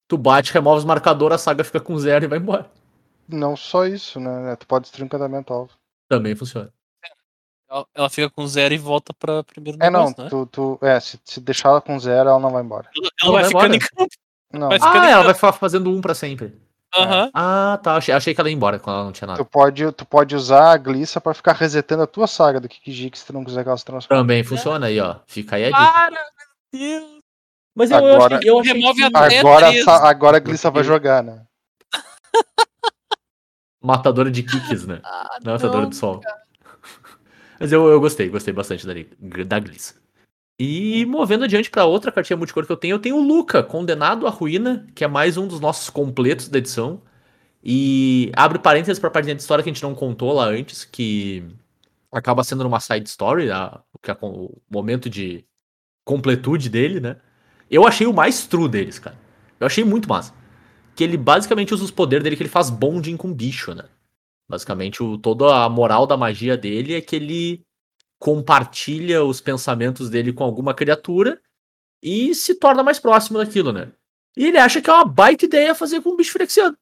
Tu 0.07 0.17
bate, 0.17 0.53
remove 0.53 0.77
os 0.77 0.85
marcadores, 0.85 1.35
a 1.35 1.37
saga 1.39 1.63
fica 1.63 1.79
com 1.79 1.97
zero 1.97 2.25
e 2.25 2.27
vai 2.27 2.37
embora. 2.37 2.69
não 3.27 3.55
só 3.57 3.87
isso, 3.87 4.19
né? 4.19 4.55
Tu 4.57 4.67
pode 4.67 4.83
destruir 4.83 5.03
um 5.03 5.07
encantamento 5.07 5.51
alvo. 5.51 5.71
Também 6.07 6.35
funciona. 6.35 6.71
Ela, 7.95 8.10
fica 8.10 8.30
com 8.30 8.45
zero 8.48 8.73
e 8.73 8.77
volta 8.77 9.14
pra 9.14 9.43
primeiro 9.43 9.77
É, 9.81 9.89
não, 9.89 9.99
negócio, 10.10 10.23
né? 10.23 10.30
tu, 10.30 10.45
tu, 10.48 10.80
é, 10.81 10.99
se, 10.99 11.18
se 11.23 11.39
deixar 11.39 11.69
ela 11.69 11.81
com 11.81 11.98
zero, 11.99 12.30
ela 12.30 12.39
não 12.39 12.49
vai 12.52 12.61
embora. 12.61 12.89
Ela, 12.95 13.10
Ela 13.23 13.31
vai 13.31 13.41
vai 13.43 13.49
ficando 13.49 13.76
embora. 13.76 13.76
em 13.76 13.80
campo. 13.80 14.10
Não, 14.53 14.68
Vai 14.69 14.80
ficar 14.80 15.02
Ah, 15.03 15.10
ela 15.10 15.23
vai 15.23 15.34
ficar 15.34 15.53
fazendo 15.53 15.89
um 15.89 16.02
pra 16.02 16.14
sempre. 16.14 16.53
Aham. 16.93 17.30
Ah, 17.34 17.80
tá. 17.81 17.95
Achei, 17.95 18.14
achei 18.14 18.35
que 18.35 18.41
ela 18.41 18.49
ia 18.49 18.56
embora 18.56 18.77
quando 18.77 18.95
ela 18.98 19.06
não 19.06 19.11
tinha 19.14 19.26
nada. 19.27 19.41
tu 19.41 19.45
pode, 19.49 19.89
tu 19.93 20.06
pode 20.06 20.35
usar 20.35 20.73
a 20.73 20.77
Glissa 20.77 21.22
pra 21.22 21.34
ficar 21.34 21.53
resetando 21.53 22.03
a 22.03 22.07
tua 22.07 22.27
saga 22.27 22.60
do 22.60 22.68
Kikijik 22.68 23.18
se 23.18 23.26
tu 23.26 23.31
não 23.31 23.45
quiser 23.45 23.64
que 23.64 23.69
ela 23.69 23.77
se 23.77 23.85
transforme. 23.85 24.22
Também 24.22 24.43
funciona 24.43 24.88
aí, 24.88 24.99
ó. 24.99 25.15
Fica 25.26 25.56
aí 25.56 25.64
a 25.64 25.68
dica. 25.68 25.77
Para, 25.93 26.11
meu 26.11 26.22
Deus. 26.99 27.22
Mas 27.73 27.89
eu, 27.91 27.98
eu 27.99 28.15
Agora- 28.15 28.35
achei, 28.35 28.49
eu 28.49 28.60
achei 28.60 28.73
Remove 28.73 28.95
que 29.10 29.18
a- 29.18 29.31
É 29.31 29.39
Agora, 29.39 29.68
agora 30.10 30.38
a 30.38 30.39
Glissa 30.41 30.69
vai 30.69 30.84
jogar, 30.84 31.23
né? 31.23 31.45
matadora 33.81 34.30
de 34.30 34.43
kicks, 34.43 34.85
né? 34.85 34.99
Ah, 35.03 35.38
Não, 35.43 35.53
matadora 35.53 35.88
de 35.88 35.95
sol. 35.95 36.22
Mas 37.61 37.71
eu, 37.71 37.88
eu 37.88 37.99
gostei, 37.99 38.27
gostei 38.27 38.51
bastante 38.51 38.88
da, 38.88 38.93
da 39.45 39.59
Glissa. 39.59 39.93
E 40.59 41.05
movendo 41.05 41.43
adiante 41.43 41.69
pra 41.69 41.85
outra 41.85 42.11
cartinha 42.11 42.35
multicor 42.35 42.65
que 42.65 42.71
eu 42.71 42.77
tenho, 42.77 42.95
eu 42.95 42.99
tenho 42.99 43.17
o 43.17 43.23
Luca, 43.23 43.61
Condenado 43.61 44.25
à 44.25 44.31
Ruína, 44.31 44.88
que 44.95 45.03
é 45.03 45.07
mais 45.07 45.38
um 45.38 45.47
dos 45.47 45.59
nossos 45.59 45.89
completos 45.89 46.49
da 46.49 46.57
edição. 46.57 47.03
E 47.63 48.31
abre 48.35 48.57
parênteses 48.59 48.97
pra 48.99 49.11
página 49.11 49.35
de 49.35 49.41
história 49.41 49.63
que 49.63 49.69
a 49.69 49.73
gente 49.73 49.83
não 49.83 49.93
contou 49.93 50.33
lá 50.33 50.45
antes, 50.45 50.83
que 50.83 51.43
acaba 52.11 52.43
sendo 52.43 52.67
uma 52.67 52.79
side 52.79 53.07
story, 53.07 53.51
a- 53.51 53.81
o 54.23 54.57
momento 54.69 55.09
de 55.09 55.45
completude 56.03 56.69
dele, 56.69 56.99
né? 56.99 57.17
Eu 57.69 57.88
achei 57.88 58.07
o 58.07 58.13
mais 58.13 58.47
true 58.47 58.67
deles, 58.67 58.99
cara. 58.99 59.17
Eu 59.59 59.67
achei 59.67 59.83
muito 59.83 60.09
massa. 60.09 60.33
Que 60.95 61.03
ele 61.03 61.17
basicamente 61.17 61.73
usa 61.73 61.83
os 61.83 61.91
poderes 61.91 62.23
dele, 62.23 62.35
que 62.35 62.43
ele 62.43 62.49
faz 62.49 62.69
bonding 62.71 63.17
com 63.17 63.33
bicho, 63.33 63.75
né? 63.75 63.85
Basicamente, 64.52 65.02
o, 65.02 65.18
toda 65.18 65.64
a 65.64 65.69
moral 65.69 66.06
da 66.06 66.18
magia 66.18 66.57
dele 66.57 66.94
é 66.94 66.99
que 66.99 67.15
ele 67.15 67.65
compartilha 68.19 69.23
os 69.23 69.40
pensamentos 69.40 70.10
dele 70.10 70.34
com 70.34 70.44
alguma 70.44 70.73
criatura 70.73 71.41
e 72.03 72.36
se 72.36 72.56
torna 72.56 72.84
mais 72.84 72.99
próximo 72.99 73.38
daquilo, 73.38 73.72
né? 73.72 73.94
E 74.36 74.48
ele 74.48 74.57
acha 74.57 74.82
que 74.82 74.90
é 74.90 74.94
uma 74.94 75.06
baita 75.06 75.45
ideia 75.45 75.73
fazer 75.73 76.02
com 76.02 76.10
um 76.10 76.18
bicho 76.18 76.34
frexiano. 76.34 76.78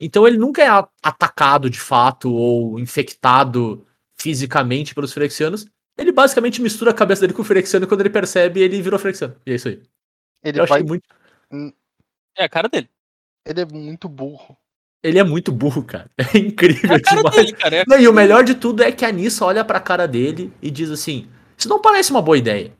Então 0.00 0.24
ele 0.24 0.38
nunca 0.38 0.62
é 0.62 0.68
atacado 1.02 1.68
de 1.68 1.80
fato 1.80 2.32
ou 2.32 2.78
infectado 2.78 3.84
fisicamente 4.16 4.94
pelos 4.94 5.12
frexianos. 5.12 5.66
Ele 5.98 6.12
basicamente 6.12 6.62
mistura 6.62 6.92
a 6.92 6.94
cabeça 6.94 7.22
dele 7.22 7.34
com 7.34 7.42
o 7.42 7.44
frexiano 7.44 7.86
e 7.86 7.88
quando 7.88 8.02
ele 8.02 8.10
percebe, 8.10 8.60
ele 8.60 8.80
virou 8.80 9.00
frexiano. 9.00 9.34
E 9.44 9.50
é 9.50 9.54
isso 9.56 9.66
aí. 9.66 9.82
Ele, 10.44 10.60
Eu 10.60 10.66
vai, 10.66 10.78
achei 10.78 10.88
muito. 10.88 11.08
É 12.38 12.44
a 12.44 12.48
cara 12.48 12.68
dele. 12.68 12.88
ele 13.44 13.62
é 13.62 13.66
muito 13.66 14.08
burro. 14.08 14.56
Ele 15.02 15.18
é 15.18 15.24
muito 15.24 15.50
burro, 15.50 15.82
cara. 15.82 16.10
É 16.34 16.38
incrível 16.38 16.92
É 16.92 16.96
a 16.96 17.00
cara 17.00 17.16
demais. 17.16 17.36
dele, 17.36 17.52
cara. 17.54 17.76
É 17.76 17.84
Não, 17.86 17.98
e 17.98 18.06
o 18.08 18.12
melhor 18.12 18.44
de 18.44 18.54
tudo 18.54 18.82
é 18.82 18.92
que 18.92 19.04
a 19.04 19.10
Nissa 19.12 19.44
olha 19.44 19.64
pra 19.64 19.80
cara 19.80 20.06
dele 20.06 20.52
e 20.60 20.70
diz 20.70 20.90
assim: 20.90 21.26
Isso 21.56 21.68
não 21.68 21.80
parece 21.80 22.10
uma 22.10 22.20
boa 22.22 22.36
ideia. 22.38 22.72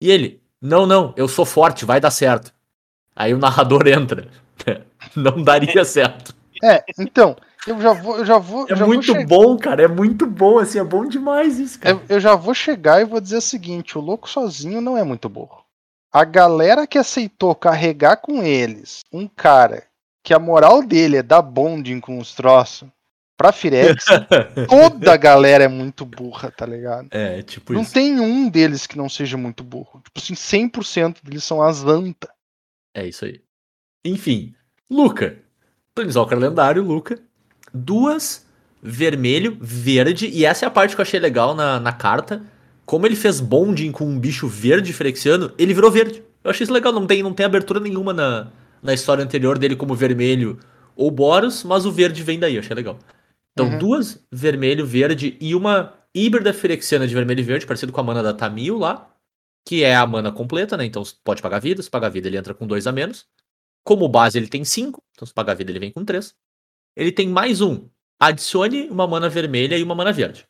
E 0.00 0.10
ele: 0.10 0.40
Não, 0.60 0.86
não, 0.86 1.14
eu 1.16 1.28
sou 1.28 1.44
forte, 1.46 1.84
vai 1.84 2.00
dar 2.00 2.10
certo. 2.10 2.52
Aí 3.14 3.32
o 3.34 3.38
narrador 3.38 3.86
entra. 3.88 4.28
Não 5.16 5.42
daria 5.42 5.84
certo. 5.84 6.34
É, 6.62 6.84
então, 6.98 7.34
eu 7.66 7.80
já 7.80 7.92
vou, 7.94 8.18
eu 8.18 8.24
já 8.26 8.38
vou, 8.38 8.66
É 8.68 8.76
já 8.76 8.86
muito 8.86 9.12
vou 9.12 9.20
che- 9.20 9.26
bom, 9.26 9.56
cara. 9.56 9.82
É 9.84 9.88
muito 9.88 10.26
bom, 10.26 10.58
assim, 10.58 10.78
é 10.78 10.84
bom 10.84 11.06
demais 11.06 11.58
isso, 11.58 11.78
cara. 11.80 11.94
eu, 11.96 12.02
eu 12.16 12.20
já 12.20 12.34
vou 12.34 12.52
chegar 12.54 13.00
e 13.00 13.04
vou 13.06 13.20
dizer 13.20 13.38
o 13.38 13.42
seguinte: 13.42 13.96
o 13.96 14.00
louco 14.00 14.28
sozinho 14.28 14.80
não 14.80 14.96
é 14.98 15.02
muito 15.02 15.28
burro. 15.28 15.64
A 16.12 16.24
galera 16.24 16.86
que 16.86 16.98
aceitou 16.98 17.54
carregar 17.54 18.16
com 18.18 18.42
eles 18.42 19.00
um 19.12 19.26
cara 19.26 19.84
que 20.22 20.34
a 20.34 20.38
moral 20.38 20.82
dele 20.82 21.16
é 21.16 21.22
dar 21.22 21.42
bonding 21.42 22.00
com 22.00 22.18
os 22.18 22.34
troços 22.34 22.88
pra 23.40 23.52
Firex, 23.52 24.04
toda 24.68 25.14
a 25.14 25.16
galera 25.16 25.64
é 25.64 25.68
muito 25.68 26.04
burra, 26.04 26.50
tá 26.50 26.66
ligado? 26.66 27.08
É, 27.10 27.40
tipo 27.40 27.72
Não 27.72 27.80
isso. 27.80 27.94
tem 27.94 28.20
um 28.20 28.50
deles 28.50 28.86
que 28.86 28.98
não 28.98 29.08
seja 29.08 29.38
muito 29.38 29.64
burro. 29.64 30.02
Tipo 30.04 30.20
assim, 30.20 30.34
100% 30.34 31.24
deles 31.24 31.42
são 31.42 31.62
as 31.62 31.82
anta. 31.82 32.30
É 32.94 33.06
isso 33.06 33.24
aí. 33.24 33.40
Enfim, 34.04 34.54
Luca. 34.90 35.38
Planeswalker 35.94 36.38
lendário, 36.38 36.82
Luca. 36.82 37.18
Duas, 37.72 38.46
vermelho, 38.82 39.56
verde. 39.58 40.26
E 40.28 40.44
essa 40.44 40.66
é 40.66 40.68
a 40.68 40.70
parte 40.70 40.94
que 40.94 41.00
eu 41.00 41.04
achei 41.04 41.18
legal 41.18 41.54
na, 41.54 41.80
na 41.80 41.92
carta. 41.94 42.42
Como 42.84 43.06
ele 43.06 43.16
fez 43.16 43.40
bonding 43.40 43.90
com 43.90 44.04
um 44.04 44.18
bicho 44.18 44.48
verde 44.48 44.92
frexiano, 44.92 45.50
ele 45.56 45.72
virou 45.72 45.90
verde. 45.90 46.22
Eu 46.44 46.50
achei 46.50 46.64
isso 46.64 46.72
legal. 46.72 46.92
Não 46.92 47.06
tem, 47.06 47.22
não 47.22 47.32
tem 47.32 47.46
abertura 47.46 47.80
nenhuma 47.80 48.12
na, 48.12 48.50
na 48.82 48.94
história 48.94 49.24
anterior 49.24 49.58
dele 49.58 49.76
como 49.76 49.94
vermelho 49.94 50.58
ou 50.96 51.10
Boros, 51.10 51.64
mas 51.64 51.86
o 51.86 51.92
verde 51.92 52.22
vem 52.22 52.38
daí. 52.38 52.58
Achei 52.58 52.74
legal. 52.74 52.98
Então, 53.52 53.68
Uhum. 53.70 53.78
duas, 53.78 54.24
vermelho, 54.32 54.86
verde 54.86 55.36
e 55.40 55.54
uma 55.54 55.94
híbrida 56.14 56.52
firexiana 56.52 57.06
de 57.06 57.14
vermelho 57.14 57.40
e 57.40 57.44
verde, 57.44 57.66
parecido 57.66 57.92
com 57.92 58.00
a 58.00 58.04
mana 58.04 58.22
da 58.22 58.32
Tamil 58.34 58.78
lá. 58.78 59.06
Que 59.66 59.84
é 59.84 59.94
a 59.94 60.06
mana 60.06 60.32
completa, 60.32 60.76
né? 60.76 60.84
Então, 60.86 61.02
pode 61.24 61.42
pagar 61.42 61.58
vida. 61.60 61.82
Se 61.82 61.90
pagar 61.90 62.08
vida, 62.08 62.28
ele 62.28 62.36
entra 62.38 62.54
com 62.54 62.66
dois 62.66 62.86
a 62.86 62.92
menos. 62.92 63.26
Como 63.84 64.08
base, 64.08 64.38
ele 64.38 64.48
tem 64.48 64.64
5. 64.64 65.02
Então, 65.12 65.26
se 65.26 65.34
pagar 65.34 65.54
vida, 65.54 65.70
ele 65.70 65.78
vem 65.78 65.92
com 65.92 66.04
3. 66.04 66.34
Ele 66.96 67.12
tem 67.12 67.28
mais 67.28 67.60
um. 67.60 67.88
Adicione 68.20 68.88
uma 68.90 69.06
mana 69.06 69.28
vermelha 69.28 69.76
e 69.78 69.82
uma 69.82 69.94
mana 69.94 70.12
verde. 70.12 70.46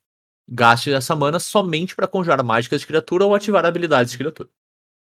Gaste 0.48 0.93
essa 0.93 1.15
mana 1.16 1.39
somente 1.40 1.94
para 1.97 2.09
conjurar 2.09 2.43
mágicas 2.44 2.81
de 2.81 2.86
criatura 2.86 3.24
ou 3.24 3.35
ativar 3.35 3.65
habilidades 3.66 4.12
de 4.12 4.19
criatura. 4.19 4.48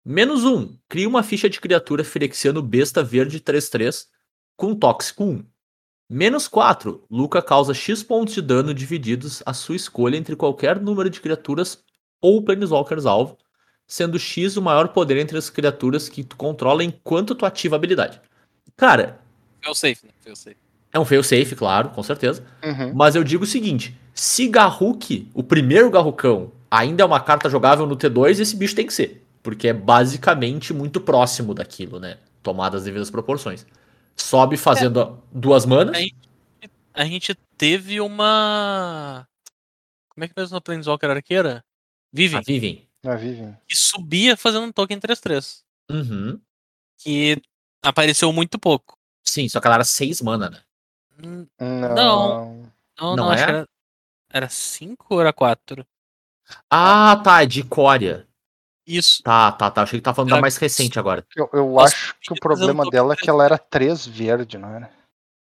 Menos 0.04 0.44
um. 0.44 0.76
Crie 0.86 1.06
uma 1.06 1.22
ficha 1.22 1.48
de 1.48 1.58
criatura 1.58 2.04
Firexiano 2.04 2.60
besta 2.60 3.02
verde 3.02 3.40
3-3 3.40 4.06
com 4.54 4.74
tóxico 4.74 5.24
1. 5.24 5.44
Menos 6.10 6.46
4. 6.46 7.06
Luca 7.10 7.40
causa 7.40 7.72
X 7.72 8.02
pontos 8.02 8.34
de 8.34 8.42
dano 8.42 8.74
divididos 8.74 9.42
à 9.46 9.54
sua 9.54 9.76
escolha 9.76 10.18
entre 10.18 10.36
qualquer 10.36 10.78
número 10.78 11.08
de 11.08 11.20
criaturas 11.20 11.82
ou 12.20 12.42
Planeswalkers 12.42 13.06
alvo, 13.06 13.38
sendo 13.86 14.18
X 14.18 14.58
o 14.58 14.62
maior 14.62 14.88
poder 14.88 15.16
entre 15.16 15.38
as 15.38 15.48
criaturas 15.48 16.08
que 16.08 16.22
tu 16.22 16.36
controla 16.36 16.84
enquanto 16.84 17.34
tu 17.34 17.46
ativa 17.46 17.76
a 17.76 17.78
habilidade. 17.78 18.20
Cara, 18.76 19.18
Fail 19.62 19.74
safe, 19.74 20.06
né? 20.06 20.12
Fail 20.20 20.36
safe. 20.36 20.56
é 20.92 20.98
um 20.98 21.04
fail 21.06 21.22
safe, 21.22 21.56
claro, 21.56 21.88
com 21.88 22.02
certeza. 22.02 22.44
Uhum. 22.62 22.92
Mas 22.94 23.16
eu 23.16 23.24
digo 23.24 23.44
o 23.44 23.46
seguinte: 23.46 23.98
se 24.14 24.46
Garruk, 24.48 25.30
o 25.32 25.42
primeiro 25.42 25.90
Garrucão, 25.90 26.52
ainda 26.70 27.02
é 27.02 27.06
uma 27.06 27.20
carta 27.20 27.48
jogável 27.48 27.86
no 27.86 27.96
T2, 27.96 28.40
esse 28.40 28.54
bicho 28.54 28.74
tem 28.76 28.86
que 28.86 28.92
ser. 28.92 29.23
Porque 29.44 29.68
é 29.68 29.72
basicamente 29.74 30.72
muito 30.72 31.00
próximo 31.00 31.52
daquilo, 31.54 32.00
né? 32.00 32.18
Tomadas 32.42 32.80
as 32.80 32.84
devidas 32.86 33.10
proporções. 33.10 33.64
Sobe 34.16 34.56
fazendo 34.56 35.22
duas 35.30 35.66
manas. 35.66 35.94
Aí- 35.94 36.10
A 36.94 37.04
gente 37.04 37.34
teve 37.56 38.00
uma. 38.00 39.28
Como 40.08 40.24
é 40.24 40.28
que 40.28 40.34
mesmo 40.36 40.54
no 40.54 40.62
Planeswalker 40.62 41.10
Arqueira? 41.10 41.62
Vive. 42.12 42.36
A 42.36 42.40
Vivem. 42.40 42.88
Na 43.02 43.16
Vivian. 43.16 43.58
Que 43.68 43.76
subia 43.76 44.34
fazendo 44.36 44.64
um 44.64 44.72
token 44.72 44.98
3-3. 44.98 45.62
Uhum. 45.90 46.40
Que 46.98 47.42
apareceu 47.82 48.32
muito 48.32 48.58
pouco. 48.58 48.96
Sim, 49.22 49.46
só 49.48 49.60
que 49.60 49.66
ela 49.66 49.74
era 49.76 49.84
seis 49.84 50.22
mana, 50.22 50.48
né? 50.48 50.60
Hum, 51.22 51.46
Não. 51.60 51.94
Não, 51.96 52.70
não, 52.98 53.16
Não 53.16 53.30
acho 53.30 53.42
é? 53.42 53.46
que 53.46 53.50
era. 53.52 53.68
Era 54.30 54.48
5 54.48 55.06
ou 55.14 55.20
era 55.20 55.32
4? 55.32 55.86
Ah, 56.70 57.20
tá, 57.22 57.42
é 57.42 57.46
de 57.46 57.62
Coria. 57.62 58.26
Isso. 58.86 59.22
Tá, 59.22 59.50
tá, 59.52 59.70
tá. 59.70 59.82
Achei 59.82 59.98
que 59.98 60.04
tá 60.04 60.12
falando 60.12 60.30
da 60.30 60.36
Era- 60.36 60.42
mais 60.42 60.56
recente 60.56 60.98
agora. 60.98 61.26
Eu, 61.34 61.48
eu 61.52 61.72
Nossa, 61.72 61.94
acho 61.94 62.14
que 62.20 62.32
o 62.32 62.36
problema 62.36 62.84
dela 62.90 63.14
é 63.14 63.16
que 63.16 63.30
ela 63.30 63.44
era 63.44 63.56
3 63.58 64.06
verde, 64.06 64.58
não 64.58 64.68
era? 64.68 64.92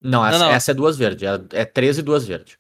Não, 0.01 0.25
essa, 0.27 0.39
não. 0.39 0.51
essa 0.51 0.71
é 0.71 0.75
duas 0.75 0.97
verdes. 0.97 1.23
É, 1.53 1.61
é 1.61 1.65
13 1.65 2.01
e 2.01 2.03
duas 2.03 2.27
verdes. 2.27 2.57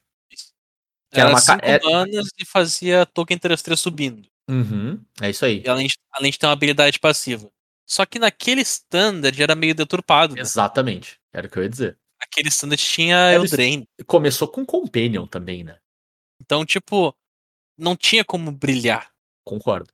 Que 1.12 1.20
era 1.20 1.28
Era 1.31 1.31
uma 1.31 1.44
ca- 1.44 1.55
5 1.55 1.65
é- 1.65 1.81
manas 1.90 2.28
e 2.39 2.44
fazia 2.44 3.07
token 3.07 3.39
3-3 3.39 3.77
subindo. 3.81 4.28
Uhum. 4.51 5.01
É 5.20 5.31
isso 5.31 5.44
aí. 5.44 5.62
E 5.65 5.69
além 5.69 5.86
de, 5.86 5.94
além 6.12 6.31
de 6.31 6.39
ter 6.39 6.47
uma 6.47 6.53
habilidade 6.53 6.98
passiva. 6.98 7.51
Só 7.89 8.05
que 8.05 8.19
naquele 8.19 8.61
standard 8.62 9.40
era 9.40 9.55
meio 9.55 9.74
deturpado. 9.74 10.35
Né? 10.35 10.40
Exatamente. 10.40 11.19
Era 11.32 11.47
o 11.47 11.51
que 11.51 11.59
eu 11.59 11.62
ia 11.62 11.69
dizer. 11.69 11.98
Aquele 12.20 12.48
standard 12.48 12.82
tinha 12.82 13.32
Eldraine. 13.32 13.86
Começou 14.07 14.48
com 14.48 14.66
Companion 14.66 15.27
também, 15.27 15.62
né? 15.62 15.78
Então, 16.40 16.66
tipo, 16.66 17.15
não 17.78 17.94
tinha 17.97 18.24
como 18.24 18.51
brilhar. 18.51 19.11
Concordo. 19.44 19.93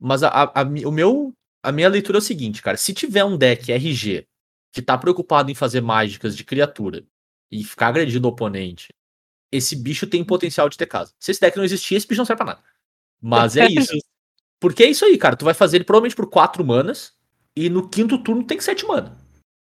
Mas 0.00 0.22
a, 0.22 0.28
a- 0.28 0.60
a 0.60 0.62
o 0.86 0.92
meu, 0.92 1.32
a 1.62 1.72
minha 1.72 1.88
leitura 1.88 2.18
é 2.18 2.20
o 2.20 2.22
seguinte, 2.22 2.62
cara. 2.62 2.76
Se 2.76 2.92
tiver 2.94 3.24
um 3.24 3.36
deck 3.36 3.70
RG 3.72 4.26
que 4.72 4.82
tá 4.82 4.96
preocupado 4.98 5.50
em 5.50 5.54
fazer 5.54 5.80
mágicas 5.80 6.36
de 6.36 6.44
criatura 6.44 7.04
e 7.50 7.64
ficar 7.64 7.88
agredindo 7.88 8.26
o 8.28 8.30
oponente 8.30 8.88
esse 9.52 9.76
bicho 9.76 10.06
tem 10.06 10.24
potencial 10.24 10.68
de 10.68 10.76
ter 10.76 10.86
casa. 10.86 11.12
Se 11.20 11.30
esse 11.30 11.40
deck 11.40 11.56
não 11.56 11.64
existir, 11.64 11.94
esse 11.94 12.06
bicho 12.06 12.18
não 12.20 12.26
serve 12.26 12.38
pra 12.38 12.46
nada. 12.54 12.62
Mas 13.22 13.56
é 13.56 13.66
isso. 13.66 13.96
Porque 14.60 14.82
é 14.82 14.90
isso 14.90 15.04
aí, 15.04 15.16
cara. 15.16 15.36
Tu 15.36 15.44
vai 15.44 15.54
fazer 15.54 15.76
ele 15.78 15.84
provavelmente 15.84 16.16
por 16.16 16.28
4 16.28 16.64
manas. 16.64 17.12
E 17.54 17.70
no 17.70 17.88
quinto 17.88 18.18
turno 18.22 18.44
tem 18.44 18.60
7 18.60 18.84
mana. 18.86 19.16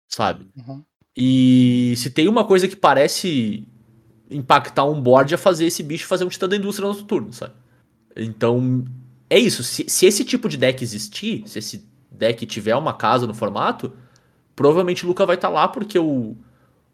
Sabe? 0.07 0.47
Uhum. 0.55 0.83
E 1.17 1.93
se 1.97 2.09
tem 2.11 2.27
uma 2.29 2.45
coisa 2.45 2.67
que 2.67 2.75
parece 2.75 3.67
impactar 4.29 4.85
um 4.85 5.01
board 5.01 5.33
é 5.33 5.37
fazer 5.37 5.65
esse 5.65 5.83
bicho 5.83 6.07
fazer 6.07 6.23
um 6.23 6.29
titã 6.29 6.47
da 6.47 6.55
indústria 6.55 6.83
no 6.85 6.91
outro 6.93 7.05
turno, 7.05 7.33
sabe? 7.33 7.53
Então, 8.15 8.85
é 9.31 9.39
isso. 9.39 9.63
Se, 9.63 9.85
se 9.87 10.05
esse 10.05 10.25
tipo 10.25 10.49
de 10.49 10.57
deck 10.57 10.83
existir, 10.83 11.47
se 11.47 11.57
esse 11.57 11.89
deck 12.11 12.45
tiver 12.45 12.75
uma 12.75 12.93
casa 12.93 13.25
no 13.25 13.33
formato, 13.33 13.93
provavelmente 14.55 15.05
o 15.05 15.07
Luca 15.07 15.25
vai 15.25 15.35
estar 15.37 15.47
lá 15.47 15.69
porque 15.69 15.97
o, 15.97 16.35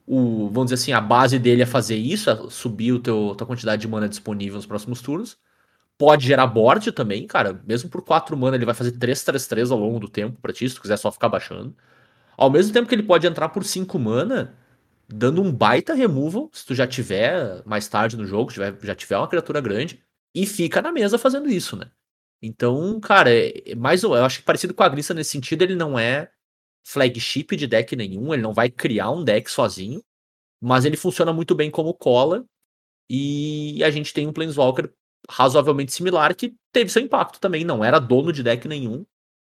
o, 0.05 0.47
vamos 0.51 0.65
dizer 0.71 0.75
assim, 0.75 0.93
a 0.93 1.01
base 1.01 1.39
dele 1.39 1.63
é 1.63 1.65
fazer 1.65 1.95
isso, 1.97 2.29
é 2.29 2.49
subir 2.49 2.93
o 2.93 2.99
teu, 2.99 3.33
tua 3.35 3.47
quantidade 3.47 3.81
de 3.81 3.87
mana 3.87 4.07
disponível 4.07 4.57
nos 4.57 4.67
próximos 4.67 5.01
turnos. 5.01 5.37
Pode 5.97 6.27
gerar 6.27 6.47
board 6.47 6.91
também, 6.91 7.27
cara. 7.27 7.61
Mesmo 7.67 7.89
por 7.89 8.03
4 8.03 8.37
mana, 8.37 8.55
ele 8.55 8.65
vai 8.65 8.75
fazer 8.75 8.91
3, 8.93 9.23
3, 9.23 9.47
3 9.47 9.71
ao 9.71 9.79
longo 9.79 9.99
do 9.99 10.09
tempo 10.09 10.39
pra 10.41 10.53
ti, 10.53 10.69
se 10.69 10.75
tu 10.75 10.81
quiser 10.81 10.97
só 10.97 11.11
ficar 11.11 11.29
baixando. 11.29 11.75
Ao 12.37 12.49
mesmo 12.51 12.73
tempo 12.73 12.87
que 12.87 12.95
ele 12.95 13.03
pode 13.03 13.27
entrar 13.27 13.49
por 13.49 13.63
5 13.65 13.97
mana, 13.99 14.55
dando 15.09 15.41
um 15.41 15.51
baita 15.51 15.93
removal, 15.95 16.49
se 16.53 16.65
tu 16.65 16.75
já 16.75 16.87
tiver 16.87 17.63
mais 17.65 17.87
tarde 17.87 18.17
no 18.17 18.25
jogo, 18.27 18.51
tiver, 18.51 18.77
já 18.83 18.95
tiver 18.95 19.17
uma 19.17 19.27
criatura 19.27 19.61
grande, 19.61 20.03
e 20.35 20.45
fica 20.45 20.81
na 20.81 20.91
mesa 20.91 21.17
fazendo 21.17 21.49
isso, 21.49 21.75
né? 21.75 21.89
Então, 22.41 22.99
cara, 22.99 23.33
é, 23.33 23.71
é 23.71 23.75
mais, 23.75 24.03
eu 24.03 24.13
acho 24.13 24.39
que 24.39 24.45
parecido 24.45 24.73
com 24.73 24.83
a 24.83 24.89
Grissa 24.89 25.13
nesse 25.13 25.31
sentido, 25.31 25.63
ele 25.63 25.75
não 25.75 25.97
é 25.97 26.31
flagship 26.85 27.55
de 27.55 27.67
deck 27.67 27.95
nenhum, 27.95 28.33
ele 28.33 28.43
não 28.43 28.53
vai 28.53 28.69
criar 28.69 29.11
um 29.11 29.23
deck 29.23 29.49
sozinho, 29.51 30.03
mas 30.61 30.85
ele 30.85 30.97
funciona 30.97 31.33
muito 31.33 31.55
bem 31.55 31.71
como 31.71 31.93
cola, 31.93 32.45
e 33.09 33.83
a 33.83 33.89
gente 33.91 34.13
tem 34.13 34.27
um 34.27 34.33
Planeswalker 34.33 34.91
razoavelmente 35.29 35.91
similar 35.91 36.35
que 36.35 36.55
teve 36.71 36.89
seu 36.91 37.01
impacto 37.01 37.39
também, 37.39 37.65
não 37.65 37.83
era 37.83 37.99
dono 37.99 38.31
de 38.31 38.43
deck 38.43 38.67
nenhum, 38.67 39.05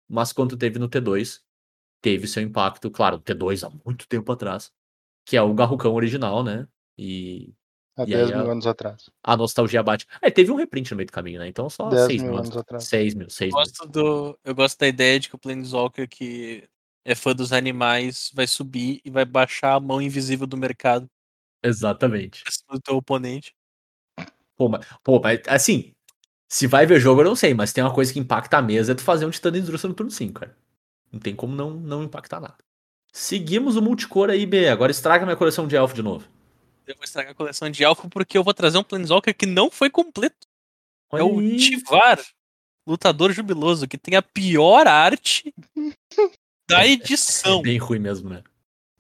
mas 0.09 0.33
quando 0.33 0.57
teve 0.57 0.79
no 0.79 0.89
T2, 0.89 1.41
teve 2.01 2.27
seu 2.27 2.43
impacto, 2.43 2.91
claro, 2.91 3.19
T2 3.19 3.67
há 3.67 3.71
muito 3.85 4.07
tempo 4.07 4.31
atrás, 4.31 4.71
que 5.25 5.37
é 5.37 5.41
o 5.41 5.53
Garrucão 5.53 5.93
original, 5.93 6.43
né? 6.43 6.67
E 6.97 7.53
Há 8.01 8.07
E 8.07 8.11
10 8.11 8.31
aí, 8.31 8.37
mil 8.37 8.51
anos 8.51 8.67
atrás. 8.67 9.09
a 9.23 9.37
nostalgia 9.37 9.83
bate. 9.83 10.07
É, 10.21 10.29
teve 10.31 10.51
um 10.51 10.55
reprint 10.55 10.91
no 10.91 10.97
meio 10.97 11.07
do 11.07 11.11
caminho, 11.13 11.39
né? 11.39 11.47
Então 11.47 11.69
só 11.69 11.89
10 11.89 12.05
6 12.07 12.21
mil 12.21 12.31
mil 12.31 12.37
anos 12.39 12.49
anos. 12.51 12.61
atrás. 12.61 12.83
6 12.85 13.13
mil, 13.15 13.29
6 13.29 13.51
Eu 13.51 13.57
mil. 13.57 13.65
gosto, 13.65 13.87
do, 13.87 14.39
eu 14.43 14.55
gosto 14.55 14.79
da 14.79 14.87
ideia 14.87 15.19
de 15.19 15.29
que 15.29 15.35
o 15.35 15.39
Planeswalker 15.39 16.07
que 16.09 16.63
é 17.05 17.15
fã 17.15 17.33
dos 17.33 17.51
animais 17.53 18.31
vai 18.33 18.45
subir 18.47 19.01
e 19.03 19.09
vai 19.09 19.25
baixar 19.25 19.73
a 19.75 19.79
mão 19.79 20.01
invisível 20.01 20.45
do 20.47 20.55
mercado 20.57 21.07
Exatamente. 21.63 22.43
do 22.69 22.79
teu 22.79 22.95
oponente. 22.97 23.53
Pô 24.57 24.69
mas, 24.69 24.85
pô, 25.03 25.19
mas 25.19 25.39
assim, 25.47 25.91
se 26.49 26.67
vai 26.67 26.85
ver 26.85 26.99
jogo 26.99 27.21
eu 27.21 27.25
não 27.25 27.35
sei, 27.35 27.53
mas 27.53 27.73
tem 27.73 27.83
uma 27.83 27.93
coisa 27.93 28.11
que 28.13 28.19
impacta 28.19 28.57
a 28.57 28.61
mesa 28.61 28.91
é 28.91 28.95
tu 28.95 29.01
fazer 29.03 29.25
um 29.25 29.29
Titã 29.31 29.51
de 29.51 29.59
Indústria 29.59 29.89
no 29.89 29.95
turno 29.95 30.11
5, 30.11 30.39
cara. 30.41 30.55
Não 31.11 31.19
tem 31.19 31.35
como 31.35 31.55
não, 31.55 31.71
não 31.71 32.03
impactar 32.03 32.39
nada. 32.39 32.55
Seguimos 33.11 33.75
o 33.75 33.81
multicore 33.81 34.31
aí, 34.31 34.45
B. 34.45 34.69
Agora 34.69 34.91
estraga 34.91 35.25
minha 35.25 35.35
coleção 35.35 35.67
de 35.67 35.75
elfo 35.75 35.93
de 35.93 36.01
novo. 36.01 36.27
Eu 36.91 36.97
vou 36.97 37.03
estragar 37.05 37.31
a 37.31 37.35
coleção 37.35 37.69
de 37.69 37.83
Alpha 37.83 38.07
porque 38.09 38.37
eu 38.37 38.43
vou 38.43 38.53
trazer 38.53 38.77
um 38.77 38.83
Planeswalker 38.83 39.35
que 39.35 39.45
não 39.45 39.71
foi 39.71 39.89
completo. 39.89 40.47
Olha 41.09 41.21
é 41.21 41.23
o. 41.23 41.57
Tivar, 41.57 42.19
lutador 42.85 43.31
jubiloso, 43.31 43.87
que 43.87 43.97
tem 43.97 44.15
a 44.15 44.21
pior 44.21 44.87
arte 44.87 45.53
da 46.69 46.85
edição. 46.85 47.59
É 47.59 47.63
bem 47.63 47.77
ruim 47.77 47.99
mesmo, 47.99 48.29
né? 48.29 48.43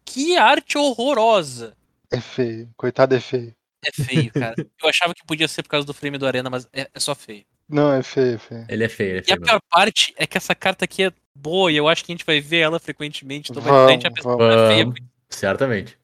Que 0.05 0.37
arte 0.37 0.77
horrorosa. 0.77 1.75
É 2.09 2.19
feio. 2.19 2.69
Coitado, 2.75 3.15
é 3.15 3.19
feio. 3.19 3.55
É 3.83 3.91
feio, 3.91 4.31
cara. 4.31 4.55
Eu 4.81 4.89
achava 4.89 5.13
que 5.13 5.25
podia 5.25 5.47
ser 5.47 5.63
por 5.63 5.69
causa 5.69 5.87
do 5.87 5.93
frame 5.93 6.17
do 6.17 6.27
Arena, 6.27 6.49
mas 6.49 6.67
é, 6.71 6.89
é 6.93 6.99
só 6.99 7.15
feio. 7.15 7.45
Não, 7.67 7.91
é 7.93 8.03
feio, 8.03 8.35
é 8.35 8.37
feio. 8.37 8.65
Ele 8.67 8.83
é 8.83 8.89
feio, 8.89 9.09
ele 9.09 9.17
é 9.19 9.21
E 9.21 9.21
a 9.21 9.25
feio. 9.25 9.39
mesmo. 9.39 9.45
pior 9.47 9.61
parte 9.69 10.13
é 10.17 10.27
que 10.27 10.37
essa 10.37 10.53
carta 10.53 10.85
aqui 10.85 11.03
é 11.03 11.13
boa 11.33 11.71
e 11.71 11.77
eu 11.77 11.87
acho 11.87 12.03
que 12.03 12.11
a 12.11 12.15
gente 12.15 12.25
vai 12.25 12.41
ver 12.41 12.59
ela 12.59 12.79
frequentemente. 12.79 13.51
Então 13.51 13.63
vai 13.63 13.71
Vamos, 13.71 14.05
a 14.05 14.09
vai 14.09 14.21
que 14.21 14.27
ela 14.27 14.71
é 14.71 14.75
feia. 14.75 14.93
Certamente. 15.29 16.00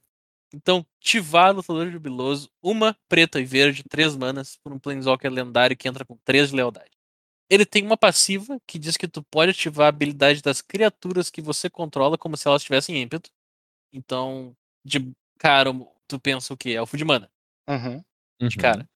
Então, 0.57 0.83
Tivar, 0.99 1.55
lutador 1.55 1.91
jubiloso, 1.91 2.49
uma 2.63 2.97
preta 3.07 3.39
e 3.39 3.45
verde, 3.45 3.83
três 3.87 4.15
manas, 4.15 4.57
por 4.63 4.73
um 4.73 4.79
Planeswalker 4.79 5.31
lendário 5.31 5.77
que 5.77 5.87
entra 5.87 6.03
com 6.03 6.17
três 6.25 6.49
de 6.49 6.55
lealdade. 6.55 6.89
Ele 7.47 7.63
tem 7.63 7.85
uma 7.85 7.95
passiva 7.95 8.59
que 8.65 8.79
diz 8.79 8.97
que 8.97 9.07
tu 9.07 9.21
pode 9.21 9.51
ativar 9.51 9.85
a 9.85 9.89
habilidade 9.89 10.41
das 10.41 10.59
criaturas 10.59 11.29
que 11.29 11.41
você 11.41 11.69
controla 11.69 12.17
como 12.17 12.35
se 12.35 12.47
elas 12.47 12.63
tivessem 12.63 12.99
ímpeto. 12.99 13.29
Então, 13.93 14.57
de 14.83 15.13
cara, 15.37 15.69
tu 16.07 16.19
pensa 16.19 16.51
o 16.53 16.57
quê? 16.57 16.71
Elfo 16.71 16.97
de 16.97 17.05
mana, 17.05 17.29
Uhum. 17.69 18.03
de 18.41 18.57
cara. 18.57 18.89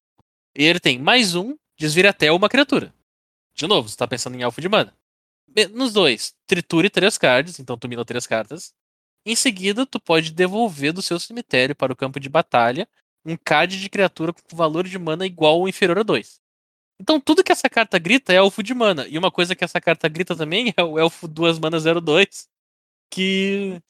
E 0.58 0.64
ele 0.64 0.80
tem 0.80 0.98
mais 0.98 1.36
um, 1.36 1.56
desvira 1.78 2.10
até 2.10 2.32
uma 2.32 2.50
criatura. 2.50 2.92
De 3.54 3.68
novo, 3.68 3.88
você 3.88 3.96
tá 3.96 4.08
pensando 4.08 4.36
em 4.36 4.42
elfo 4.42 4.60
de 4.60 4.68
mana. 4.68 4.98
Nos 5.74 5.94
dois, 5.94 6.34
triture 6.48 6.90
três 6.90 7.20
cards, 7.20 7.60
então 7.60 7.78
tu 7.78 7.88
mina 7.88 8.04
três 8.04 8.26
cartas. 8.26 8.74
Em 9.26 9.36
seguida, 9.36 9.86
tu 9.86 10.00
pode 10.00 10.32
devolver 10.32 10.94
do 10.94 11.02
seu 11.02 11.20
cemitério 11.20 11.76
para 11.76 11.94
o 11.94 11.96
campo 11.96 12.20
de 12.20 12.30
batalha 12.30 12.88
um 13.24 13.38
card 13.38 13.80
de 13.80 13.90
criatura 13.90 14.34
com 14.34 14.56
valor 14.56 14.88
de 14.88 14.98
mana 14.98 15.26
igual 15.26 15.60
ou 15.60 15.70
inferior 15.70 16.00
a 16.00 16.04
2. 16.04 16.40
Então 17.00 17.20
tudo 17.20 17.44
que 17.44 17.52
essa 17.52 17.70
carta 17.70 18.00
grita 18.00 18.34
é 18.34 18.38
elfo 18.38 18.64
de 18.64 18.74
mana. 18.74 19.08
E 19.08 19.18
uma 19.18 19.32
coisa 19.32 19.56
que 19.56 19.64
essa 19.64 19.80
carta 19.82 20.08
grita 20.08 20.36
também 20.36 20.74
é 20.78 20.84
o 20.84 21.00
elfo 21.00 21.28
duas 21.28 21.60
mana 21.60 21.78
02, 21.80 22.48
que 23.12 23.82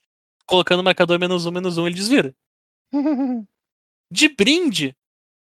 colocando 0.46 0.82
o 0.82 0.84
marcador 0.84 1.20
menos 1.20 1.46
um, 1.46 1.52
menos 1.52 1.78
um, 1.78 1.88
ele 1.88 1.96
desvira. 1.96 2.36
De 4.12 4.28
brinde, 4.28 4.94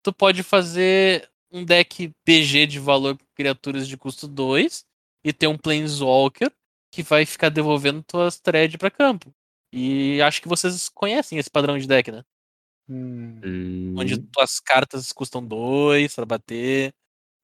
tu 0.03 0.13
pode 0.13 0.45
fazer 0.45 1.29
um 1.51 1.65
deck 1.65 2.13
PG 2.25 2.67
de 2.67 2.79
valor 2.79 3.19
com 3.19 3.25
criaturas 3.35 3.89
de 3.89 3.97
custo 3.97 4.29
2 4.29 4.85
e 5.25 5.33
ter 5.33 5.49
um 5.49 5.59
Planeswalker 5.59 6.53
que 6.93 7.03
vai 7.03 7.27
ficar 7.27 7.49
devolvendo 7.49 8.03
tuas 8.05 8.39
thread 8.39 8.79
pra 8.79 8.89
campo. 8.89 9.35
E 9.73 10.21
acho 10.23 10.43
que 10.43 10.49
vocês 10.49 10.89
conhecem 10.89 11.39
esse 11.39 11.51
padrão 11.51 11.79
de 11.79 11.87
deck, 11.87 12.11
né? 12.11 12.25
Hum, 12.89 13.41
Hum, 13.45 13.95
Onde 13.97 14.19
tuas 14.19 14.59
cartas 14.59 15.13
custam 15.13 15.45
2 15.45 16.15
pra 16.15 16.27
bater 16.27 16.93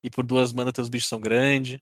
e 0.03 0.11
por 0.11 0.24
duas 0.24 0.53
mana 0.53 0.73
teus 0.73 0.89
bichos 0.89 1.09
são 1.09 1.20
grandes. 1.20 1.78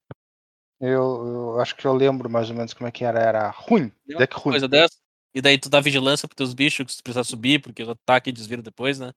eu, 0.81 0.93
eu 0.93 1.61
acho 1.61 1.75
que 1.75 1.87
eu 1.87 1.95
lembro 1.95 2.29
mais 2.29 2.51
ou 2.51 2.57
menos 2.57 2.75
como 2.75 2.89
é 2.89 2.93
que 2.93 3.05
era. 3.05 3.21
Era 3.21 3.51
ruim. 3.51 3.91
Deck 4.07 4.35
ruim. 4.37 4.53
Coisa 4.53 4.69
dessa. 4.69 4.97
E 5.35 5.41
daí 5.41 5.59
tu 5.59 5.69
dá 5.69 5.81
vigilância 5.81 6.29
pros 6.29 6.37
teus 6.37 6.55
bichos 6.55 6.87
que 6.87 6.93
se 6.93 7.03
precisar 7.03 7.25
subir, 7.25 7.61
porque 7.61 7.83
o 7.83 7.91
ataque 7.91 8.31
desvira 8.31 8.63
depois, 8.63 9.01
né? 9.01 9.13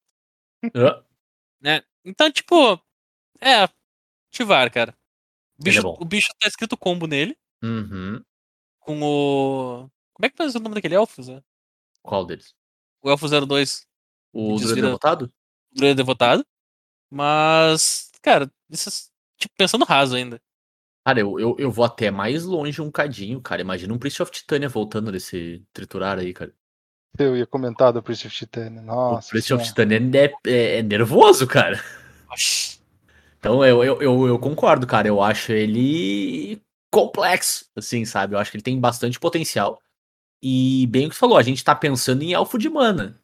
né? 1.62 1.84
Então, 2.04 2.32
tipo, 2.32 2.82
é, 3.40 3.68
ativar, 4.32 4.72
cara. 4.72 4.96
O 5.60 5.62
é 5.62 5.66
bicho, 5.66 5.82
bom. 5.84 5.98
o 6.00 6.06
bicho 6.06 6.30
tá 6.40 6.48
escrito 6.48 6.78
combo 6.78 7.06
nele, 7.06 7.38
uhum. 7.64 8.24
com 8.80 9.02
o. 9.02 9.90
Como 10.18 10.26
é 10.26 10.30
que 10.32 10.36
faz 10.36 10.56
o 10.56 10.60
nome 10.60 10.74
daquele 10.74 10.96
elfo, 10.96 11.22
Zé? 11.22 11.44
Qual 12.02 12.26
deles? 12.26 12.56
O 13.04 13.10
elfo 13.12 13.28
02, 13.28 13.86
O 14.34 14.56
Druida 14.58 14.82
Devotado? 14.82 15.26
o 15.72 15.76
druida 15.76 15.94
devotado. 15.94 16.44
Mas, 17.08 18.10
cara, 18.20 18.52
isso 18.68 18.90
é, 18.90 18.92
tipo, 19.38 19.54
pensando 19.56 19.86
raso 19.86 20.16
ainda. 20.16 20.42
Cara, 21.06 21.20
eu, 21.20 21.40
eu, 21.40 21.56
eu 21.60 21.72
vou 21.72 21.86
até 21.86 22.10
mais 22.10 22.44
longe 22.46 22.82
um 22.82 22.90
cadinho, 22.90 23.40
cara. 23.40 23.62
Imagina 23.62 23.94
um 23.94 24.00
Prince 24.00 24.24
of 24.24 24.32
Titania 24.32 24.68
voltando 24.68 25.12
nesse 25.12 25.64
triturar 25.72 26.18
aí, 26.18 26.34
cara. 26.34 26.52
Eu 27.20 27.38
ia 27.38 27.46
comentar 27.46 27.94
do 27.94 28.02
Prince 28.02 28.26
of 28.26 28.36
Titania. 28.36 28.82
Nossa. 28.82 29.28
o 29.28 29.30
Prince 29.30 29.54
of. 29.54 29.64
Titania 29.64 30.00
é, 30.16 30.50
é- 30.50 30.78
é 30.80 30.82
nervoso, 30.82 31.46
cara. 31.46 31.80
Oxi. 32.32 32.80
Então 33.38 33.64
eu, 33.64 33.84
eu, 33.84 34.02
eu, 34.02 34.28
eu 34.28 34.40
concordo, 34.40 34.88
cara. 34.88 35.08
Eu 35.08 35.22
acho 35.22 35.52
ele 35.52 36.60
complexo, 36.92 37.66
assim, 37.76 38.04
sabe? 38.04 38.34
Eu 38.34 38.40
acho 38.40 38.50
que 38.50 38.58
ele 38.58 38.64
tem 38.64 38.80
bastante 38.80 39.20
potencial. 39.20 39.80
E 40.42 40.88
bem 40.88 41.08
o 41.08 41.10
que 41.10 41.16
você 41.16 41.20
falou, 41.20 41.38
a 41.38 41.44
gente 41.44 41.64
tá 41.64 41.74
pensando 41.76 42.24
em 42.24 42.34
elfo 42.34 42.58
de 42.58 42.70
mana. 42.70 43.20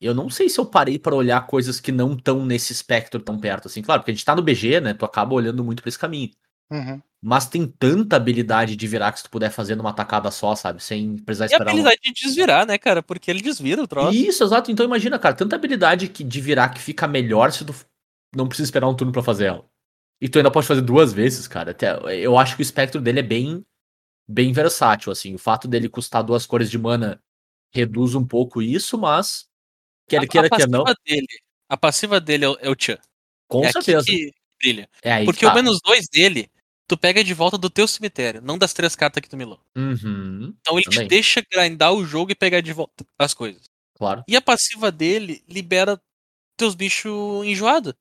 Eu 0.00 0.14
não 0.14 0.30
sei 0.30 0.48
se 0.48 0.58
eu 0.58 0.64
parei 0.64 0.98
pra 0.98 1.14
olhar 1.14 1.46
coisas 1.46 1.78
que 1.78 1.92
não 1.92 2.14
estão 2.14 2.44
nesse 2.44 2.72
espectro 2.72 3.20
tão 3.20 3.38
perto, 3.38 3.68
assim. 3.68 3.82
Claro, 3.82 4.00
porque 4.00 4.10
a 4.10 4.14
gente 4.14 4.24
tá 4.24 4.34
no 4.34 4.42
BG, 4.42 4.80
né? 4.80 4.94
Tu 4.94 5.04
acaba 5.04 5.34
olhando 5.34 5.62
muito 5.62 5.82
pra 5.82 5.88
esse 5.90 5.98
caminho. 5.98 6.30
Uhum. 6.70 7.02
Mas 7.22 7.46
tem 7.46 7.66
tanta 7.66 8.16
habilidade 8.16 8.76
de 8.76 8.86
virar 8.86 9.12
que 9.12 9.18
se 9.18 9.24
tu 9.24 9.30
puder 9.30 9.50
fazer 9.50 9.74
numa 9.74 9.92
tacada 9.92 10.30
só, 10.30 10.54
sabe? 10.54 10.82
Sem 10.82 11.18
precisar 11.18 11.44
E 11.44 11.46
a 11.46 11.48
esperar 11.48 11.66
um... 11.66 11.70
habilidade 11.70 12.00
de 12.02 12.12
desvirar, 12.12 12.66
né, 12.66 12.78
cara? 12.78 13.02
Porque 13.02 13.30
ele 13.30 13.42
desvira 13.42 13.82
o 13.82 13.86
troço. 13.86 14.16
Isso, 14.16 14.42
exato. 14.42 14.70
Então 14.70 14.86
imagina, 14.86 15.18
cara, 15.18 15.34
tanta 15.34 15.56
habilidade 15.56 16.08
que, 16.08 16.24
de 16.24 16.40
virar 16.40 16.70
que 16.70 16.80
fica 16.80 17.06
melhor 17.06 17.52
se 17.52 17.64
tu 17.64 17.74
não 18.34 18.48
precisa 18.48 18.68
esperar 18.68 18.88
um 18.88 18.94
turno 18.94 19.12
pra 19.12 19.22
fazer 19.22 19.46
ela. 19.46 19.66
E 20.22 20.28
tu 20.28 20.38
ainda 20.38 20.50
pode 20.50 20.66
fazer 20.66 20.80
duas 20.80 21.12
vezes, 21.12 21.46
cara. 21.46 21.72
Até, 21.72 21.92
eu 22.24 22.38
acho 22.38 22.56
que 22.56 22.62
o 22.62 22.64
espectro 22.64 23.00
dele 23.00 23.20
é 23.20 23.24
bem, 23.24 23.64
bem 24.30 24.52
versátil, 24.52 25.12
assim. 25.12 25.34
O 25.34 25.38
fato 25.38 25.68
dele 25.68 25.88
custar 25.88 26.22
duas 26.24 26.46
cores 26.46 26.70
de 26.70 26.78
mana 26.78 27.22
reduz 27.72 28.14
um 28.14 28.26
pouco 28.26 28.62
isso, 28.62 28.98
mas 28.98 29.46
quer 30.08 30.22
a, 30.22 30.26
queira, 30.28 30.46
a 30.48 30.50
passiva 30.50 30.68
não, 30.70 30.84
dele, 31.06 31.26
a 31.68 31.76
passiva 31.76 32.20
dele 32.20 32.44
é 32.44 32.48
o, 32.50 32.58
é 32.60 32.70
o 32.70 32.76
Chan. 32.78 32.98
com 33.48 33.64
é 33.64 33.68
aqui 33.68 33.82
certeza. 33.84 34.06
que 34.06 34.32
brilha. 34.62 34.88
É 35.02 35.12
aí 35.12 35.24
Porque 35.24 35.40
que 35.40 35.46
tá. 35.46 35.52
o 35.52 35.54
menos 35.54 35.80
dois 35.84 36.06
dele, 36.12 36.50
tu 36.88 36.96
pega 36.98 37.22
de 37.24 37.34
volta 37.34 37.56
do 37.58 37.70
teu 37.70 37.86
cemitério, 37.88 38.42
não 38.42 38.58
das 38.58 38.72
três 38.72 38.96
cartas 38.96 39.22
que 39.22 39.28
tu 39.28 39.36
milou. 39.36 39.60
Uhum, 39.76 40.54
Então 40.60 40.78
ele 40.78 40.84
Também. 40.84 41.06
te 41.06 41.08
deixa 41.08 41.42
grindar 41.50 41.92
o 41.94 42.04
jogo 42.04 42.32
e 42.32 42.34
pegar 42.34 42.60
de 42.60 42.72
volta 42.72 43.04
as 43.18 43.34
coisas. 43.34 43.62
claro. 43.96 44.22
E 44.28 44.36
a 44.36 44.42
passiva 44.42 44.90
dele 44.92 45.42
libera 45.48 46.00
teus 46.56 46.74
bichos 46.74 47.44
enjoados. 47.46 47.94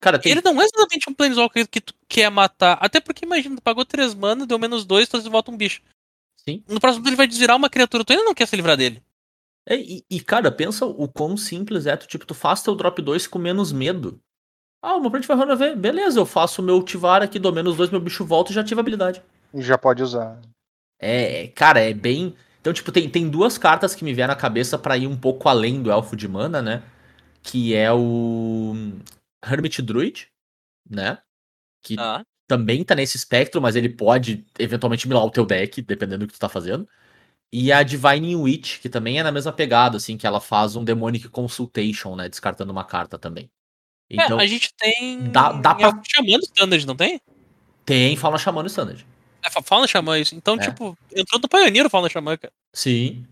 Cara, 0.00 0.18
tem. 0.18 0.32
Ele 0.32 0.40
não 0.42 0.60
é 0.60 0.64
exatamente 0.64 1.08
um 1.08 1.14
Planeswalker 1.14 1.68
que 1.68 1.80
tu 1.80 1.94
quer 2.08 2.30
matar. 2.30 2.78
Até 2.80 3.00
porque, 3.00 3.24
imagina, 3.24 3.56
tu 3.56 3.62
pagou 3.62 3.84
3 3.84 4.14
mana, 4.14 4.46
deu 4.46 4.58
menos 4.58 4.84
2, 4.84 5.08
tu 5.08 5.30
volta 5.30 5.50
um 5.50 5.56
bicho. 5.56 5.82
Sim. 6.36 6.64
No 6.66 6.80
próximo 6.80 7.02
turno 7.02 7.10
ele 7.10 7.16
vai 7.16 7.26
desvirar 7.26 7.56
uma 7.56 7.68
criatura, 7.68 8.04
tu 8.04 8.12
ainda 8.12 8.24
não 8.24 8.34
quer 8.34 8.46
se 8.46 8.56
livrar 8.56 8.76
dele. 8.76 9.02
É, 9.66 9.76
e, 9.76 10.04
e, 10.10 10.20
cara, 10.20 10.50
pensa 10.50 10.86
o 10.86 11.06
quão 11.06 11.36
simples 11.36 11.86
é. 11.86 11.96
Tu, 11.96 12.06
tipo, 12.06 12.26
tu 12.26 12.34
faz 12.34 12.62
teu 12.62 12.74
drop 12.74 13.00
2 13.02 13.26
com 13.26 13.38
menos 13.38 13.72
medo. 13.72 14.18
Ah, 14.82 14.96
o 14.96 15.00
meu 15.00 15.08
oponente 15.08 15.28
vai 15.28 15.36
resolver. 15.36 15.76
Beleza, 15.76 16.18
eu 16.18 16.26
faço 16.26 16.62
o 16.62 16.64
meu 16.64 16.82
Tivar 16.82 17.22
aqui, 17.22 17.38
dou 17.38 17.52
menos 17.52 17.76
2, 17.76 17.90
meu 17.90 18.00
bicho 18.00 18.24
volta 18.24 18.50
e 18.50 18.54
já 18.54 18.62
ativa 18.62 18.80
a 18.80 18.82
habilidade. 18.82 19.22
E 19.52 19.60
já 19.60 19.76
pode 19.76 20.02
usar. 20.02 20.40
É, 20.98 21.48
cara, 21.48 21.80
é 21.80 21.92
bem. 21.92 22.34
Então, 22.60 22.72
tipo, 22.72 22.90
tem, 22.90 23.08
tem 23.08 23.28
duas 23.28 23.58
cartas 23.58 23.94
que 23.94 24.04
me 24.04 24.14
vieram 24.14 24.32
na 24.32 24.40
cabeça 24.40 24.78
pra 24.78 24.96
ir 24.96 25.06
um 25.06 25.16
pouco 25.16 25.48
além 25.48 25.82
do 25.82 25.90
Elfo 25.90 26.16
de 26.16 26.26
Mana, 26.26 26.62
né? 26.62 26.82
Que 27.42 27.74
é 27.74 27.92
o 27.92 28.74
Hermit 29.44 29.80
Druid, 29.82 30.28
né? 30.88 31.18
Que 31.82 31.96
Ah. 31.98 32.22
também 32.46 32.84
tá 32.84 32.94
nesse 32.94 33.16
espectro, 33.16 33.60
mas 33.60 33.76
ele 33.76 33.88
pode 33.88 34.44
eventualmente 34.58 35.06
milar 35.08 35.24
o 35.24 35.30
teu 35.30 35.46
deck, 35.46 35.80
dependendo 35.82 36.26
do 36.26 36.28
que 36.28 36.34
tu 36.34 36.40
tá 36.40 36.48
fazendo. 36.48 36.88
E 37.52 37.72
a 37.72 37.82
Divine 37.82 38.36
Witch, 38.36 38.80
que 38.80 38.88
também 38.88 39.18
é 39.18 39.22
na 39.22 39.32
mesma 39.32 39.52
pegada, 39.52 39.96
assim, 39.96 40.16
que 40.16 40.26
ela 40.26 40.40
faz 40.40 40.76
um 40.76 40.84
Demonic 40.84 41.28
Consultation, 41.28 42.14
né? 42.14 42.28
Descartando 42.28 42.70
uma 42.72 42.84
carta 42.84 43.18
também. 43.18 43.50
Então, 44.08 44.40
é, 44.40 44.44
a 44.44 44.46
gente 44.46 44.72
tem. 44.74 45.30
dá- 45.30 45.52
dá 45.52 45.74
pra- 45.74 46.00
Chamando 46.08 46.42
standard, 46.44 46.86
não 46.86 46.96
tem? 46.96 47.20
tem 47.84 48.16
Fauna 48.16 48.38
Xamã 48.38 48.60
no 48.62 48.68
Standard. 48.68 49.04
É, 49.42 49.50
fa- 49.50 49.62
Fauna 49.62 49.86
Xamã 49.86 50.18
isso. 50.18 50.34
Então, 50.34 50.54
É. 50.54 50.58
tipo, 50.58 50.96
entrou 51.14 51.40
no 51.40 51.48
Pioneer 51.48 51.86
o 51.86 51.90
Fauna 51.90 52.08
Xamã, 52.08 52.36
cara. 52.36 52.52
Sim. 52.72 53.24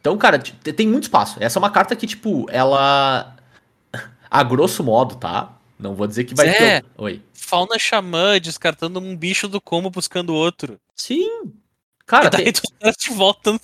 Então, 0.00 0.16
cara, 0.16 0.38
tem 0.38 0.86
muito 0.86 1.04
espaço. 1.04 1.36
Essa 1.42 1.58
é 1.58 1.60
uma 1.60 1.70
carta 1.70 1.94
que, 1.96 2.06
tipo, 2.06 2.46
ela. 2.50 3.36
A 4.30 4.42
grosso 4.42 4.82
modo, 4.84 5.16
tá? 5.16 5.52
Não 5.78 5.94
vou 5.94 6.06
dizer 6.06 6.24
que 6.24 6.34
vai 6.34 6.46
Zé. 6.50 6.80
ter. 6.80 6.86
Oi. 6.96 7.22
Fauna 7.32 7.78
Xamã 7.78 8.38
descartando 8.40 8.98
um 9.00 9.16
bicho 9.16 9.46
do 9.48 9.60
combo 9.60 9.90
buscando 9.90 10.34
outro. 10.34 10.78
Sim. 10.94 11.52
Cara, 12.04 12.26
e 12.26 12.30
daí 12.30 12.44
tem- 12.44 12.52
tu 12.54 12.62
caras 12.80 12.96
te 12.96 13.12
voltam. 13.12 13.60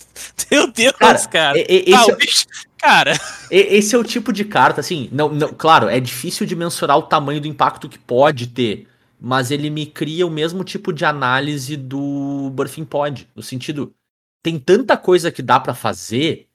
Meu 0.51 0.71
Deus, 0.71 0.93
Cara, 0.93 1.29
cara. 1.29 1.59
e- 1.59 1.85
e- 1.89 1.95
Ah, 1.95 2.03
esse, 2.03 2.13
o 2.13 2.17
bicho. 2.17 2.47
Cara, 2.79 3.19
E- 3.51 3.77
Esse 3.79 3.95
é 3.95 3.99
o 3.99 4.05
tipo 4.05 4.33
de 4.33 4.45
carta, 4.45 4.81
assim, 4.81 5.09
não, 5.11 5.31
não, 5.31 5.49
claro, 5.55 5.89
é 5.89 5.99
difícil 5.99 6.47
de 6.47 6.55
mensurar 6.55 6.99
o 6.99 7.03
tamanho 7.03 7.41
do 7.41 7.49
impacto 7.49 7.89
que 7.89 7.99
pode 7.99 8.49
ter, 8.49 8.87
mas 9.19 9.51
ele 9.51 9.71
me 9.71 9.87
cria 9.87 10.27
o 10.27 10.31
mesmo 10.31 10.63
tipo 10.63 10.93
de 10.93 11.05
análise 11.07 11.77
do 11.79 12.51
Burfing 12.53 12.85
Pod, 12.85 13.27
no 13.35 13.43
sentido, 13.43 13.95
tem 14.43 14.59
tanta 14.59 14.97
coisa 14.99 15.33
que 15.33 15.41
dá 15.41 15.59
pra 15.59 15.73
fazer 15.73 16.47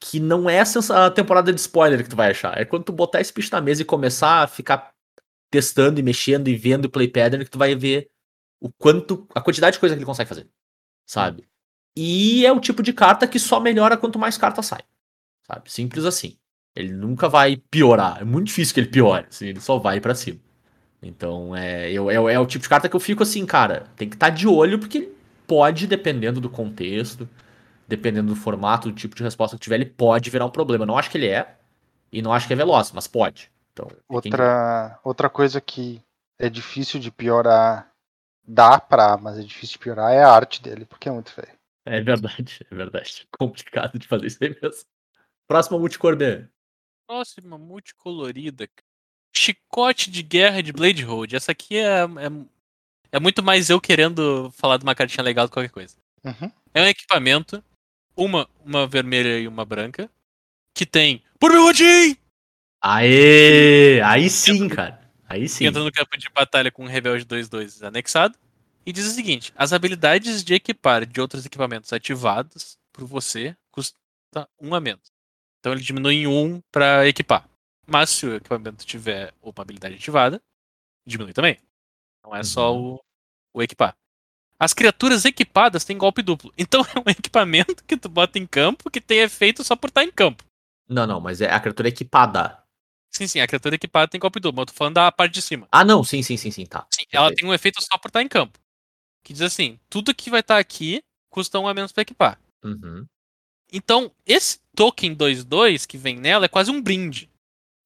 que 0.00 0.18
não 0.18 0.48
é 0.48 0.60
a 0.60 1.10
temporada 1.10 1.52
de 1.52 1.60
spoiler 1.60 2.02
que 2.02 2.08
tu 2.08 2.16
vai 2.16 2.30
achar, 2.30 2.58
é 2.58 2.64
quando 2.64 2.84
tu 2.84 2.92
botar 2.92 3.20
esse 3.20 3.32
bicho 3.32 3.50
na 3.52 3.60
mesa 3.60 3.82
e 3.82 3.84
começar 3.84 4.42
a 4.42 4.46
ficar 4.46 4.92
testando 5.50 6.00
e 6.00 6.02
mexendo 6.02 6.48
e 6.48 6.56
vendo 6.56 6.86
o 6.86 6.90
play 6.90 7.06
pattern 7.06 7.44
que 7.44 7.50
tu 7.50 7.58
vai 7.58 7.74
ver 7.74 8.10
o 8.60 8.70
quanto, 8.70 9.26
a 9.34 9.40
quantidade 9.40 9.74
de 9.74 9.80
coisa 9.80 9.94
que 9.94 9.98
ele 9.98 10.06
consegue 10.06 10.28
fazer, 10.28 10.48
sabe? 11.06 11.46
E 11.96 12.46
é 12.46 12.52
o 12.52 12.60
tipo 12.60 12.82
de 12.82 12.92
carta 12.92 13.26
que 13.26 13.38
só 13.38 13.60
melhora 13.60 13.96
quanto 13.96 14.18
mais 14.18 14.38
carta 14.38 14.62
sai 14.62 14.82
sabe? 15.50 15.70
Simples 15.70 16.04
assim. 16.04 16.36
Ele 16.74 16.92
nunca 16.92 17.28
vai 17.28 17.56
piorar. 17.56 18.20
É 18.20 18.24
muito 18.24 18.46
difícil 18.46 18.74
que 18.74 18.80
ele 18.80 18.88
piore. 18.88 19.26
Assim, 19.28 19.46
ele 19.48 19.60
só 19.60 19.78
vai 19.78 20.00
pra 20.00 20.14
cima. 20.14 20.38
Então, 21.02 21.56
é, 21.56 21.90
eu, 21.90 22.10
é, 22.10 22.34
é 22.34 22.38
o 22.38 22.46
tipo 22.46 22.62
de 22.62 22.68
carta 22.68 22.88
que 22.88 22.94
eu 22.94 23.00
fico 23.00 23.22
assim, 23.22 23.44
cara. 23.44 23.86
Tem 23.96 24.08
que 24.08 24.14
estar 24.14 24.30
de 24.30 24.46
olho, 24.46 24.78
porque 24.78 25.10
pode, 25.46 25.86
dependendo 25.86 26.40
do 26.40 26.48
contexto, 26.48 27.28
dependendo 27.90 28.32
do 28.32 28.40
formato, 28.40 28.88
do 28.88 28.94
tipo 28.94 29.16
de 29.16 29.22
resposta 29.22 29.56
que 29.56 29.62
tiver, 29.62 29.74
ele 29.74 29.86
pode 29.86 30.30
virar 30.30 30.46
um 30.46 30.50
problema. 30.50 30.84
Eu 30.84 30.86
não 30.86 30.96
acho 30.96 31.10
que 31.10 31.18
ele 31.18 31.26
é, 31.26 31.56
e 32.12 32.22
não 32.22 32.32
acho 32.32 32.46
que 32.46 32.52
é 32.52 32.56
veloz, 32.56 32.92
mas 32.92 33.08
pode. 33.08 33.50
Então. 33.72 33.88
Outra, 34.08 34.98
outra 35.02 35.28
coisa 35.28 35.60
que 35.60 36.00
é 36.38 36.48
difícil 36.48 37.00
de 37.00 37.10
piorar, 37.10 37.90
dá 38.46 38.78
pra, 38.78 39.16
mas 39.16 39.38
é 39.38 39.42
difícil 39.42 39.72
de 39.74 39.78
piorar, 39.80 40.12
é 40.12 40.22
a 40.22 40.30
arte 40.30 40.62
dele, 40.62 40.84
porque 40.84 41.08
é 41.08 41.12
muito 41.12 41.32
feio. 41.32 41.52
É 41.84 42.00
verdade, 42.00 42.64
é 42.70 42.74
verdade. 42.74 43.26
Complicado 43.36 43.98
de 43.98 44.06
fazer 44.06 44.26
isso 44.26 44.38
aí 44.40 44.56
mesmo. 44.62 44.84
Próxima 45.48 45.78
multicor 45.78 46.14
B. 46.14 46.46
próxima 47.08 47.58
multicolorida. 47.58 48.68
Chicote 49.34 50.10
de 50.10 50.22
guerra 50.22 50.62
de 50.62 50.72
Blade 50.72 51.02
Road. 51.02 51.34
Essa 51.34 51.50
aqui 51.52 51.76
é, 51.76 52.02
é, 52.02 52.46
é 53.12 53.20
muito 53.20 53.42
mais 53.42 53.68
eu 53.68 53.80
querendo 53.80 54.50
falar 54.52 54.76
de 54.76 54.84
uma 54.84 54.94
cartinha 54.94 55.24
legal 55.24 55.46
do 55.46 55.50
que 55.50 55.54
qualquer 55.54 55.70
coisa. 55.70 55.96
Uhum. 56.24 56.52
É 56.72 56.82
um 56.82 56.86
equipamento, 56.86 57.64
uma, 58.20 58.48
uma 58.64 58.86
vermelha 58.86 59.38
e 59.38 59.48
uma 59.48 59.64
branca, 59.64 60.10
que 60.74 60.84
tem. 60.84 61.22
Por 61.38 61.50
meu 61.50 61.64
Odin! 61.64 62.16
Aê! 62.82 64.00
Aí 64.02 64.28
sim, 64.28 64.68
cara. 64.68 65.00
Aí 65.26 65.48
sim. 65.48 65.64
Entra 65.64 65.82
no 65.82 65.90
campo 65.90 66.16
de 66.16 66.28
batalha 66.28 66.70
com 66.70 66.84
um 66.84 66.88
Rebelde 66.88 67.24
2-2 67.24 67.82
anexado. 67.82 68.38
E 68.84 68.92
diz 68.92 69.06
o 69.06 69.14
seguinte: 69.14 69.52
as 69.56 69.72
habilidades 69.72 70.44
de 70.44 70.54
equipar 70.54 71.06
de 71.06 71.20
outros 71.20 71.46
equipamentos 71.46 71.92
ativados 71.92 72.78
por 72.92 73.04
você 73.06 73.56
custa 73.70 73.96
um 74.60 74.74
a 74.74 74.80
menos. 74.80 75.10
Então 75.58 75.72
ele 75.72 75.82
diminui 75.82 76.16
em 76.16 76.26
um 76.26 76.60
para 76.70 77.06
equipar. 77.08 77.48
Mas 77.86 78.10
se 78.10 78.26
o 78.26 78.34
equipamento 78.36 78.84
tiver 78.84 79.32
uma 79.42 79.54
habilidade 79.58 79.94
ativada, 79.94 80.40
diminui 81.06 81.32
também. 81.32 81.58
Não 82.22 82.34
é 82.34 82.42
só 82.42 82.76
o, 82.76 83.00
o 83.52 83.62
equipar. 83.62 83.96
As 84.60 84.74
criaturas 84.74 85.24
equipadas 85.24 85.84
têm 85.84 85.96
golpe 85.96 86.20
duplo. 86.20 86.52
Então 86.58 86.82
é 86.94 86.98
um 86.98 87.10
equipamento 87.10 87.82
que 87.84 87.96
tu 87.96 88.10
bota 88.10 88.38
em 88.38 88.46
campo 88.46 88.90
que 88.90 89.00
tem 89.00 89.20
efeito 89.20 89.64
só 89.64 89.74
por 89.74 89.88
estar 89.88 90.04
em 90.04 90.12
campo. 90.12 90.44
Não, 90.86 91.06
não, 91.06 91.20
mas 91.20 91.40
é 91.40 91.50
a 91.50 91.58
criatura 91.58 91.88
equipada. 91.88 92.62
Sim, 93.10 93.26
sim, 93.26 93.40
a 93.40 93.46
criatura 93.46 93.76
equipada 93.76 94.06
tem 94.06 94.20
golpe 94.20 94.38
duplo. 94.38 94.56
Mas 94.58 94.62
eu 94.62 94.66
tô 94.66 94.72
falando 94.74 94.94
da 94.94 95.10
parte 95.10 95.32
de 95.32 95.42
cima. 95.42 95.66
Ah, 95.72 95.84
não, 95.84 96.04
sim, 96.04 96.22
sim, 96.22 96.36
sim, 96.36 96.50
sim, 96.50 96.66
tá. 96.66 96.86
Sim, 96.90 97.04
ela 97.10 97.28
Perfeito. 97.28 97.40
tem 97.40 97.48
um 97.48 97.54
efeito 97.54 97.80
só 97.82 97.96
por 97.96 98.08
estar 98.08 98.22
em 98.22 98.28
campo. 98.28 98.58
Que 99.24 99.32
diz 99.32 99.42
assim: 99.42 99.78
tudo 99.88 100.14
que 100.14 100.30
vai 100.30 100.40
estar 100.40 100.58
aqui 100.58 101.02
custa 101.30 101.58
um 101.58 101.66
a 101.66 101.72
menos 101.72 101.90
pra 101.90 102.02
equipar. 102.02 102.38
Uhum. 102.62 103.06
Então, 103.72 104.12
esse 104.26 104.60
token 104.76 105.14
2-2 105.14 105.86
que 105.86 105.96
vem 105.96 106.16
nela 106.16 106.44
é 106.44 106.48
quase 106.48 106.70
um 106.70 106.82
brinde. 106.82 107.30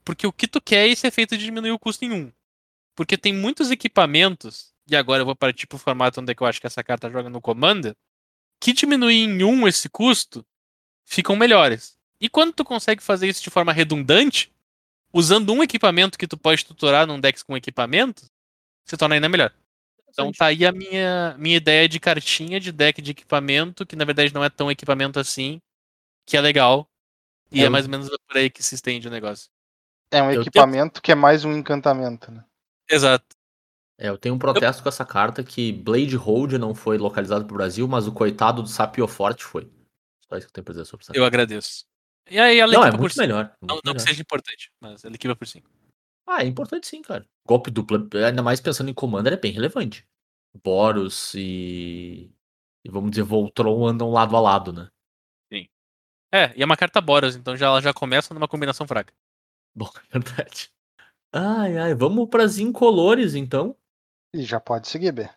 Porque 0.05 0.27
o 0.27 0.33
que 0.33 0.49
tu 0.49 0.61
quer 0.61 0.87
é 0.87 0.89
esse 0.89 1.07
efeito 1.07 1.37
de 1.37 1.45
diminuir 1.45 1.73
o 1.73 1.79
custo 1.79 2.05
em 2.05 2.13
1. 2.13 2.33
Porque 2.97 3.17
tem 3.17 3.33
muitos 3.33 3.71
equipamentos, 3.71 4.74
e 4.89 4.97
agora 4.97 5.23
eu 5.23 5.27
vou 5.27 5.37
partir 5.37 5.67
pro 5.67 5.79
formato 5.79 6.21
onde 6.21 6.33
é 6.33 6.35
que 6.35 6.43
eu 6.43 6.47
acho 6.47 6.61
que 6.61 6.67
essa 6.67 6.85
carta 6.85 7.11
joga 7.11 7.31
no 7.31 7.41
Commander, 7.41 7.95
que 8.61 8.73
diminuir 8.73 9.25
em 9.25 9.43
1 9.43 9.69
esse 9.69 9.89
custo 9.89 10.45
ficam 11.05 11.37
melhores. 11.37 11.97
E 12.21 12.29
quando 12.29 12.53
tu 12.53 12.65
consegue 12.65 13.03
fazer 13.03 13.29
isso 13.29 13.43
de 13.43 13.51
forma 13.51 13.73
redundante, 13.73 14.53
usando 15.13 15.53
um 15.53 15.63
equipamento 15.63 16.19
que 16.19 16.27
tu 16.27 16.37
pode 16.37 16.65
tutorar 16.65 17.07
num 17.07 17.21
deck 17.21 17.45
com 17.45 17.57
equipamento, 17.57 18.27
se 18.85 18.97
torna 18.97 19.15
ainda 19.15 19.29
melhor. 19.29 19.53
Então 20.09 20.31
tá 20.31 20.47
aí 20.47 20.65
a 20.65 20.71
minha, 20.71 21.35
minha 21.39 21.57
ideia 21.57 21.89
de 21.89 21.99
cartinha 21.99 22.61
de 22.61 22.71
deck 22.71 23.03
de 23.03 23.11
equipamento, 23.11 23.85
que 23.85 23.97
na 23.97 24.05
verdade 24.05 24.33
não 24.33 24.45
é 24.45 24.49
tão 24.49 24.71
equipamento 24.71 25.19
assim, 25.19 25.61
que 26.25 26.37
é 26.37 26.41
legal. 26.41 26.89
E 27.51 27.63
É, 27.63 27.67
é, 27.67 27.69
mais 27.69 27.85
ou 27.85 27.91
menos 27.91 28.09
por 28.09 28.37
aí 28.37 28.49
que 28.49 28.63
se 28.63 28.75
estende 28.75 29.09
o 29.09 29.11
negócio. 29.11 29.51
É 30.11 30.23
um 30.23 30.31
equipamento 30.31 31.03
que 31.03 31.11
é 31.11 31.15
mais 31.15 31.45
um 31.45 31.53
encantamento, 31.53 32.31
né? 32.31 32.45
Exato. 32.89 33.25
É, 33.99 34.09
eu 34.09 34.19
tenho 34.19 34.35
um 34.35 34.39
protesto 34.39 34.83
com 34.83 34.89
essa 34.89 35.05
carta 35.05 35.45
que 35.45 35.73
Blade 35.73 36.17
Hold 36.17 36.55
não 36.55 36.75
foi 36.75 36.99
localizado 36.99 37.45
pro 37.47 37.57
Brasil, 37.57 37.87
mas 37.87 38.07
o 38.07 38.13
coitado 38.13 38.63
do 38.63 38.69
Sapio 38.69 39.07
Forte 39.07 39.45
foi. 39.45 39.71
Só 40.29 40.37
isso 40.37 40.47
que 40.47 40.51
eu 40.51 40.55
tenho 40.55 40.65
pra 40.65 40.73
dizer 40.73 40.85
sobre 40.85 41.05
essa 41.05 41.17
Eu 41.17 41.25
agradeço. 41.25 41.85
E 42.29 42.39
aí 42.39 42.59
ela 42.59 42.73
Não, 42.73 42.85
é 42.85 42.91
muito 42.91 43.13
5. 43.15 43.21
melhor. 43.21 43.55
Não, 43.63 43.75
muito 43.75 43.87
não 43.87 43.93
que 43.93 43.99
melhor. 44.01 44.09
seja 44.09 44.21
importante, 44.23 44.71
mas 44.81 45.05
ela 45.05 45.15
equipa 45.15 45.37
por 45.37 45.47
5. 45.47 45.71
Ah, 46.27 46.43
é 46.43 46.47
importante 46.47 46.87
sim, 46.87 47.03
cara. 47.03 47.27
Golpe 47.47 47.71
duplo, 47.71 48.09
ainda 48.27 48.43
mais 48.43 48.61
pensando 48.61 48.91
em 48.91 48.95
Commander, 48.95 49.33
é 49.35 49.37
bem 49.37 49.53
relevante. 49.53 50.07
Boros 50.63 51.35
e. 51.35 52.31
E 52.85 52.91
vamos 52.91 53.11
dizer, 53.11 53.23
Voltron 53.23 53.87
andam 53.87 54.11
lado 54.11 54.37
a 54.37 54.41
lado, 54.41 54.73
né? 54.73 54.89
É, 56.33 56.53
e 56.57 56.63
é 56.63 56.65
uma 56.65 56.77
carta 56.77 57.01
Boros, 57.01 57.37
então 57.37 57.57
já, 57.57 57.67
ela 57.67 57.81
já 57.81 57.95
começa 57.95 58.35
numa 58.35 58.49
combinação 58.49 58.89
fraca. 58.89 59.15
Bom, 59.73 59.89
é 60.11 60.19
verdade. 60.19 60.69
Ai, 61.33 61.79
ai, 61.79 61.95
vamos 61.95 62.29
pras 62.29 62.59
incolores, 62.59 63.37
então. 63.37 63.77
E 64.35 64.43
já 64.43 64.59
pode 64.59 64.89
seguir, 64.89 65.13
B. 65.13 65.31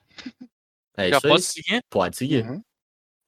É 0.98 1.10
já 1.10 1.18
isso 1.18 1.28
posso 1.28 1.34
aí. 1.34 1.42
seguir? 1.42 1.84
Pode 1.88 2.18
seguir. 2.18 2.44
Uhum. 2.50 2.64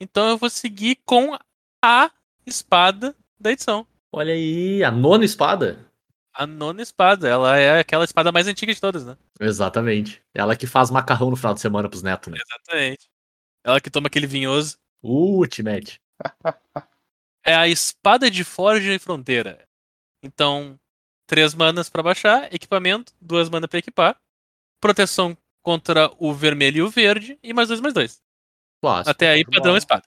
Então 0.02 0.30
eu 0.30 0.38
vou 0.38 0.50
seguir 0.50 0.96
com 1.06 1.38
a 1.86 2.12
espada 2.44 3.16
da 3.40 3.52
edição. 3.52 3.86
Olha 4.12 4.34
aí, 4.34 4.84
a 4.84 4.90
nona 4.90 5.24
espada. 5.24 5.86
A 6.34 6.48
nona 6.48 6.82
espada. 6.82 7.30
Ela 7.30 7.60
é 7.60 7.80
aquela 7.80 8.04
espada 8.04 8.32
mais 8.32 8.48
antiga 8.48 8.74
de 8.74 8.82
todas, 8.82 9.06
né? 9.06 9.16
Exatamente. 9.40 10.24
Ela 10.34 10.56
que 10.56 10.66
faz 10.66 10.90
macarrão 10.90 11.30
no 11.30 11.36
final 11.36 11.54
de 11.54 11.62
semana 11.62 11.88
pros 11.88 12.02
netos, 12.02 12.34
né? 12.34 12.40
Exatamente. 12.44 13.08
Ela 13.64 13.80
que 13.80 13.92
toma 13.92 14.08
aquele 14.08 14.26
vinhoso. 14.26 14.78
Ultimate. 15.04 16.02
É 17.42 17.56
a 17.56 17.70
espada 17.70 18.30
de 18.30 18.44
forja 18.44 18.94
e 18.94 19.00
fronteira. 19.00 19.66
Então, 20.22 20.78
três 21.26 21.56
manas 21.56 21.90
pra 21.90 22.04
baixar, 22.04 22.54
equipamento, 22.54 23.14
duas 23.20 23.50
manas 23.50 23.70
pra 23.70 23.80
equipar, 23.80 24.20
proteção 24.80 25.38
contra 25.70 26.12
o 26.18 26.34
vermelho 26.34 26.78
e 26.80 26.82
o 26.82 26.90
verde, 26.90 27.38
e 27.44 27.54
mais 27.54 27.68
dois, 27.68 27.80
mais 27.80 27.94
dois. 27.94 28.20
Clássico. 28.82 29.12
Até 29.12 29.30
aí, 29.32 29.46
padrão 29.46 29.74
bom. 29.74 29.78
espada. 29.78 30.04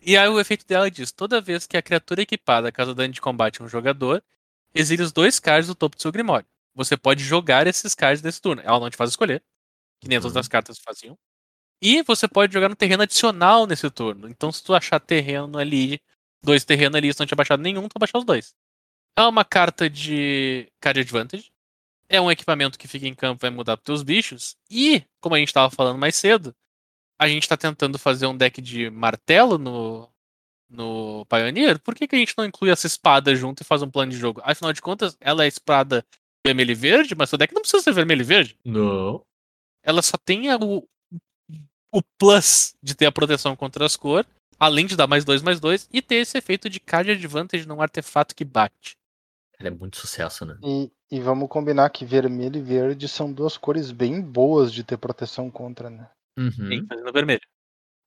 E 0.00 0.16
aí 0.16 0.28
o 0.28 0.40
efeito 0.40 0.66
dela 0.66 0.90
diz: 0.90 1.12
toda 1.12 1.40
vez 1.40 1.66
que 1.66 1.76
a 1.76 1.82
criatura 1.82 2.22
equipada 2.22 2.72
causa 2.72 2.94
dano 2.94 3.12
de 3.14 3.20
combate 3.20 3.62
a 3.62 3.64
um 3.64 3.68
jogador, 3.68 4.22
exile 4.74 5.02
os 5.02 5.12
dois 5.12 5.38
cards 5.40 5.68
do 5.68 5.74
topo 5.74 5.96
do 5.96 6.02
seu 6.02 6.12
Grimório. 6.12 6.46
Você 6.74 6.96
pode 6.96 7.22
jogar 7.24 7.66
esses 7.66 7.94
cards 7.94 8.22
nesse 8.22 8.40
turno. 8.40 8.62
Ela 8.64 8.80
não 8.80 8.90
te 8.90 8.96
faz 8.96 9.10
escolher, 9.10 9.42
que 10.00 10.08
nem 10.08 10.18
as 10.18 10.24
Uhum. 10.24 10.28
outras 10.30 10.48
cartas 10.48 10.78
faziam. 10.80 11.18
E 11.82 12.02
você 12.02 12.28
pode 12.28 12.52
jogar 12.54 12.68
no 12.68 12.76
terreno 12.76 13.02
adicional 13.04 13.66
nesse 13.66 13.90
turno. 13.90 14.28
Então, 14.28 14.52
se 14.52 14.64
tu 14.64 14.74
achar 14.74 15.00
terreno 15.00 15.58
ali, 15.58 16.00
dois 16.44 16.64
terrenos 16.64 16.96
ali, 16.96 17.12
se 17.12 17.20
não 17.20 17.26
tinha 17.26 17.36
baixado 17.36 17.62
nenhum, 17.62 17.88
tu 17.88 17.94
vai 17.94 18.00
baixar 18.00 18.18
os 18.18 18.24
dois. 18.24 18.54
É 19.18 19.22
uma 19.22 19.44
carta 19.44 19.88
de 19.90 20.70
card 20.80 21.00
advantage. 21.00 21.52
É 22.08 22.20
um 22.20 22.30
equipamento 22.30 22.78
que 22.78 22.88
fica 22.88 23.06
em 23.06 23.14
campo, 23.14 23.40
vai 23.40 23.50
mudar 23.50 23.76
pros 23.76 23.84
teus 23.84 24.02
bichos. 24.02 24.56
E, 24.70 25.02
como 25.20 25.34
a 25.34 25.38
gente 25.38 25.52
tava 25.52 25.70
falando 25.70 25.98
mais 25.98 26.16
cedo, 26.16 26.54
a 27.18 27.28
gente 27.28 27.48
tá 27.48 27.56
tentando 27.56 27.98
fazer 27.98 28.26
um 28.26 28.36
deck 28.36 28.60
de 28.60 28.90
martelo 28.90 29.58
no, 29.58 30.08
no 30.68 31.24
Pioneer. 31.26 31.78
Por 31.80 31.94
que, 31.94 32.06
que 32.06 32.14
a 32.14 32.18
gente 32.18 32.34
não 32.36 32.44
inclui 32.44 32.70
essa 32.70 32.86
espada 32.86 33.34
junto 33.34 33.62
e 33.62 33.64
faz 33.64 33.82
um 33.82 33.90
plano 33.90 34.12
de 34.12 34.18
jogo? 34.18 34.40
Afinal 34.44 34.72
de 34.72 34.82
contas, 34.82 35.16
ela 35.20 35.44
é 35.44 35.48
espada 35.48 36.04
vermelho 36.46 36.70
e 36.70 36.74
verde, 36.74 37.14
mas 37.16 37.28
seu 37.28 37.38
deck 37.38 37.52
não 37.52 37.60
precisa 37.60 37.82
ser 37.82 37.92
vermelho 37.92 38.20
e 38.20 38.24
verde 38.24 38.56
Não. 38.64 39.24
ela 39.82 40.00
só 40.00 40.16
tem 40.16 40.48
o, 40.54 40.86
o 41.92 42.02
plus 42.16 42.74
de 42.80 42.94
ter 42.94 43.06
a 43.06 43.12
proteção 43.12 43.56
contra 43.56 43.84
as 43.84 43.96
cores, 43.96 44.30
além 44.58 44.86
de 44.86 44.96
dar 44.96 45.08
mais 45.08 45.24
dois, 45.24 45.42
mais 45.42 45.58
dois, 45.58 45.88
e 45.92 46.00
ter 46.00 46.16
esse 46.16 46.38
efeito 46.38 46.70
de 46.70 46.78
card 46.78 47.10
advantage 47.10 47.66
num 47.66 47.82
artefato 47.82 48.34
que 48.34 48.44
bate. 48.44 48.96
Ela 49.58 49.68
é 49.68 49.70
muito 49.70 49.96
sucesso, 49.96 50.44
né? 50.44 50.56
E, 50.62 50.90
e 51.10 51.20
vamos 51.20 51.48
combinar 51.48 51.88
que 51.90 52.04
vermelho 52.04 52.56
e 52.58 52.62
verde 52.62 53.08
são 53.08 53.32
duas 53.32 53.56
cores 53.56 53.90
bem 53.90 54.20
boas 54.20 54.72
de 54.72 54.84
ter 54.84 54.96
proteção 54.96 55.50
contra, 55.50 55.88
né? 55.88 56.08
Uhum. 56.38 56.68
Tem 56.68 56.86
fazendo 56.86 57.12
vermelho. 57.12 57.40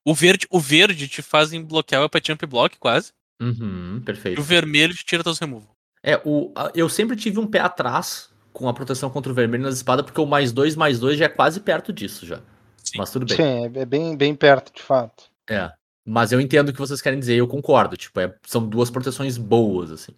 O 0.05 0.13
verde, 0.13 0.47
o 0.49 0.59
verde 0.59 1.07
te 1.07 1.21
faz 1.21 1.51
bloquear 1.51 2.03
o 2.03 2.09
jump 2.25 2.45
block 2.45 2.77
quase. 2.77 3.11
Uhum, 3.41 3.97
E 3.97 4.01
perfeito. 4.01 4.39
o 4.39 4.43
vermelho 4.43 4.93
te 4.93 5.03
tira 5.05 5.23
teus 5.23 5.39
removal. 5.39 5.75
É, 6.03 6.21
o, 6.25 6.51
a- 6.55 6.71
eu 6.75 6.87
sempre 6.89 7.15
tive 7.15 7.39
um 7.39 7.47
pé 7.47 7.59
atrás 7.59 8.29
com 8.53 8.67
a 8.67 8.73
proteção 8.73 9.09
contra 9.09 9.31
o 9.31 9.35
vermelho 9.35 9.63
nas 9.63 9.75
espadas, 9.75 10.05
porque 10.05 10.19
o 10.21 10.25
mais 10.25 10.51
dois, 10.51 10.75
mais 10.75 10.99
dois 10.99 11.17
já 11.17 11.25
é 11.25 11.29
quase 11.29 11.59
perto 11.61 11.91
disso 11.93 12.25
já. 12.25 12.37
Sim. 12.83 12.97
Mas 12.97 13.11
tudo 13.11 13.25
bem. 13.25 13.35
Sim, 13.37 13.43
é 13.77 13.81
é 13.81 13.85
bem, 13.85 14.15
bem 14.17 14.35
perto, 14.35 14.73
de 14.73 14.81
fato. 14.81 15.25
É. 15.49 15.71
Mas 16.05 16.31
eu 16.31 16.41
entendo 16.41 16.69
o 16.69 16.73
que 16.73 16.79
vocês 16.79 17.01
querem 17.01 17.19
dizer 17.19 17.35
e 17.35 17.39
eu 17.39 17.47
concordo. 17.47 17.95
Tipo, 17.97 18.19
é- 18.19 18.35
são 18.45 18.67
duas 18.67 18.89
proteções 18.89 19.37
boas, 19.37 19.91
assim. 19.91 20.13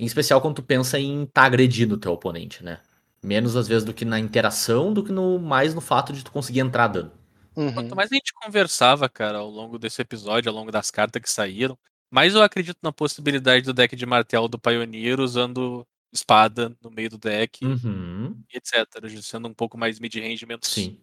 Em 0.00 0.06
especial 0.06 0.40
quando 0.40 0.56
tu 0.56 0.62
pensa 0.62 0.98
em 0.98 1.26
tá 1.26 1.44
agredindo 1.44 1.96
o 1.96 1.98
teu 1.98 2.12
oponente, 2.12 2.64
né? 2.64 2.80
Menos 3.22 3.56
às 3.56 3.68
vezes 3.68 3.84
do 3.84 3.94
que 3.94 4.04
na 4.04 4.18
interação, 4.18 4.92
do 4.94 5.04
que 5.04 5.12
no 5.12 5.38
mais 5.38 5.74
no 5.74 5.80
fato 5.82 6.12
de 6.12 6.24
tu 6.24 6.32
conseguir 6.32 6.60
entrar 6.60 6.88
dando. 6.88 7.12
Uhum. 7.56 7.72
Quanto 7.74 7.94
mais 7.96 8.10
a 8.12 8.14
gente 8.14 8.32
conversava, 8.34 9.08
cara, 9.08 9.38
ao 9.38 9.50
longo 9.50 9.78
desse 9.78 10.00
episódio, 10.02 10.50
ao 10.50 10.54
longo 10.56 10.70
das 10.72 10.90
cartas 10.90 11.20
que 11.22 11.30
saíram, 11.30 11.78
mais 12.10 12.34
eu 12.34 12.42
acredito 12.42 12.78
na 12.82 12.92
possibilidade 12.92 13.64
do 13.64 13.74
deck 13.74 13.94
de 13.96 14.06
martelo 14.06 14.48
do 14.48 14.58
Pioneer 14.58 15.20
usando 15.20 15.86
espada 16.12 16.76
no 16.82 16.90
meio 16.90 17.10
do 17.10 17.18
deck, 17.18 17.64
Uhum. 17.64 18.42
e 18.52 18.56
etc. 18.56 18.86
Sendo 19.22 19.48
um 19.48 19.54
pouco 19.54 19.76
mais 19.78 19.98
mid-range, 20.00 20.46
menos, 20.46 20.68
Sim, 20.68 20.98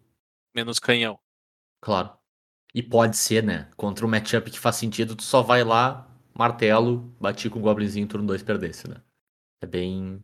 menos 0.56 0.80
canhão. 0.80 1.20
claro. 1.82 2.12
E 2.74 2.84
pode 2.84 3.18
ser, 3.18 3.44
né? 3.44 3.70
Contra 3.78 4.06
um 4.06 4.10
matchup 4.10 4.52
que 4.52 4.60
faz 4.60 4.76
sentido, 4.76 5.16
tu 5.16 5.24
só 5.24 5.42
vai 5.42 5.64
lá, 5.64 6.08
martelo, 6.38 7.00
bati 7.20 7.50
com 7.50 7.60
o 7.60 7.62
Goblinzinho 7.62 8.04
em 8.04 8.08
turno 8.08 8.28
2 8.28 8.44
perdesse, 8.44 8.88
né? 8.90 9.02
É 9.62 9.66
bem. 9.66 10.24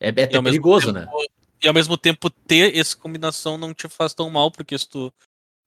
É, 0.00 0.08
é 0.08 0.12
mesmo 0.12 0.42
perigoso, 0.42 0.92
tempo- 0.92 0.98
né? 0.98 1.28
E 1.62 1.68
ao 1.68 1.74
mesmo 1.74 1.96
tempo 1.96 2.28
ter 2.28 2.76
essa 2.76 2.96
combinação 2.96 3.56
não 3.56 3.72
te 3.72 3.88
faz 3.88 4.12
tão 4.12 4.28
mal, 4.28 4.50
porque 4.50 4.76
se 4.78 4.88
tu 4.88 5.12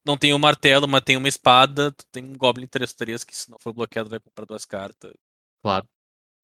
não 0.06 0.18
tem 0.18 0.34
um 0.34 0.40
martelo, 0.40 0.88
mas 0.88 1.02
tem 1.02 1.18
uma 1.18 1.28
espada, 1.28 1.92
tu 1.92 2.06
tem 2.12 2.24
um 2.24 2.34
Goblin 2.38 2.68
3-3 2.68 3.24
que 3.24 3.36
se 3.36 3.50
não 3.50 3.58
for 3.60 3.74
bloqueado 3.74 4.10
vai 4.10 4.20
comprar 4.20 4.46
duas 4.46 4.64
cartas. 4.66 5.14
Claro. 5.64 5.88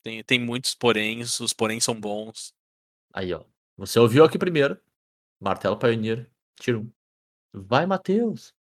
Tem, 0.03 0.23
tem 0.23 0.39
muitos 0.39 0.73
poréns, 0.75 1.39
os 1.39 1.53
poréns 1.53 1.83
são 1.83 1.99
bons. 1.99 2.53
Aí, 3.13 3.33
ó. 3.33 3.43
Você 3.77 3.99
ouviu 3.99 4.25
aqui 4.25 4.37
primeiro. 4.37 4.77
Martelo 5.39 5.77
Pioneer, 5.77 6.29
tira 6.59 6.79
um. 6.79 6.91
Vai, 7.53 7.85
Matheus. 7.85 8.53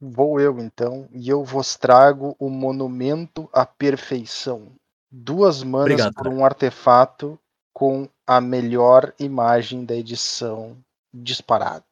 Vou 0.00 0.40
eu 0.40 0.58
então, 0.58 1.06
e 1.12 1.28
eu 1.28 1.44
vos 1.44 1.76
trago 1.76 2.34
o 2.38 2.48
Monumento 2.48 3.50
à 3.52 3.66
Perfeição. 3.66 4.72
Duas 5.10 5.62
manas 5.62 5.92
Obrigado, 5.92 6.14
por 6.14 6.28
um 6.28 6.42
artefato 6.42 7.38
com 7.74 8.08
a 8.26 8.40
melhor 8.40 9.12
imagem 9.18 9.84
da 9.84 9.94
edição 9.94 10.76
disparado. 11.12 11.84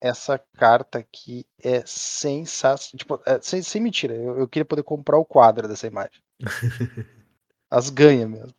Essa 0.00 0.38
carta 0.56 0.98
aqui 0.98 1.46
é 1.62 1.82
sensacional. 1.86 2.98
Tipo, 2.98 3.20
é, 3.24 3.40
sem, 3.40 3.62
sem 3.62 3.80
mentira, 3.80 4.14
eu, 4.14 4.38
eu 4.38 4.48
queria 4.48 4.64
poder 4.64 4.82
comprar 4.82 5.18
o 5.18 5.24
quadro 5.24 5.68
dessa 5.68 5.86
imagem. 5.86 6.20
As 7.70 7.88
ganha 7.88 8.26
mesmo. 8.26 8.54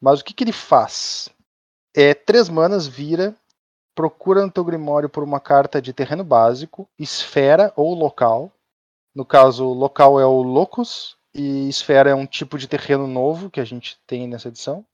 Mas 0.00 0.20
o 0.20 0.24
que, 0.24 0.34
que 0.34 0.42
ele 0.42 0.52
faz? 0.52 1.28
É 1.94 2.12
três 2.12 2.48
manas, 2.48 2.86
vira, 2.86 3.36
procura 3.94 4.42
no 4.42 4.50
teu 4.50 4.64
Grimório 4.64 5.08
por 5.08 5.22
uma 5.22 5.40
carta 5.40 5.80
de 5.80 5.92
terreno 5.92 6.24
básico, 6.24 6.88
esfera 6.98 7.72
ou 7.76 7.94
local. 7.94 8.52
No 9.14 9.24
caso, 9.24 9.66
local 9.72 10.18
é 10.18 10.26
o 10.26 10.42
Locus 10.42 11.16
e 11.34 11.68
esfera 11.68 12.10
é 12.10 12.14
um 12.14 12.26
tipo 12.26 12.58
de 12.58 12.66
terreno 12.66 13.06
novo 13.06 13.50
que 13.50 13.60
a 13.60 13.64
gente 13.64 13.98
tem 14.06 14.26
nessa 14.26 14.48
edição. 14.48 14.84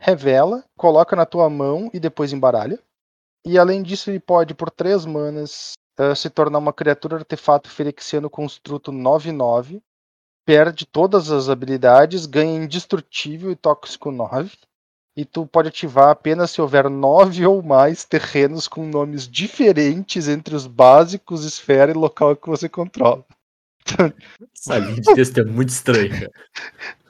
Revela, 0.00 0.64
coloca 0.76 1.16
na 1.16 1.26
tua 1.26 1.48
mão 1.48 1.90
e 1.92 1.98
depois 1.98 2.32
embaralha. 2.32 2.78
E 3.44 3.58
além 3.58 3.82
disso, 3.82 4.10
ele 4.10 4.20
pode, 4.20 4.54
por 4.54 4.70
três 4.70 5.06
manas, 5.06 5.72
eh, 5.98 6.14
se 6.14 6.28
tornar 6.28 6.58
uma 6.58 6.72
criatura 6.72 7.16
artefato 7.16 7.70
Ferexiano 7.70 8.28
Construto 8.28 8.92
9-9. 8.92 9.80
Perde 10.44 10.86
todas 10.86 11.30
as 11.30 11.48
habilidades, 11.48 12.26
ganha 12.26 12.62
indestrutível 12.62 13.50
e 13.50 13.56
tóxico 13.56 14.10
9 14.10 14.56
e 15.16 15.24
tu 15.24 15.46
pode 15.46 15.68
ativar 15.68 16.10
apenas 16.10 16.50
se 16.50 16.60
houver 16.60 16.90
nove 16.90 17.46
ou 17.46 17.62
mais 17.62 18.04
terrenos 18.04 18.68
com 18.68 18.86
nomes 18.86 19.26
diferentes 19.26 20.28
entre 20.28 20.54
os 20.54 20.66
básicos, 20.66 21.44
esfera 21.44 21.90
e 21.90 21.94
local 21.94 22.36
que 22.36 22.48
você 22.48 22.68
controla. 22.68 23.24
Essa 24.54 24.78
linha 24.78 25.00
de 25.00 25.14
texto 25.14 25.38
é 25.38 25.44
muito 25.44 25.70
estranha. 25.70 26.30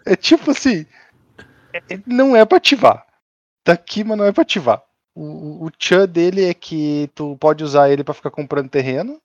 É 0.04 0.14
tipo 0.14 0.52
assim, 0.52 0.86
é- 1.72 2.00
não 2.06 2.36
é 2.36 2.44
pra 2.44 2.58
ativar. 2.58 3.04
Tá 3.64 3.72
aqui, 3.72 4.04
mas 4.04 4.16
não 4.16 4.24
é 4.24 4.30
pra 4.30 4.42
ativar. 4.42 4.84
O, 5.12 5.24
o, 5.24 5.64
o 5.64 5.70
tchan 5.72 6.06
dele 6.06 6.44
é 6.44 6.54
que 6.54 7.10
tu 7.14 7.36
pode 7.38 7.64
usar 7.64 7.90
ele 7.90 8.04
pra 8.04 8.14
ficar 8.14 8.30
comprando 8.30 8.68
terreno 8.70 9.20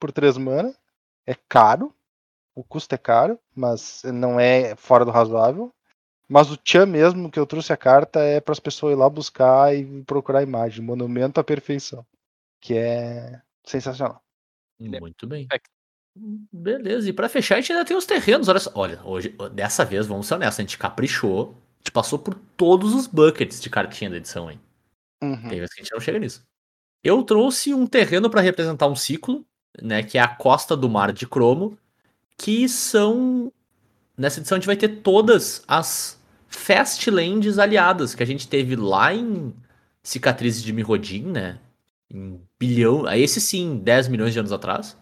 por 0.00 0.10
três 0.10 0.38
mana. 0.38 0.74
É 1.26 1.34
caro. 1.48 1.92
O 2.54 2.62
custo 2.62 2.94
é 2.94 2.98
caro, 2.98 3.38
mas 3.54 4.02
não 4.04 4.38
é 4.38 4.76
fora 4.76 5.04
do 5.04 5.10
razoável. 5.10 5.74
Mas 6.28 6.50
o 6.50 6.56
tchan 6.56 6.86
mesmo 6.86 7.30
que 7.30 7.38
eu 7.38 7.46
trouxe 7.46 7.72
a 7.72 7.76
carta 7.76 8.20
é 8.20 8.40
para 8.40 8.52
as 8.52 8.60
pessoas 8.60 8.92
ir 8.94 8.96
lá 8.96 9.08
buscar 9.08 9.74
e 9.76 10.02
procurar 10.04 10.40
a 10.40 10.42
imagem. 10.42 10.84
Monumento 10.84 11.38
à 11.40 11.44
perfeição. 11.44 12.04
Que 12.60 12.74
é 12.74 13.40
sensacional. 13.64 14.22
Muito 14.78 15.26
bem. 15.26 15.46
É. 15.52 15.58
Beleza, 16.52 17.08
e 17.08 17.12
pra 17.12 17.28
fechar 17.28 17.56
a 17.56 17.60
gente 17.60 17.72
ainda 17.72 17.84
tem 17.84 17.96
os 17.96 18.06
terrenos. 18.06 18.48
Olha 18.48 18.60
só, 18.60 18.70
olha, 18.74 19.00
hoje, 19.04 19.36
dessa 19.52 19.84
vez, 19.84 20.06
vamos 20.06 20.26
ser 20.26 20.34
honestos, 20.34 20.60
a 20.60 20.62
gente 20.62 20.78
caprichou. 20.78 21.50
A 21.50 21.78
gente 21.80 21.92
passou 21.92 22.18
por 22.18 22.34
todos 22.56 22.94
os 22.94 23.06
buckets 23.06 23.60
de 23.60 23.68
cartinha 23.68 24.08
da 24.08 24.16
edição, 24.16 24.50
hein? 24.50 24.60
Uhum. 25.22 25.48
Tem 25.48 25.58
vezes 25.58 25.74
que 25.74 25.80
a 25.80 25.84
gente 25.84 25.92
não 25.92 26.00
chega 26.00 26.18
nisso. 26.18 26.42
Eu 27.02 27.22
trouxe 27.22 27.74
um 27.74 27.86
terreno 27.86 28.30
pra 28.30 28.40
representar 28.40 28.86
um 28.86 28.96
ciclo, 28.96 29.44
né? 29.82 30.02
Que 30.02 30.16
é 30.16 30.20
a 30.22 30.28
Costa 30.28 30.76
do 30.76 30.88
Mar 30.88 31.12
de 31.12 31.26
Cromo. 31.26 31.76
Que 32.38 32.68
são. 32.68 33.52
Nessa 34.16 34.38
edição 34.38 34.56
a 34.56 34.58
gente 34.58 34.66
vai 34.66 34.76
ter 34.76 34.88
todas 34.88 35.62
as 35.66 36.20
Fastlands 36.46 37.58
aliadas 37.58 38.14
que 38.14 38.22
a 38.22 38.26
gente 38.26 38.46
teve 38.46 38.76
lá 38.76 39.12
em 39.12 39.52
Cicatrizes 40.02 40.62
de 40.62 40.72
Mirrodin, 40.72 41.24
né? 41.24 41.58
Em 42.12 42.40
bilhão. 42.58 43.10
Esse 43.12 43.40
sim, 43.40 43.80
10 43.82 44.08
milhões 44.08 44.32
de 44.32 44.38
anos 44.38 44.52
atrás. 44.52 44.96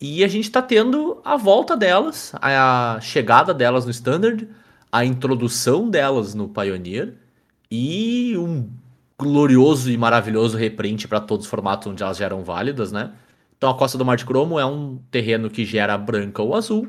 E 0.00 0.24
a 0.24 0.28
gente 0.28 0.50
tá 0.50 0.62
tendo 0.62 1.20
a 1.24 1.36
volta 1.36 1.76
delas, 1.76 2.32
a 2.40 2.98
chegada 3.00 3.52
delas 3.52 3.84
no 3.84 3.90
Standard, 3.90 4.48
a 4.90 5.04
introdução 5.04 5.88
delas 5.88 6.34
no 6.34 6.48
Pioneer 6.48 7.14
e 7.70 8.36
um 8.38 8.70
glorioso 9.18 9.90
e 9.90 9.96
maravilhoso 9.96 10.56
reprint 10.56 11.08
para 11.08 11.20
todos 11.20 11.46
os 11.46 11.50
formatos 11.50 11.88
onde 11.88 12.02
elas 12.02 12.18
já 12.18 12.26
eram 12.26 12.44
válidas, 12.44 12.92
né? 12.92 13.12
Então 13.56 13.70
a 13.70 13.76
Costa 13.76 13.96
do 13.96 14.04
Mar 14.04 14.16
de 14.16 14.24
Cromo 14.26 14.58
é 14.58 14.66
um 14.66 14.98
terreno 15.10 15.50
que 15.50 15.64
gera 15.64 15.96
branca 15.96 16.42
ou 16.42 16.54
azul 16.54 16.88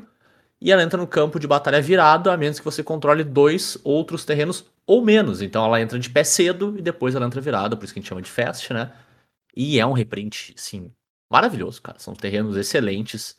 e 0.60 0.72
ela 0.72 0.82
entra 0.82 0.98
no 0.98 1.06
campo 1.06 1.38
de 1.38 1.46
batalha 1.46 1.80
virado, 1.80 2.30
a 2.30 2.36
menos 2.36 2.58
que 2.58 2.64
você 2.64 2.82
controle 2.82 3.22
dois 3.24 3.78
outros 3.84 4.24
terrenos 4.24 4.64
ou 4.86 5.04
menos. 5.04 5.40
Então 5.42 5.64
ela 5.64 5.80
entra 5.80 5.98
de 5.98 6.10
pé 6.10 6.24
cedo 6.24 6.74
e 6.78 6.82
depois 6.82 7.14
ela 7.14 7.26
entra 7.26 7.40
virada, 7.40 7.76
por 7.76 7.84
isso 7.84 7.92
que 7.92 8.00
a 8.00 8.02
gente 8.02 8.08
chama 8.08 8.22
de 8.22 8.30
fast, 8.30 8.72
né? 8.72 8.92
E 9.56 9.78
é 9.78 9.86
um 9.86 9.92
reprint, 9.92 10.54
assim, 10.56 10.92
maravilhoso, 11.30 11.82
cara. 11.82 11.98
São 11.98 12.14
terrenos 12.14 12.56
excelentes. 12.56 13.36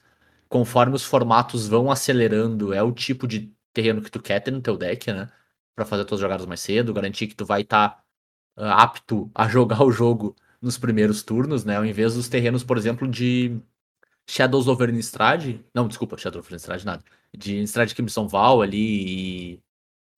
Conforme 0.47 0.95
os 0.95 1.03
formatos 1.03 1.67
vão 1.67 1.91
acelerando, 1.91 2.73
é 2.73 2.81
o 2.83 2.91
tipo 2.91 3.27
de 3.27 3.53
terreno 3.73 4.01
que 4.01 4.11
tu 4.11 4.21
quer 4.21 4.39
ter 4.39 4.51
no 4.51 4.61
teu 4.61 4.77
deck, 4.77 5.11
né? 5.11 5.29
Pra 5.75 5.85
fazer 5.85 6.05
tuas 6.05 6.19
jogadas 6.19 6.45
mais 6.45 6.59
cedo, 6.59 6.93
garantir 6.93 7.27
que 7.27 7.35
tu 7.35 7.45
vai 7.45 7.61
estar 7.61 8.03
apto 8.57 9.31
a 9.33 9.47
jogar 9.47 9.83
o 9.83 9.91
jogo 9.91 10.35
nos 10.61 10.77
primeiros 10.77 11.23
turnos, 11.23 11.63
né? 11.63 11.77
Ao 11.77 11.85
invés 11.85 12.15
dos 12.15 12.27
terrenos, 12.27 12.63
por 12.63 12.77
exemplo, 12.77 13.07
de 13.07 13.59
Shadows 14.29 14.67
over 14.67 14.89
Innistrad. 14.89 15.59
Não, 15.73 15.87
desculpa, 15.87 16.17
Shadows 16.17 16.45
over 16.45 16.51
Innistrad 16.51 16.83
nada. 16.83 17.03
De 17.35 17.57
Innistrad 17.57 17.91
Crimson 17.93 18.27
Val 18.27 18.61
ali 18.61 19.55
e, 19.55 19.63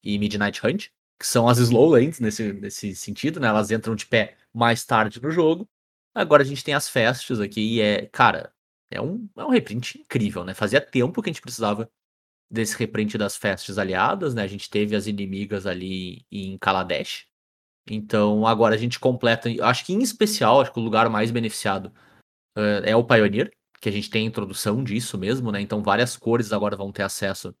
e 0.04 0.18
Midnight 0.18 0.64
Hunt. 0.64 0.88
que 1.18 1.26
são 1.26 1.48
as 1.48 1.58
slow 1.58 1.88
lanes 1.88 2.20
nesse, 2.20 2.52
nesse 2.52 2.94
sentido, 2.94 3.40
né? 3.40 3.48
Elas 3.48 3.70
entram 3.70 3.94
de 3.94 4.06
pé 4.06 4.36
mais 4.52 4.84
tarde 4.84 5.22
no 5.22 5.30
jogo. 5.30 5.68
Agora 6.14 6.42
a 6.42 6.46
gente 6.46 6.62
tem 6.62 6.74
as 6.74 6.88
festas 6.88 7.40
aqui 7.40 7.76
e 7.76 7.80
é, 7.80 8.06
cara, 8.06 8.52
é 8.90 9.00
um, 9.00 9.28
é 9.36 9.44
um 9.44 9.48
reprint 9.48 10.00
incrível, 10.00 10.44
né? 10.44 10.52
Fazia 10.52 10.80
tempo 10.80 11.22
que 11.22 11.30
a 11.30 11.32
gente 11.32 11.40
precisava 11.40 11.90
desse 12.50 12.76
reprint 12.76 13.16
das 13.16 13.36
festas 13.36 13.78
aliadas, 13.78 14.34
né? 14.34 14.42
A 14.42 14.46
gente 14.46 14.68
teve 14.68 14.94
as 14.94 15.06
inimigas 15.06 15.66
ali 15.66 16.26
em 16.30 16.58
Kaladesh. 16.58 17.26
Então 17.88 18.46
agora 18.46 18.74
a 18.74 18.78
gente 18.78 19.00
completa, 19.00 19.48
acho 19.62 19.86
que 19.86 19.94
em 19.94 20.02
especial, 20.02 20.60
acho 20.60 20.72
que 20.72 20.78
o 20.78 20.82
lugar 20.82 21.08
mais 21.08 21.30
beneficiado 21.30 21.86
uh, 22.58 22.84
é 22.84 22.94
o 22.94 23.04
Pioneer, 23.04 23.50
que 23.82 23.88
a 23.88 23.92
gente 23.92 24.08
tem 24.10 24.24
a 24.26 24.28
introdução 24.28 24.84
disso 24.84 25.18
mesmo, 25.18 25.50
né? 25.52 25.60
Então 25.60 25.82
várias 25.82 26.16
cores 26.16 26.52
agora 26.52 26.76
vão 26.76 26.92
ter 26.92 27.02
acesso 27.02 27.54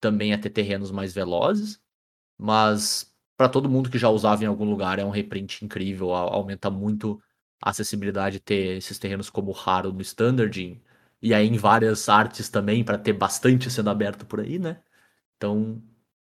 também 0.00 0.32
a 0.32 0.38
ter 0.38 0.50
terrenos 0.50 0.90
mais 0.90 1.12
velozes, 1.14 1.78
mas 2.38 3.14
para 3.36 3.48
todo 3.48 3.68
mundo 3.68 3.90
que 3.90 3.98
já 3.98 4.08
usava 4.10 4.44
em 4.44 4.46
algum 4.46 4.64
lugar 4.64 4.98
é 4.98 5.04
um 5.04 5.10
reprint 5.10 5.64
incrível, 5.64 6.14
aumenta 6.14 6.70
muito 6.70 7.22
a 7.62 7.70
acessibilidade 7.70 8.36
de 8.36 8.40
ter 8.40 8.78
esses 8.78 8.98
terrenos 8.98 9.30
como 9.30 9.52
raro 9.52 9.92
no 9.92 10.00
standard 10.02 10.58
e, 10.58 10.82
e 11.20 11.34
aí 11.34 11.46
em 11.46 11.58
várias 11.58 12.08
artes 12.08 12.48
também 12.48 12.82
para 12.82 12.98
ter 12.98 13.12
bastante 13.12 13.70
sendo 13.70 13.90
aberto 13.90 14.24
por 14.26 14.40
aí, 14.40 14.58
né? 14.58 14.80
Então 15.36 15.82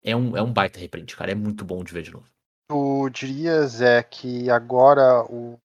é 0.03 0.17
um, 0.17 0.37
é 0.37 0.43
um 0.43 0.53
baita 0.53 0.81
reprint, 0.81 1.15
cara, 1.15 1.33
é 1.33 1.35
muito 1.35 1.63
bom 1.63 1.85
de 1.85 1.93
ver 1.93 2.03
de 2.03 2.13
novo. 2.13 2.27
Tu 2.71 3.11
dirias 3.11 3.83
é 3.83 4.03
que 4.03 4.51
agora 4.51 5.23
o 5.31 5.59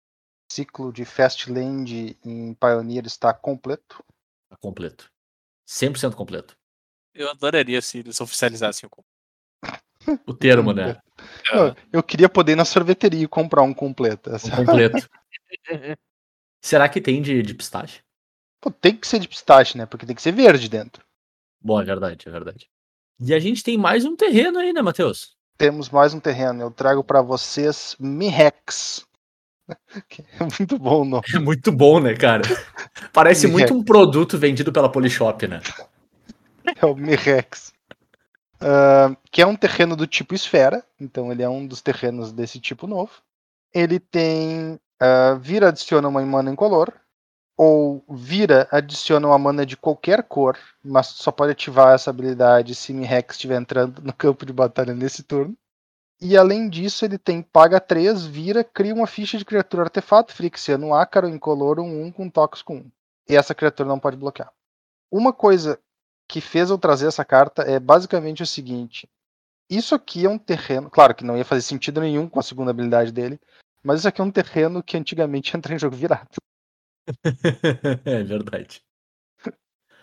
ciclo 0.51 0.91
de 0.91 1.05
Fastland 1.05 2.17
em 2.23 2.53
Pioneer 2.53 3.05
está 3.05 3.33
completo? 3.33 4.03
Tá 4.49 4.57
completo. 4.57 5.11
100% 5.67 6.15
completo. 6.15 6.57
Eu 7.13 7.29
adoraria 7.29 7.81
se 7.81 7.99
eles 7.99 8.19
oficializassem 8.19 8.89
o 8.89 9.03
o 10.27 10.33
termo, 10.33 10.73
né? 10.73 10.99
Não, 11.51 11.75
eu 11.93 12.01
queria 12.01 12.27
poder 12.27 12.53
ir 12.53 12.55
na 12.55 12.65
sorveteria 12.65 13.23
e 13.23 13.27
comprar 13.27 13.61
um 13.61 13.73
completo. 13.73 14.29
Um 14.29 14.65
completo. 14.65 15.07
Será 16.61 16.89
que 16.89 16.99
tem 16.99 17.21
de, 17.21 17.41
de 17.41 17.53
pistache? 17.53 18.01
Pô, 18.59 18.69
tem 18.71 18.95
que 18.95 19.07
ser 19.07 19.19
de 19.19 19.27
pistache, 19.27 19.77
né? 19.77 19.85
Porque 19.85 20.05
tem 20.05 20.15
que 20.15 20.21
ser 20.21 20.31
verde 20.31 20.69
dentro. 20.69 21.03
Bom, 21.59 21.79
é 21.79 21.85
verdade, 21.85 22.27
é 22.27 22.31
verdade. 22.31 22.69
E 23.19 23.33
a 23.33 23.39
gente 23.39 23.63
tem 23.63 23.77
mais 23.77 24.05
um 24.05 24.15
terreno 24.15 24.59
aí, 24.59 24.73
né, 24.73 24.81
Matheus? 24.81 25.35
Temos 25.57 25.89
mais 25.89 26.13
um 26.13 26.19
terreno. 26.19 26.61
Eu 26.61 26.71
trago 26.71 27.03
para 27.03 27.21
vocês 27.21 27.95
Mirex. 27.99 29.05
É 30.39 30.43
muito 30.59 30.77
bom 30.77 31.01
o 31.01 31.05
nome. 31.05 31.23
É 31.33 31.39
muito 31.39 31.71
bom, 31.71 31.99
né, 31.99 32.15
cara? 32.15 32.41
Parece 33.13 33.47
muito 33.47 33.73
um 33.73 33.83
produto 33.83 34.37
vendido 34.37 34.71
pela 34.71 34.91
Polishop, 34.91 35.47
né? 35.47 35.61
É 36.81 36.85
o 36.85 36.95
Mirex. 36.95 37.73
Uh, 38.61 39.15
que 39.31 39.41
é 39.41 39.45
um 39.45 39.55
terreno 39.55 39.95
do 39.95 40.05
tipo 40.05 40.35
esfera, 40.35 40.83
então 40.99 41.31
ele 41.31 41.41
é 41.41 41.49
um 41.49 41.65
dos 41.65 41.81
terrenos 41.81 42.31
desse 42.31 42.59
tipo 42.59 42.85
novo. 42.85 43.11
Ele 43.73 43.99
tem 43.99 44.79
uh, 45.01 45.39
vira 45.39 45.69
adiciona 45.69 46.07
uma 46.07 46.21
mana 46.21 46.51
incolor, 46.51 46.93
ou 47.57 48.03
vira 48.09 48.67
adiciona 48.71 49.27
uma 49.27 49.37
mana 49.37 49.65
de 49.65 49.75
qualquer 49.75 50.23
cor, 50.23 50.57
mas 50.83 51.07
só 51.07 51.31
pode 51.31 51.51
ativar 51.51 51.93
essa 51.93 52.09
habilidade 52.09 52.75
se 52.75 52.93
Mirex 52.93 53.35
estiver 53.35 53.59
entrando 53.59 54.01
no 54.01 54.13
campo 54.13 54.45
de 54.45 54.53
batalha 54.53 54.93
nesse 54.93 55.23
turno. 55.23 55.55
E 56.21 56.37
além 56.37 56.69
disso, 56.69 57.03
ele 57.03 57.17
tem 57.17 57.41
paga 57.41 57.79
3, 57.79 58.25
vira, 58.25 58.63
cria 58.63 58.93
uma 58.93 59.07
ficha 59.07 59.37
de 59.37 59.45
criatura 59.45 59.83
artefato, 59.83 60.33
Frixiano 60.33 60.93
ácaro, 60.93 61.27
incolor, 61.27 61.79
um 61.79 62.03
1 62.03 62.11
com 62.11 62.29
toques 62.29 62.61
com 62.61 62.77
1. 62.77 62.91
E 63.29 63.35
essa 63.35 63.55
criatura 63.55 63.89
não 63.89 63.99
pode 63.99 64.17
bloquear. 64.17 64.53
Uma 65.11 65.33
coisa 65.33 65.79
que 66.27 66.39
fez 66.39 66.69
eu 66.69 66.77
trazer 66.77 67.07
essa 67.07 67.25
carta 67.25 67.63
é 67.63 67.79
basicamente 67.79 68.43
o 68.43 68.47
seguinte: 68.47 69.09
isso 69.69 69.95
aqui 69.95 70.25
é 70.25 70.29
um 70.29 70.37
terreno, 70.37 70.89
claro 70.89 71.15
que 71.15 71.23
não 71.23 71.37
ia 71.37 71.45
fazer 71.45 71.61
sentido 71.61 71.99
nenhum 72.01 72.29
com 72.29 72.39
a 72.39 72.43
segunda 72.43 72.71
habilidade 72.71 73.11
dele, 73.11 73.39
mas 73.83 73.99
isso 73.99 74.07
aqui 74.07 74.21
é 74.21 74.23
um 74.23 74.31
terreno 74.31 74.83
que 74.83 74.97
antigamente 74.97 75.55
entra 75.57 75.73
em 75.73 75.79
jogo 75.79 75.95
virado. 75.95 76.35
é 78.05 78.23
verdade. 78.23 78.83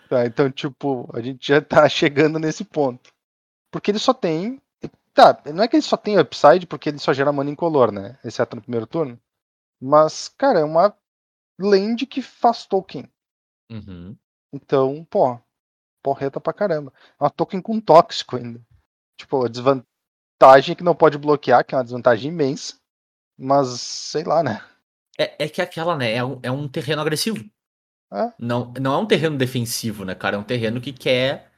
Tá, 0.09 0.25
então, 0.25 0.51
tipo, 0.51 1.07
a 1.13 1.21
gente 1.21 1.47
já 1.47 1.61
tá 1.61 1.87
chegando 1.89 2.39
nesse 2.39 2.65
ponto. 2.65 3.11
Porque 3.71 3.91
ele 3.91 3.99
só 3.99 4.13
tem. 4.13 4.59
Tá, 5.13 5.41
não 5.53 5.63
é 5.63 5.67
que 5.67 5.75
ele 5.75 5.83
só 5.83 5.97
tem 5.97 6.19
upside, 6.19 6.65
porque 6.65 6.89
ele 6.89 6.99
só 6.99 7.13
gera 7.13 7.31
mana 7.31 7.49
incolor, 7.49 7.91
né? 7.91 8.17
Exceto 8.23 8.55
no 8.55 8.61
primeiro 8.61 8.87
turno. 8.87 9.19
Mas, 9.81 10.29
cara, 10.29 10.59
é 10.59 10.63
uma 10.63 10.95
land 11.59 12.05
que 12.05 12.21
faz 12.21 12.65
token. 12.65 13.09
Uhum. 13.71 14.15
Então, 14.53 15.05
pô, 15.09 15.39
porreta 16.01 16.39
pra 16.39 16.53
caramba. 16.53 16.93
É 17.19 17.23
uma 17.23 17.29
token 17.29 17.61
com 17.61 17.79
tóxico 17.79 18.37
ainda. 18.37 18.61
Tipo, 19.17 19.45
a 19.45 19.49
desvantagem 19.49 20.73
é 20.73 20.75
que 20.75 20.83
não 20.83 20.95
pode 20.95 21.17
bloquear, 21.17 21.65
que 21.65 21.75
é 21.75 21.77
uma 21.77 21.83
desvantagem 21.83 22.31
imensa. 22.31 22.75
Mas, 23.37 23.81
sei 23.81 24.23
lá, 24.23 24.43
né? 24.43 24.63
É, 25.17 25.45
é 25.45 25.49
que 25.49 25.61
aquela, 25.61 25.97
né, 25.97 26.13
é 26.13 26.23
um, 26.23 26.39
é 26.41 26.51
um 26.51 26.67
terreno 26.67 27.01
agressivo. 27.01 27.43
É. 28.11 28.33
Não, 28.39 28.73
não 28.79 28.93
é 28.93 28.97
um 28.97 29.05
terreno 29.05 29.37
defensivo, 29.37 30.03
né, 30.03 30.15
cara? 30.15 30.35
É 30.35 30.39
um 30.39 30.43
terreno 30.43 30.81
que 30.81 30.91
quer 30.91 31.51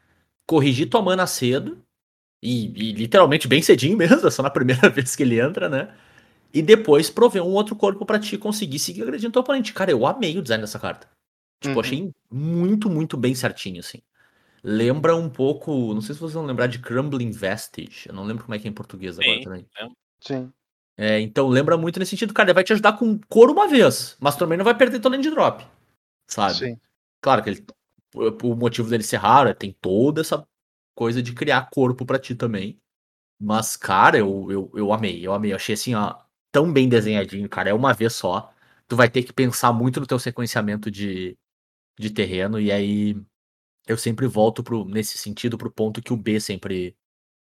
corrigir 0.46 0.90
tua 0.90 1.02
mana 1.02 1.26
cedo. 1.26 1.82
E, 2.42 2.66
e 2.68 2.92
literalmente 2.94 3.48
bem 3.48 3.62
cedinho 3.62 3.96
mesmo, 3.98 4.28
é 4.28 4.32
só 4.32 4.42
na 4.42 4.50
primeira 4.50 4.90
vez 4.90 5.16
que 5.16 5.24
ele 5.24 5.40
entra, 5.40 5.70
né? 5.70 5.94
E 6.54 6.62
depois 6.62 7.10
prover 7.10 7.44
um 7.44 7.52
outro 7.52 7.76
corpo 7.76 8.06
para 8.06 8.20
ti 8.20 8.38
conseguir 8.38 8.80
seguir 8.80 9.04
agredindo 9.04 9.32
teu 9.32 9.42
oponente. 9.42 9.74
Cara, 9.74 9.92
eu 9.92 10.06
amei 10.06 10.38
o 10.38 10.42
design 10.42 10.62
dessa 10.62 10.80
carta. 10.80 11.08
Tipo, 11.62 11.76
Uhum. 11.76 11.82
achei 11.82 12.12
muito, 12.30 12.90
muito 12.90 13.16
bem 13.16 13.34
certinho, 13.36 13.80
assim. 13.80 14.00
Lembra 14.64 15.16
um 15.16 15.30
pouco. 15.30 15.94
Não 15.94 16.02
sei 16.02 16.14
se 16.14 16.20
vocês 16.20 16.34
vão 16.34 16.46
lembrar 16.46 16.68
de 16.68 16.80
Crumbling 16.80 17.32
Vestige. 17.32 18.10
Eu 18.10 18.14
não 18.16 18.24
lembro 18.24 18.44
como 18.44 18.54
é 18.54 18.60
que 18.60 18.68
é 18.68 18.72
em 18.72 18.74
português 18.74 19.18
agora 19.18 19.38
Sim. 19.38 19.44
também. 19.44 19.66
Sim. 20.20 20.54
É, 20.98 21.20
então 21.20 21.48
lembra 21.48 21.78
muito 21.78 22.00
nesse 22.00 22.12
sentido, 22.12 22.34
cara. 22.34 22.50
Ele 22.50 22.56
vai 22.56 22.64
te 22.64 22.74
ajudar 22.74 22.94
com 22.94 23.20
couro 23.30 23.54
uma 23.54 23.68
vez, 23.68 24.18
mas 24.20 24.36
também 24.36 24.58
não 24.58 24.66
vai 24.66 24.76
perder 24.76 25.00
teu 25.00 25.10
land 25.10 25.30
drop. 25.30 25.66
Sabe? 26.28 26.54
Sim. 26.56 26.80
Claro 27.22 27.42
que 27.42 27.50
ele, 27.50 27.66
o 28.14 28.52
o 28.52 28.56
motivo 28.56 28.90
dele 28.90 29.04
ser 29.04 29.18
raro 29.18 29.50
é 29.50 29.54
tem 29.54 29.76
toda 29.82 30.22
essa 30.22 30.46
coisa 30.96 31.22
de 31.22 31.34
criar 31.34 31.70
corpo 31.72 32.06
pra 32.06 32.20
ti 32.20 32.36
também. 32.36 32.80
Mas, 33.40 33.76
cara, 33.78 34.18
eu, 34.20 34.52
eu, 34.52 34.72
eu 34.76 34.94
amei, 34.94 35.26
eu 35.26 35.34
amei. 35.34 35.52
Eu 35.52 35.56
achei 35.58 35.74
assim, 35.74 35.96
ó, 35.96 36.16
tão 36.52 36.72
bem 36.72 36.90
desenhadinho, 36.90 37.50
cara. 37.50 37.70
É 37.72 37.74
uma 37.74 37.94
vez 37.94 38.14
só. 38.14 38.54
Tu 38.88 38.96
vai 38.96 39.10
ter 39.10 39.24
que 39.24 39.34
pensar 39.34 39.74
muito 39.74 40.00
no 40.00 40.08
teu 40.08 40.20
sequenciamento 40.20 40.92
de, 40.92 41.38
de 42.00 42.10
terreno, 42.12 42.60
e 42.60 42.72
aí 42.72 43.18
eu 43.88 43.98
sempre 43.98 44.28
volto 44.28 44.64
pro, 44.64 44.86
nesse 44.86 45.18
sentido 45.18 45.58
pro 45.58 45.72
ponto 45.72 46.02
que 46.02 46.14
o 46.14 46.18
B 46.18 46.40
sempre 46.40 46.96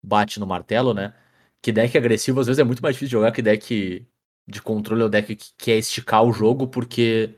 bate 0.04 0.40
no 0.40 0.48
martelo, 0.48 0.94
né? 0.94 1.14
Que 1.62 1.72
deck 1.72 1.98
agressivo 1.98 2.40
às 2.40 2.48
vezes 2.48 2.60
é 2.60 2.64
muito 2.64 2.82
mais 2.82 2.96
difícil 2.96 3.10
de 3.10 3.14
jogar 3.14 3.32
que 3.32 3.42
deck 3.42 4.08
de 4.48 4.62
controle 4.62 5.04
ou 5.04 5.10
deck 5.10 5.36
que 5.36 5.54
quer 5.58 5.78
esticar 5.78 6.24
o 6.24 6.32
jogo, 6.34 6.68
porque 6.68 7.36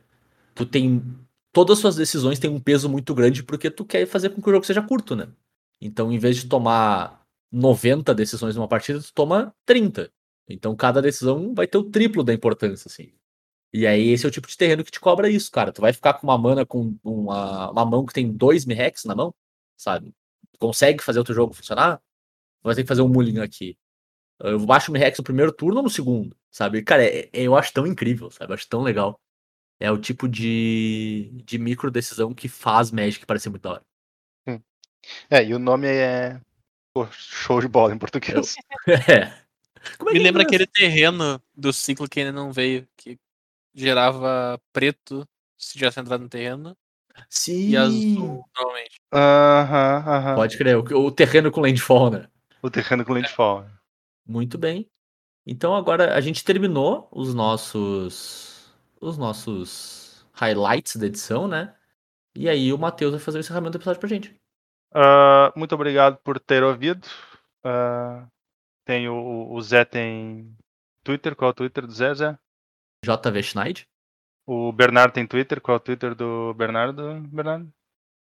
tu 0.56 0.66
tem. 0.66 1.04
Todas 1.54 1.78
as 1.78 1.82
suas 1.82 1.96
decisões 1.96 2.40
têm 2.40 2.50
um 2.52 2.60
peso 2.62 2.90
muito 2.90 3.14
grande 3.16 3.44
porque 3.44 3.72
tu 3.72 3.86
quer 3.86 4.06
fazer 4.08 4.30
com 4.32 4.42
que 4.42 4.50
o 4.50 4.54
jogo 4.54 4.66
seja 4.66 4.82
curto, 4.84 5.16
né? 5.16 5.30
Então, 5.82 6.12
em 6.12 6.20
vez 6.20 6.38
de 6.38 6.48
tomar 6.50 7.24
90 7.52 8.14
decisões 8.14 8.56
numa 8.56 8.68
partida, 8.68 9.02
tu 9.02 9.14
toma 9.14 9.56
30. 9.66 10.12
Então, 10.50 10.76
cada 10.76 11.02
decisão 11.02 11.54
vai 11.54 11.68
ter 11.68 11.78
o 11.78 11.84
triplo 11.90 12.24
da 12.24 12.34
importância, 12.34 12.90
assim. 12.90 13.14
E 13.74 13.88
aí, 13.88 14.10
esse 14.10 14.26
é 14.26 14.30
o 14.30 14.32
tipo 14.32 14.48
de 14.48 14.58
terreno 14.58 14.84
que 14.84 14.92
te 14.92 15.00
cobra 15.00 15.30
isso, 15.30 15.52
cara. 15.52 15.72
Tu 15.72 15.82
vai 15.82 15.94
ficar 15.94 16.16
com 16.16 16.28
uma 16.28 16.38
mana 16.38 16.66
com 16.66 16.98
uma, 17.04 17.72
uma 17.72 17.86
mão 17.86 18.06
que 18.06 18.14
tem 18.14 18.32
dois 18.32 18.66
Mirex 18.66 19.06
na 19.06 19.16
mão, 19.16 19.34
sabe? 19.78 20.14
Consegue 20.60 21.04
fazer 21.04 21.20
o 21.20 21.24
teu 21.24 21.36
jogo 21.36 21.54
funcionar? 21.54 22.02
Vai 22.64 22.76
ter 22.76 22.84
que 22.84 22.88
fazer 22.88 23.02
um 23.04 23.10
mulligan 23.10 23.44
aqui. 23.44 23.78
Eu 24.40 24.60
baixo 24.66 24.92
o 24.92 24.94
Mirex 24.94 25.18
no 25.18 25.24
primeiro 25.24 25.52
turno 25.54 25.78
ou 25.78 25.84
no 25.84 25.90
segundo, 25.90 26.36
sabe? 26.52 26.82
Cara, 26.84 27.04
é- 27.06 27.30
é- 27.34 27.44
eu 27.44 27.56
acho 27.56 27.74
tão 27.74 27.86
incrível, 27.88 28.32
sabe? 28.32 28.52
Eu 28.52 28.56
acho 28.56 28.68
tão 28.70 28.82
legal. 28.82 29.20
É 29.80 29.92
o 29.92 29.98
tipo 30.00 30.28
de, 30.30 31.32
de 31.46 31.58
micro 31.60 31.92
decisão 31.92 32.34
que 32.34 32.50
faz 32.50 32.92
Magic 32.92 33.26
parecer 33.26 33.50
muito 33.50 33.64
da 33.64 33.72
hora. 33.74 33.86
É, 35.30 35.44
e 35.44 35.54
o 35.54 35.60
nome 35.60 35.88
é. 35.88 36.40
Show 37.12 37.62
de 37.62 37.68
bola 37.68 37.94
em 37.94 37.98
português. 37.98 38.56
É. 38.88 39.32
Como 39.98 40.10
é 40.10 40.14
Me 40.14 40.20
que 40.20 40.24
é 40.24 40.24
lembra 40.24 40.44
em 40.44 40.46
inglês? 40.46 40.48
aquele 40.48 40.68
terreno 40.68 41.42
do 41.56 41.72
ciclo 41.72 42.10
que 42.10 42.20
ainda 42.20 42.34
não 42.34 42.52
veio, 42.52 42.86
que 42.98 43.18
gerava 43.74 44.60
preto 44.74 45.26
se 45.58 45.78
tivesse 45.78 46.00
entrado 46.00 46.22
no 46.22 46.28
terreno 46.30 46.76
Sim. 47.30 47.70
e 47.70 47.78
azul 47.78 48.44
normalmente. 48.58 49.00
Aham, 49.14 50.04
aham. 50.06 50.36
Pode 50.36 50.58
crer, 50.58 50.78
o, 50.78 51.06
o 51.06 51.12
terreno 51.12 51.50
com 51.50 51.62
landfall, 51.62 52.10
né? 52.12 52.28
O 52.62 52.70
terreno 52.70 53.06
com 53.06 53.14
landfall. 53.14 53.66
Muito 54.28 54.58
bem. 54.58 54.90
Então 55.46 55.74
agora 55.74 56.14
a 56.14 56.20
gente 56.22 56.44
terminou 56.44 57.08
os 57.12 57.34
nossos 57.34 58.70
os 59.00 59.18
nossos 59.18 60.26
highlights 60.34 60.98
da 60.98 61.06
edição, 61.08 61.48
né? 61.48 61.74
E 62.36 62.50
aí 62.50 62.74
o 62.74 62.78
Matheus 62.78 63.12
vai 63.12 63.20
fazer 63.20 63.38
o 63.38 63.42
encerramento 63.42 63.78
do 63.78 63.78
episódio 63.82 64.00
pra 64.00 64.10
gente. 64.10 64.36
Ah, 64.94 65.52
muito 65.56 65.76
obrigado 65.76 66.18
por 66.18 66.40
ter 66.40 66.64
ouvido. 66.64 67.08
Ah, 67.64 68.28
tem 68.86 69.08
o, 69.08 69.52
o 69.52 69.62
Zé 69.62 69.86
tem 69.86 70.56
Twitter, 71.04 71.36
qual 71.36 71.50
é 71.50 71.52
o 71.52 71.56
Twitter 71.56 71.86
do 71.86 71.94
Zé, 71.94 72.14
Zé? 72.14 72.38
JV 73.06 73.44
Schneid. 73.44 73.88
O 74.46 74.72
Bernardo 74.72 75.14
tem 75.14 75.28
Twitter, 75.28 75.62
qual 75.62 75.76
é 75.76 75.80
o 75.80 75.84
Twitter 75.84 76.16
do 76.16 76.54
Bernardo, 76.56 77.22
Bernardo? 77.22 77.72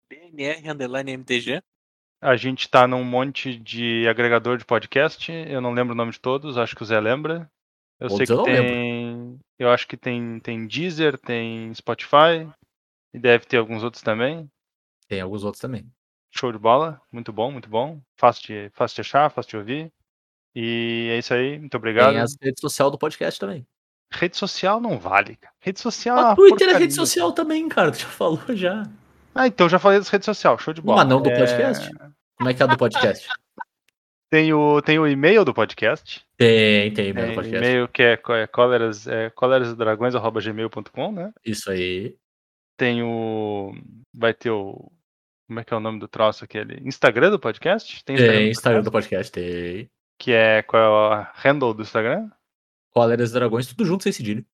BNR 0.10 0.70
underline 0.70 1.12
MTG. 1.12 1.62
A 2.22 2.36
gente 2.36 2.70
tá 2.70 2.88
num 2.88 3.04
monte 3.04 3.58
de 3.58 4.08
agregador 4.08 4.58
de 4.58 4.66
podcast. 4.66 5.32
Eu 5.32 5.62
não 5.62 5.72
lembro 5.72 5.94
o 5.94 5.98
nome 5.98 6.12
de 6.12 6.20
todos, 6.20 6.58
acho 6.58 6.76
que 6.76 6.84
o 6.84 6.86
Zé 6.86 7.00
lembra. 7.00 7.50
Eu 8.00 8.10
sei 8.10 8.26
que 8.26 8.34
não 8.34 8.44
lembro. 8.44 8.64
tem. 8.64 9.40
Eu 9.58 9.70
acho 9.70 9.88
que 9.88 9.98
tem, 9.98 10.40
tem 10.40 10.68
Deezer, 10.68 11.18
tem 11.18 11.74
Spotify. 11.74 12.50
E 13.14 13.20
deve 13.20 13.46
ter 13.46 13.58
alguns 13.58 13.84
outros 13.84 14.04
também. 14.04 14.50
Tem 15.08 15.22
alguns 15.22 15.44
outros 15.44 15.62
também. 15.62 15.90
Show 16.32 16.52
de 16.52 16.58
bola. 16.58 17.02
Muito 17.12 17.32
bom, 17.34 17.52
muito 17.52 17.70
bom. 17.70 18.00
Fácil 18.16 18.48
de, 18.48 18.70
fácil 18.74 18.96
de 18.96 19.02
achar, 19.02 19.30
fácil 19.32 19.50
de 19.52 19.58
ouvir. 19.58 19.94
E 20.56 21.10
é 21.12 21.18
isso 21.18 21.34
aí. 21.34 21.60
Muito 21.60 21.76
obrigado. 21.78 22.12
Tem 22.12 22.20
as 22.22 22.36
redes 22.42 22.60
sociais 22.62 22.92
do 22.92 22.98
podcast 22.98 23.40
também. 23.40 23.66
Rede 24.12 24.38
social 24.38 24.82
não 24.82 24.98
vale. 24.98 25.36
cara. 25.36 25.54
Rede 25.60 25.80
social 25.80 26.18
é 26.18 26.22
A 26.32 26.36
Twitter 26.36 26.70
é 26.70 26.78
rede 26.78 26.94
social 26.94 27.32
também, 27.32 27.68
cara. 27.70 27.92
Tu 27.92 28.00
já 28.00 28.08
falou 28.08 28.42
já. 28.56 28.84
Ah, 29.36 29.48
então 29.48 29.70
já 29.70 29.78
falei 29.78 30.00
das 30.00 30.10
redes 30.10 30.26
sociais. 30.26 30.62
Show 30.62 30.74
de 30.74 30.82
bola. 30.82 31.00
Mas 31.04 31.08
não 31.10 31.22
do 31.22 31.30
É, 31.30 31.38
podcast? 31.38 31.90
Como 32.38 32.50
é 32.50 32.54
que 32.54 32.62
é 32.62 32.66
a 32.66 32.68
do 32.68 32.78
podcast? 32.78 33.28
Tem 34.32 34.54
o, 34.54 34.82
tem 34.82 35.00
o 35.00 35.08
e-mail 35.08 35.44
do 35.44 35.54
podcast. 35.54 36.24
Tem, 36.38 36.94
tem, 36.94 37.14
Tem 37.14 37.24
meu 37.24 37.34
podcast. 37.36 37.58
e-mail 37.58 37.88
que 37.88 38.04
é, 38.04 38.14
é 38.14 38.44
é 38.44 39.30
colerasdragões.gmail.com, 39.32 41.12
né? 41.12 41.32
Isso 41.44 41.72
aí. 41.72 42.16
Tem 42.78 43.02
o. 43.04 43.74
Vai 44.14 44.34
ter 44.34 44.52
o. 44.52 44.92
Como 45.50 45.60
é 45.60 45.64
que 45.64 45.74
é 45.74 45.78
o 45.78 45.80
nome 45.80 45.98
do 45.98 46.08
troço 46.08 46.44
aquele? 46.44 46.80
Instagram 46.88 47.32
do 47.32 47.40
podcast? 47.40 48.06
Tem 48.06 48.16
Instagram, 48.16 48.38
Tem 48.38 48.46
do 48.46 48.52
Instagram 48.52 48.82
do 48.84 48.92
podcast? 48.92 49.32
tem. 49.32 49.90
Que 50.20 50.32
é. 50.32 50.62
Qual 50.62 50.80
é 50.80 50.88
o 50.88 51.28
handle 51.34 51.74
do 51.74 51.82
Instagram? 51.82 52.30
Coleras 52.92 53.32
Dragões, 53.32 53.66
tudo 53.66 53.84
junto 53.84 54.04
sem 54.04 54.12
cedilho. 54.12 54.46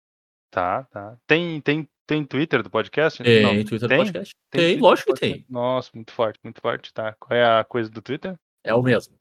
Tá, 0.50 0.84
tá. 0.84 1.18
Tem, 1.28 1.60
tem, 1.60 1.90
tem 2.08 2.24
Twitter 2.24 2.64
do 2.64 2.70
podcast? 2.70 3.22
Tem 3.22 3.44
Não, 3.44 3.52
Twitter 3.66 3.90
tem? 3.90 3.98
do 3.98 4.04
podcast? 4.06 4.34
Tem, 4.50 4.78
do 4.78 4.84
lógico 4.84 5.14
que 5.14 5.20
tem. 5.20 5.46
Nossa, 5.50 5.92
muito 5.94 6.14
forte, 6.14 6.40
muito 6.42 6.62
forte, 6.62 6.94
tá. 6.94 7.14
Qual 7.20 7.38
é 7.38 7.44
a 7.44 7.66
coisa 7.66 7.90
do 7.90 8.02
Twitter? 8.02 8.40
É 8.64 8.74
o 8.74 8.82
mesmo. 8.82 9.18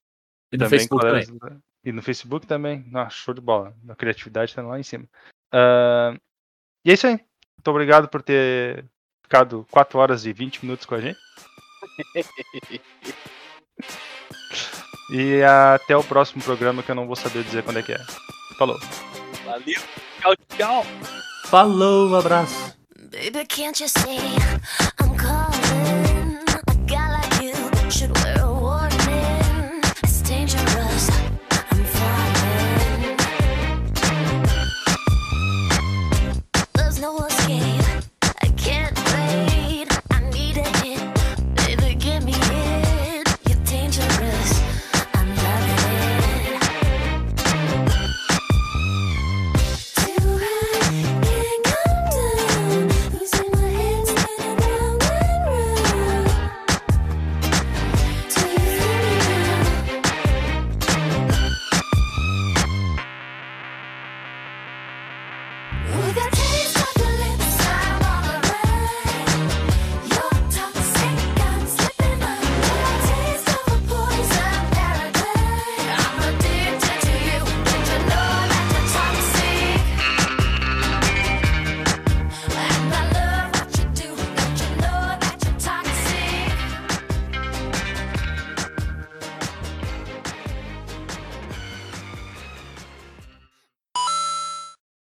E 0.53 0.57
no 0.57 0.69
Facebook 0.69 1.05
também. 1.05 1.61
E 1.85 1.91
no 1.91 2.03
Facebook 2.03 2.47
também. 2.47 2.85
Nossa, 2.89 3.17
show 3.17 3.35
de 3.35 3.41
bola. 3.41 3.77
A 3.89 3.97
criatividade 3.97 4.55
tá 4.55 4.63
lá 4.63 4.79
em 4.79 4.85
cima. 4.85 5.09
Ah, 5.53 6.17
e 6.85 6.93
é 6.93 6.95
isso 6.95 7.09
aí. 7.09 7.15
Muito 7.15 7.69
obrigado 7.69 8.09
por 8.09 8.23
ter 8.23 8.85
ficado 9.25 9.67
4 9.73 9.99
horas 9.99 10.25
e 10.25 10.33
20 10.33 10.65
minutos 10.65 10.87
com 10.87 10.95
a 10.95 11.01
gente. 11.01 11.19
E 15.11 15.43
até 15.43 15.97
o 15.97 16.05
próximo 16.05 16.43
programa 16.43 16.83
que 16.83 16.91
eu 16.91 16.95
não 16.95 17.07
vou 17.07 17.17
saber 17.17 17.43
dizer 17.45 17.63
quando 17.63 17.79
é 17.79 17.83
que 17.83 17.93
é. 17.93 18.01
Falou. 18.59 18.79
Valeu. 19.45 19.81
Tchau, 20.21 20.35
tchau. 20.57 20.87
Falou, 21.47 22.17
abraço. 22.17 22.75
Baby, 23.11 23.47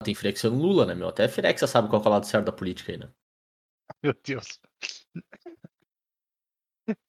Tem 0.08 0.14
Firexia 0.14 0.48
no 0.48 0.56
Lula, 0.56 0.86
né, 0.86 0.94
meu? 0.94 1.06
Até 1.06 1.28
Firexia 1.28 1.68
sabe 1.68 1.90
qual 1.90 2.02
é 2.02 2.06
o 2.06 2.08
lado 2.08 2.24
certo 2.24 2.46
da 2.46 2.52
política 2.52 2.92
aí, 2.92 2.96
né? 2.96 3.08
Meu 4.02 4.14
Deus. 4.26 4.58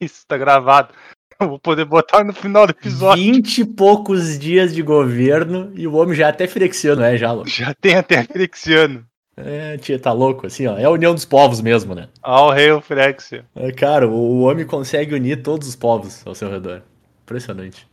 Isso 0.01 0.27
tá 0.27 0.37
gravado. 0.37 0.93
Eu 1.39 1.47
vou 1.47 1.59
poder 1.59 1.85
botar 1.85 2.25
no 2.25 2.33
final 2.33 2.67
do 2.67 2.71
episódio. 2.71 3.23
Vinte 3.23 3.59
e 3.59 3.65
poucos 3.65 4.37
dias 4.37 4.75
de 4.75 4.81
governo 4.81 5.71
e 5.75 5.87
o 5.87 5.95
homem 5.95 6.13
já 6.13 6.25
é 6.25 6.29
até 6.29 6.45
firexiano, 6.45 7.01
é, 7.01 7.15
já, 7.17 7.31
louco. 7.31 7.49
Já 7.49 7.73
tem 7.73 7.95
até 7.95 8.21
Felixiano. 8.25 9.07
É, 9.37 9.77
tia, 9.77 9.97
tá 9.97 10.11
louco, 10.11 10.45
assim, 10.45 10.67
ó. 10.67 10.77
É 10.77 10.83
a 10.83 10.89
união 10.89 11.13
dos 11.13 11.23
povos 11.23 11.61
mesmo, 11.61 11.95
né? 11.95 12.09
All 12.21 12.51
hail 12.51 12.81
Frexia. 12.81 13.45
É, 13.55 13.71
cara, 13.71 14.09
o, 14.09 14.11
o 14.11 14.41
homem 14.41 14.67
consegue 14.67 15.15
unir 15.15 15.41
todos 15.41 15.69
os 15.69 15.75
povos 15.77 16.27
ao 16.27 16.35
seu 16.35 16.51
redor. 16.51 16.83
Impressionante. 17.23 17.87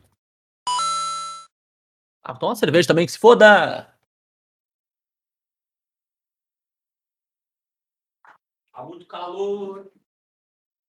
Ah, 2.24 2.35
toma 2.35 2.51
uma 2.51 2.57
cerveja 2.57 2.89
também, 2.89 3.07
que 3.07 3.12
se 3.12 3.20
foda! 3.20 3.95
Tá 8.77 8.85
muito 8.85 9.07
calor. 9.07 9.90